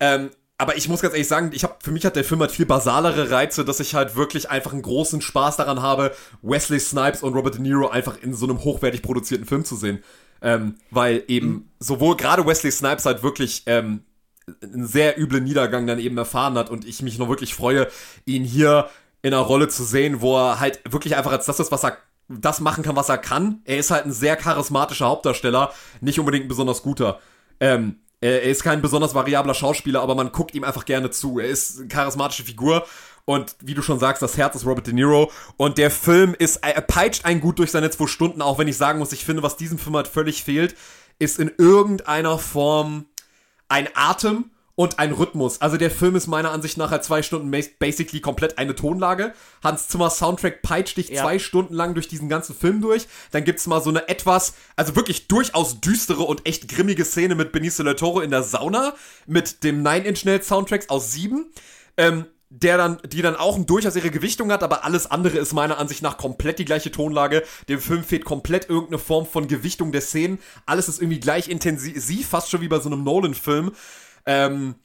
[0.02, 2.52] Ähm, aber ich muss ganz ehrlich sagen, ich hab, für mich hat der Film halt
[2.52, 7.24] viel basalere Reize, dass ich halt wirklich einfach einen großen Spaß daran habe, Wesley Snipes
[7.24, 10.04] und Robert De Niro einfach in so einem hochwertig produzierten Film zu sehen.
[10.42, 14.04] Ähm, weil eben sowohl gerade Wesley Snipes halt wirklich ähm,
[14.62, 17.88] einen sehr üblen Niedergang dann eben erfahren hat und ich mich noch wirklich freue,
[18.26, 18.90] ihn hier
[19.22, 21.98] in einer Rolle zu sehen, wo er halt wirklich einfach als das ist, was er
[22.28, 23.62] das machen kann, was er kann.
[23.66, 25.72] Er ist halt ein sehr charismatischer Hauptdarsteller,
[26.02, 27.20] nicht unbedingt ein besonders guter.
[27.60, 31.40] Ähm, er ist kein besonders variabler Schauspieler, aber man guckt ihm einfach gerne zu.
[31.40, 32.86] Er ist eine charismatische Figur
[33.26, 36.58] und wie du schon sagst, das Herz ist Robert De Niro und der Film ist,
[36.64, 39.44] er peitscht einen gut durch seine zwei Stunden, auch wenn ich sagen muss, ich finde,
[39.44, 40.76] was diesem Film halt völlig fehlt,
[41.20, 43.06] ist in irgendeiner Form
[43.68, 45.62] ein Atem und ein Rhythmus.
[45.62, 49.34] Also der Film ist meiner Ansicht nach halt zwei Stunden bas- basically komplett eine Tonlage.
[49.64, 51.22] Hans Zimmer Soundtrack peitscht dich Ja.
[51.24, 53.08] zwei Stunden lang durch diesen ganzen Film durch.
[53.32, 57.52] Dann gibt's mal so eine etwas, also wirklich durchaus düstere und echt grimmige Szene mit
[57.52, 58.94] Benicio del Toro in der Sauna
[59.28, 61.52] mit dem Nine Inch Nails Soundtracks aus sieben.
[61.98, 65.78] Ähm, der dann, die dann auch durchaus ihre Gewichtung hat, aber alles andere ist meiner
[65.78, 67.44] Ansicht nach komplett die gleiche Tonlage.
[67.70, 70.38] Dem Film fehlt komplett irgendeine Form von Gewichtung der Szenen.
[70.66, 73.72] Alles ist irgendwie gleich intensiv, fast schon wie bei so einem Nolan-Film.
[74.26, 74.76] Ähm,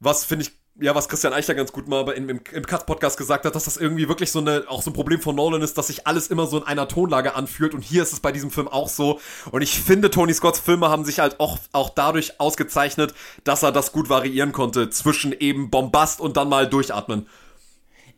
[0.00, 3.44] was finde ich, ja, was Christian Eichler ganz gut mal im, im, im Katz-Podcast gesagt
[3.44, 5.88] hat, dass das irgendwie wirklich so eine, auch so ein Problem von Nolan ist, dass
[5.88, 8.68] sich alles immer so in einer Tonlage anfühlt und hier ist es bei diesem Film
[8.68, 9.20] auch so.
[9.50, 13.14] Und ich finde, Tony Scotts Filme haben sich halt auch, auch dadurch ausgezeichnet,
[13.44, 17.26] dass er das gut variieren konnte zwischen eben Bombast und dann mal durchatmen.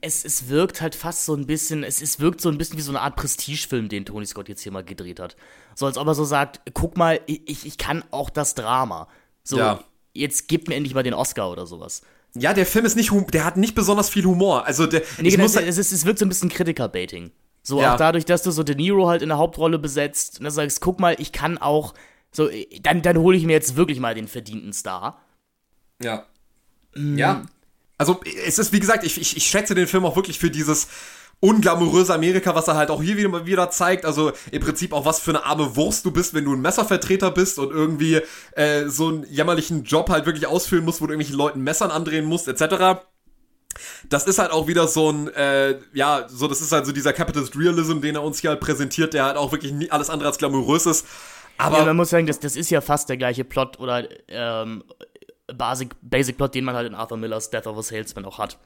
[0.01, 2.83] Es, es wirkt halt fast so ein bisschen, es, es wirkt so ein bisschen wie
[2.83, 5.35] so eine Art Prestigefilm, den Tony Scott jetzt hier mal gedreht hat.
[5.75, 9.09] So als ob er so sagt, guck mal, ich, ich kann auch das Drama.
[9.43, 9.85] So, Ja.
[10.15, 12.01] Jetzt gib mir endlich mal den Oscar oder sowas.
[12.36, 14.65] Ja, der Film ist nicht, der hat nicht besonders viel Humor.
[14.66, 17.31] Also der, Nee, ich genau, muss es, halt, ist- es wirkt so ein bisschen Kritiker-Baiting.
[17.62, 17.94] So Ja.
[17.94, 20.81] auch dadurch, dass du so De Niro halt in der Hauptrolle besetzt und dann sagst,
[20.81, 21.94] guck mal, ich kann auch,
[22.33, 22.49] so,
[22.83, 25.20] dann, dann hole ich mir jetzt wirklich mal den verdienten Star.
[26.02, 26.26] Ja.
[26.97, 27.44] Ja.
[27.97, 30.89] Also, es ist, wie gesagt, ich, ich, ich schätze den Film auch wirklich für dieses
[31.44, 34.06] unglamouröse Amerika, was er halt auch hier wieder, wieder zeigt.
[34.06, 37.31] Also im Prinzip auch, was für eine arme Wurst du bist, wenn du ein Messervertreter
[37.31, 41.36] bist und irgendwie äh, so einen jämmerlichen Job halt wirklich ausführen musst, wo du irgendwelchen
[41.36, 43.02] Leuten Messern andrehen musst, etc.
[44.08, 47.12] Das ist halt auch wieder so ein, äh, ja, so, das ist halt so dieser
[47.12, 50.28] Capitalist Realism, den er uns hier halt präsentiert, der halt auch wirklich nie alles andere
[50.31, 51.06] als glamourös ist.
[51.58, 54.82] Aber Ja, man muss sagen, das, das ist ja fast der gleiche Plot oder ähm,
[55.52, 58.58] Basic, Basic Plot, den man halt in Arthur Millers Death of a Salesman auch hat.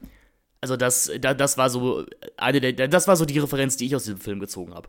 [0.60, 2.04] Also das, da, das war so
[2.36, 4.88] eine der, das war so die Referenz, die ich aus diesem Film gezogen habe.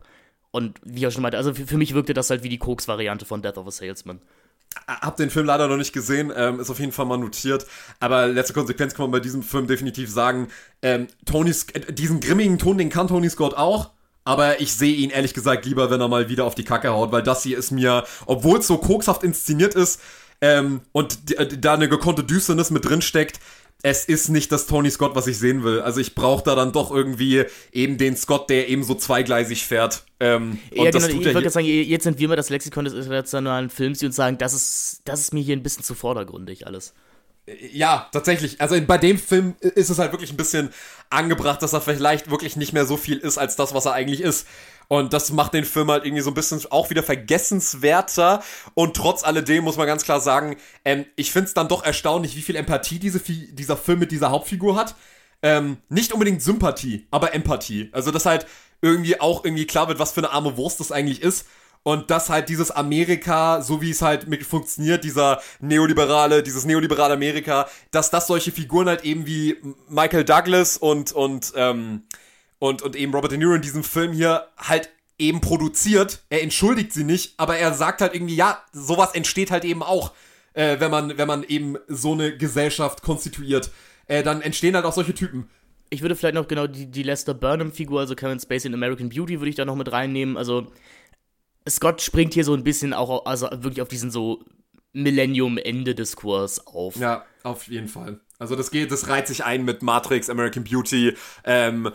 [0.50, 3.24] Und wie ich schon meinte, also für, für mich wirkte das halt wie die Koks-Variante
[3.24, 4.20] von Death of a Salesman.
[4.88, 7.66] hab den Film leider noch nicht gesehen, ähm, ist auf jeden Fall mal notiert.
[8.00, 10.48] Aber letzte Konsequenz kann man bei diesem Film definitiv sagen,
[10.82, 13.90] ähm, Tony, äh, diesen grimmigen Ton, den kann Tony Scott auch.
[14.24, 17.10] Aber ich sehe ihn ehrlich gesagt lieber, wenn er mal wieder auf die Kacke haut,
[17.10, 20.00] weil das hier ist mir, obwohl es so kokshaft inszeniert ist
[20.40, 23.40] ähm, und äh, da eine gekonnte Düsternis mit drin steckt,
[23.82, 25.80] es ist nicht das Tony Scott, was ich sehen will.
[25.80, 30.04] Also ich brauche da dann doch irgendwie eben den Scott, der eben so zweigleisig fährt.
[30.20, 34.02] Ähm, ja, genau, ich wollte sagen, jetzt sind wir mal das Lexikon des internationalen Films
[34.02, 36.94] und sagen, das ist, das ist mir hier ein bisschen zu vordergründig alles.
[37.72, 38.60] Ja, tatsächlich.
[38.60, 40.70] Also bei dem Film ist es halt wirklich ein bisschen
[41.08, 44.20] angebracht, dass er vielleicht wirklich nicht mehr so viel ist als das, was er eigentlich
[44.20, 44.46] ist.
[44.88, 48.42] Und das macht den Film halt irgendwie so ein bisschen auch wieder vergessenswerter.
[48.74, 52.36] Und trotz alledem muss man ganz klar sagen, ähm, ich finde es dann doch erstaunlich,
[52.36, 54.96] wie viel Empathie diese, dieser Film mit dieser Hauptfigur hat.
[55.42, 57.88] Ähm, nicht unbedingt Sympathie, aber Empathie.
[57.92, 58.46] Also, dass halt
[58.82, 61.46] irgendwie auch irgendwie klar wird, was für eine arme Wurst das eigentlich ist.
[61.82, 67.14] Und dass halt dieses Amerika, so wie es halt mit funktioniert, dieser neoliberale, dieses neoliberale
[67.14, 69.56] Amerika, dass das solche Figuren halt eben wie
[69.88, 72.02] Michael Douglas und, und, ähm,
[72.58, 76.22] und, und eben Robert De Niro in diesem Film hier halt eben produziert.
[76.28, 80.12] Er entschuldigt sie nicht, aber er sagt halt irgendwie, ja, sowas entsteht halt eben auch,
[80.52, 83.70] äh, wenn man, wenn man eben so eine Gesellschaft konstituiert.
[84.06, 85.48] Äh, dann entstehen halt auch solche Typen.
[85.88, 89.40] Ich würde vielleicht noch genau die, die Lester Burnham-Figur, also Kevin Spacey in American Beauty,
[89.40, 90.36] würde ich da noch mit reinnehmen.
[90.36, 90.66] Also,
[91.68, 94.44] Scott springt hier so ein bisschen auch, also wirklich auf diesen so
[94.92, 96.96] Millennium-Ende-Diskurs auf.
[96.96, 98.20] Ja, auf jeden Fall.
[98.38, 101.92] Also das geht, das reiht sich ein mit Matrix, American Beauty, ähm,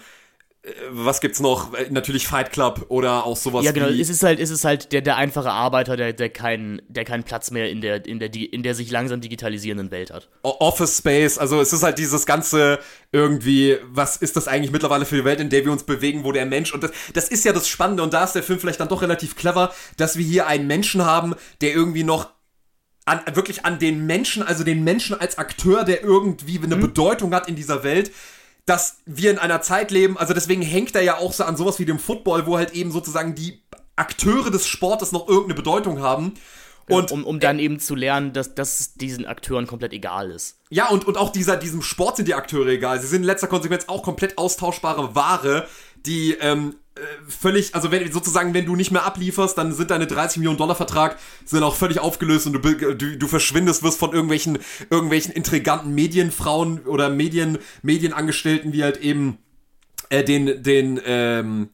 [0.90, 1.72] was gibt's noch?
[1.90, 3.64] Natürlich Fight Club oder auch sowas.
[3.66, 3.88] Ja, genau.
[3.88, 7.24] es ist halt, es ist halt der, der einfache Arbeiter, der, der, keinen, der keinen
[7.24, 10.30] Platz mehr in der, in, der, in der sich langsam digitalisierenden Welt hat.
[10.42, 12.80] Office Space, also es ist halt dieses ganze
[13.12, 16.32] irgendwie, was ist das eigentlich mittlerweile für die Welt, in der wir uns bewegen, wo
[16.32, 18.80] der Mensch, und das, das ist ja das Spannende, und da ist der Film vielleicht
[18.80, 22.30] dann doch relativ clever, dass wir hier einen Menschen haben, der irgendwie noch
[23.06, 26.82] an, wirklich an den Menschen, also den Menschen als Akteur, der irgendwie eine mhm.
[26.82, 28.12] Bedeutung hat in dieser Welt,
[28.66, 31.80] dass wir in einer Zeit leben, also deswegen hängt er ja auch so an sowas
[31.80, 33.62] wie dem Football, wo halt eben sozusagen die
[33.96, 36.34] Akteure des Sportes noch irgendeine Bedeutung haben.
[36.88, 40.60] Und, um, um dann eben zu lernen, dass das diesen Akteuren komplett egal ist.
[40.70, 43.02] Ja, und, und auch dieser, diesem Sport sind die Akteure egal.
[43.02, 45.68] Sie sind in letzter Konsequenz auch komplett austauschbare Ware,
[46.06, 50.08] die ähm, äh, völlig, also wenn sozusagen, wenn du nicht mehr ablieferst, dann sind deine
[50.08, 54.14] 30 Millionen Dollar Vertrag sind auch völlig aufgelöst und du, du, du verschwindest, wirst von
[54.14, 54.60] irgendwelchen,
[54.90, 59.40] irgendwelchen intriganten Medienfrauen oder Medien, Medienangestellten, wie halt eben
[60.10, 61.70] äh, den, den, ähm,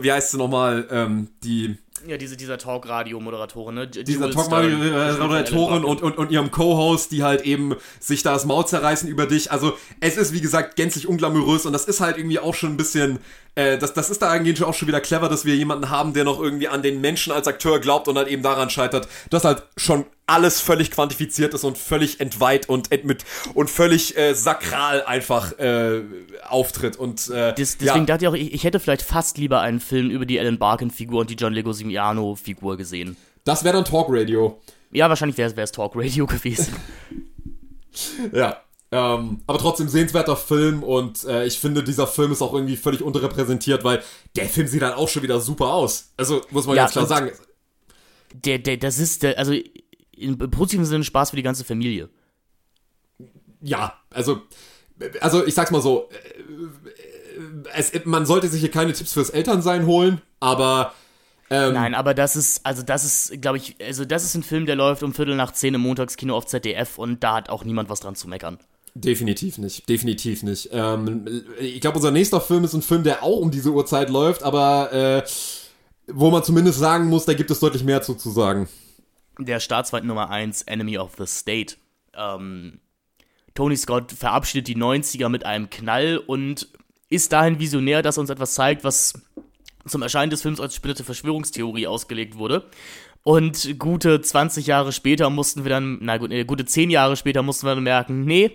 [0.00, 1.78] wie heißt sie nochmal, ähm, die
[2.08, 3.86] ja, diese, dieser Talk-Radio-Moderatorin, ne?
[3.88, 9.08] Dieser Talk-Radio-Moderatorin und, und, und ihrem Co-Host, die halt eben sich da das Maul zerreißen
[9.08, 9.52] über dich.
[9.52, 12.76] Also, es ist, wie gesagt, gänzlich unglamourös und das ist halt irgendwie auch schon ein
[12.76, 13.18] bisschen,
[13.54, 16.24] äh, das, das ist da eigentlich auch schon wieder clever, dass wir jemanden haben, der
[16.24, 19.64] noch irgendwie an den Menschen als Akteur glaubt und halt eben daran scheitert, dass halt
[19.76, 23.24] schon alles völlig quantifiziert ist und völlig entweiht und mit
[23.54, 26.02] und völlig äh, sakral einfach äh,
[26.48, 28.04] auftritt und äh, Des, deswegen ja.
[28.04, 30.90] dachte ich auch, ich, ich, hätte vielleicht fast lieber einen Film über die Alan Barkin
[30.90, 33.16] Figur und die John Leguizamo Figur gesehen.
[33.44, 34.60] Das wäre dann Talk Radio.
[34.90, 36.74] Ja, wahrscheinlich wäre es Talk Radio gewesen.
[38.32, 38.60] ja.
[38.92, 43.02] Ähm, aber trotzdem sehenswerter Film und äh, ich finde, dieser Film ist auch irgendwie völlig
[43.02, 44.00] unterrepräsentiert, weil
[44.36, 46.12] der Film sieht dann auch schon wieder super aus.
[46.16, 47.32] Also muss man ja, ganz klar sagen.
[48.32, 49.54] Der, der, das ist der, also
[50.16, 52.08] im positiven Sinne Spaß für die ganze Familie.
[53.60, 54.42] Ja, also,
[55.20, 59.86] also ich sag's mal so, äh, es, man sollte sich hier keine Tipps fürs Elternsein
[59.86, 60.94] holen, aber
[61.50, 64.66] ähm, Nein, aber das ist, also das ist, glaube ich, also das ist ein Film,
[64.66, 67.88] der läuft um Viertel nach zehn im Montagskino auf ZDF und da hat auch niemand
[67.88, 68.58] was dran zu meckern.
[68.94, 70.70] Definitiv nicht, definitiv nicht.
[70.72, 74.42] Ähm, ich glaube, unser nächster Film ist ein Film, der auch um diese Uhrzeit läuft,
[74.42, 75.22] aber äh,
[76.08, 78.68] wo man zumindest sagen muss, da gibt es deutlich mehr zu, zu sagen
[79.38, 81.76] der Staatsfeind Nummer 1, Enemy of the State.
[82.14, 82.80] Ähm,
[83.54, 86.68] Tony Scott verabschiedet die 90er mit einem Knall und
[87.08, 89.14] ist dahin visionär, dass er uns etwas zeigt, was
[89.86, 92.68] zum Erscheinen des Films als splitte Verschwörungstheorie ausgelegt wurde.
[93.22, 97.66] Und gute 20 Jahre später mussten wir dann, na gut, gute 10 Jahre später mussten
[97.66, 98.52] wir dann merken, nee,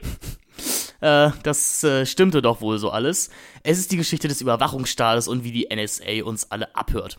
[1.01, 3.29] äh, das äh, stimmte doch wohl so alles.
[3.63, 7.17] Es ist die Geschichte des Überwachungsstaates und wie die NSA uns alle abhört.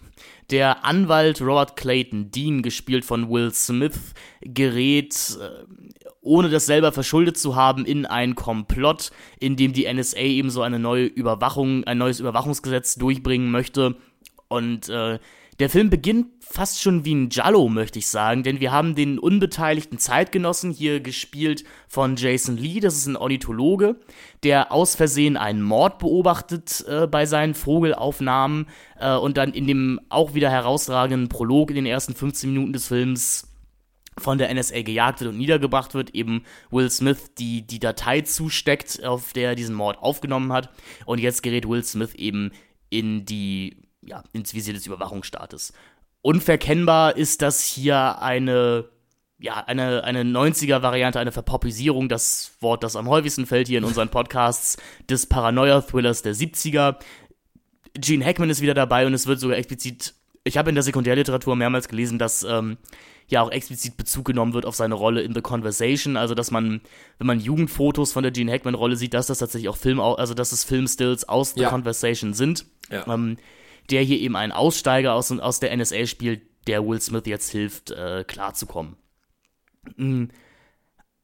[0.51, 5.65] Der Anwalt Robert Clayton Dean, gespielt von Will Smith, gerät, äh,
[6.21, 10.63] ohne das selber verschuldet zu haben, in ein Komplott, in dem die NSA eben so
[10.63, 13.97] eine neue Überwachung, ein neues Überwachungsgesetz durchbringen möchte.
[14.47, 15.19] Und äh,
[15.59, 19.19] der Film beginnt fast schon wie ein Jallo, möchte ich sagen, denn wir haben den
[19.19, 23.97] unbeteiligten Zeitgenossen hier gespielt von Jason Lee, das ist ein Ornithologe,
[24.43, 28.67] der aus Versehen einen Mord beobachtet äh, bei seinen Vogelaufnahmen
[28.99, 32.89] äh, und dann in dem auch wieder herausragenden Prolog in den ersten 15 Minuten des
[32.89, 33.49] Films
[34.19, 39.03] von der NSA gejagt wird und niedergebracht wird, eben Will Smith die, die Datei zusteckt,
[39.05, 40.71] auf der er diesen Mord aufgenommen hat.
[41.07, 42.51] Und jetzt gerät Will Smith eben
[42.91, 45.73] in die, ja, ins Visier des Überwachungsstaates.
[46.23, 48.85] Unverkennbar ist das hier eine,
[49.39, 54.09] ja, eine, eine 90er-Variante, eine Verpopisierung, das Wort, das am häufigsten fällt hier in unseren
[54.11, 54.77] Podcasts,
[55.11, 56.97] des Paranoia-Thrillers der 70er.
[57.95, 60.15] Gene Hackman ist wieder dabei und es wird sogar explizit,
[60.45, 62.79] ich habe in der Sekundärliteratur mehrmals gelesen, dass ähm,
[63.29, 66.81] ja auch explizit Bezug genommen wird auf seine Rolle in The Conversation, also dass man,
[67.19, 70.53] wenn man Jugendfotos von der Gene Hackman-Rolle sieht, dass das tatsächlich auch Film, also dass
[70.53, 71.69] es Filmstills aus The Ja.
[71.71, 73.07] Conversation sind, Ja.
[73.13, 73.37] ähm,
[73.91, 77.91] der hier eben einen Aussteiger aus, aus der NSA spielt, der Will Smith jetzt hilft,
[77.91, 78.97] äh, klarzukommen.
[79.97, 80.27] Mm.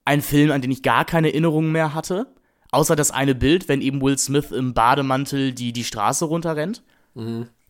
[0.04, 2.34] Ein Film, an den ich gar keine Erinnerungen mehr hatte,
[2.70, 6.82] außer das eine Bild, wenn eben Will Smith im Bademantel die, die Straße runterrennt.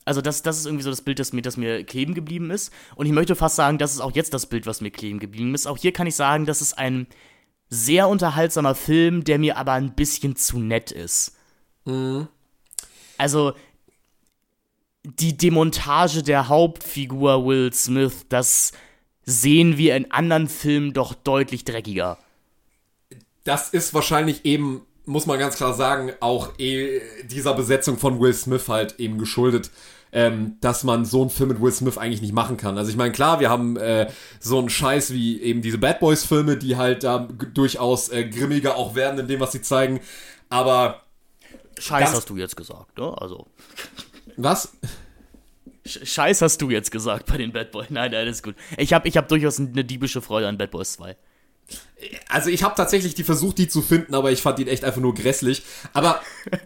[0.05, 2.73] Also das, das ist irgendwie so das Bild, das mir, das mir kleben geblieben ist.
[2.95, 5.55] Und ich möchte fast sagen, das ist auch jetzt das Bild, was mir kleben geblieben
[5.55, 5.67] ist.
[5.67, 7.09] Auch hier kann ich sagen, das ist ein
[7.69, 11.37] sehr unterhaltsamer Film, der mir aber ein bisschen zu nett ist.
[13.19, 13.53] Also
[15.05, 18.73] die Demontage der Hauptfigur Will Smith, das
[19.25, 22.19] sehen wir in anderen Filmen doch deutlich dreckiger.
[23.45, 28.35] das ist wahrscheinlich eben, muss man ganz klar sagen, auch eh dieser Besetzung von Will
[28.35, 29.71] Smith halt eben geschuldet.
[30.11, 32.79] Ähm, dass man so einen Film mit Will Smith eigentlich nicht machen kann.
[32.79, 34.11] Also ich meine, klar, wir haben äh,
[34.41, 38.77] so einen Scheiß wie eben diese Bad Boys Filme, die halt da durchaus äh, grimmiger
[38.77, 40.01] auch werden in dem, was sie zeigen.
[40.49, 41.03] Aber
[41.79, 43.15] Scheiß hast du jetzt gesagt, ne?
[43.21, 43.47] Also.
[44.39, 44.73] Was?
[45.87, 47.87] Sch- Scheiß hast du jetzt gesagt bei den Bad Boys.
[47.91, 48.55] Nein, nein, ist gut.
[48.77, 51.17] Ich habe ich hab durchaus eine diebische Freude an Bad Boys 2.
[52.29, 55.01] Also ich habe tatsächlich die versucht, die zu finden, aber ich fand ihn echt einfach
[55.01, 55.63] nur grässlich.
[55.93, 56.57] Aber, äh,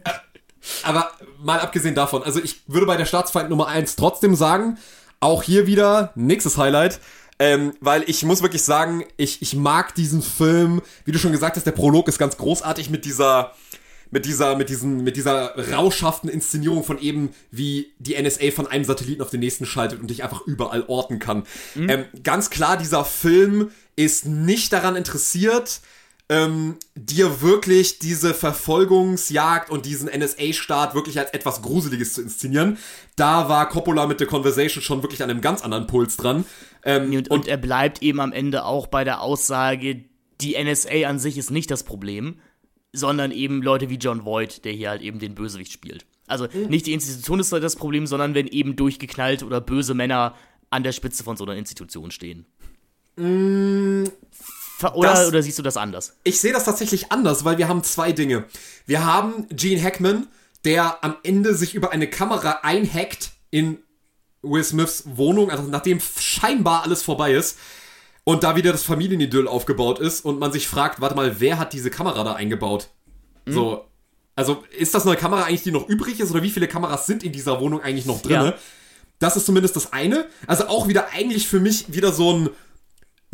[0.84, 4.78] aber mal abgesehen davon, also ich würde bei der Staatsfeind Nummer 1 trotzdem sagen,
[5.20, 7.00] auch hier wieder nächstes Highlight.
[7.38, 11.56] Ähm, weil ich muss wirklich sagen, ich, ich mag diesen Film, wie du schon gesagt
[11.56, 13.52] hast, der Prolog ist ganz großartig mit dieser,
[14.12, 18.84] mit dieser, mit diesen, mit dieser rauschhaften Inszenierung von eben, wie die NSA von einem
[18.84, 21.44] Satelliten auf den nächsten schaltet und dich einfach überall orten kann.
[21.74, 25.80] Ähm, ganz klar, dieser Film ist nicht daran interessiert,
[26.28, 32.78] ähm, dir wirklich diese Verfolgungsjagd und diesen NSA-Staat wirklich als etwas Gruseliges zu inszenieren.
[33.16, 36.44] Da war Coppola mit The Conversation schon wirklich an einem ganz anderen Puls dran.
[36.84, 40.04] Ähm, Und, und er bleibt eben am Ende auch bei der Aussage,
[40.40, 42.36] die NSA an sich ist nicht das Problem,
[42.92, 46.04] sondern eben Leute wie John Voight, der hier halt eben den Bösewicht spielt.
[46.26, 50.34] Also nicht die Institution ist das Problem, sondern wenn eben durchgeknallt oder böse Männer
[50.70, 52.46] an der Spitze von so einer Institution stehen.
[54.78, 56.16] Ver- oder, das- oder siehst du das anders?
[56.24, 58.44] Ich sehe das tatsächlich anders, weil wir haben zwei Dinge.
[58.86, 60.28] Wir haben Gene Hackman,
[60.64, 63.78] der am Ende sich über eine Kamera einhackt in
[64.42, 67.58] Will Smiths Wohnung, also nachdem scheinbar alles vorbei ist
[68.24, 71.72] und da wieder das Familienidyll aufgebaut ist und man sich fragt, warte mal, wer hat
[71.72, 72.88] diese Kamera da eingebaut?
[73.46, 73.84] So,
[74.36, 77.22] also ist das eine Kamera eigentlich, die noch übrig ist oder wie viele Kameras sind
[77.24, 78.32] in dieser Wohnung eigentlich noch drin?
[78.32, 78.54] Ja.
[79.18, 80.26] Das ist zumindest das eine.
[80.46, 82.50] Also auch wieder eigentlich für mich wieder so ein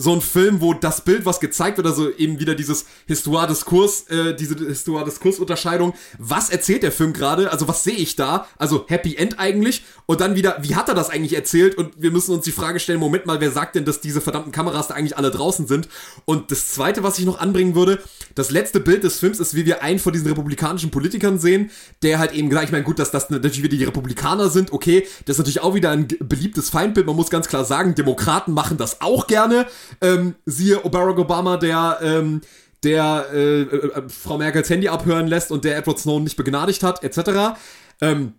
[0.00, 4.34] so ein Film, wo das Bild, was gezeigt wird, also eben wieder dieses Histoire-Diskurs, äh,
[4.36, 9.40] diese Histoire-Diskurs-Unterscheidung, was erzählt der Film gerade, also was sehe ich da, also Happy End
[9.40, 12.52] eigentlich, und dann wieder, wie hat er das eigentlich erzählt, und wir müssen uns die
[12.52, 15.66] Frage stellen, Moment mal, wer sagt denn, dass diese verdammten Kameras da eigentlich alle draußen
[15.66, 15.88] sind,
[16.26, 18.00] und das zweite, was ich noch anbringen würde,
[18.36, 21.72] das letzte Bild des Films ist, wie wir einen von diesen republikanischen Politikern sehen,
[22.04, 25.34] der halt eben, ich meine, gut, dass das natürlich wieder die Republikaner sind, okay, das
[25.34, 29.00] ist natürlich auch wieder ein beliebtes Feindbild, man muss ganz klar sagen, Demokraten machen das
[29.00, 29.66] auch gerne,
[30.00, 32.40] ähm, siehe Barack Obama, der, ähm,
[32.82, 37.02] der äh, äh, Frau Merkels Handy abhören lässt und der Edward Snowden nicht begnadigt hat,
[37.02, 37.58] etc.
[38.00, 38.34] Ähm,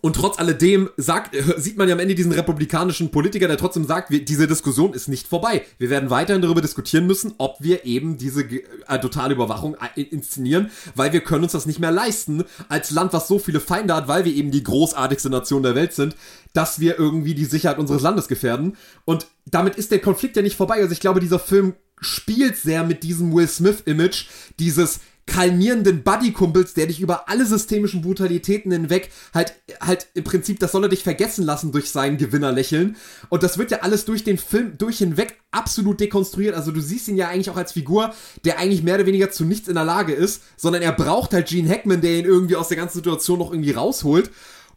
[0.00, 3.84] und trotz alledem sagt, äh, sieht man ja am Ende diesen republikanischen Politiker, der trotzdem
[3.84, 5.64] sagt, wir, diese Diskussion ist nicht vorbei.
[5.78, 10.70] Wir werden weiterhin darüber diskutieren müssen, ob wir eben diese äh, totale Überwachung äh, inszenieren,
[10.94, 14.08] weil wir können uns das nicht mehr leisten, als Land, was so viele Feinde hat,
[14.08, 16.16] weil wir eben die großartigste Nation der Welt sind,
[16.52, 18.76] dass wir irgendwie die Sicherheit unseres Landes gefährden.
[19.04, 20.76] Und damit ist der Konflikt ja nicht vorbei.
[20.76, 24.26] Also ich glaube, dieser Film spielt sehr mit diesem Will Smith-Image,
[24.58, 30.72] dieses kalmierenden Buddy-Kumpels, der dich über alle systemischen Brutalitäten hinweg halt, halt im Prinzip, das
[30.72, 32.96] soll er dich vergessen lassen durch sein Gewinnerlächeln.
[33.30, 36.54] Und das wird ja alles durch den Film durch hinweg absolut dekonstruiert.
[36.54, 38.12] Also du siehst ihn ja eigentlich auch als Figur,
[38.44, 41.48] der eigentlich mehr oder weniger zu nichts in der Lage ist, sondern er braucht halt
[41.48, 44.30] Gene Hackman, der ihn irgendwie aus der ganzen Situation noch irgendwie rausholt.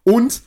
[0.04, 0.42] Und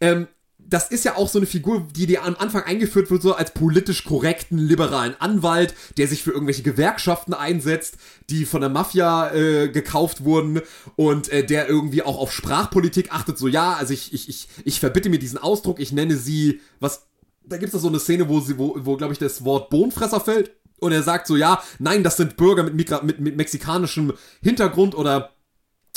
[0.00, 0.28] ähm,
[0.68, 3.52] das ist ja auch so eine Figur, die dir am Anfang eingeführt wird, so als
[3.52, 7.96] politisch korrekten, liberalen Anwalt, der sich für irgendwelche Gewerkschaften einsetzt,
[8.30, 10.60] die von der Mafia äh, gekauft wurden
[10.96, 14.80] und äh, der irgendwie auch auf Sprachpolitik achtet, so ja, also ich, ich, ich, ich
[14.80, 17.06] verbitte mir diesen Ausdruck, ich nenne sie, was,
[17.44, 20.20] da gibt es so eine Szene, wo sie, wo, wo glaube ich, das Wort Bohnenfresser
[20.20, 20.52] fällt.
[20.78, 24.12] Und er sagt so, ja, nein, das sind Bürger mit, Migra mit, mit mexikanischem
[24.42, 25.35] Hintergrund oder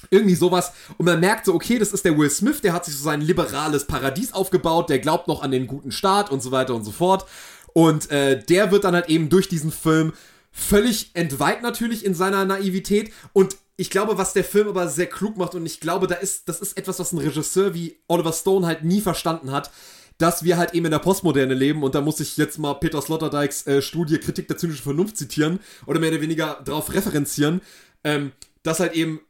[0.10, 0.72] irgendwie sowas.
[0.98, 3.22] Und man merkt so, okay, das ist der Will Smith, der hat sich so sein
[3.22, 6.92] liberales Paradies aufgebaut, der glaubt noch an den guten Staat und so weiter und so
[6.92, 7.26] fort.
[7.74, 10.14] Und äh, der wird dann halt eben durch diesen Film
[10.52, 15.38] völlig entweiht natürlich in seiner Naivität und ich glaube, was der Film aber sehr klug
[15.38, 18.68] macht und ich glaube, da ist, das ist etwas, was ein Regisseur wie Oliver Stone
[18.68, 19.72] halt nie verstanden hat,
[20.18, 23.02] dass wir halt eben in der Postmoderne leben und da muss ich jetzt mal Peter
[23.02, 27.62] Sloterdijks äh, Studie Kritik der zynischen Vernunft zitieren oder mehr oder weniger darauf referenzieren,
[28.04, 29.22] ähm, dass halt eben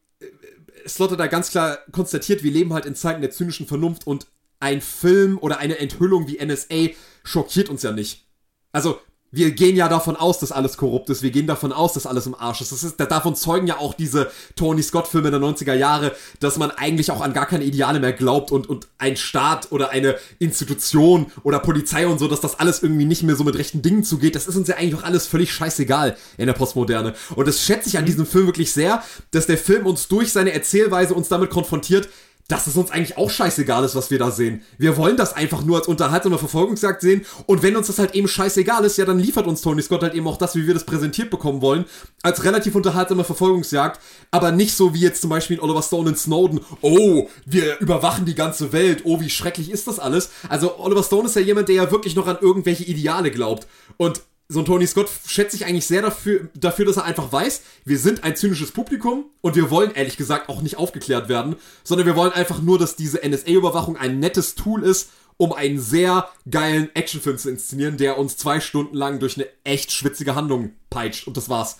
[0.83, 4.27] äh, Sloterdijk ganz klar konstatiert, wir leben halt in Zeiten der zynischen Vernunft und
[4.59, 6.93] ein Film oder eine Enthüllung wie NSA
[7.23, 8.25] schockiert uns ja nicht.
[8.71, 8.99] Also
[9.31, 11.21] wir gehen ja davon aus, dass alles korrupt ist.
[11.21, 12.71] Wir gehen davon aus, dass alles im Arsch ist.
[12.71, 17.11] Das ist davon zeugen ja auch diese Tony Scott-Filme der 90er Jahre, dass man eigentlich
[17.11, 21.59] auch an gar keine Ideale mehr glaubt und, und ein Staat oder eine Institution oder
[21.59, 24.35] Polizei und so, dass das alles irgendwie nicht mehr so mit rechten Dingen zugeht.
[24.35, 27.13] Das ist uns ja eigentlich auch alles völlig scheißegal in der Postmoderne.
[27.35, 30.53] Und das schätze ich an diesem Film wirklich sehr, dass der Film uns durch seine
[30.53, 32.09] Erzählweise uns damit konfrontiert,
[32.49, 34.61] dass es uns eigentlich auch scheißegal ist, was wir da sehen.
[34.77, 38.27] Wir wollen das einfach nur als unterhaltsame Verfolgungsjagd sehen und wenn uns das halt eben
[38.27, 40.83] scheißegal ist, ja, dann liefert uns Tony Scott halt eben auch das, wie wir das
[40.83, 41.85] präsentiert bekommen wollen,
[42.23, 46.15] als relativ unterhaltsame Verfolgungsjagd, aber nicht so wie jetzt zum Beispiel in Oliver Stone in
[46.15, 50.31] Snowden, oh, wir überwachen die ganze Welt, oh, wie schrecklich ist das alles.
[50.49, 54.21] Also Oliver Stone ist ja jemand, der ja wirklich noch an irgendwelche Ideale glaubt und
[54.51, 57.99] so ein Tony Scott schätze ich eigentlich sehr dafür, dafür, dass er einfach weiß, wir
[57.99, 62.15] sind ein zynisches Publikum und wir wollen ehrlich gesagt auch nicht aufgeklärt werden, sondern wir
[62.15, 67.37] wollen einfach nur, dass diese NSA-Überwachung ein nettes Tool ist, um einen sehr geilen Actionfilm
[67.37, 71.47] zu inszenieren, der uns zwei Stunden lang durch eine echt schwitzige Handlung peitscht und das
[71.47, 71.77] war's.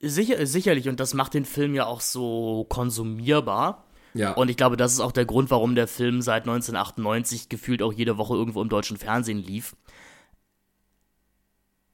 [0.00, 3.84] Sicher, sicherlich, und das macht den Film ja auch so konsumierbar.
[4.14, 4.32] Ja.
[4.32, 7.92] Und ich glaube, das ist auch der Grund, warum der Film seit 1998 gefühlt auch
[7.92, 9.76] jede Woche irgendwo im deutschen Fernsehen lief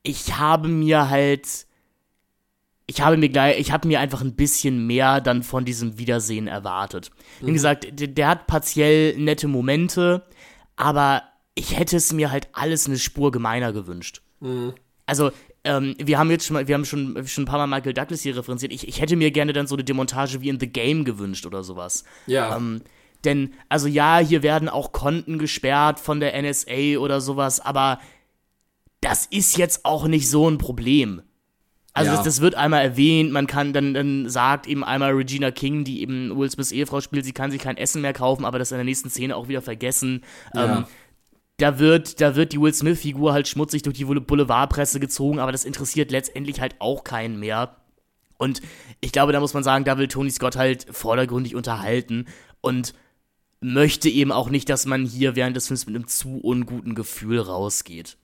[0.04, 1.66] ich habe mir halt,
[2.86, 6.46] ich habe mir gleich, ich habe mir einfach ein bisschen mehr dann von diesem Wiedersehen
[6.46, 7.10] erwartet.
[7.40, 7.46] Mhm.
[7.48, 10.26] Wie gesagt, der, der, hat partiell nette Momente,
[10.76, 11.22] aber
[11.54, 14.20] ich hätte es mir halt alles eine Spur gemeiner gewünscht.
[14.40, 14.74] Mhm.
[15.06, 15.32] Also,
[15.64, 18.20] ähm, wir haben jetzt schon mal, wir haben schon, schon ein paar Mal Michael Douglas
[18.20, 18.72] hier referenziert.
[18.72, 21.64] Ich, ich hätte mir gerne dann so eine Demontage wie in The Game gewünscht oder
[21.64, 22.04] sowas.
[22.26, 22.54] Ja.
[22.56, 22.82] Ähm,
[23.24, 27.98] denn, also ja, hier werden auch Konten gesperrt von der NSA oder sowas, aber
[29.04, 31.22] das ist jetzt auch nicht so ein Problem.
[31.92, 32.16] Also ja.
[32.16, 36.00] das, das, wird einmal erwähnt, man kann dann, dann sagt eben einmal Regina King, die
[36.00, 38.78] eben Will Smiths Ehefrau spielt, sie kann sich kein Essen mehr kaufen, aber das in
[38.78, 40.24] der nächsten Szene auch wieder vergessen.
[40.54, 40.78] Ja.
[40.78, 40.84] Ähm,
[41.58, 45.64] da wird, da wird die Will Smith-Figur halt schmutzig durch die Boulevardpresse gezogen, aber das
[45.64, 47.76] interessiert letztendlich halt auch keinen mehr.
[48.38, 48.60] Und
[49.00, 52.26] ich glaube, da muss man sagen, da will Tony Scott halt vordergründig unterhalten
[52.60, 52.94] und
[53.60, 57.38] möchte eben auch nicht, dass man hier während des Films mit einem zu unguten Gefühl
[57.38, 58.16] rausgeht.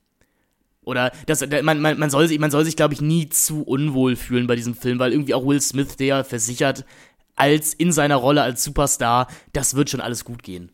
[0.91, 4.47] Oder das, man, man, man, soll, man soll sich, glaube ich, nie zu unwohl fühlen
[4.47, 6.85] bei diesem Film, weil irgendwie auch Will Smith, der versichert,
[7.37, 10.71] als in seiner Rolle als Superstar, das wird schon alles gut gehen.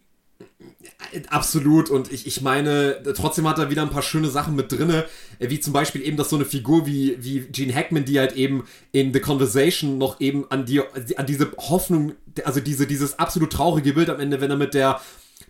[1.29, 5.05] Absolut, und ich, ich meine, trotzdem hat er wieder ein paar schöne Sachen mit drinne,
[5.39, 8.65] wie zum Beispiel eben, dass so eine Figur wie, wie Gene Hackman, die halt eben
[8.93, 12.15] in The Conversation noch eben an die, an diese Hoffnung,
[12.45, 15.01] also diese, dieses absolut traurige Bild am Ende, wenn er mit der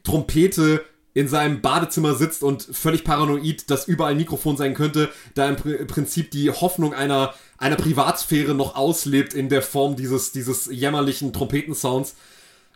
[0.05, 0.85] Trompete
[1.17, 5.57] in seinem Badezimmer sitzt und völlig paranoid, dass überall ein Mikrofon sein könnte, da im
[5.87, 12.17] Prinzip die Hoffnung einer, einer Privatsphäre noch auslebt in der Form dieses, dieses jämmerlichen Trompetensounds.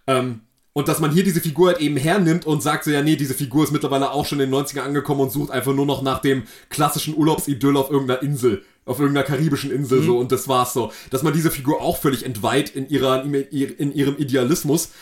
[0.06, 0.40] Ähm,
[0.72, 3.34] und dass man hier diese Figur halt eben hernimmt und sagt so, ja, nee, diese
[3.34, 6.20] Figur ist mittlerweile auch schon in den 90er angekommen und sucht einfach nur noch nach
[6.20, 10.06] dem klassischen Urlaubsidyll auf irgendeiner Insel, auf irgendeiner karibischen Insel mhm.
[10.06, 10.92] so und das war's so.
[11.10, 14.92] Dass man diese Figur auch völlig entweiht in ihrer, in ihrem Idealismus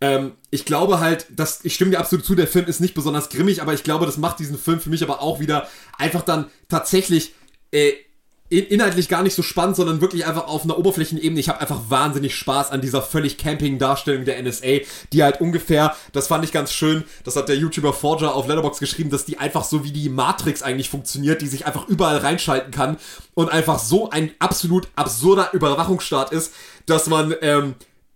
[0.00, 3.28] ähm, ich glaube halt, dass, ich stimme dir absolut zu, der Film ist nicht besonders
[3.28, 5.68] grimmig, aber ich glaube, das macht diesen Film für mich aber auch wieder
[5.98, 7.34] einfach dann tatsächlich
[7.72, 7.92] äh,
[8.50, 11.38] in, inhaltlich gar nicht so spannend, sondern wirklich einfach auf einer Oberflächenebene.
[11.38, 14.78] Ich habe einfach wahnsinnig Spaß an dieser völlig Camping-Darstellung der NSA,
[15.12, 18.78] die halt ungefähr, das fand ich ganz schön, das hat der YouTuber Forger auf Letterbox
[18.78, 22.70] geschrieben, dass die einfach so wie die Matrix eigentlich funktioniert, die sich einfach überall reinschalten
[22.70, 22.96] kann
[23.34, 26.54] und einfach so ein absolut absurder Überwachungsstaat ist,
[26.86, 27.74] dass man ähm,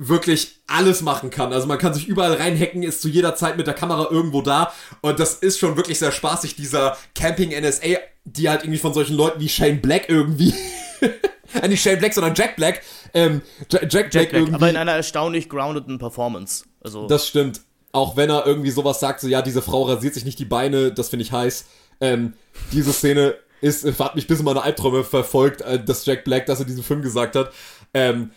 [0.08, 1.52] wirklich alles machen kann.
[1.52, 4.72] Also man kann sich überall reinhacken, ist zu jeder Zeit mit der Kamera irgendwo da
[5.00, 9.16] und das ist schon wirklich sehr spaßig, dieser Camping NSA, die halt irgendwie von solchen
[9.16, 10.55] Leuten wie Shane Black irgendwie,
[11.62, 12.82] äh, nicht Shane Black, sondern Jack Black,
[13.14, 14.55] ähm, Jack, Jack, Black, Black irgendwie.
[14.55, 16.64] Aber in einer erstaunlich groundeden Performance.
[16.81, 17.06] Also.
[17.06, 17.60] Das stimmt.
[17.92, 20.92] Auch wenn er irgendwie sowas sagt, so ja, diese Frau rasiert sich nicht die Beine,
[20.92, 21.66] das finde ich heiß.
[22.00, 22.32] Ähm,
[22.72, 26.60] diese Szene ist, hat mich bis in meine Albträume verfolgt, äh, dass Jack Black das
[26.60, 27.52] in diesem Film gesagt hat.
[27.94, 28.31] Ähm,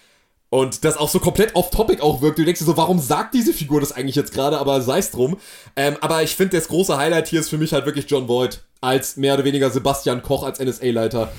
[0.49, 2.37] Und das auch so komplett off-topic auch wirkt.
[2.37, 4.57] Du denkst dir so, warum sagt diese Figur das eigentlich jetzt gerade?
[4.59, 5.37] Aber sei es drum.
[5.75, 8.63] Ähm, aber ich finde, das große Highlight hier ist für mich halt wirklich John Voight
[8.79, 11.31] als mehr oder weniger Sebastian Koch als NSA-Leiter.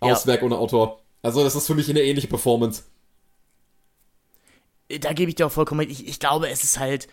[0.00, 0.32] Aus ja.
[0.32, 1.00] Werk ohne Autor.
[1.22, 2.82] Also das ist für mich eine ähnliche Performance.
[4.88, 5.92] Da gebe ich dir auch vollkommen recht.
[5.92, 7.08] Ich, ich glaube, es ist halt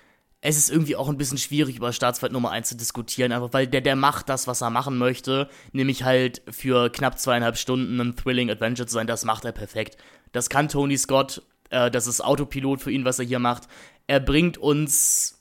[0.45, 3.65] es ist irgendwie auch ein bisschen schwierig, über Staatsfeind Nummer 1 zu diskutieren, einfach weil
[3.65, 8.17] der, der macht das, was er machen möchte, nämlich halt für knapp zweieinhalb Stunden ein
[8.17, 9.95] Thrilling Adventure zu sein, das macht er perfekt.
[10.33, 13.69] Das kann Tony Scott, äh, das ist Autopilot für ihn, was er hier macht.
[14.05, 15.32] Er bringt uns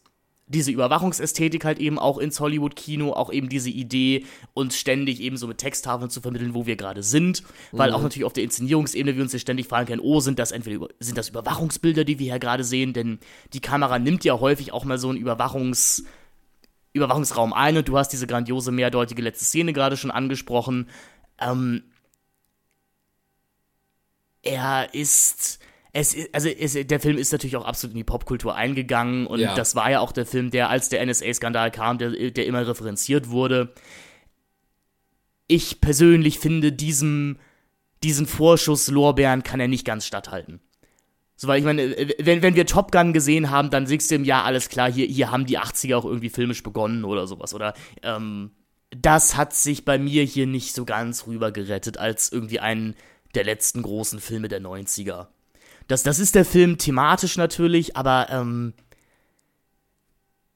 [0.53, 4.25] diese Überwachungsästhetik halt eben auch ins Hollywood-Kino, auch eben diese Idee,
[4.55, 7.97] uns ständig eben so mit Texttafeln zu vermitteln, wo wir gerade sind, weil mhm.
[7.97, 10.89] auch natürlich auf der Inszenierungsebene wir uns ja ständig fragen können, oh, sind das entweder
[11.01, 13.19] sind das Überwachungsbilder, die wir hier gerade sehen, denn
[13.53, 16.05] die Kamera nimmt ja häufig auch mal so einen Überwachungs
[16.95, 20.91] Überwachungsraum ein und du hast diese grandiose mehrdeutige letzte Szene gerade schon angesprochen.
[21.39, 21.85] Ähm,
[24.43, 25.59] er ist
[25.93, 29.55] es, also es, der Film ist natürlich auch absolut in die Popkultur eingegangen und ja.
[29.55, 33.29] das war ja auch der Film, der, als der NSA-Skandal kam, der, der immer referenziert
[33.29, 33.75] wurde.
[35.49, 37.39] Ich persönlich finde, diesem,
[38.03, 40.61] diesen Vorschuss Lorbeeren kann er nicht ganz statthalten.
[41.37, 44.25] So, weil ich meine, wenn, wenn wir Top Gun gesehen haben, dann siehst du im
[44.25, 47.53] Jahr alles klar, hier, hier haben die 80er auch irgendwie filmisch begonnen oder sowas.
[47.53, 48.53] Oder ähm,
[48.91, 52.95] das hat sich bei mir hier nicht so ganz rüber gerettet als irgendwie einen
[53.35, 55.27] der letzten großen Filme der 90er.
[55.93, 58.73] Das, das ist der Film thematisch natürlich, aber ähm,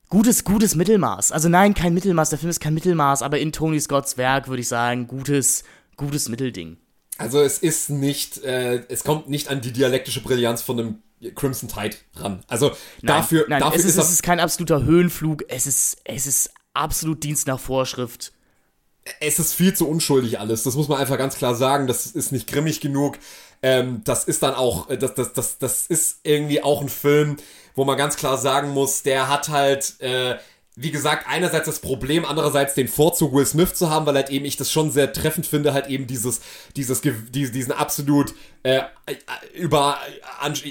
[0.08, 1.31] gutes, gutes Mittelmaß.
[1.31, 4.62] Also nein, kein Mittelmaß, der Film ist kein Mittelmaß, aber in Tony Scotts Werk würde
[4.62, 5.65] ich sagen, gutes,
[5.98, 6.78] gutes Mittelding.
[7.18, 11.02] Also es ist nicht, äh, es kommt nicht an die dialektische Brillanz von einem
[11.34, 12.42] Crimson Tide ran.
[12.48, 12.68] Also
[13.02, 16.50] nein, dafür, nein, dafür es ist, es ist kein absoluter Höhenflug, es ist, es ist
[16.73, 18.32] absolut Dienst nach Vorschrift.
[19.20, 21.86] Es ist viel zu unschuldig alles, das muss man einfach ganz klar sagen.
[21.86, 23.18] Das ist nicht grimmig genug.
[23.62, 27.36] Ähm, das ist dann auch, äh, das, das, das, das ist irgendwie auch ein Film,
[27.74, 30.36] wo man ganz klar sagen muss, der hat halt, äh,
[30.76, 34.44] wie gesagt, einerseits das Problem, andererseits den Vorzug, Will Smith zu haben, weil halt eben
[34.44, 36.40] ich das schon sehr treffend finde, halt eben dieses,
[36.76, 38.82] dieses, diesen absolut äh,
[39.54, 39.98] über,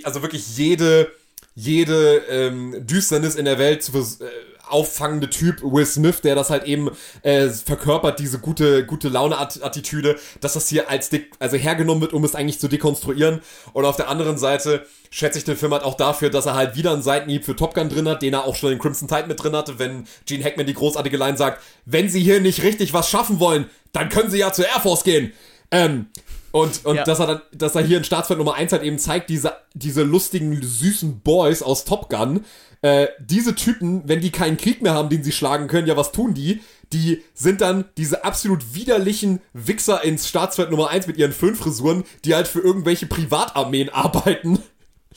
[0.03, 1.11] also wirklich jede,
[1.55, 4.25] jede ähm, Düsternis in der Welt zu äh,
[4.69, 6.89] auffangende Typ Will Smith, der das halt eben
[7.21, 12.23] äh, verkörpert, diese gute, gute Laune-Attitüde, dass das hier als dick, also hergenommen wird, um
[12.23, 13.41] es eigentlich zu dekonstruieren.
[13.73, 16.75] Und auf der anderen Seite schätze ich den Film halt auch dafür, dass er halt
[16.75, 19.27] wieder einen Seitenhieb für Top Gun drin hat, den er auch schon in Crimson Tide
[19.27, 22.93] mit drin hatte, wenn Gene Hackman die großartige Line sagt, wenn sie hier nicht richtig
[22.93, 25.33] was schaffen wollen, dann können sie ja zur Air Force gehen.
[25.71, 26.07] Ähm,
[26.55, 27.03] und, und ja.
[27.03, 30.03] dass er dann, dass er hier in Staatsfeind Nummer 1 halt eben zeigt, diese, diese
[30.03, 32.45] lustigen, süßen Boys aus Top Gun,
[32.85, 36.11] äh, diese Typen, wenn die keinen Krieg mehr haben, den sie schlagen können, ja, was
[36.11, 36.61] tun die?
[36.93, 42.35] Die sind dann diese absolut widerlichen Wichser ins Staatsfeld Nummer 1 mit ihren Föhnfrisuren, die
[42.35, 44.59] halt für irgendwelche Privatarmeen arbeiten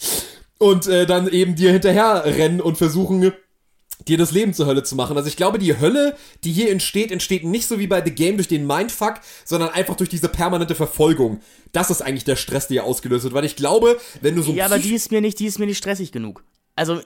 [0.58, 3.34] und äh, dann eben dir hinterher rennen und versuchen,
[4.06, 5.18] dir das Leben zur Hölle zu machen.
[5.18, 8.38] Also ich glaube, die Hölle, die hier entsteht, entsteht nicht so wie bei The Game
[8.38, 11.42] durch den Mindfuck, sondern einfach durch diese permanente Verfolgung.
[11.72, 14.52] Das ist eigentlich der Stress, der hier ausgelöst wird, weil ich glaube, wenn du so
[14.52, 16.42] Ja, aber die ist mir nicht, die ist mir nicht stressig genug.
[16.78, 17.00] Also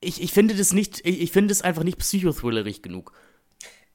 [0.00, 3.12] ich, ich finde das nicht, ich, ich finde es einfach nicht psychothrillerig genug.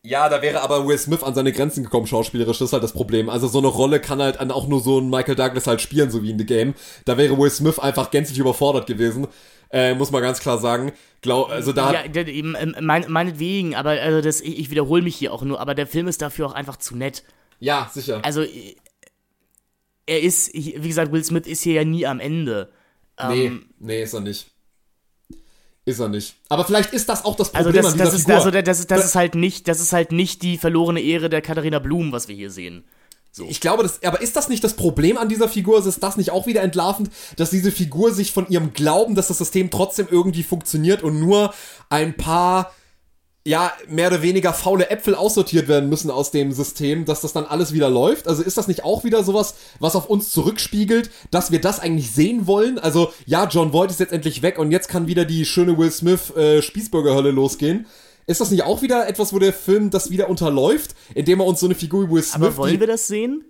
[0.06, 2.91] Ja, da wäre aber Will Smith an seine Grenzen gekommen, schauspielerisch, das ist halt das
[2.91, 3.30] Problem.
[3.30, 6.22] Also so eine Rolle kann halt auch nur so ein Michael Douglas halt spielen, so
[6.23, 6.73] wie in The Game.
[7.06, 9.27] Da wäre Will Smith einfach gänzlich überfordert gewesen,
[9.72, 10.91] äh, muss man ganz klar sagen.
[11.22, 15.15] Glaub, also da ja, eben, ähm, mein, meinetwegen, aber also das, ich, ich wiederhole mich
[15.15, 17.23] hier auch nur, aber der Film ist dafür auch einfach zu nett.
[17.59, 18.19] Ja, sicher.
[18.23, 18.75] Also äh,
[20.06, 22.73] er ist, wie gesagt, Will Smith ist hier ja nie am Ende.
[23.30, 24.52] Nee, ähm, nee, ist er nicht.
[25.85, 26.35] Ist er nicht.
[26.47, 28.35] Aber vielleicht ist das auch das also Problem also das, an dieser das ist, Figur.
[28.35, 31.41] Also das, ist, das ist halt nicht, das ist halt nicht die verlorene Ehre der
[31.41, 32.85] Katharina Blum, was wir hier sehen.
[33.31, 33.47] So.
[33.49, 35.83] Ich glaube, das, aber ist das nicht das Problem an dieser Figur?
[35.85, 39.39] Ist das nicht auch wieder entlarvend, dass diese Figur sich von ihrem Glauben, dass das
[39.39, 41.53] System trotzdem irgendwie funktioniert und nur
[41.89, 42.71] ein paar
[43.45, 47.43] ja, mehr oder weniger faule Äpfel aussortiert werden müssen aus dem System, dass das dann
[47.43, 48.27] alles wieder läuft?
[48.27, 52.11] Also ist das nicht auch wieder sowas, was auf uns zurückspiegelt, dass wir das eigentlich
[52.11, 52.80] sehen wollen?
[52.80, 55.91] Also, ja, John Voight ist jetzt endlich weg und jetzt kann wieder die schöne Will
[55.91, 57.85] Smith äh, Spießbürgerhölle losgehen.
[58.27, 61.59] Ist das nicht auch wieder etwas, wo der Film das wieder unterläuft, indem er uns
[61.59, 62.35] so eine Figur wie Will Smith.
[62.35, 63.43] Aber wollen wir das sehen?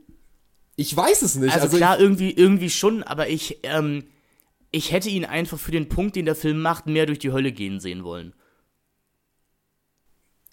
[0.76, 1.54] Ich weiß es nicht.
[1.54, 4.06] Also, also klar, irgendwie, irgendwie schon, aber ich, ähm,
[4.72, 7.52] ich hätte ihn einfach für den Punkt, den der Film macht, mehr durch die Hölle
[7.52, 8.34] gehen sehen wollen.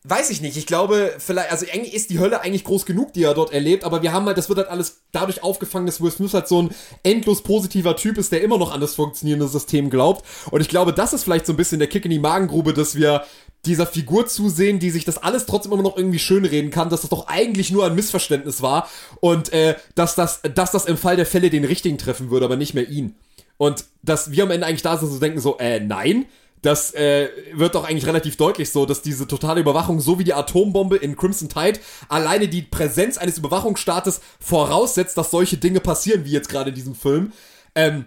[0.05, 0.57] Weiß ich nicht.
[0.57, 3.85] Ich glaube, vielleicht, also eigentlich ist die Hölle eigentlich groß genug, die er dort erlebt,
[3.85, 6.63] aber wir haben halt, das wird halt alles dadurch aufgefangen, dass Will Smith halt so
[6.63, 6.71] ein
[7.03, 10.25] endlos positiver Typ ist, der immer noch an das funktionierende System glaubt.
[10.51, 12.95] Und ich glaube, das ist vielleicht so ein bisschen der Kick in die Magengrube, dass
[12.95, 13.25] wir
[13.67, 17.11] dieser Figur zusehen, die sich das alles trotzdem immer noch irgendwie schönreden kann, dass das
[17.11, 18.89] doch eigentlich nur ein Missverständnis war
[19.21, 22.57] und äh, dass, das, dass das im Fall der Fälle den richtigen treffen würde, aber
[22.57, 23.17] nicht mehr ihn.
[23.59, 26.25] Und dass wir am Ende eigentlich da sind und so denken so, äh, nein,
[26.63, 30.35] das äh, wird doch eigentlich relativ deutlich so, dass diese totale Überwachung, so wie die
[30.35, 36.33] Atombombe in Crimson Tide, alleine die Präsenz eines Überwachungsstaates voraussetzt, dass solche Dinge passieren, wie
[36.33, 37.33] jetzt gerade in diesem Film.
[37.75, 38.07] Ähm,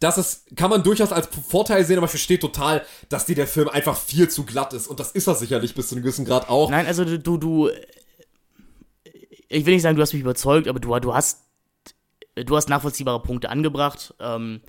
[0.00, 3.46] das ist, kann man durchaus als Vorteil sehen, aber ich verstehe total, dass dir der
[3.46, 4.86] Film einfach viel zu glatt ist.
[4.86, 6.70] Und das ist er sicherlich bis zu einem gewissen Grad auch.
[6.70, 7.70] Nein, also du, du,
[9.48, 11.44] ich will nicht sagen, du hast mich überzeugt, aber du, du hast,
[12.36, 14.14] du hast nachvollziehbare Punkte angebracht.
[14.20, 14.60] Ähm,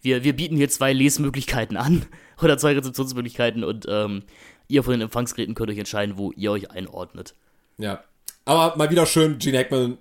[0.00, 2.04] wir, wir bieten hier zwei Lesmöglichkeiten an
[2.44, 4.22] oder zwei Rezeptionsmöglichkeiten und ähm,
[4.68, 7.34] ihr von den Empfangsgeräten könnt euch entscheiden, wo ihr euch einordnet.
[7.78, 8.02] Ja.
[8.44, 9.98] Aber mal wieder schön, Gene Hackman.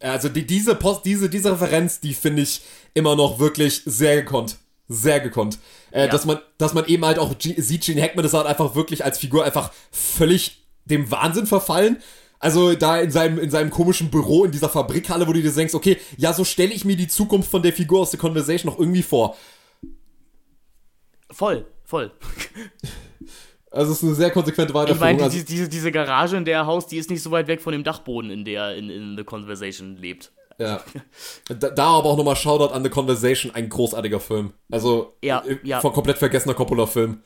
[0.00, 2.62] Also die, diese Post, diese, diese Referenz, die finde ich
[2.94, 4.56] immer noch wirklich sehr gekonnt.
[4.88, 5.58] Sehr gekonnt.
[5.90, 6.08] Äh, ja.
[6.08, 9.04] dass, man, dass man eben halt auch G sieht, Gene Hackman ist halt einfach wirklich
[9.04, 11.98] als Figur einfach völlig dem Wahnsinn verfallen.
[12.38, 15.74] Also da in seinem, in seinem komischen Büro in dieser Fabrikhalle, wo du dir denkst,
[15.74, 18.78] okay, ja, so stelle ich mir die Zukunft von der Figur aus The Conversation noch
[18.78, 19.36] irgendwie vor.
[21.30, 21.64] Voll,
[21.94, 22.10] voll.
[23.70, 25.08] Also es ist eine sehr konsequente Weiterführung.
[25.10, 27.30] Ich meine, also die, diese, diese Garage, in der er haust, die ist nicht so
[27.30, 30.32] weit weg von dem Dachboden, in der er in, in The Conversation lebt.
[30.58, 30.80] Ja.
[31.48, 34.52] Da, da aber auch nochmal Shoutout an The Conversation, ein großartiger Film.
[34.70, 35.80] Also ja, äh, ja.
[35.80, 37.20] von komplett vergessener Coppola-Film.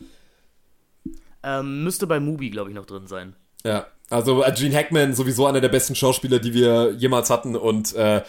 [1.42, 3.36] Ähm, müsste bei Mubi, glaube ich, noch drin sein.
[3.64, 7.94] Ja, also äh, Gene Hackman sowieso einer der besten Schauspieler, die wir jemals hatten und
[7.94, 8.22] äh,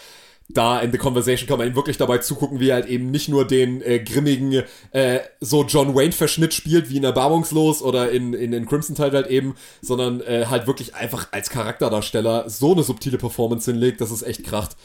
[0.52, 3.28] da in The Conversation kann man ihm wirklich dabei zugucken, wie er halt eben nicht
[3.28, 4.62] nur den äh, grimmigen
[4.92, 9.12] äh, so John Wayne Verschnitt spielt wie in Erbarmungslos oder in in, in Crimson Tide
[9.12, 14.10] halt eben, sondern äh, halt wirklich einfach als Charakterdarsteller so eine subtile Performance hinlegt, dass
[14.10, 14.76] es echt kracht.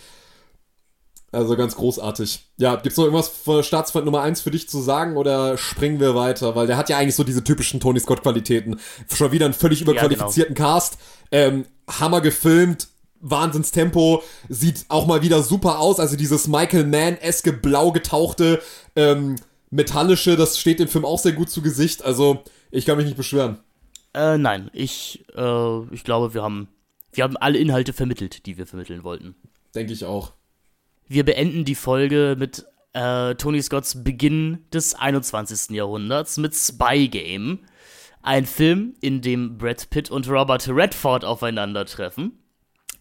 [1.31, 2.45] Also ganz großartig.
[2.57, 6.15] Ja, gibt's noch irgendwas für Staatsfeind Nummer 1 für dich zu sagen oder springen wir
[6.15, 6.55] weiter?
[6.55, 8.79] Weil der hat ja eigentlich so diese typischen Tony Scott Qualitäten.
[9.13, 10.73] Schon wieder einen völlig überqualifizierten ja, genau.
[10.75, 10.97] Cast.
[11.31, 12.87] Ähm, Hammer gefilmt,
[13.25, 15.99] Wahnsinnstempo, sieht auch mal wieder super aus.
[15.99, 18.61] Also dieses Michael Mann-eske blau getauchte,
[18.95, 19.35] ähm,
[19.71, 22.03] metallische, das steht dem Film auch sehr gut zu Gesicht.
[22.05, 23.59] Also ich kann mich nicht beschweren.
[24.13, 26.69] Äh, nein, ich, äh, ich glaube, wir haben,
[27.11, 29.35] wir haben alle Inhalte vermittelt, die wir vermitteln wollten.
[29.73, 30.33] Denke ich auch.
[31.07, 35.75] Wir beenden die Folge mit äh, Tony Scotts Beginn des 21.
[35.75, 37.59] Jahrhunderts mit Spy Game.
[38.21, 42.39] Ein Film, in dem Brad Pitt und Robert Redford aufeinandertreffen.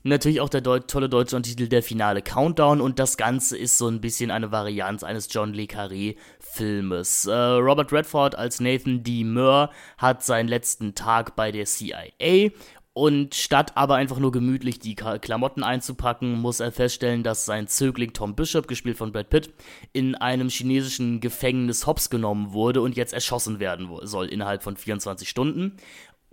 [0.06, 3.88] Natürlich auch der Deu tolle deutsche Titel Der finale Countdown und das Ganze ist so
[3.88, 7.24] ein bisschen eine Varianz eines John Le Carré Filmes.
[7.24, 9.24] Äh, Robert Redford als Nathan D.
[9.24, 12.50] Murr hat seinen letzten Tag bei der CIA
[12.92, 18.12] und statt aber einfach nur gemütlich die Klamotten einzupacken, muss er feststellen, dass sein Zögling
[18.12, 19.52] Tom Bishop, gespielt von Brad Pitt,
[19.92, 25.28] in einem chinesischen Gefängnis hops genommen wurde und jetzt erschossen werden soll innerhalb von 24
[25.28, 25.78] Stunden.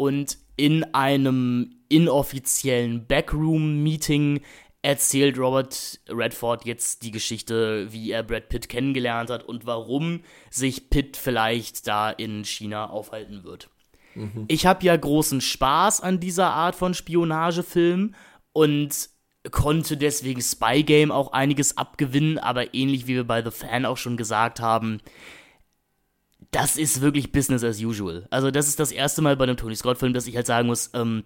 [0.02, 4.42] Und in einem inoffiziellen Backroom-Meeting
[4.82, 10.90] erzählt Robert Redford jetzt die Geschichte, wie er Brad Pitt kennengelernt hat und warum sich
[10.90, 13.70] Pitt vielleicht da in China aufhalten wird.
[14.16, 14.46] Mhm.
[14.48, 18.16] Ich habe ja großen Spaß an dieser Art von Spionagefilm
[18.54, 19.10] und
[19.52, 23.98] konnte deswegen Spy Game auch einiges abgewinnen, aber ähnlich wie wir bei The Fan auch
[23.98, 25.00] schon gesagt haben,
[26.52, 28.28] das ist wirklich Business as usual.
[28.30, 30.68] Also das ist das erste Mal bei einem Tony Scott Film, dass ich halt sagen
[30.68, 31.24] muss, ähm,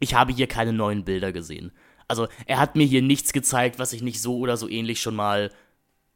[0.00, 1.72] ich habe hier keine neuen Bilder gesehen.
[2.08, 5.16] Also er hat mir hier nichts gezeigt, was ich nicht so oder so ähnlich schon
[5.16, 5.50] mal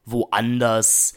[0.05, 1.15] woanders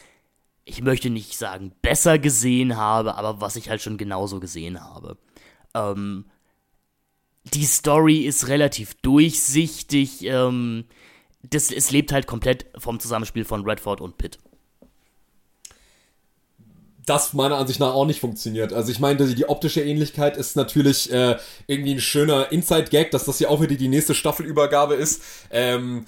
[0.64, 5.18] ich möchte nicht sagen, besser gesehen habe, aber was ich halt schon genauso gesehen habe.
[5.74, 6.26] Ähm,
[7.52, 10.24] die Story ist relativ durchsichtig.
[10.24, 10.86] Ähm,
[11.42, 14.38] das, es lebt halt komplett vom Zusammenspiel von Redford und Pitt.
[17.06, 18.72] Das meiner Ansicht nach auch nicht funktioniert.
[18.72, 23.40] Also ich meine, die, optische Ähnlichkeit ist natürlich äh, irgendwie ein schöner Inside-Gag, dass das
[23.40, 25.22] ja auch wieder die nächste Staffelübergabe ist.
[25.50, 26.06] Ähm,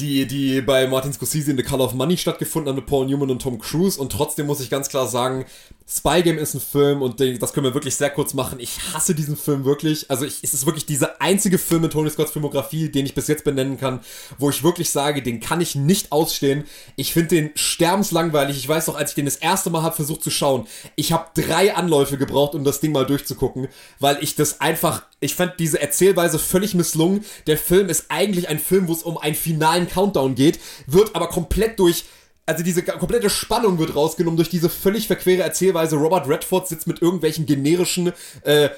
[0.00, 3.30] die, die bei Martin Scorsese in The Color of Money stattgefunden haben mit Paul Newman
[3.30, 4.00] und Tom Cruise.
[4.00, 5.44] Und trotzdem muss ich ganz klar sagen,
[5.86, 8.58] Spy Game ist ein Film und das können wir wirklich sehr kurz machen.
[8.58, 10.10] Ich hasse diesen Film wirklich.
[10.10, 13.28] Also ich, es ist wirklich dieser einzige Film in Tony Scotts Filmografie, den ich bis
[13.28, 14.00] jetzt benennen kann,
[14.38, 16.64] wo ich wirklich sage, den kann ich nicht ausstehen.
[16.96, 18.56] Ich finde den sterbenslangweilig.
[18.56, 21.28] Ich weiß noch, als ich den das erste Mal habe versucht zu schauen, ich habe
[21.34, 23.68] drei Anläufe gebraucht, um das Ding mal durchzugucken,
[24.00, 27.26] weil ich das einfach, ich fand diese Erzählweise völlig misslungen.
[27.46, 31.28] Der Film ist eigentlich ein Film, wo es um einen finalen Countdown geht, wird aber
[31.28, 32.04] komplett durch
[32.46, 35.96] also diese komplette Spannung wird rausgenommen durch diese völlig verquere Erzählweise.
[35.96, 38.70] Robert Redford sitzt mit irgendwelchen generischen, äh,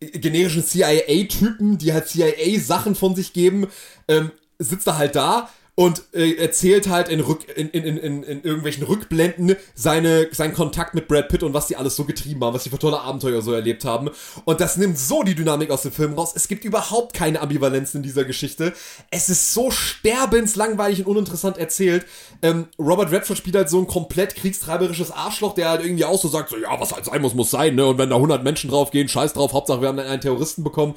[0.00, 3.68] generischen CIA-Typen, die halt CIA-Sachen von sich geben,
[4.08, 8.42] ähm, sitzt er halt da und äh, erzählt halt in, Rück, in, in, in, in
[8.42, 12.54] irgendwelchen Rückblenden seine, seinen Kontakt mit Brad Pitt und was die alles so getrieben haben,
[12.54, 14.08] was sie für tolle Abenteuer so erlebt haben.
[14.46, 16.32] Und das nimmt so die Dynamik aus dem Film raus.
[16.34, 18.72] Es gibt überhaupt keine Ambivalenz in dieser Geschichte.
[19.10, 22.06] Es ist so sterbenslangweilig und uninteressant erzählt.
[22.40, 26.28] Ähm, Robert Redford spielt halt so ein komplett kriegstreiberisches Arschloch, der halt irgendwie auch so
[26.28, 27.86] sagt, so, ja, was halt sein muss, muss sein, ne?
[27.86, 30.94] Und wenn da 100 Menschen draufgehen, scheiß drauf, Hauptsache wir haben einen Terroristen bekommen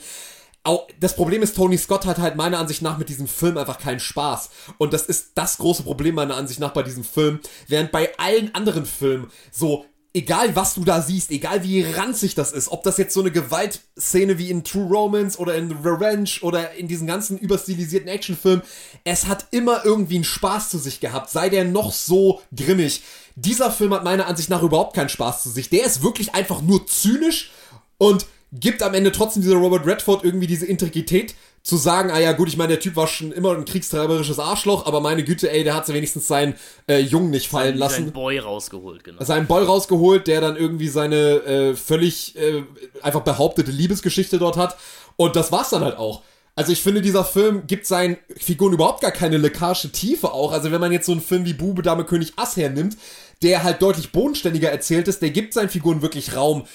[0.63, 3.79] auch, das Problem ist, Tony Scott hat halt meiner Ansicht nach mit diesem Film einfach
[3.79, 4.49] keinen Spaß.
[4.77, 7.39] Und das ist das große Problem meiner Ansicht nach bei diesem Film.
[7.67, 12.51] Während bei allen anderen Filmen so egal was du da siehst, egal wie ranzig das
[12.51, 16.73] ist, ob das jetzt so eine Gewaltszene wie in True Romance oder in Revenge oder
[16.73, 18.63] in diesen ganzen überstilisierten Actionfilmen,
[19.03, 23.03] es hat immer irgendwie einen Spaß zu sich gehabt, sei der noch so grimmig.
[23.35, 25.69] Dieser Film hat meiner Ansicht nach überhaupt keinen Spaß zu sich.
[25.69, 27.51] Der ist wirklich einfach nur zynisch
[27.97, 32.31] und gibt am Ende trotzdem dieser Robert Redford irgendwie diese Integrität zu sagen, ah ja
[32.31, 35.63] gut, ich meine, der Typ war schon immer ein kriegstreiberisches Arschloch, aber meine Güte, ey,
[35.63, 36.55] der hat wenigstens seinen
[36.87, 37.95] äh, Jungen nicht fallen Sein- lassen.
[38.05, 39.23] Seinen Boy rausgeholt, genau.
[39.23, 42.63] Seinen Boy rausgeholt, der dann irgendwie seine äh, völlig äh,
[43.01, 44.77] einfach behauptete Liebesgeschichte dort hat.
[45.17, 46.21] Und das war's dann halt auch.
[46.55, 50.51] Also ich finde, dieser Film gibt seinen Figuren überhaupt gar keine lekasche Tiefe auch.
[50.51, 52.97] Also wenn man jetzt so einen Film wie Bube, Dame, König, Ass hernimmt,
[53.41, 56.65] der halt deutlich bodenständiger erzählt ist, der gibt seinen Figuren wirklich Raum,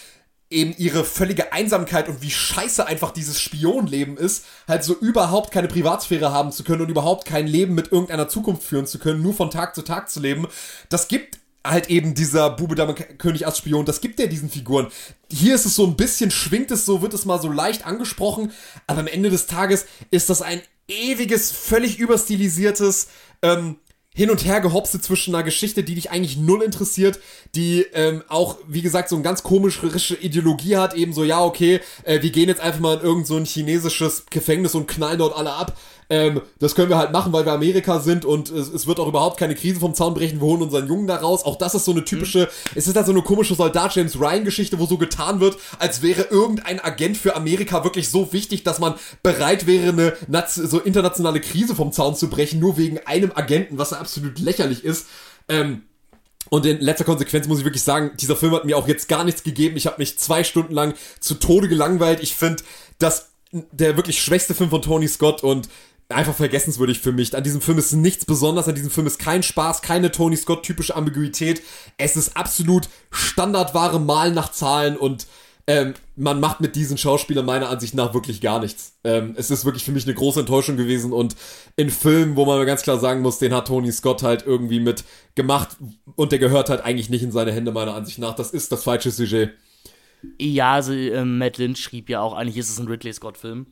[0.54, 5.68] eben ihre völlige Einsamkeit und wie scheiße einfach dieses Spionleben ist, halt so überhaupt keine
[5.68, 9.34] Privatsphäre haben zu können und überhaupt kein Leben mit irgendeiner Zukunft führen zu können, nur
[9.34, 10.46] von Tag zu Tag zu leben.
[10.88, 14.88] Das gibt halt eben dieser Bube, Dame, König, Ass, Spion, das gibt der diesen Figuren.
[15.30, 18.52] Hier ist es so ein bisschen, schwingt es so, wird es mal so leicht angesprochen,
[18.86, 23.08] aber am Ende des Tages ist das ein ewiges, völlig überstilisiertes,
[23.42, 23.76] ähm,
[24.14, 27.18] hin und her gehopste zwischen einer Geschichte, die dich eigentlich null interessiert,
[27.56, 31.80] die ähm, auch, wie gesagt, so eine ganz komische Ideologie hat, eben so, ja, okay,
[32.04, 35.36] äh, wir gehen jetzt einfach mal in irgend so ein chinesisches Gefängnis und knallen dort
[35.36, 35.76] alle ab.
[36.10, 39.08] Ähm, das können wir halt machen, weil wir Amerika sind und es, es wird auch
[39.08, 41.44] überhaupt keine Krise vom Zaun brechen, wir holen unseren Jungen da raus.
[41.44, 44.44] Auch das ist so eine typische, es ist halt so eine komische Soldat James Ryan
[44.44, 48.78] Geschichte, wo so getan wird, als wäre irgendein Agent für Amerika wirklich so wichtig, dass
[48.78, 50.14] man bereit wäre, eine
[50.46, 54.84] so internationale Krise vom Zaun zu brechen, nur wegen einem Agenten, was ja absolut lächerlich
[54.84, 55.06] ist.
[55.48, 55.82] Ähm,
[56.50, 59.24] und in letzter Konsequenz muss ich wirklich sagen, dieser Film hat mir auch jetzt gar
[59.24, 59.76] nichts gegeben.
[59.76, 62.22] Ich habe mich zwei Stunden lang zu Tode gelangweilt.
[62.22, 62.62] Ich finde,
[62.98, 65.68] dass der wirklich schwächste Film von Tony Scott und
[66.14, 67.36] einfach vergessenswürdig für mich.
[67.36, 70.62] An diesem Film ist nichts Besonderes, an diesem Film ist kein Spaß, keine Tony Scott
[70.62, 71.62] typische Ambiguität.
[71.98, 75.26] Es ist absolut Standardware Malen nach Zahlen und
[75.66, 78.98] ähm, man macht mit diesen Schauspielern meiner Ansicht nach wirklich gar nichts.
[79.02, 81.36] Ähm, es ist wirklich für mich eine große Enttäuschung gewesen und
[81.76, 85.04] in Filmen, wo man ganz klar sagen muss, den hat Tony Scott halt irgendwie mit
[85.34, 85.76] gemacht
[86.16, 88.34] und der gehört halt eigentlich nicht in seine Hände meiner Ansicht nach.
[88.34, 89.52] Das ist das falsche Sujet.
[90.38, 93.66] Ja, also ähm, Matt Lynch schrieb ja auch, eigentlich ist es ein Ridley Scott-Film.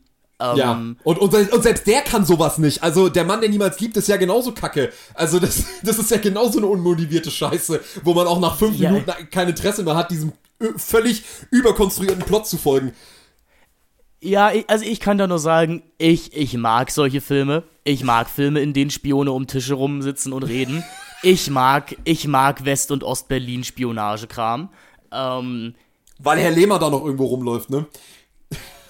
[0.50, 0.72] Ähm, Ja,
[1.04, 2.82] und, und, und selbst der kann sowas nicht.
[2.82, 4.92] Also der Mann, der niemals liebt, ist ja genauso kacke.
[5.14, 8.90] Also das, das ist ja genauso eine unmotivierte Scheiße, wo man auch nach fünf Ja.
[8.90, 12.92] Minuten kein Interesse mehr hat, diesem ö- völlig überkonstruierten Plot zu folgen.
[14.20, 17.64] Ja, ich, also ich kann da nur sagen, ich, ich mag solche Filme.
[17.84, 20.84] Ich mag Filme, in denen Spione um Tische rumsitzen und reden.
[21.24, 24.68] Ich mag, ich mag West- und Ostberlin Spionagekram.
[25.10, 25.74] Ähm,
[26.20, 27.86] Weil Herr Lehmer da noch irgendwo rumläuft, ne?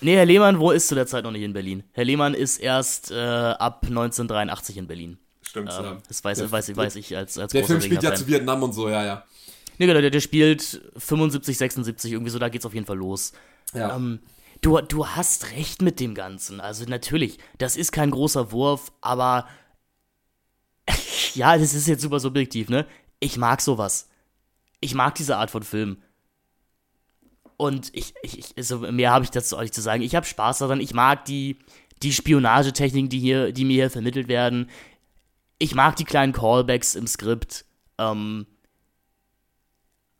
[0.02, 1.84] Nee, Herr Lehmann, wo ist zu der Zeit noch nicht in Berlin?
[1.92, 5.18] Herr Lehmann ist erst äh, ab 1983 in Berlin.
[5.42, 8.62] Stimmt, Ähm, das weiß, weiß, weiß ich als, als Der Film spielt ja zu Vietnam
[8.62, 9.24] und so, ja, ja.
[9.78, 13.32] Nee, genau, der, der spielt 75, 76, irgendwie so, da geht's auf jeden Fall los.
[13.74, 13.96] Ja.
[13.96, 14.20] Ähm,
[14.60, 16.60] du, du hast recht mit dem Ganzen.
[16.60, 19.46] Also natürlich, das ist kein großer Wurf, aber
[21.34, 22.86] ja, das ist jetzt super subjektiv, ne?
[23.20, 24.08] Ich mag sowas.
[24.80, 26.02] Ich mag diese Art von Film.
[27.56, 30.02] Und ich, ich, also mehr habe ich dazu nicht zu sagen.
[30.02, 30.80] Ich habe Spaß daran.
[30.80, 31.58] Ich mag die,
[32.02, 34.68] die Spionagetechniken, die hier, die mir hier vermittelt werden.
[35.58, 37.64] Ich mag die kleinen Callbacks im Skript.
[37.98, 38.46] Ähm,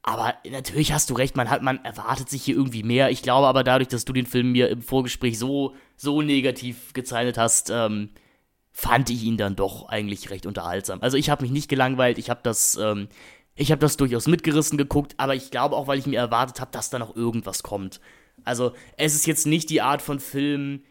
[0.03, 3.11] aber natürlich hast du recht, man hat, man erwartet sich hier irgendwie mehr.
[3.11, 7.39] Ich glaube aber dadurch, dass du den Film mir im Vorgespräch so, so negativ gezeichnet
[7.39, 8.11] hast, ähm,
[8.73, 11.01] fand ich ihn dann doch eigentlich recht unterhaltsam.
[11.03, 13.09] Also ich habe mich nicht gelangweilt, ich habe das, ähm,
[13.55, 16.71] ich habe das durchaus mitgerissen geguckt, aber ich glaube auch, weil ich mir erwartet habe,
[16.73, 18.01] dass da noch irgendwas kommt.
[18.45, 20.83] Also es ist jetzt nicht die Art von Film,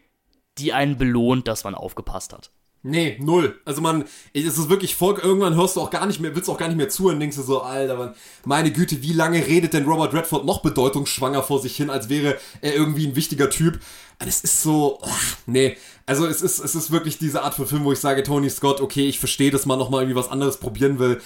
[0.58, 2.50] die einen belohnt, dass man aufgepasst hat.
[2.84, 3.60] Nee, null.
[3.64, 6.58] Also man, es ist wirklich voll, irgendwann hörst du auch gar nicht mehr, willst auch
[6.58, 9.84] gar nicht mehr zuhören, denkst du so, Alter, man, meine Güte, wie lange redet denn
[9.84, 13.78] Robert Redford noch bedeutungsschwanger vor sich hin, als wäre er irgendwie ein wichtiger Typ?
[14.18, 15.76] Es ist so, ach, nee,
[16.06, 18.80] also es ist, es ist wirklich diese Art von Film, wo ich sage, Tony Scott,
[18.80, 21.20] okay, ich verstehe, dass man nochmal irgendwie was anderes probieren will,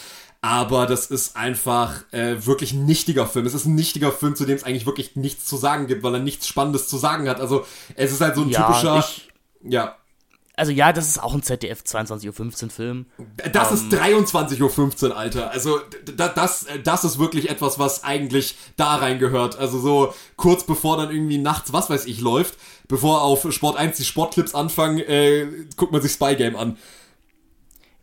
[0.47, 3.47] aber das ist einfach äh, wirklich ein nichtiger Film.
[3.47, 6.15] Es ist ein nichtiger Film, zu dem es eigentlich wirklich nichts zu sagen gibt, weil
[6.15, 7.41] er nichts Spannendes zu sagen hat.
[7.41, 7.65] Also
[7.97, 9.29] es ist halt so ein Ja, typischer, ich-
[9.69, 9.97] ja,
[10.57, 13.07] Also ja, das ist auch ein ZDF 22.15 Uhr Film.
[13.53, 15.51] Das ist 23.15 Uhr, Alter.
[15.51, 15.81] Also
[16.17, 19.59] das, das, das ist wirklich etwas, was eigentlich da reingehört.
[19.59, 22.55] Also so kurz bevor dann irgendwie nachts, was weiß ich, läuft,
[22.89, 26.77] bevor auf Sport 1 die Sportclips anfangen, äh, guckt man sich Spy Game an.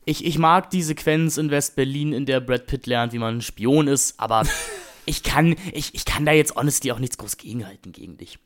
[0.06, 3.41] Ich, ich mag die Sequenz in West-Berlin, in der Brad Pitt lernt, wie man ein
[3.41, 4.43] Spion ist, aber
[5.06, 8.40] ich kann, ich, ich kann da jetzt honestly auch nichts groß gegenhalten gegen dich.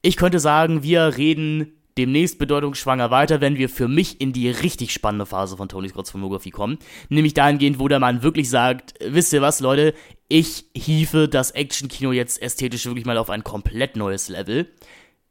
[0.00, 4.92] Ich könnte sagen, wir reden demnächst bedeutungsschwanger weiter, wenn wir für mich in die richtig
[4.92, 6.78] spannende Phase von Tony Scotts Filmografie kommen.
[7.08, 9.94] Nämlich dahingehend, wo der Mann wirklich sagt, wisst ihr was, Leute,
[10.28, 14.68] ich hiefe das Actionkino jetzt ästhetisch wirklich mal auf ein komplett neues Level.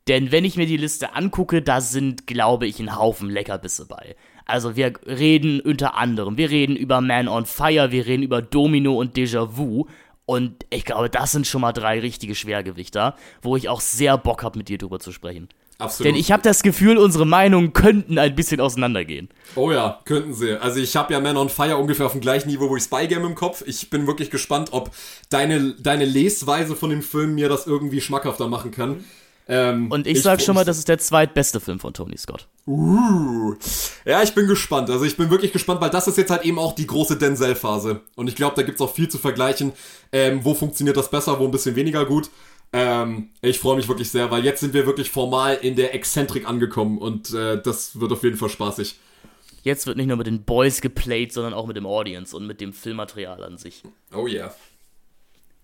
[0.07, 4.15] Denn wenn ich mir die Liste angucke, da sind, glaube ich, ein Haufen Leckerbisse bei.
[4.45, 8.97] Also wir reden unter anderem, wir reden über Man on Fire, wir reden über Domino
[8.97, 9.85] und Déjà-vu.
[10.25, 14.43] Und ich glaube, das sind schon mal drei richtige Schwergewichter, wo ich auch sehr Bock
[14.43, 15.49] habe, mit dir drüber zu sprechen.
[15.81, 16.13] Absolut.
[16.13, 19.29] Denn ich habe das Gefühl, unsere Meinungen könnten ein bisschen auseinandergehen.
[19.55, 20.61] Oh ja, könnten sie.
[20.61, 23.25] Also ich habe ja Man on Fire ungefähr auf dem gleichen Niveau wie Spy Game
[23.25, 23.63] im Kopf.
[23.65, 24.91] Ich bin wirklich gespannt, ob
[25.31, 29.03] deine, deine Lesweise von dem Film mir das irgendwie schmackhafter machen kann.
[29.53, 32.47] Ähm, Und ich, sag schon mal, das ist der zweitbeste Film von Tony Scott.
[32.65, 33.53] Uh.
[34.05, 34.89] Ja, ich bin gespannt.
[34.89, 37.99] Also ich bin wirklich gespannt, weil das ist jetzt halt eben auch die große Denzel-Phase.
[38.15, 39.73] Und ich glaube, da gibt's auch viel zu vergleichen.
[40.13, 42.29] Ähm, wo funktioniert das besser, wo ein bisschen weniger gut.
[42.71, 46.47] Ähm, ich freue mich wirklich sehr, weil jetzt sind wir wirklich formal in der Exzentrik
[46.47, 48.97] angekommen und äh, das wird auf jeden Fall spaßig.
[49.63, 52.61] Jetzt wird nicht nur mit den Boys geplayt, sondern auch mit dem Audience und mit
[52.61, 53.83] dem Filmmaterial an sich.
[54.15, 54.55] Oh yeah.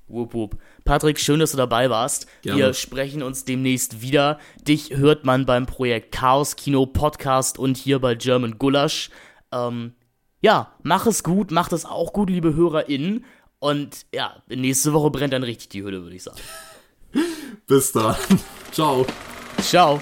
[0.08, 0.58] Wup, wup.
[0.86, 2.27] Patrick, schön, dass du dabei warst.
[2.42, 2.60] Gerne.
[2.60, 4.40] Wir sprechen uns demnächst wieder.
[4.66, 9.10] Dich hört man beim Projekt Chaos Kino Podcast und hier bei German Gulasch.
[9.52, 9.94] Ähm,
[10.42, 13.26] ja, mach es gut, macht es auch gut, liebe HörerInnen.
[13.60, 16.40] Und ja, nächste Woche brennt dann richtig die Hülle, würde ich sagen.
[17.68, 18.16] Bis dann.
[18.72, 19.06] Ciao.
[19.61, 20.02] Ciao.